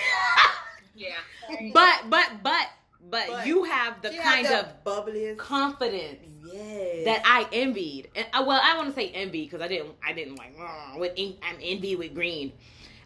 yeah, 0.96 1.14
but, 1.72 2.10
but, 2.10 2.42
but, 2.42 2.66
but, 3.10 3.26
But 3.28 3.46
you 3.46 3.64
have 3.64 4.02
the 4.02 4.10
kind 4.10 4.46
of 4.46 4.84
bubbliest. 4.84 5.36
confidence 5.38 6.26
yes. 6.44 7.04
that 7.04 7.22
I 7.24 7.46
envied. 7.52 8.08
And 8.14 8.26
uh, 8.32 8.44
well, 8.46 8.60
I 8.62 8.76
want 8.76 8.88
to 8.88 8.94
say 8.94 9.08
envy 9.10 9.44
because 9.44 9.60
I 9.60 9.68
didn't, 9.68 9.92
I 10.06 10.12
didn't 10.12 10.36
like 10.36 10.54
with 10.98 11.12
en- 11.16 11.36
I'm 11.42 11.56
envy 11.62 11.96
with 11.96 12.14
green. 12.14 12.52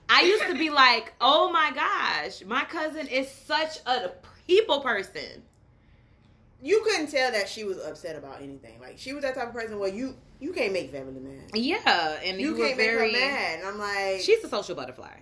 I 0.08 0.22
used 0.22 0.46
to 0.48 0.54
be 0.58 0.70
like, 0.84 1.12
oh 1.20 1.50
my 1.52 1.70
gosh, 1.74 2.42
my 2.44 2.64
cousin 2.64 3.06
is 3.08 3.30
such 3.30 3.78
a 3.86 4.10
people 4.46 4.80
person. 4.80 5.42
you 6.62 6.82
couldn't 6.84 7.08
tell 7.10 7.32
that 7.32 7.48
she 7.48 7.64
was 7.64 7.78
upset 7.78 8.16
about 8.16 8.42
anything. 8.42 8.78
Like 8.80 8.98
she 8.98 9.12
was 9.12 9.22
that 9.22 9.34
type 9.34 9.48
of 9.48 9.54
person 9.54 9.78
where 9.78 9.88
you 9.92 10.16
you 10.40 10.52
can't 10.52 10.72
make 10.72 10.90
family 10.90 11.20
mad. 11.20 11.50
Yeah, 11.54 12.18
and 12.24 12.40
You, 12.40 12.56
you, 12.56 12.56
can't 12.56 12.76
very. 12.76 13.12
make 13.12 13.20
her 13.22 13.28
mad. 13.30 13.58
And 13.60 13.68
I'm 13.68 13.78
like, 13.78 14.20
She's 14.20 14.42
a 14.42 14.48
social 14.48 14.74
butterfly, 14.74 15.14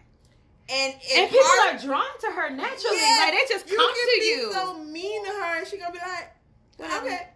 and 0.71 0.93
and 0.93 1.03
it's 1.03 1.33
people 1.33 1.47
hard- 1.47 1.77
are 1.77 1.87
drawn 1.87 2.19
to 2.21 2.27
her 2.29 2.51
naturally. 2.51 2.97
Yeah, 2.97 3.17
like 3.21 3.33
they 3.33 3.55
just 3.55 3.69
you 3.71 3.77
come 3.77 3.87
can 3.95 4.07
to 4.07 4.21
be 4.21 4.27
you. 4.27 4.53
so 4.53 4.79
mean 4.85 5.25
to 5.25 5.31
her, 5.31 5.59
and 5.59 5.67
she 5.67 5.77
gonna 5.79 5.93
be 5.93 5.99
like, 5.99 6.33
Whatever. 6.77 7.07
okay, 7.07 7.29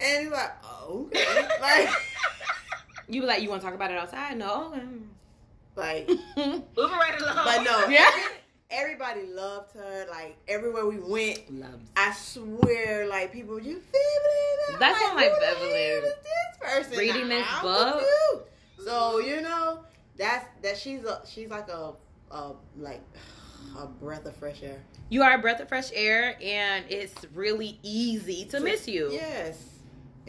and 0.00 0.22
he's 0.24 0.32
like, 0.32 0.52
oh, 0.64 1.06
okay, 1.14 1.48
like, 1.60 1.88
You 3.08 3.20
be 3.20 3.26
like, 3.26 3.40
you 3.42 3.48
want 3.48 3.62
to 3.62 3.66
talk 3.66 3.74
about 3.74 3.90
it 3.92 3.96
outside? 3.98 4.36
No. 4.36 4.74
like, 5.76 6.08
moving 6.36 6.62
right 6.76 7.20
along. 7.20 7.36
but 7.44 7.62
no, 7.62 7.86
Yeah. 7.88 8.10
everybody 8.70 9.22
loved 9.26 9.72
her. 9.74 10.06
Like 10.10 10.36
everywhere 10.48 10.86
we 10.86 10.98
went, 10.98 11.52
Loves. 11.60 11.88
I 11.96 12.12
swear, 12.12 13.06
like 13.06 13.32
people, 13.32 13.60
you 13.60 13.74
Beverly. 13.92 14.74
I'm 14.74 14.78
That's 14.80 15.00
like, 15.00 15.14
why 15.14 15.14
my 15.14 15.22
who 15.28 15.34
the 15.34 15.40
Beverly 15.40 16.10
this 16.12 16.58
person 16.88 16.98
reading 16.98 17.28
this 17.28 17.46
book. 17.62 17.92
confused. 17.92 18.86
So 18.88 19.18
you 19.20 19.40
know, 19.40 19.80
that's 20.16 20.46
that 20.62 20.76
she's 20.76 21.04
a 21.04 21.22
she's 21.26 21.48
like 21.48 21.68
a, 21.68 21.92
a 22.30 22.52
like 22.78 23.02
a 23.78 23.86
breath 23.86 24.24
of 24.26 24.36
fresh 24.36 24.62
air. 24.62 24.80
You 25.08 25.22
are 25.22 25.34
a 25.34 25.38
breath 25.38 25.60
of 25.60 25.68
fresh 25.68 25.90
air, 25.94 26.36
and 26.42 26.84
it's 26.88 27.14
really 27.34 27.78
easy 27.82 28.44
to 28.46 28.60
miss 28.60 28.88
you. 28.88 29.10
Yes, 29.12 29.58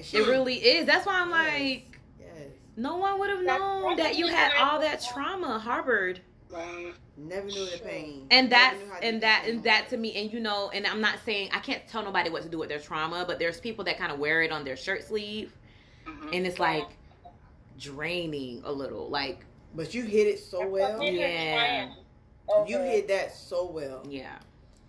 she- 0.01 0.17
It 0.17 0.27
really 0.27 0.55
is. 0.55 0.85
That's 0.85 1.05
why 1.05 1.19
I'm 1.19 1.29
Yes. 1.29 1.59
like, 1.59 1.99
yes. 2.19 2.29
no 2.75 2.97
one 2.97 3.19
would 3.19 3.29
have 3.29 3.41
known 3.43 3.95
that 3.97 4.15
you 4.17 4.27
had 4.27 4.51
all 4.59 4.79
that 4.81 5.03
trauma 5.13 5.57
harbored. 5.59 6.21
Right. 6.49 6.93
Never 7.17 7.47
knew 7.47 7.65
the 7.65 7.79
pain. 7.79 8.27
And 8.31 8.49
Never 8.49 8.61
that's 8.85 9.03
and 9.03 9.21
that 9.23 9.45
and 9.47 9.63
that 9.63 9.89
to 9.89 9.97
me, 9.97 10.15
and 10.15 10.31
you 10.31 10.39
know, 10.39 10.69
and 10.69 10.85
I'm 10.87 11.01
not 11.01 11.17
saying 11.25 11.49
I 11.51 11.59
can't 11.59 11.85
tell 11.87 12.03
nobody 12.03 12.29
what 12.29 12.43
to 12.43 12.49
do 12.49 12.57
with 12.59 12.69
their 12.69 12.79
trauma, 12.79 13.25
but 13.27 13.39
there's 13.39 13.59
people 13.59 13.83
that 13.85 13.97
kind 13.97 14.11
of 14.11 14.19
wear 14.19 14.43
it 14.43 14.51
on 14.51 14.63
their 14.63 14.77
shirt 14.77 15.03
sleeve, 15.03 15.51
Mhm. 16.05 16.35
and 16.37 16.45
it's 16.47 16.59
like 16.59 16.87
draining 17.79 18.61
a 18.65 18.71
little. 18.71 19.09
Like, 19.09 19.45
But 19.77 19.93
you 19.93 20.03
hit 20.03 20.27
it 20.27 20.39
so 20.39 20.67
well. 20.67 21.01
Yeah. 21.03 21.89
You 22.67 22.79
hit 22.79 23.07
that 23.09 23.33
so 23.33 23.65
well. 23.65 24.03
yeah, 24.09 24.39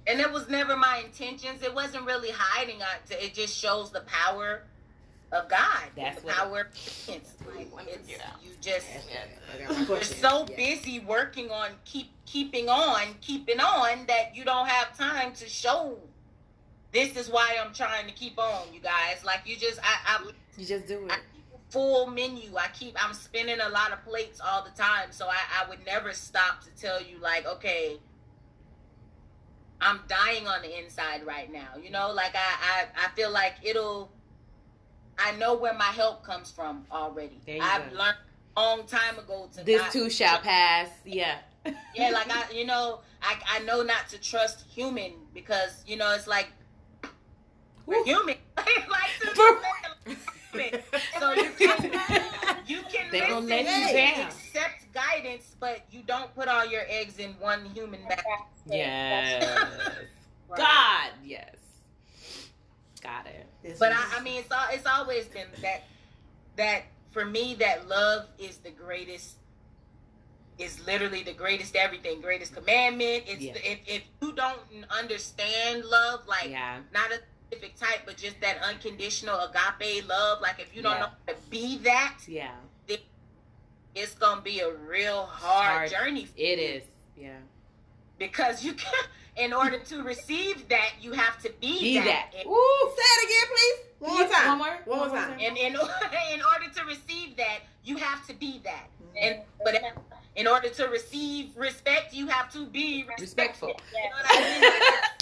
And 0.06 0.18
it 0.20 0.32
was 0.32 0.48
never 0.48 0.76
my 0.76 1.02
intentions. 1.04 1.62
It 1.62 1.74
wasn't 1.74 2.06
really 2.06 2.30
hiding. 2.32 2.78
It 3.10 3.22
It 3.22 3.34
just 3.34 3.54
shows 3.56 3.90
the 3.92 4.00
power 4.02 4.62
of 5.30 5.48
God. 5.50 5.82
That's 5.94 6.20
the 6.22 6.26
what- 6.26 6.34
power. 6.36 6.60
of 6.62 6.66
It's 6.74 7.32
like 7.74 7.88
it's, 7.88 8.08
you 8.08 8.50
just 8.62 8.86
I 8.90 9.86
you're 9.88 10.02
so 10.02 10.46
Yeah. 10.48 10.56
busy 10.56 11.00
working 11.00 11.50
on 11.50 11.72
keep 11.84 12.10
keeping 12.24 12.68
on, 12.70 13.14
keeping 13.20 13.60
on 13.60 14.06
that 14.06 14.34
you 14.34 14.44
don't 14.44 14.68
have 14.68 14.96
time 14.96 15.32
to 15.34 15.48
show. 15.48 15.98
This 16.92 17.16
is 17.16 17.28
why 17.28 17.56
I'm 17.62 17.74
trying 17.74 18.06
to 18.06 18.12
keep 18.14 18.38
on, 18.38 18.72
you 18.72 18.80
guys. 18.80 19.22
Like 19.24 19.40
you 19.44 19.56
just, 19.56 19.78
I, 19.82 19.94
I 20.06 20.30
you 20.56 20.64
just 20.64 20.86
do 20.86 21.04
it. 21.04 21.10
I 21.12 21.16
keep 21.16 21.37
a 21.37 21.37
full 21.70 22.06
menu. 22.06 22.56
I 22.56 22.68
keep 22.68 22.96
I'm 23.02 23.14
spinning 23.14 23.60
a 23.60 23.68
lot 23.68 23.92
of 23.92 24.04
plates 24.04 24.40
all 24.40 24.64
the 24.64 24.70
time. 24.70 25.10
So 25.10 25.26
I, 25.26 25.38
I 25.60 25.68
would 25.68 25.84
never 25.86 26.12
stop 26.12 26.62
to 26.64 26.70
tell 26.80 27.02
you 27.02 27.18
like, 27.20 27.46
okay, 27.46 27.98
I'm 29.80 30.00
dying 30.08 30.46
on 30.46 30.62
the 30.62 30.78
inside 30.78 31.24
right 31.24 31.52
now. 31.52 31.76
You 31.82 31.90
know, 31.90 32.12
like 32.12 32.34
I, 32.34 32.38
I, 32.98 33.06
I 33.06 33.08
feel 33.14 33.30
like 33.30 33.54
it'll 33.62 34.10
I 35.18 35.32
know 35.32 35.54
where 35.54 35.74
my 35.74 35.84
help 35.84 36.22
comes 36.22 36.50
from 36.50 36.86
already. 36.92 37.40
I've 37.60 37.90
go. 37.90 37.98
learned 37.98 38.16
a 38.56 38.60
long 38.60 38.86
time 38.86 39.18
ago 39.18 39.48
to 39.56 39.64
This 39.64 39.80
not 39.80 39.92
too 39.92 40.08
shall 40.08 40.38
pass. 40.38 40.88
Yeah. 41.04 41.38
yeah, 41.94 42.10
like 42.10 42.30
I, 42.30 42.50
you 42.52 42.64
know, 42.64 43.00
I, 43.20 43.36
I 43.48 43.58
know 43.60 43.82
not 43.82 44.08
to 44.10 44.20
trust 44.20 44.64
human 44.68 45.12
because 45.34 45.82
you 45.86 45.96
know 45.96 46.14
it's 46.14 46.26
like 46.26 46.48
we're 47.84 48.00
Ooh. 48.00 48.04
human. 48.04 48.36
like 48.56 49.34
to 49.34 49.58
For- 50.50 50.60
So 51.20 51.32
you 51.32 51.50
can 51.58 51.90
you 52.66 52.80
can 52.90 53.10
They 53.10 53.20
listen, 53.32 53.48
let 53.48 53.90
you 53.90 53.96
down. 54.16 54.26
accept 54.28 54.92
guidance, 54.94 55.54
but 55.60 55.84
you 55.90 56.02
don't 56.06 56.34
put 56.34 56.48
all 56.48 56.64
your 56.66 56.82
eggs 56.88 57.18
in 57.18 57.30
one 57.40 57.64
human 57.66 58.00
basket. 58.08 58.24
Yes. 58.66 59.44
God, 60.56 61.10
yes. 61.24 61.54
Got 63.02 63.26
it. 63.26 63.46
This 63.62 63.78
But 63.78 63.90
was- 63.92 64.12
I, 64.14 64.18
I 64.18 64.22
mean, 64.22 64.40
it's 64.40 64.50
all, 64.52 64.66
it's 64.72 64.86
always 64.86 65.26
been 65.26 65.46
that 65.62 65.84
that 66.56 66.82
for 67.10 67.24
me 67.24 67.54
that 67.56 67.88
love 67.88 68.26
is 68.38 68.58
the 68.58 68.70
greatest. 68.70 69.34
Is 70.58 70.84
literally 70.84 71.22
the 71.22 71.34
greatest 71.34 71.76
everything, 71.76 72.20
greatest 72.20 72.52
commandment. 72.52 73.22
It's 73.28 73.40
Yeah. 73.40 73.52
if 73.62 73.78
if 73.86 74.02
you 74.20 74.32
don't 74.32 74.58
understand 74.90 75.84
love, 75.84 76.26
like 76.26 76.50
Yeah. 76.50 76.80
not 76.92 77.12
a 77.12 77.20
specific 77.48 77.76
type, 77.76 78.00
but 78.06 78.16
just 78.16 78.40
that 78.40 78.58
unconditional 78.62 79.38
agape 79.40 80.08
love. 80.08 80.40
Like 80.40 80.60
if 80.60 80.74
you 80.74 80.82
don't 80.82 80.92
Yeah. 80.92 80.98
know 81.00 81.06
how 81.26 81.32
to 81.34 81.38
be 81.50 81.78
that, 81.78 82.18
Yeah. 82.26 82.50
it's 83.94 84.14
gonna 84.14 84.40
be 84.42 84.60
a 84.60 84.70
real 84.72 85.24
hard, 85.26 85.66
Hard. 85.66 85.90
journey. 85.90 86.26
for 86.26 86.32
It 86.36 86.58
you. 86.58 86.64
is. 86.64 86.84
Yeah. 87.16 87.38
because 88.18 88.64
you 88.64 88.74
can. 88.74 88.92
In 89.36 89.52
order 89.52 89.78
to 89.78 90.02
receive 90.02 90.68
that, 90.68 90.94
you 91.00 91.12
have 91.12 91.40
to 91.42 91.50
be, 91.60 91.78
Be 91.80 91.98
that. 91.98 92.04
that. 92.04 92.34
And- 92.40 92.46
Ooh. 92.48 92.92
Say 92.96 93.02
it 93.04 93.24
again, 93.26 93.46
please. 93.54 93.78
One 94.00 94.18
more 94.18 94.28
time. 94.28 94.48
One 94.48 94.58
more. 94.58 94.78
One 94.98 94.98
more 94.98 95.16
time. 95.16 95.32
And 95.40 95.56
in 95.56 95.74
in 96.32 96.42
order 96.42 96.68
to 96.74 96.84
receive 96.84 97.36
that, 97.36 97.60
you 97.84 97.96
have 97.98 98.26
to 98.26 98.34
be 98.34 98.60
that. 98.64 98.88
Mm-hmm. 99.00 99.16
And 99.22 99.42
but 99.64 99.80
in 100.34 100.46
order 100.48 100.68
to 100.70 100.88
receive 100.88 101.56
respect, 101.56 102.12
you 102.12 102.26
have 102.26 102.52
to 102.52 102.66
be 102.66 103.04
respectful. 103.20 103.68
Respectful. 103.68 103.80
You 103.94 104.10
know 104.10 104.16
what 104.16 104.26
I 104.30 104.60
mean? 104.60 105.00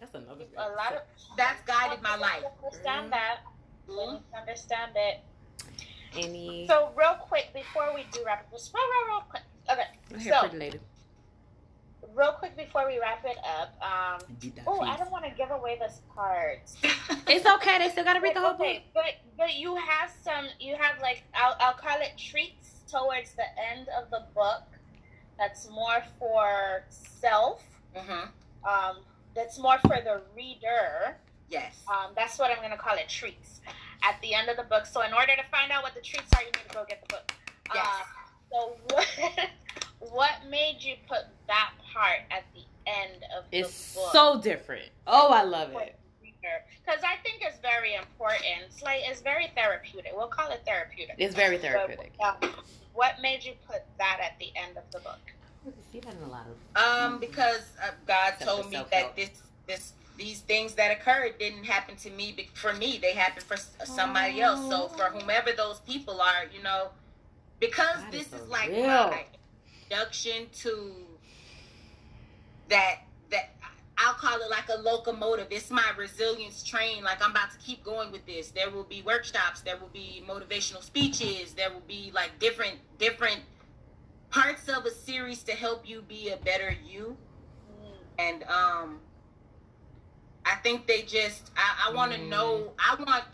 That's 0.00 0.14
another. 0.14 0.44
A 0.56 0.68
lot 0.70 0.94
of 0.94 1.02
That's 1.36 1.60
guided 1.62 2.02
my 2.02 2.16
life. 2.16 2.44
Understand 2.64 3.12
that. 3.12 3.38
Mhm. 3.88 4.20
Understand 4.36 4.92
it. 4.96 5.20
Any. 6.16 6.66
So 6.66 6.92
real 6.96 7.14
quick 7.14 7.52
before 7.52 7.92
we 7.94 8.04
do 8.12 8.22
wrap 8.24 8.42
it, 8.42 8.56
just 8.56 8.72
real, 8.74 8.82
real, 8.84 9.06
real 9.16 9.24
quick. 9.28 9.42
Okay. 9.70 9.82
Go 10.10 10.16
ahead, 10.16 10.32
So 10.34 10.40
pretty 10.40 10.56
lady. 10.58 10.80
real 12.14 12.32
quick 12.32 12.56
before 12.56 12.86
we 12.86 12.98
wrap 12.98 13.24
it 13.24 13.36
up. 13.44 13.74
Um. 13.82 14.36
Oh, 14.66 14.80
I 14.80 14.96
don't 14.96 15.10
want 15.10 15.24
to 15.24 15.30
give 15.32 15.50
away 15.50 15.78
this 15.78 16.00
part. 16.14 16.60
It's 17.30 17.44
okay. 17.46 17.78
They 17.78 17.90
still 17.90 18.04
gotta 18.04 18.20
read 18.20 18.34
the 18.36 18.40
whole 18.40 18.54
book. 18.54 18.78
but 18.94 19.16
but 19.36 19.54
you 19.54 19.76
have 19.76 20.10
some. 20.22 20.46
You 20.60 20.76
have 20.76 21.00
like 21.02 21.24
I'll 21.34 21.56
I'll 21.60 21.74
call 21.74 21.98
it 22.00 22.12
treats 22.16 22.80
towards 22.90 23.34
the 23.34 23.44
end 23.70 23.88
of 23.88 24.10
the 24.10 24.24
book 24.34 24.62
that's 25.38 25.68
more 25.70 26.02
for 26.18 26.84
self. 26.88 27.62
Mm-hmm. 27.94 28.28
Um, 28.66 28.96
that's 29.34 29.58
more 29.58 29.78
for 29.80 29.98
the 30.02 30.20
reader. 30.36 31.16
Yes. 31.48 31.82
Um, 31.88 32.12
that's 32.14 32.38
what 32.38 32.50
I'm 32.50 32.58
going 32.58 32.70
to 32.70 32.76
call 32.76 32.96
it 32.96 33.08
treats 33.08 33.60
at 34.02 34.20
the 34.22 34.34
end 34.34 34.48
of 34.48 34.56
the 34.56 34.64
book. 34.64 34.86
So, 34.86 35.02
in 35.02 35.12
order 35.12 35.32
to 35.36 35.42
find 35.50 35.72
out 35.72 35.82
what 35.82 35.94
the 35.94 36.00
treats 36.00 36.30
are, 36.36 36.40
you 36.42 36.46
need 36.48 36.68
to 36.68 36.74
go 36.74 36.84
get 36.88 37.02
the 37.08 37.14
book. 37.14 37.32
Yes. 37.74 37.86
Uh, 37.86 38.04
so, 38.50 38.76
what, 38.94 39.06
what 40.12 40.32
made 40.50 40.76
you 40.80 40.96
put 41.08 41.20
that 41.46 41.70
part 41.92 42.20
at 42.30 42.44
the 42.54 42.62
end 42.86 43.22
of 43.36 43.44
It's 43.52 43.94
the 43.94 44.00
book? 44.00 44.04
It's 44.06 44.12
so 44.12 44.40
different. 44.40 44.88
Oh, 45.06 45.32
I 45.32 45.42
love 45.42 45.70
it. 45.74 45.94
Because 46.84 47.02
I 47.04 47.16
think 47.22 47.42
it's 47.42 47.58
very 47.60 47.94
important. 47.94 48.64
It's 48.66 48.82
like 48.82 49.00
it's 49.04 49.20
very 49.20 49.48
therapeutic. 49.54 50.12
We'll 50.16 50.28
call 50.28 50.50
it 50.50 50.62
therapeutic. 50.64 51.16
It's 51.18 51.34
very 51.34 51.56
But, 51.56 51.62
therapeutic. 51.62 52.12
uh, 52.24 52.34
what 52.94 53.20
made 53.20 53.44
you 53.44 53.52
put 53.66 53.82
that 53.98 54.18
at 54.22 54.38
the 54.38 54.50
end 54.56 54.78
of 54.78 54.84
the 54.90 55.00
book? 55.00 55.20
See 55.92 56.00
that 56.00 56.14
a 56.22 56.26
lot 56.26 56.46
of 56.46 56.82
Um, 56.82 57.18
because 57.18 57.62
uh, 57.82 57.90
God 58.06 58.30
Except 58.34 58.50
told 58.50 58.66
me 58.70 58.76
self-help. 58.76 59.16
that 59.16 59.16
this, 59.16 59.30
this, 59.66 59.92
these 60.16 60.40
things 60.40 60.74
that 60.74 60.90
occurred 60.90 61.38
didn't 61.38 61.64
happen 61.64 61.96
to 61.96 62.10
me. 62.10 62.32
be- 62.32 62.50
For 62.54 62.72
me, 62.74 62.98
they 63.00 63.12
happened 63.12 63.44
for 63.44 63.54
s- 63.54 63.70
somebody 63.84 64.40
else. 64.40 64.68
So 64.68 64.88
for 64.88 65.04
whomever 65.04 65.52
those 65.52 65.80
people 65.80 66.20
are, 66.20 66.44
you 66.54 66.62
know, 66.62 66.88
because 67.60 67.96
That 67.96 68.12
this 68.12 68.28
is 68.28 68.34
is 68.42 68.48
like 68.48 68.68
real. 68.68 68.84
my 69.10 69.24
introduction 69.90 70.46
to 70.60 70.92
that. 72.68 72.98
That 73.30 73.50
I'll 73.98 74.14
call 74.14 74.40
it 74.40 74.48
like 74.50 74.68
a 74.68 74.80
locomotive. 74.80 75.48
It's 75.50 75.70
my 75.70 75.84
resilience 75.98 76.62
train. 76.62 77.02
Like 77.02 77.22
I'm 77.22 77.32
about 77.32 77.50
to 77.50 77.58
keep 77.58 77.82
going 77.84 78.12
with 78.12 78.24
this. 78.26 78.50
There 78.50 78.70
will 78.70 78.84
be 78.84 79.02
workshops. 79.02 79.60
There 79.62 79.76
will 79.76 79.88
be 79.92 80.22
motivational 80.28 80.82
speeches. 80.82 81.52
There 81.54 81.70
will 81.70 81.82
be 81.88 82.12
like 82.14 82.38
different 82.38 82.76
different 82.98 83.40
parts 84.30 84.68
of 84.68 84.84
a 84.84 84.90
series 84.90 85.42
to 85.44 85.52
help 85.52 85.88
you 85.88 86.02
be 86.02 86.30
a 86.30 86.36
better 86.36 86.74
you. 86.84 87.16
And 88.18 88.42
um 88.44 89.00
i 90.44 90.54
think 90.56 90.86
they 90.86 91.02
just 91.02 91.50
i, 91.56 91.88
I 91.88 91.94
want 91.94 92.12
to 92.12 92.18
Mm. 92.18 92.28
know 92.28 92.72
i 92.78 92.94
want 93.04 93.24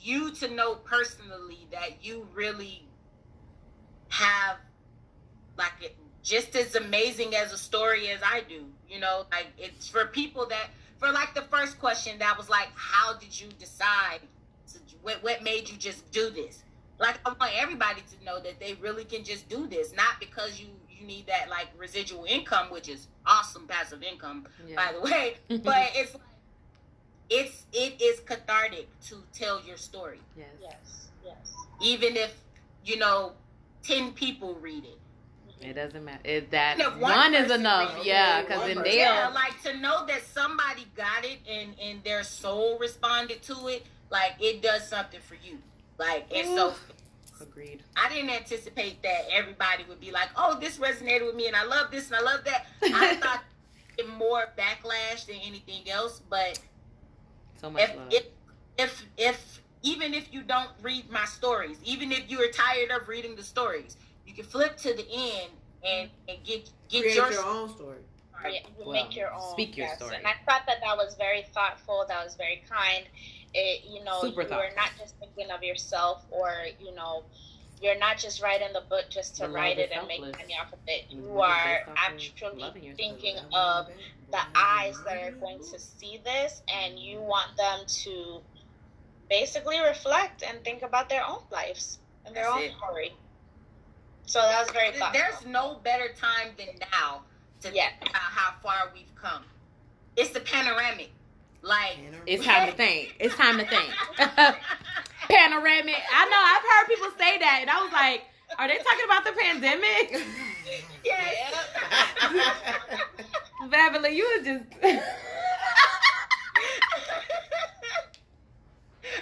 you 0.00 0.30
to 0.32 0.48
know 0.48 0.74
personally 0.76 1.66
that 1.70 2.04
you 2.04 2.26
really 2.34 2.82
have 4.08 4.56
like 5.56 5.72
it 5.80 5.96
just 6.22 6.56
as 6.56 6.74
amazing 6.74 7.34
as 7.36 7.52
a 7.52 7.58
story 7.58 8.08
as 8.08 8.20
i 8.22 8.42
do 8.48 8.64
you 8.88 9.00
know? 9.00 9.26
Like 9.32 9.48
it's 9.58 9.88
for 9.88 10.06
people 10.06 10.46
that 10.46 10.68
for 10.98 11.10
like 11.12 11.34
the 11.34 11.42
first 11.42 11.78
question 11.78 12.18
that 12.18 12.36
was 12.38 12.48
like 12.48 12.68
how 12.74 13.14
did 13.18 13.38
you 13.38 13.48
decide 13.58 14.20
to, 14.72 14.78
what, 15.02 15.22
what 15.22 15.42
made 15.42 15.68
you 15.68 15.76
just 15.76 16.10
do 16.12 16.30
this 16.30 16.62
like 16.98 17.18
I 17.26 17.32
want 17.38 17.52
everybody 17.56 18.02
to 18.02 18.24
know 18.24 18.40
that 18.40 18.58
they 18.60 18.74
really 18.74 19.04
can 19.04 19.24
just 19.24 19.48
do 19.48 19.66
this, 19.66 19.92
not 19.94 20.18
because 20.20 20.60
you 20.60 20.66
you 20.90 21.06
need 21.06 21.26
that 21.26 21.48
like 21.50 21.68
residual 21.78 22.24
income, 22.24 22.70
which 22.70 22.88
is 22.88 23.08
awesome 23.26 23.66
passive 23.66 24.02
income, 24.02 24.46
by 24.74 24.92
the 24.92 25.00
way. 25.00 25.36
But 25.62 25.90
it's 25.94 26.14
like 26.14 26.22
it's 27.28 27.66
it 27.72 28.00
is 28.00 28.20
cathartic 28.20 28.88
to 29.08 29.22
tell 29.32 29.60
your 29.62 29.76
story, 29.76 30.20
yes. 30.36 30.46
Yes, 30.62 31.08
yes. 31.24 31.52
even 31.82 32.16
if 32.16 32.34
you 32.84 32.96
know 32.98 33.32
ten 33.82 34.12
people 34.12 34.54
read 34.54 34.84
it. 34.84 34.98
It 35.58 35.72
doesn't 35.72 36.04
matter. 36.04 36.20
It, 36.22 36.50
that 36.50 36.78
Even 36.78 36.92
if 36.92 36.98
one, 37.00 37.34
is 37.34 37.50
enough. 37.50 37.94
reads 37.94 38.06
it, 38.06 38.10
Yeah, 38.10 38.42
because 38.42 38.60
then 38.60 38.76
person. 38.76 38.82
they'll. 38.84 38.98
Yeah, 38.98 39.28
like 39.34 39.62
to 39.62 39.76
know 39.78 40.04
that 40.06 40.22
somebody 40.26 40.86
got 40.94 41.24
it 41.24 41.38
and 41.50 41.74
and 41.80 42.04
their 42.04 42.22
soul 42.22 42.78
responded 42.78 43.42
to 43.44 43.68
it, 43.68 43.84
like 44.10 44.32
it 44.38 44.60
does 44.62 44.86
something 44.86 45.20
for 45.20 45.34
you. 45.34 45.58
Like 45.98 46.26
and 46.34 46.46
so 46.48 46.74
Agreed. 47.40 47.82
I 47.96 48.08
didn't 48.08 48.30
anticipate 48.30 49.02
that 49.02 49.26
everybody 49.30 49.84
would 49.88 50.00
be 50.00 50.10
like, 50.10 50.28
"Oh, 50.36 50.58
this 50.58 50.78
resonated 50.78 51.26
with 51.26 51.34
me, 51.34 51.48
and 51.48 51.56
I 51.56 51.64
love 51.64 51.90
this 51.90 52.06
and 52.06 52.16
I 52.16 52.20
love 52.20 52.44
that." 52.44 52.66
I 52.82 53.16
thought 53.16 53.42
it 53.98 54.08
more 54.08 54.44
backlash 54.56 55.26
than 55.26 55.36
anything 55.36 55.88
else. 55.90 56.22
But 56.30 56.58
So 57.60 57.70
much 57.70 57.82
if 57.82 57.96
love. 57.96 58.08
if 58.12 58.26
if 58.78 59.04
if 59.18 59.62
even 59.82 60.14
if 60.14 60.32
you 60.32 60.42
don't 60.42 60.70
read 60.82 61.10
my 61.10 61.24
stories, 61.26 61.76
even 61.84 62.10
if 62.10 62.30
you 62.30 62.40
are 62.42 62.50
tired 62.50 62.90
of 62.90 63.06
reading 63.08 63.36
the 63.36 63.42
stories, 63.42 63.96
you 64.26 64.32
can 64.34 64.44
flip 64.44 64.76
to 64.78 64.94
the 64.94 65.06
end 65.10 65.50
and 65.86 66.10
and 66.28 66.38
get 66.44 66.70
get 66.88 67.02
Create 67.02 67.16
your, 67.16 67.30
your 67.32 67.44
own 67.44 67.68
story. 67.68 67.98
Yeah, 68.44 68.50
you 68.78 68.84
Well, 68.84 68.92
make 68.92 69.16
your 69.16 69.32
own. 69.32 69.50
speak 69.52 69.76
your 69.76 69.86
yes. 69.86 69.96
story. 69.96 70.16
And 70.16 70.26
I 70.26 70.34
thought 70.46 70.62
that 70.66 70.78
that 70.82 70.96
was 70.96 71.16
very 71.16 71.42
thoughtful. 71.54 72.04
That 72.08 72.22
was 72.24 72.34
very 72.36 72.62
kind. 72.68 73.04
It, 73.58 73.84
you 73.88 74.04
know, 74.04 74.20
Super 74.20 74.42
you 74.42 74.48
were 74.48 74.48
thoughtful. 74.48 74.76
not 74.76 74.90
just 74.98 75.14
thinking 75.18 75.50
of 75.50 75.62
yourself, 75.62 76.26
or 76.30 76.52
you 76.78 76.94
know, 76.94 77.24
you're 77.80 77.98
not 77.98 78.18
just 78.18 78.42
writing 78.42 78.68
the 78.74 78.82
book 78.90 79.06
just 79.10 79.36
to 79.36 79.48
write 79.48 79.78
it 79.78 79.90
and 79.96 80.06
make 80.06 80.18
selfless. 80.20 80.36
money 80.42 80.54
off 80.60 80.72
of 80.74 80.78
it. 80.86 81.06
You 81.08 81.22
based 81.22 81.40
are 81.40 81.78
actually 81.96 82.92
thinking 82.96 83.36
of 83.54 83.86
the 84.30 84.38
eyes 84.54 85.00
that 85.06 85.16
are 85.16 85.32
going 85.40 85.58
to 85.72 85.78
see 85.78 86.20
this, 86.22 86.60
and 86.68 86.98
you 86.98 87.20
want 87.20 87.48
them 87.56 87.80
to 88.04 88.42
basically 89.30 89.80
reflect 89.80 90.42
and 90.46 90.62
think 90.64 90.82
about 90.82 91.08
their 91.08 91.24
own 91.26 91.40
lives 91.50 91.98
and 92.26 92.36
their 92.36 92.44
That's 92.44 92.56
own 92.56 92.62
it. 92.62 92.72
story. 92.76 93.12
So 94.26 94.40
that 94.40 94.60
was 94.60 94.70
very 94.70 94.92
thoughtful. 94.92 95.20
There's 95.20 95.46
no 95.46 95.76
better 95.82 96.08
time 96.20 96.52
than 96.58 96.68
now 96.92 97.22
to 97.60 97.72
Yeah. 97.72 97.88
think 97.98 98.10
about 98.10 98.22
how 98.22 98.54
far 98.62 98.90
we've 98.92 99.14
come. 99.14 99.44
It's 100.16 100.30
the 100.30 100.40
panoramic, 100.40 101.10
like. 101.66 101.98
it's 102.26 102.44
time 102.44 102.70
to 102.70 102.76
think. 102.76 103.16
It's 103.18 103.34
time 103.36 103.58
to 103.58 103.66
think. 103.66 103.90
Panoramic. 105.28 105.96
I 106.14 106.24
know. 106.30 106.38
I've 106.38 106.62
heard 106.62 106.86
people 106.88 107.08
say 107.18 107.38
that, 107.38 107.58
and 107.62 107.70
I 107.70 107.82
was 107.82 107.92
like, 107.92 108.22
"Are 108.58 108.68
they 108.68 108.78
talking 108.78 109.04
about 109.04 109.24
the 109.24 109.32
pandemic?" 109.32 110.22
Yes. 111.04 111.54
Beverly, 113.70 114.16
you 114.16 114.28
were 114.36 114.42
just. 114.44 114.64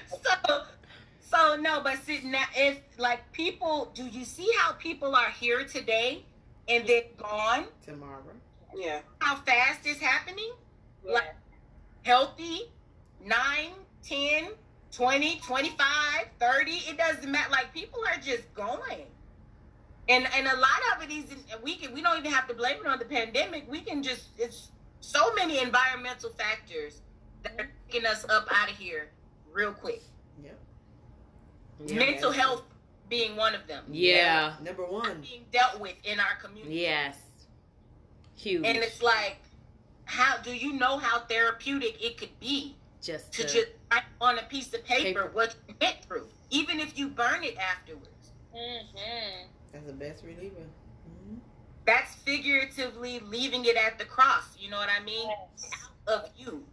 so, 0.08 0.62
so 1.20 1.56
no, 1.56 1.82
but 1.82 1.98
see 2.04 2.20
now, 2.24 2.44
if 2.56 2.78
like 2.96 3.30
people, 3.32 3.92
do 3.94 4.06
you 4.06 4.24
see 4.24 4.50
how 4.58 4.72
people 4.72 5.14
are 5.14 5.28
here 5.28 5.64
today 5.64 6.24
and 6.68 6.86
then 6.86 7.02
gone? 7.18 7.66
Tomorrow. 7.84 8.22
Yeah. 8.74 9.00
How 9.18 9.36
fast 9.36 9.80
it's 9.84 10.00
happening? 10.00 10.52
Yeah. 11.06 11.20
Healthy, 12.04 12.70
9, 13.24 13.36
10, 14.02 14.48
20, 14.92 15.40
25, 15.40 15.86
30. 16.38 16.70
It 16.70 16.98
doesn't 16.98 17.30
matter. 17.30 17.50
Like 17.50 17.72
people 17.74 18.00
are 18.06 18.20
just 18.20 18.52
going. 18.54 19.06
And 20.08 20.28
and 20.36 20.46
a 20.46 20.56
lot 20.56 20.80
of 20.94 21.02
it 21.02 21.10
is 21.10 21.24
we 21.62 21.76
can 21.76 21.94
we 21.94 22.02
don't 22.02 22.18
even 22.18 22.30
have 22.30 22.46
to 22.48 22.54
blame 22.54 22.76
it 22.80 22.86
on 22.86 22.98
the 22.98 23.06
pandemic. 23.06 23.70
We 23.70 23.80
can 23.80 24.02
just 24.02 24.28
it's 24.38 24.70
so 25.00 25.32
many 25.34 25.60
environmental 25.60 26.30
factors 26.30 27.00
that 27.42 27.52
are 27.52 27.64
mm-hmm. 27.64 27.90
taking 27.90 28.06
us 28.06 28.24
up 28.28 28.46
out 28.50 28.70
of 28.70 28.76
here 28.76 29.08
real 29.52 29.72
quick. 29.72 30.02
Yep. 30.42 30.58
Yeah. 31.86 31.96
Mental 31.96 32.32
health 32.32 32.64
being 33.08 33.36
one 33.36 33.54
of 33.54 33.66
them. 33.66 33.84
Yeah. 33.90 34.54
Number 34.62 34.84
one. 34.84 35.20
Being 35.20 35.44
dealt 35.52 35.80
with 35.80 35.94
in 36.04 36.20
our 36.20 36.36
community. 36.42 36.76
Yes. 36.76 37.16
Huge. 38.36 38.64
And 38.64 38.78
it's 38.78 39.02
like, 39.02 39.38
how 40.04 40.36
do 40.38 40.54
you 40.54 40.72
know 40.72 40.98
how 40.98 41.20
therapeutic 41.20 42.02
it 42.02 42.16
could 42.18 42.38
be 42.40 42.76
just 43.02 43.32
to 43.32 43.42
to, 43.42 43.52
just 43.52 43.66
write 43.92 44.02
on 44.20 44.38
a 44.38 44.42
piece 44.42 44.72
of 44.74 44.84
paper, 44.84 45.22
Paper. 45.22 45.30
what 45.32 45.54
you 45.68 45.74
went 45.80 46.04
through, 46.04 46.26
even 46.50 46.80
if 46.80 46.98
you 46.98 47.08
burn 47.08 47.42
it 47.44 47.56
afterwards? 47.58 48.32
Mm-hmm. 48.54 49.46
That's 49.72 49.86
the 49.86 49.92
best 49.92 50.24
reliever. 50.24 50.60
Mhm. 51.08 51.38
That's 51.86 52.14
figuratively 52.14 53.20
leaving 53.20 53.64
it 53.64 53.76
at 53.76 53.98
the 53.98 54.04
cross. 54.04 54.56
You 54.58 54.70
know 54.70 54.78
what 54.78 54.88
I 54.88 55.02
mean? 55.04 55.28
Yes. 55.28 55.70
Of 56.06 56.30
you. 56.36 56.64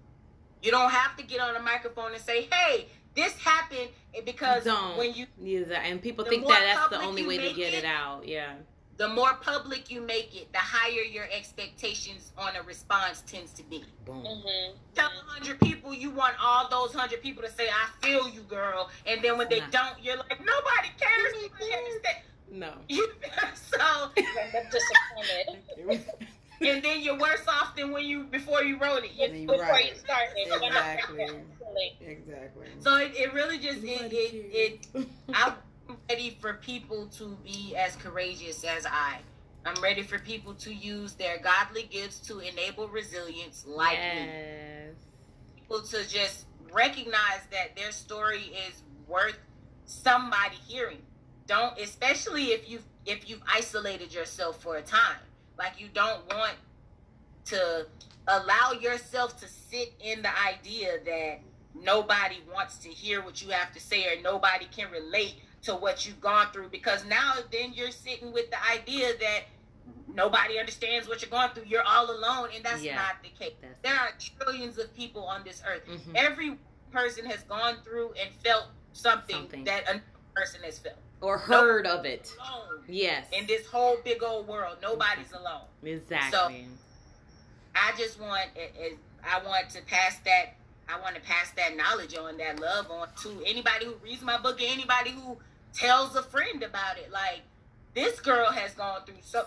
You 0.62 0.72
don't 0.72 0.92
have 0.92 1.16
to 1.18 1.24
get 1.24 1.40
on 1.40 1.56
a 1.56 1.60
microphone 1.62 2.14
and 2.14 2.22
say, 2.22 2.48
"Hey, 2.52 2.88
this 3.16 3.34
happened," 3.38 3.90
because 4.26 4.66
Don't. 4.66 4.98
when 4.98 5.14
you 5.14 5.26
Yeah, 5.40 5.82
and 5.82 6.02
people 6.02 6.26
think 6.26 6.46
that 6.48 6.62
that's 6.62 6.90
the 6.90 7.02
only 7.02 7.26
way 7.26 7.38
to 7.38 7.54
get 7.54 7.74
it, 7.74 7.84
it, 7.84 7.86
out. 7.86 8.28
Yeah. 8.28 8.54
The 9.02 9.08
more 9.08 9.34
public 9.42 9.90
you 9.90 10.00
make 10.00 10.36
it, 10.36 10.54
the 10.54 10.60
higher 10.60 11.02
your 11.02 11.26
expectations 11.36 12.32
on 12.38 12.56
a 12.56 12.62
response 12.62 13.24
tends 13.26 13.52
to 13.54 13.64
be. 13.64 13.84
Boom. 14.06 14.24
Mm-hmm. 14.24 14.76
Tell 14.94 15.08
a 15.08 15.32
hundred 15.32 15.60
people 15.60 15.92
you 15.92 16.12
want 16.12 16.36
all 16.40 16.70
those 16.70 16.94
hundred 16.94 17.24
people 17.24 17.42
to 17.42 17.50
say, 17.50 17.68
"I 17.68 17.90
feel 18.06 18.30
you, 18.30 18.42
girl," 18.42 18.92
and 19.08 19.20
then 19.24 19.40
when 19.40 19.50
they 19.50 19.60
Nah. 19.62 19.70
don't, 19.72 20.04
you're 20.04 20.18
like, 20.18 20.40
"Nobody 20.40 20.90
cares." 21.00 21.34
Nobody 21.34 21.74
understand." 21.74 22.18
No. 22.52 22.74
You- 22.90 23.12
so, 23.56 24.12
disappointed. 24.70 26.06
and 26.62 26.84
then 26.84 27.02
you're 27.02 27.18
worse 27.18 27.48
off 27.48 27.76
than 27.76 27.92
when 27.92 28.06
you 28.06 28.26
before 28.26 28.62
you 28.62 28.78
wrote 28.78 29.04
it. 29.04 29.14
Then 29.18 29.36
you 29.36 29.48
Before 29.48 29.64
right. 29.66 29.90
you 29.90 29.96
started. 29.96 30.38
Exactly. 30.62 31.44
Exactly. 32.06 32.68
So 32.80 32.98
it, 32.98 33.14
it 33.16 33.34
really 33.34 33.58
just 33.58 33.82
it, 33.84 34.12
it, 34.12 34.88
it 34.94 35.08
I'm 35.34 35.54
ready 36.10 36.38
for 36.40 36.54
people 36.54 37.08
to 37.18 37.38
be 37.44 37.76
as 37.76 37.96
courageous 37.96 38.64
as 38.64 38.86
I. 38.86 39.20
I'm 39.66 39.82
ready 39.82 40.02
for 40.02 40.18
people 40.20 40.54
to 40.56 40.74
use 40.74 41.14
their 41.14 41.38
godly 41.38 41.84
gifts 41.84 42.20
to 42.28 42.40
enable 42.40 42.88
resilience 42.88 43.66
like 43.68 44.00
me. 44.00 44.30
People 45.56 45.82
to 45.82 46.08
just 46.08 46.46
recognize 46.74 47.42
that 47.52 47.76
their 47.76 47.92
story 47.92 48.52
is 48.68 48.82
worth 49.08 49.38
somebody 49.86 50.56
hearing. 50.68 51.02
don't 51.48 51.78
especially 51.80 52.46
if 52.46 52.70
you 52.70 52.80
if 53.06 53.30
you've 53.30 53.42
isolated 53.48 54.14
yourself 54.14 54.62
for 54.62 54.78
a 54.78 54.82
time. 54.82 55.20
Like 55.58 55.80
you 55.80 55.90
don't 55.94 56.28
want 56.34 56.56
to 57.46 57.86
allow 58.28 58.72
yourself 58.80 59.40
to 59.42 59.48
sit 59.48 59.94
in 60.00 60.22
the 60.22 60.30
idea 60.40 61.00
that 61.06 61.40
nobody 61.76 62.38
wants 62.54 62.78
to 62.80 62.90
hear 62.90 63.22
what 63.22 63.42
you 63.42 63.50
have 63.50 63.74
to 63.74 63.80
say 63.80 64.06
or 64.06 64.22
nobody 64.22 64.66
can 64.66 64.92
relate 64.92 65.36
to 65.64 65.76
what 65.76 66.06
you've 66.08 66.20
gone 66.22 66.48
through 66.52 66.70
because 66.70 67.06
now 67.06 67.34
then 67.52 67.72
you're 67.74 67.92
sitting 67.92 68.32
with 68.34 68.50
the 68.50 68.58
idea 68.70 69.10
that 69.20 69.42
nobody 70.14 70.60
understands 70.60 71.08
what 71.08 71.22
you're 71.22 71.30
going 71.32 71.50
through 71.52 71.64
you're 71.68 71.84
all 71.84 72.10
alone 72.12 72.50
and 72.56 72.64
that's 72.64 72.82
Yeah. 72.82 72.96
not 72.96 73.22
the 73.24 73.30
case 73.30 73.54
there 73.84 73.96
are 73.96 74.12
trillions 74.20 74.78
of 74.78 74.94
people 74.96 75.24
on 75.24 75.44
this 75.44 75.62
earth 75.68 75.86
Mhm. 75.88 76.16
every 76.16 76.58
person 76.92 77.26
has 77.26 77.44
gone 77.44 77.78
through 77.84 78.14
and 78.14 78.34
felt 78.44 78.66
something, 78.94 79.36
Something. 79.38 79.64
that 79.66 79.84
another 79.88 80.04
person 80.36 80.62
has 80.64 80.80
felt 80.80 80.96
or 81.22 81.38
heard 81.38 81.86
of 81.86 82.06
it. 82.06 82.34
Yes. 82.88 83.28
in 83.32 83.46
this 83.46 83.68
whole 83.68 83.98
big 84.04 84.24
old 84.24 84.48
world 84.48 84.78
nobody's 84.82 85.32
alone 85.32 85.66
Exactly. 85.84 86.32
So 86.32 86.50
I 87.76 87.94
just 87.98 88.20
want 88.20 88.50
I 89.24 89.40
want 89.46 89.70
to 89.70 89.82
pass 89.84 90.18
that 90.26 90.56
I 90.90 91.00
want 91.00 91.16
to 91.16 91.22
pass 91.22 91.52
that 91.52 91.78
knowledge 91.78 92.18
on 92.18 92.38
that 92.38 92.60
love 92.60 92.90
on 92.92 93.08
to 93.24 93.44
anybody 93.46 93.86
who 93.86 93.94
reads 94.04 94.22
my 94.24 94.38
book 94.38 94.60
and 94.60 94.70
anybody 94.72 95.12
who 95.12 95.38
tells 95.74 96.16
a 96.16 96.24
friend 96.24 96.64
about 96.64 96.98
it. 96.98 97.12
Like 97.12 97.42
this 97.94 98.20
girl 98.20 98.48
has 98.52 98.74
gone 98.74 99.02
through 99.06 99.16
so 99.22 99.46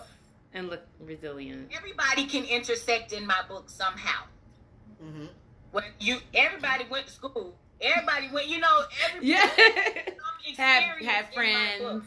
and 0.53 0.69
look 0.69 0.81
resilient. 0.99 1.71
everybody 1.75 2.25
can 2.25 2.45
intersect 2.45 3.11
in 3.13 3.25
my 3.27 3.41
book 3.47 3.69
somehow. 3.69 4.23
Mm-hmm. 5.03 5.25
When 5.71 5.83
you 5.99 6.17
everybody 6.33 6.85
went 6.89 7.07
to 7.07 7.11
school, 7.13 7.55
everybody 7.81 8.29
went. 8.33 8.47
You 8.47 8.59
know, 8.59 8.83
everybody 9.07 9.27
Yeah. 9.27 9.49
some 9.49 10.55
have 10.57 10.83
experience 10.83 11.05
have 11.05 11.25
in 11.25 11.29
my 11.29 11.33
friends. 11.35 11.81
book. 11.81 12.03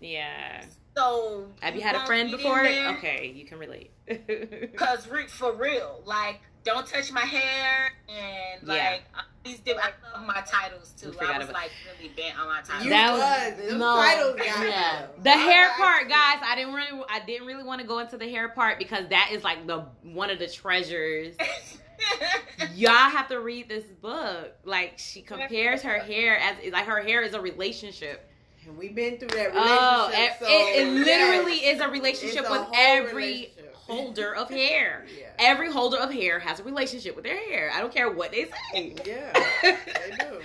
Yeah. 0.00 0.64
So 0.96 1.46
Have 1.60 1.74
you 1.76 1.80
had 1.82 1.94
a 1.96 2.06
friend 2.06 2.30
before? 2.30 2.60
Okay, 2.60 3.32
you 3.34 3.44
can 3.44 3.58
relate. 3.58 3.90
Cause 4.76 5.08
re- 5.08 5.26
for 5.28 5.52
real, 5.52 6.02
like 6.04 6.40
don't 6.68 6.86
touch 6.86 7.10
my 7.12 7.20
hair 7.20 7.92
and 8.08 8.66
like 8.68 8.76
Yeah. 8.76 9.22
these 9.44 9.58
different. 9.60 9.94
I 10.14 10.18
love 10.18 10.26
my 10.26 10.42
titles 10.46 10.92
too. 11.00 11.14
I 11.20 11.38
was 11.38 11.48
about- 11.48 11.54
like 11.62 11.70
really 11.96 12.12
bent 12.14 12.38
on 12.38 12.48
my 12.48 12.60
titles. 12.60 12.84
You 12.84 12.90
That 12.90 13.12
was. 13.12 13.58
was- 13.58 13.68
Them 13.70 13.78
no. 13.78 13.96
titles 13.96 14.36
yeah. 14.44 15.06
The 15.22 15.30
I 15.30 15.36
hair 15.36 15.68
like 15.68 15.76
part, 15.76 16.02
it. 16.02 16.08
guys, 16.10 16.38
I 16.44 16.54
didn't 16.56 16.74
really 16.74 17.02
I 17.08 17.20
didn't 17.20 17.46
really 17.46 17.64
want 17.64 17.80
to 17.80 17.86
go 17.86 17.98
into 18.00 18.18
the 18.18 18.28
hair 18.28 18.48
part 18.50 18.78
because 18.78 19.08
that 19.08 19.30
is 19.32 19.42
like 19.42 19.66
the 19.66 19.86
one 20.02 20.30
of 20.30 20.38
the 20.38 20.46
treasures. 20.48 21.34
Y'all 22.74 22.92
have 22.92 23.28
to 23.28 23.40
read 23.40 23.68
this 23.68 23.84
book. 23.84 24.52
Like 24.64 24.94
she 24.98 25.22
compares 25.22 25.82
her 25.82 25.98
hair 25.98 26.38
as 26.38 26.56
like 26.72 26.86
her 26.86 27.00
hair 27.02 27.22
is 27.22 27.34
a 27.34 27.40
relationship. 27.40 28.24
And 28.66 28.76
we've 28.76 28.94
been 28.94 29.16
through 29.18 29.28
that 29.28 29.52
oh, 29.54 30.08
relationship. 30.08 30.36
Oh, 30.42 30.46
it, 30.46 30.74
so, 30.74 30.80
it, 30.80 30.86
it 30.86 30.92
literally 30.92 31.60
yes. 31.62 31.76
is 31.76 31.80
a 31.80 31.88
relationship 31.88 32.40
It's 32.40 32.48
a 32.48 32.52
with 32.52 32.60
whole 32.62 32.72
every 32.76 33.14
relationship. 33.14 33.57
Holder 33.88 34.34
of 34.34 34.48
hair. 34.60 35.06
Yeah. 35.18 35.26
Every 35.38 35.70
holder 35.72 35.98
of 35.98 36.12
hair 36.12 36.38
has 36.38 36.60
a 36.60 36.64
relationship 36.64 37.16
with 37.16 37.24
their 37.24 37.36
hair. 37.36 37.70
I 37.74 37.80
don't 37.80 37.92
care 37.92 38.10
what 38.10 38.30
they 38.32 38.46
say. 38.72 38.94
Yeah, 39.04 39.32
they 39.62 40.16
do. 40.18 40.40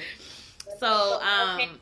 So, 0.80 1.22
um, 1.22 1.80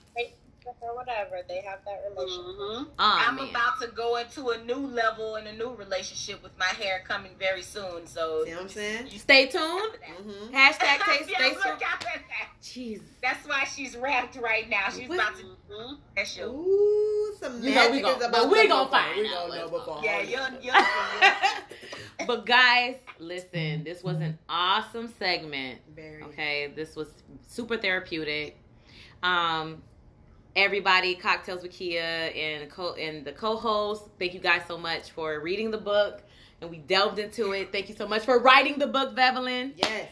or 0.81 0.95
whatever, 0.95 1.41
they 1.47 1.61
have 1.61 1.79
that 1.85 2.03
relationship. 2.09 2.45
Mhm. 2.45 2.87
oh, 2.87 2.93
I'm 2.99 3.35
man. 3.35 3.49
about 3.49 3.79
to 3.81 3.87
go 3.87 4.17
into 4.17 4.49
a 4.49 4.57
new 4.63 4.87
level 4.87 5.35
and 5.35 5.47
a 5.47 5.53
new 5.53 5.69
relationship 5.75 6.41
with 6.41 6.57
my 6.57 6.65
hair 6.65 7.03
coming 7.07 7.31
very 7.37 7.61
soon. 7.61 8.07
So 8.07 8.43
See 8.45 8.51
what 8.53 8.61
I'm 8.63 8.69
saying? 8.69 9.07
you 9.11 9.19
Stay 9.19 9.45
tuned. 9.47 9.61
Mm-hmm. 10.21 10.55
Hashtag 10.55 10.99
taste 11.05 11.29
yeah, 11.29 11.37
stay 11.37 11.49
look 11.53 11.63
tuned. 11.63 11.83
out 11.83 12.03
for 12.03 12.19
that. 12.19 12.49
Jeez. 12.61 13.01
That's 13.23 13.47
why 13.47 13.63
she's 13.63 13.95
wrapped 13.97 14.35
right 14.37 14.69
now. 14.69 14.89
She's 14.89 15.05
about 15.09 15.35
to 15.37 15.43
Mhm. 15.71 15.97
that 16.15 16.27
show. 16.27 16.49
Ooh, 16.51 17.35
some 17.39 17.61
You 17.63 17.73
know 17.73 17.89
we 17.91 18.01
magic 18.01 18.03
gon- 18.03 18.11
is 18.13 18.19
but 18.19 18.29
about 18.29 18.51
we 18.51 18.61
to 18.63 18.67
gon' 18.67 18.85
before. 18.85 18.99
find 18.99 19.19
We 19.19 19.27
out 19.27 19.47
gonna 19.47 19.55
know 19.61 19.69
before. 19.69 20.01
Yeah, 20.03 20.21
you'll, 20.21 20.51
this. 20.51 20.65
you'll, 20.65 22.27
but 22.27 22.45
guys, 22.45 22.95
listen, 23.19 23.83
this 23.83 24.03
was 24.03 24.17
an 24.17 24.37
awesome 24.49 25.11
segment. 25.17 25.79
Very. 25.95 26.23
Okay, 26.23 26.71
this 26.75 26.95
was 26.95 27.07
super 27.47 27.77
therapeutic. 27.77 28.57
Um, 29.23 29.81
everybody, 30.55 31.15
cocktails 31.15 31.61
with 31.63 31.71
Kia 31.71 32.01
and 32.01 32.69
co 32.69 32.93
and 32.93 33.25
the 33.25 33.31
co-host. 33.31 34.03
Thank 34.19 34.33
you 34.33 34.39
guys 34.39 34.61
so 34.67 34.77
much 34.77 35.11
for 35.11 35.39
reading 35.39 35.71
the 35.71 35.77
book, 35.77 36.21
and 36.61 36.69
we 36.69 36.77
delved 36.77 37.19
into 37.19 37.51
it. 37.51 37.71
Thank 37.71 37.89
you 37.89 37.95
so 37.95 38.07
much 38.07 38.23
for 38.23 38.39
writing 38.39 38.77
the 38.79 38.87
book, 38.87 39.15
Vevelin. 39.15 39.73
Yes. 39.77 40.07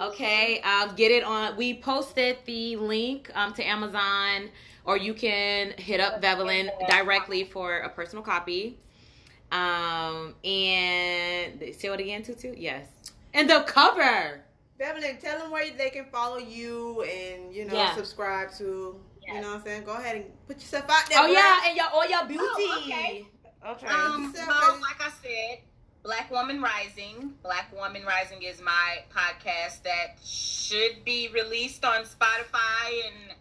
Okay, 0.00 0.60
um, 0.62 0.94
get 0.96 1.10
it 1.10 1.22
on. 1.22 1.56
We 1.56 1.74
posted 1.74 2.38
the 2.46 2.76
link 2.76 3.30
um, 3.34 3.52
to 3.54 3.62
Amazon, 3.62 4.48
or 4.84 4.96
you 4.96 5.12
can 5.14 5.72
hit 5.72 6.00
up 6.00 6.22
Vevelin 6.22 6.70
directly 6.88 7.44
for 7.44 7.78
a 7.80 7.88
personal 7.90 8.24
copy. 8.24 8.78
Um, 9.52 10.34
and 10.44 11.58
say 11.60 11.88
it 11.88 12.00
again, 12.00 12.22
Tutu. 12.22 12.54
Yes, 12.56 12.86
and 13.34 13.50
the 13.50 13.64
cover. 13.66 14.40
Beverly, 14.78 15.16
tell 15.20 15.38
them 15.38 15.50
where 15.50 15.70
they 15.76 15.90
can 15.90 16.06
follow 16.06 16.38
you 16.38 17.02
and 17.02 17.54
you 17.54 17.66
know 17.66 17.74
Yeah. 17.74 17.94
subscribe 17.94 18.50
to. 18.54 18.98
You 19.26 19.40
know 19.40 19.48
what 19.48 19.56
I'm 19.58 19.64
saying? 19.64 19.84
Go 19.84 19.92
ahead 19.92 20.16
and 20.16 20.24
put 20.46 20.56
yourself 20.56 20.84
out 20.88 21.08
there. 21.08 21.18
Oh 21.20 21.26
girl. 21.26 21.32
yeah, 21.34 21.60
and 21.66 21.76
your 21.76 21.86
all 21.92 22.08
your 22.08 22.24
beauty. 22.26 22.42
Oh, 22.44 22.80
okay. 22.84 23.26
Okay. 23.66 23.86
Um, 23.86 24.24
Yourself 24.24 24.48
well, 24.48 24.80
like 24.80 25.00
I 25.00 25.10
said, 25.22 25.58
Black 26.02 26.30
Woman 26.30 26.60
Rising. 26.60 27.34
Black 27.44 27.72
Woman 27.72 28.02
Rising 28.04 28.42
is 28.42 28.60
my 28.60 28.98
podcast 29.14 29.82
that 29.84 30.18
should 30.24 31.04
be 31.04 31.28
released 31.32 31.84
on 31.84 32.02
Spotify 32.02 33.06
and 33.06 33.36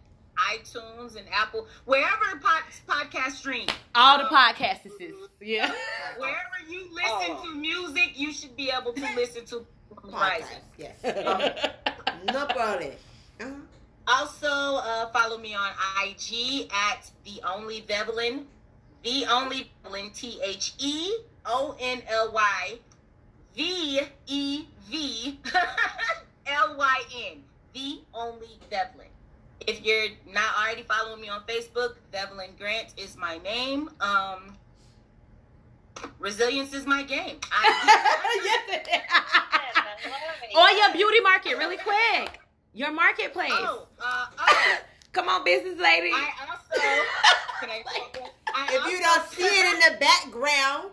iTunes 0.54 1.18
and 1.18 1.26
Apple, 1.34 1.68
wherever 1.86 2.40
pod, 2.42 2.64
podcast 2.88 3.32
stream. 3.32 3.68
all 3.96 4.18
the 4.20 4.24
podcasts 4.26 4.86
is 4.86 5.14
yeah. 5.42 5.72
Wherever 6.18 6.38
you 6.70 6.88
listen 6.94 7.36
Oh. 7.38 7.44
to 7.46 7.56
music, 7.56 8.12
you 8.16 8.32
should 8.32 8.56
be 8.56 8.72
able 8.72 8.94
to 8.94 9.02
listen 9.16 9.46
to 9.46 9.66
Black 9.90 10.04
Woman 10.04 10.20
Podcast. 10.20 10.30
Rising. 10.30 10.58
Yes. 10.78 11.74
no 12.34 12.46
problem. 12.46 12.92
Also, 14.12 14.48
uh, 14.48 15.10
follow 15.12 15.38
me 15.38 15.56
on 15.56 15.72
IG 16.06 16.70
at 16.70 17.10
the 17.24 17.42
only 17.50 17.86
Vevelin, 17.88 18.44
the 19.04 19.26
only 19.28 19.72
Vevelin, 19.86 20.14
T 20.14 20.38
H 20.44 20.74
E 20.80 21.14
O 21.46 21.78
N 21.80 22.02
L 22.10 22.30
Y 22.34 22.80
V 23.56 24.02
E 24.28 24.66
V 24.90 25.40
L 26.46 26.76
Y 26.78 27.02
N, 27.32 27.44
the 27.74 28.00
only 28.14 28.60
Vevelin. 28.70 29.08
If 29.66 29.82
you're 29.86 30.10
not 30.34 30.58
already 30.62 30.84
following 30.84 31.22
me 31.22 31.30
on 31.30 31.44
Facebook, 31.44 31.96
Vevelin 32.12 32.58
Grant 32.58 32.94
is 32.98 33.16
my 33.16 33.38
name. 33.38 33.90
Um, 34.02 34.58
resilience 36.20 36.74
is 36.74 36.86
my 36.86 37.04
game. 37.04 37.38
I, 37.50 38.42
yes, 38.68 38.82
it 38.82 38.88
is. 38.88 39.02
Yes, 40.04 40.14
I 40.14 40.26
love 40.26 40.42
it. 40.42 40.58
Or 40.58 40.78
your 40.78 40.94
beauty 40.94 41.22
market, 41.22 41.58
really 41.58 41.78
quick. 41.78 42.41
Your 42.74 42.92
marketplace. 42.92 43.52
oh, 43.54 43.88
uh, 44.00 44.26
oh, 44.40 44.78
Come 45.12 45.28
on, 45.28 45.44
business 45.44 45.78
lady. 45.78 46.12
I 46.14 46.30
also. 46.50 46.82
Can 47.60 47.70
I, 47.70 47.84
I 48.56 48.68
If 48.72 48.92
you 48.92 49.00
don't 49.00 49.28
see 49.30 49.44
it 49.44 49.74
in 49.74 49.94
the 49.94 50.00
background, 50.00 50.92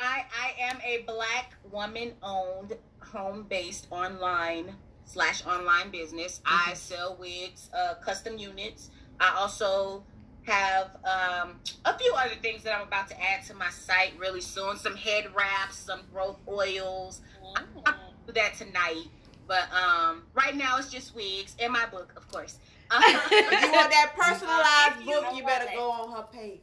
I, 0.00 0.24
I 0.30 0.54
am 0.60 0.78
a 0.84 1.02
black 1.02 1.54
woman 1.70 2.12
owned 2.22 2.74
home 3.00 3.46
based 3.48 3.88
online 3.90 4.76
slash 5.04 5.44
online 5.46 5.90
business. 5.90 6.40
I 6.46 6.74
sell 6.74 7.16
wigs, 7.18 7.70
uh, 7.76 7.94
custom 7.94 8.38
units. 8.38 8.90
I 9.18 9.34
also 9.36 10.04
have 10.44 10.90
um, 11.04 11.56
a 11.84 11.98
few 11.98 12.14
other 12.16 12.34
things 12.40 12.62
that 12.62 12.78
I'm 12.78 12.86
about 12.86 13.08
to 13.08 13.20
add 13.20 13.44
to 13.46 13.54
my 13.54 13.70
site 13.70 14.12
really 14.16 14.40
soon. 14.40 14.76
Some 14.76 14.96
head 14.96 15.26
wraps, 15.34 15.76
some 15.76 16.02
growth 16.12 16.38
oils. 16.46 17.20
I'm 17.56 17.64
gonna 17.84 17.96
do 18.26 18.32
that 18.34 18.54
tonight. 18.54 19.08
But 19.46 19.68
um, 19.72 20.24
right 20.34 20.56
now 20.56 20.76
it's 20.78 20.90
just 20.90 21.14
wigs 21.14 21.54
and 21.60 21.72
my 21.72 21.86
book, 21.86 22.12
of 22.16 22.28
course. 22.30 22.58
if 22.92 23.62
you 23.62 23.72
want 23.72 23.90
that 23.90 24.12
personalized 24.16 25.00
you- 25.06 25.20
book, 25.20 25.36
you 25.36 25.44
better 25.44 25.66
go 25.74 25.90
on 25.90 26.12
her 26.16 26.24
page. 26.32 26.60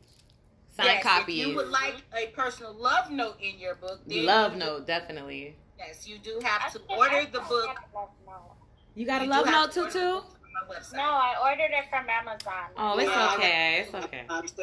Sign 0.75 0.85
Yes, 0.87 1.03
copy. 1.03 1.41
If 1.41 1.47
you 1.47 1.55
would 1.55 1.67
like 1.69 1.95
a 2.17 2.27
personal 2.27 2.73
love 2.73 3.11
note 3.11 3.37
in 3.41 3.59
your 3.59 3.75
book, 3.75 3.99
then 4.07 4.25
Love 4.25 4.53
you- 4.53 4.59
note, 4.59 4.87
definitely. 4.87 5.55
Yes, 5.77 6.07
you 6.07 6.17
do 6.17 6.39
I 6.43 6.47
have 6.47 6.71
to 6.73 6.79
think- 6.79 6.91
I 6.91 6.95
order 6.97 7.25
the 7.31 7.39
book. 7.41 7.67
have 7.67 7.77
a 7.93 7.97
love 7.97 8.09
note. 8.25 8.55
You 8.95 9.05
got 9.05 9.21
a 9.21 9.25
You 9.25 9.29
love 9.31 9.45
note 9.45 9.71
to 9.71 9.73
too, 9.73 9.81
order 9.81 9.93
the 9.93 9.99
too? 9.99 10.11
book 10.13 10.25
from 10.39 10.51
my 10.69 10.75
website. 10.75 10.93
No, 10.93 11.03
I 11.03 11.35
ordered 11.43 11.71
it 11.77 11.85
from 11.89 12.09
Amazon. 12.09 12.69
Oh, 12.77 12.97
it's 12.97 13.09
Yeah. 13.09 13.33
okay. 13.35 13.77
It's 13.85 13.93
okay. 14.05 14.25
I'm 14.29 14.43
It's 14.45 14.53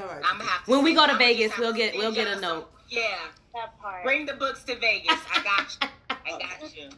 all 0.00 0.06
right. 0.06 0.22
I'm 0.24 0.38
gonna 0.38 0.44
have 0.50 0.64
to 0.66 0.70
When 0.70 0.82
we 0.84 0.94
go 0.94 1.04
to 1.06 1.12
I'ma 1.12 1.18
Vegas, 1.18 1.56
we'll 1.58 1.72
get 1.72 1.94
we'll 1.96 2.12
get 2.12 2.26
a 2.28 2.40
note. 2.40 2.70
Yeah, 2.90 3.16
That 3.54 3.78
part. 3.80 4.02
bring 4.04 4.26
the 4.26 4.34
books 4.34 4.62
to 4.64 4.76
Vegas. 4.78 5.18
I 5.34 5.42
got 5.42 5.76
you. 5.82 5.88
I 6.34 6.38
got 6.38 6.76
you. 6.76 6.88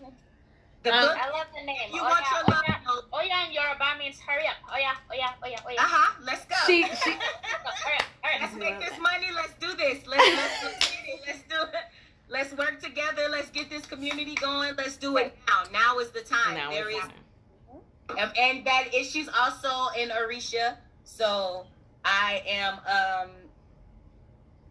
The 0.82 0.90
Um, 0.94 1.00
book. 1.08 1.18
I 1.20 1.30
love 1.30 1.46
the 1.54 1.64
name. 1.66 1.90
You 1.92 2.00
Oya, 2.00 2.08
want 2.08 2.24
your 2.30 2.44
love 2.54 2.64
Oya. 2.68 2.80
note? 2.86 3.04
Oya 3.12 3.46
in 3.46 3.52
Yoruba 3.52 3.98
means 3.98 4.18
hurry 4.20 4.46
up. 4.46 4.56
Oya, 4.72 4.92
Oya, 5.12 5.34
Oya, 5.44 5.58
Oya. 5.68 5.76
Uh 5.78 5.82
huh. 5.82 6.14
Let's 6.24 6.44
go. 6.46 6.56
She- 6.66 6.84
she- 7.04 7.10
hurry 7.10 7.98
up, 7.98 8.06
hurry 8.22 8.40
Let's 8.40 8.54
make 8.56 8.80
this 8.80 8.98
money. 8.98 9.26
Let's 9.34 9.52
do 9.60 9.74
this. 9.76 10.06
Let's, 10.06 10.24
let's, 10.26 10.64
let's 10.64 10.78
get 10.90 11.04
it. 11.06 11.20
Let's 11.26 11.42
do 11.42 11.62
it. 11.62 11.84
Let's 12.30 12.52
work 12.54 12.80
together. 12.80 13.28
Let's 13.30 13.50
get 13.50 13.68
this 13.68 13.84
community 13.86 14.34
going. 14.36 14.74
Let's 14.76 14.96
do 14.96 15.16
it 15.18 15.36
now. 15.48 15.64
Now 15.72 15.98
is 15.98 16.10
the 16.10 16.20
time. 16.22 16.54
Now 16.54 16.70
there 16.70 16.88
it's 16.88 16.96
is 16.98 17.02
time. 17.04 18.18
Um, 18.18 18.32
and 18.38 18.64
that 18.66 18.94
is 18.94 19.10
she's 19.10 19.28
also 19.28 19.88
in 19.98 20.08
Orisha. 20.10 20.76
So 21.04 21.66
I 22.04 22.42
am 22.46 22.74
um 22.86 23.30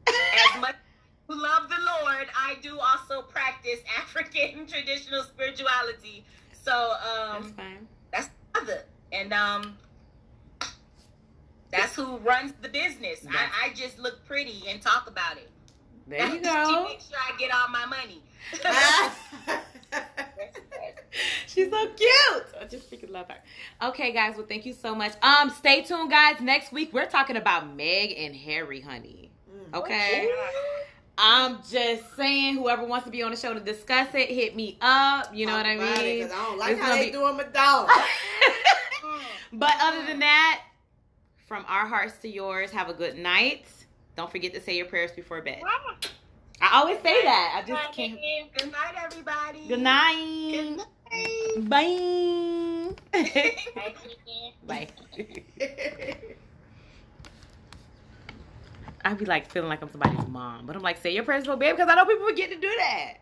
as 0.08 0.62
much 0.62 0.76
who 1.30 1.42
love 1.42 1.70
the 1.70 1.76
Lord, 2.04 2.28
I 2.36 2.56
do 2.62 2.78
also 2.80 3.22
practice 3.22 3.80
African 3.98 4.66
traditional 4.68 5.24
spirituality. 5.24 6.26
So 6.52 6.96
That's 7.32 7.46
um 7.46 7.54
fine. 7.54 7.88
that's 8.12 8.30
other, 8.56 8.84
And 9.14 9.32
um 9.32 9.78
that's 11.72 11.96
who 11.96 12.18
runs 12.18 12.52
the 12.64 12.68
business. 12.70 13.20
That's- 13.22 13.52
I, 13.64 13.68
I 13.70 13.74
just 13.74 14.00
look 14.00 14.26
pretty 14.26 14.64
and 14.68 14.82
talk 14.82 15.08
about 15.08 15.38
it. 15.38 15.50
There 16.08 16.26
you 16.28 16.34
She 16.38 16.40
go. 16.42 16.84
makes 16.90 17.08
sure 17.08 17.18
I 17.20 17.38
get 17.38 17.52
all 17.54 17.70
my 17.70 17.86
money. 17.86 18.24
She's 21.48 21.70
so 21.70 21.88
cute. 21.88 22.46
I 22.60 22.66
just 22.70 22.90
freaking 22.90 23.12
love 23.12 23.28
her. 23.30 23.88
Okay, 23.90 24.12
guys. 24.12 24.36
Well, 24.36 24.46
thank 24.48 24.66
you 24.66 24.74
so 24.74 24.96
much. 24.96 25.14
Um, 25.22 25.50
stay 25.52 25.84
tuned, 25.84 26.10
guys. 26.10 26.40
Next 26.42 26.72
week 26.72 26.92
we're 26.94 27.06
talking 27.10 27.36
about 27.36 27.76
Meg 27.76 28.14
and 28.18 28.36
Harry, 28.36 28.82
honey. 28.82 29.30
Okay. 29.74 30.28
I'm 31.22 31.58
just 31.70 32.16
saying, 32.16 32.56
whoever 32.56 32.86
wants 32.86 33.04
to 33.06 33.12
be 33.12 33.22
on 33.24 33.32
the 33.32 33.38
show 33.38 33.54
to 33.54 33.60
discuss 33.60 34.08
it, 34.14 34.30
hit 34.30 34.56
me 34.56 34.78
up. 34.80 35.36
You 35.36 35.48
know 35.48 35.54
what 35.58 35.66
I 35.66 35.76
mean? 35.76 35.84
about 35.84 36.06
it, 36.06 36.32
I 36.32 36.46
don't 36.46 36.58
like 36.58 36.72
It's 36.72 36.82
how 36.82 36.96
they 36.96 37.08
be- 37.08 37.12
doing 37.12 37.36
my 37.36 37.44
dog. 37.44 37.90
but 39.54 39.74
other 39.82 40.06
than 40.06 40.20
that, 40.20 40.62
from 41.46 41.66
our 41.68 41.86
hearts 41.86 42.18
to 42.20 42.30
yours, 42.30 42.72
have 42.72 42.88
a 42.88 42.94
good 42.94 43.18
night. 43.18 43.66
Don't 44.16 44.32
forget 44.32 44.54
to 44.54 44.62
say 44.62 44.78
your 44.78 44.86
prayers 44.86 45.12
before 45.12 45.42
bed. 45.42 45.62
I 46.62 46.80
always 46.80 47.02
say 47.02 47.22
that. 47.24 47.62
I 47.62 47.68
just 47.68 47.92
can't. 47.92 48.18
Good 48.58 48.72
night, 48.72 48.96
everybody. 49.04 49.68
Good 49.68 49.82
night. 49.82 50.52
Good 50.52 50.78
night. 50.78 51.70
Bye. 51.70 53.28
Bye. 54.66 54.88
I'd 59.04 59.18
be 59.18 59.26
like 59.26 59.50
feeling 59.50 59.70
like 59.70 59.82
I'm 59.82 59.90
somebody's 59.90 60.28
mom, 60.28 60.66
but 60.66 60.76
I'm 60.76 60.82
like, 60.82 60.98
say 60.98 61.14
your 61.14 61.24
prayers 61.24 61.46
for 61.46 61.56
baby 61.56 61.74
because 61.74 61.90
I 61.90 61.96
know 61.96 62.06
people 62.06 62.28
forget 62.28 62.50
to 62.50 62.56
do 62.58 62.70
that. 62.78 63.14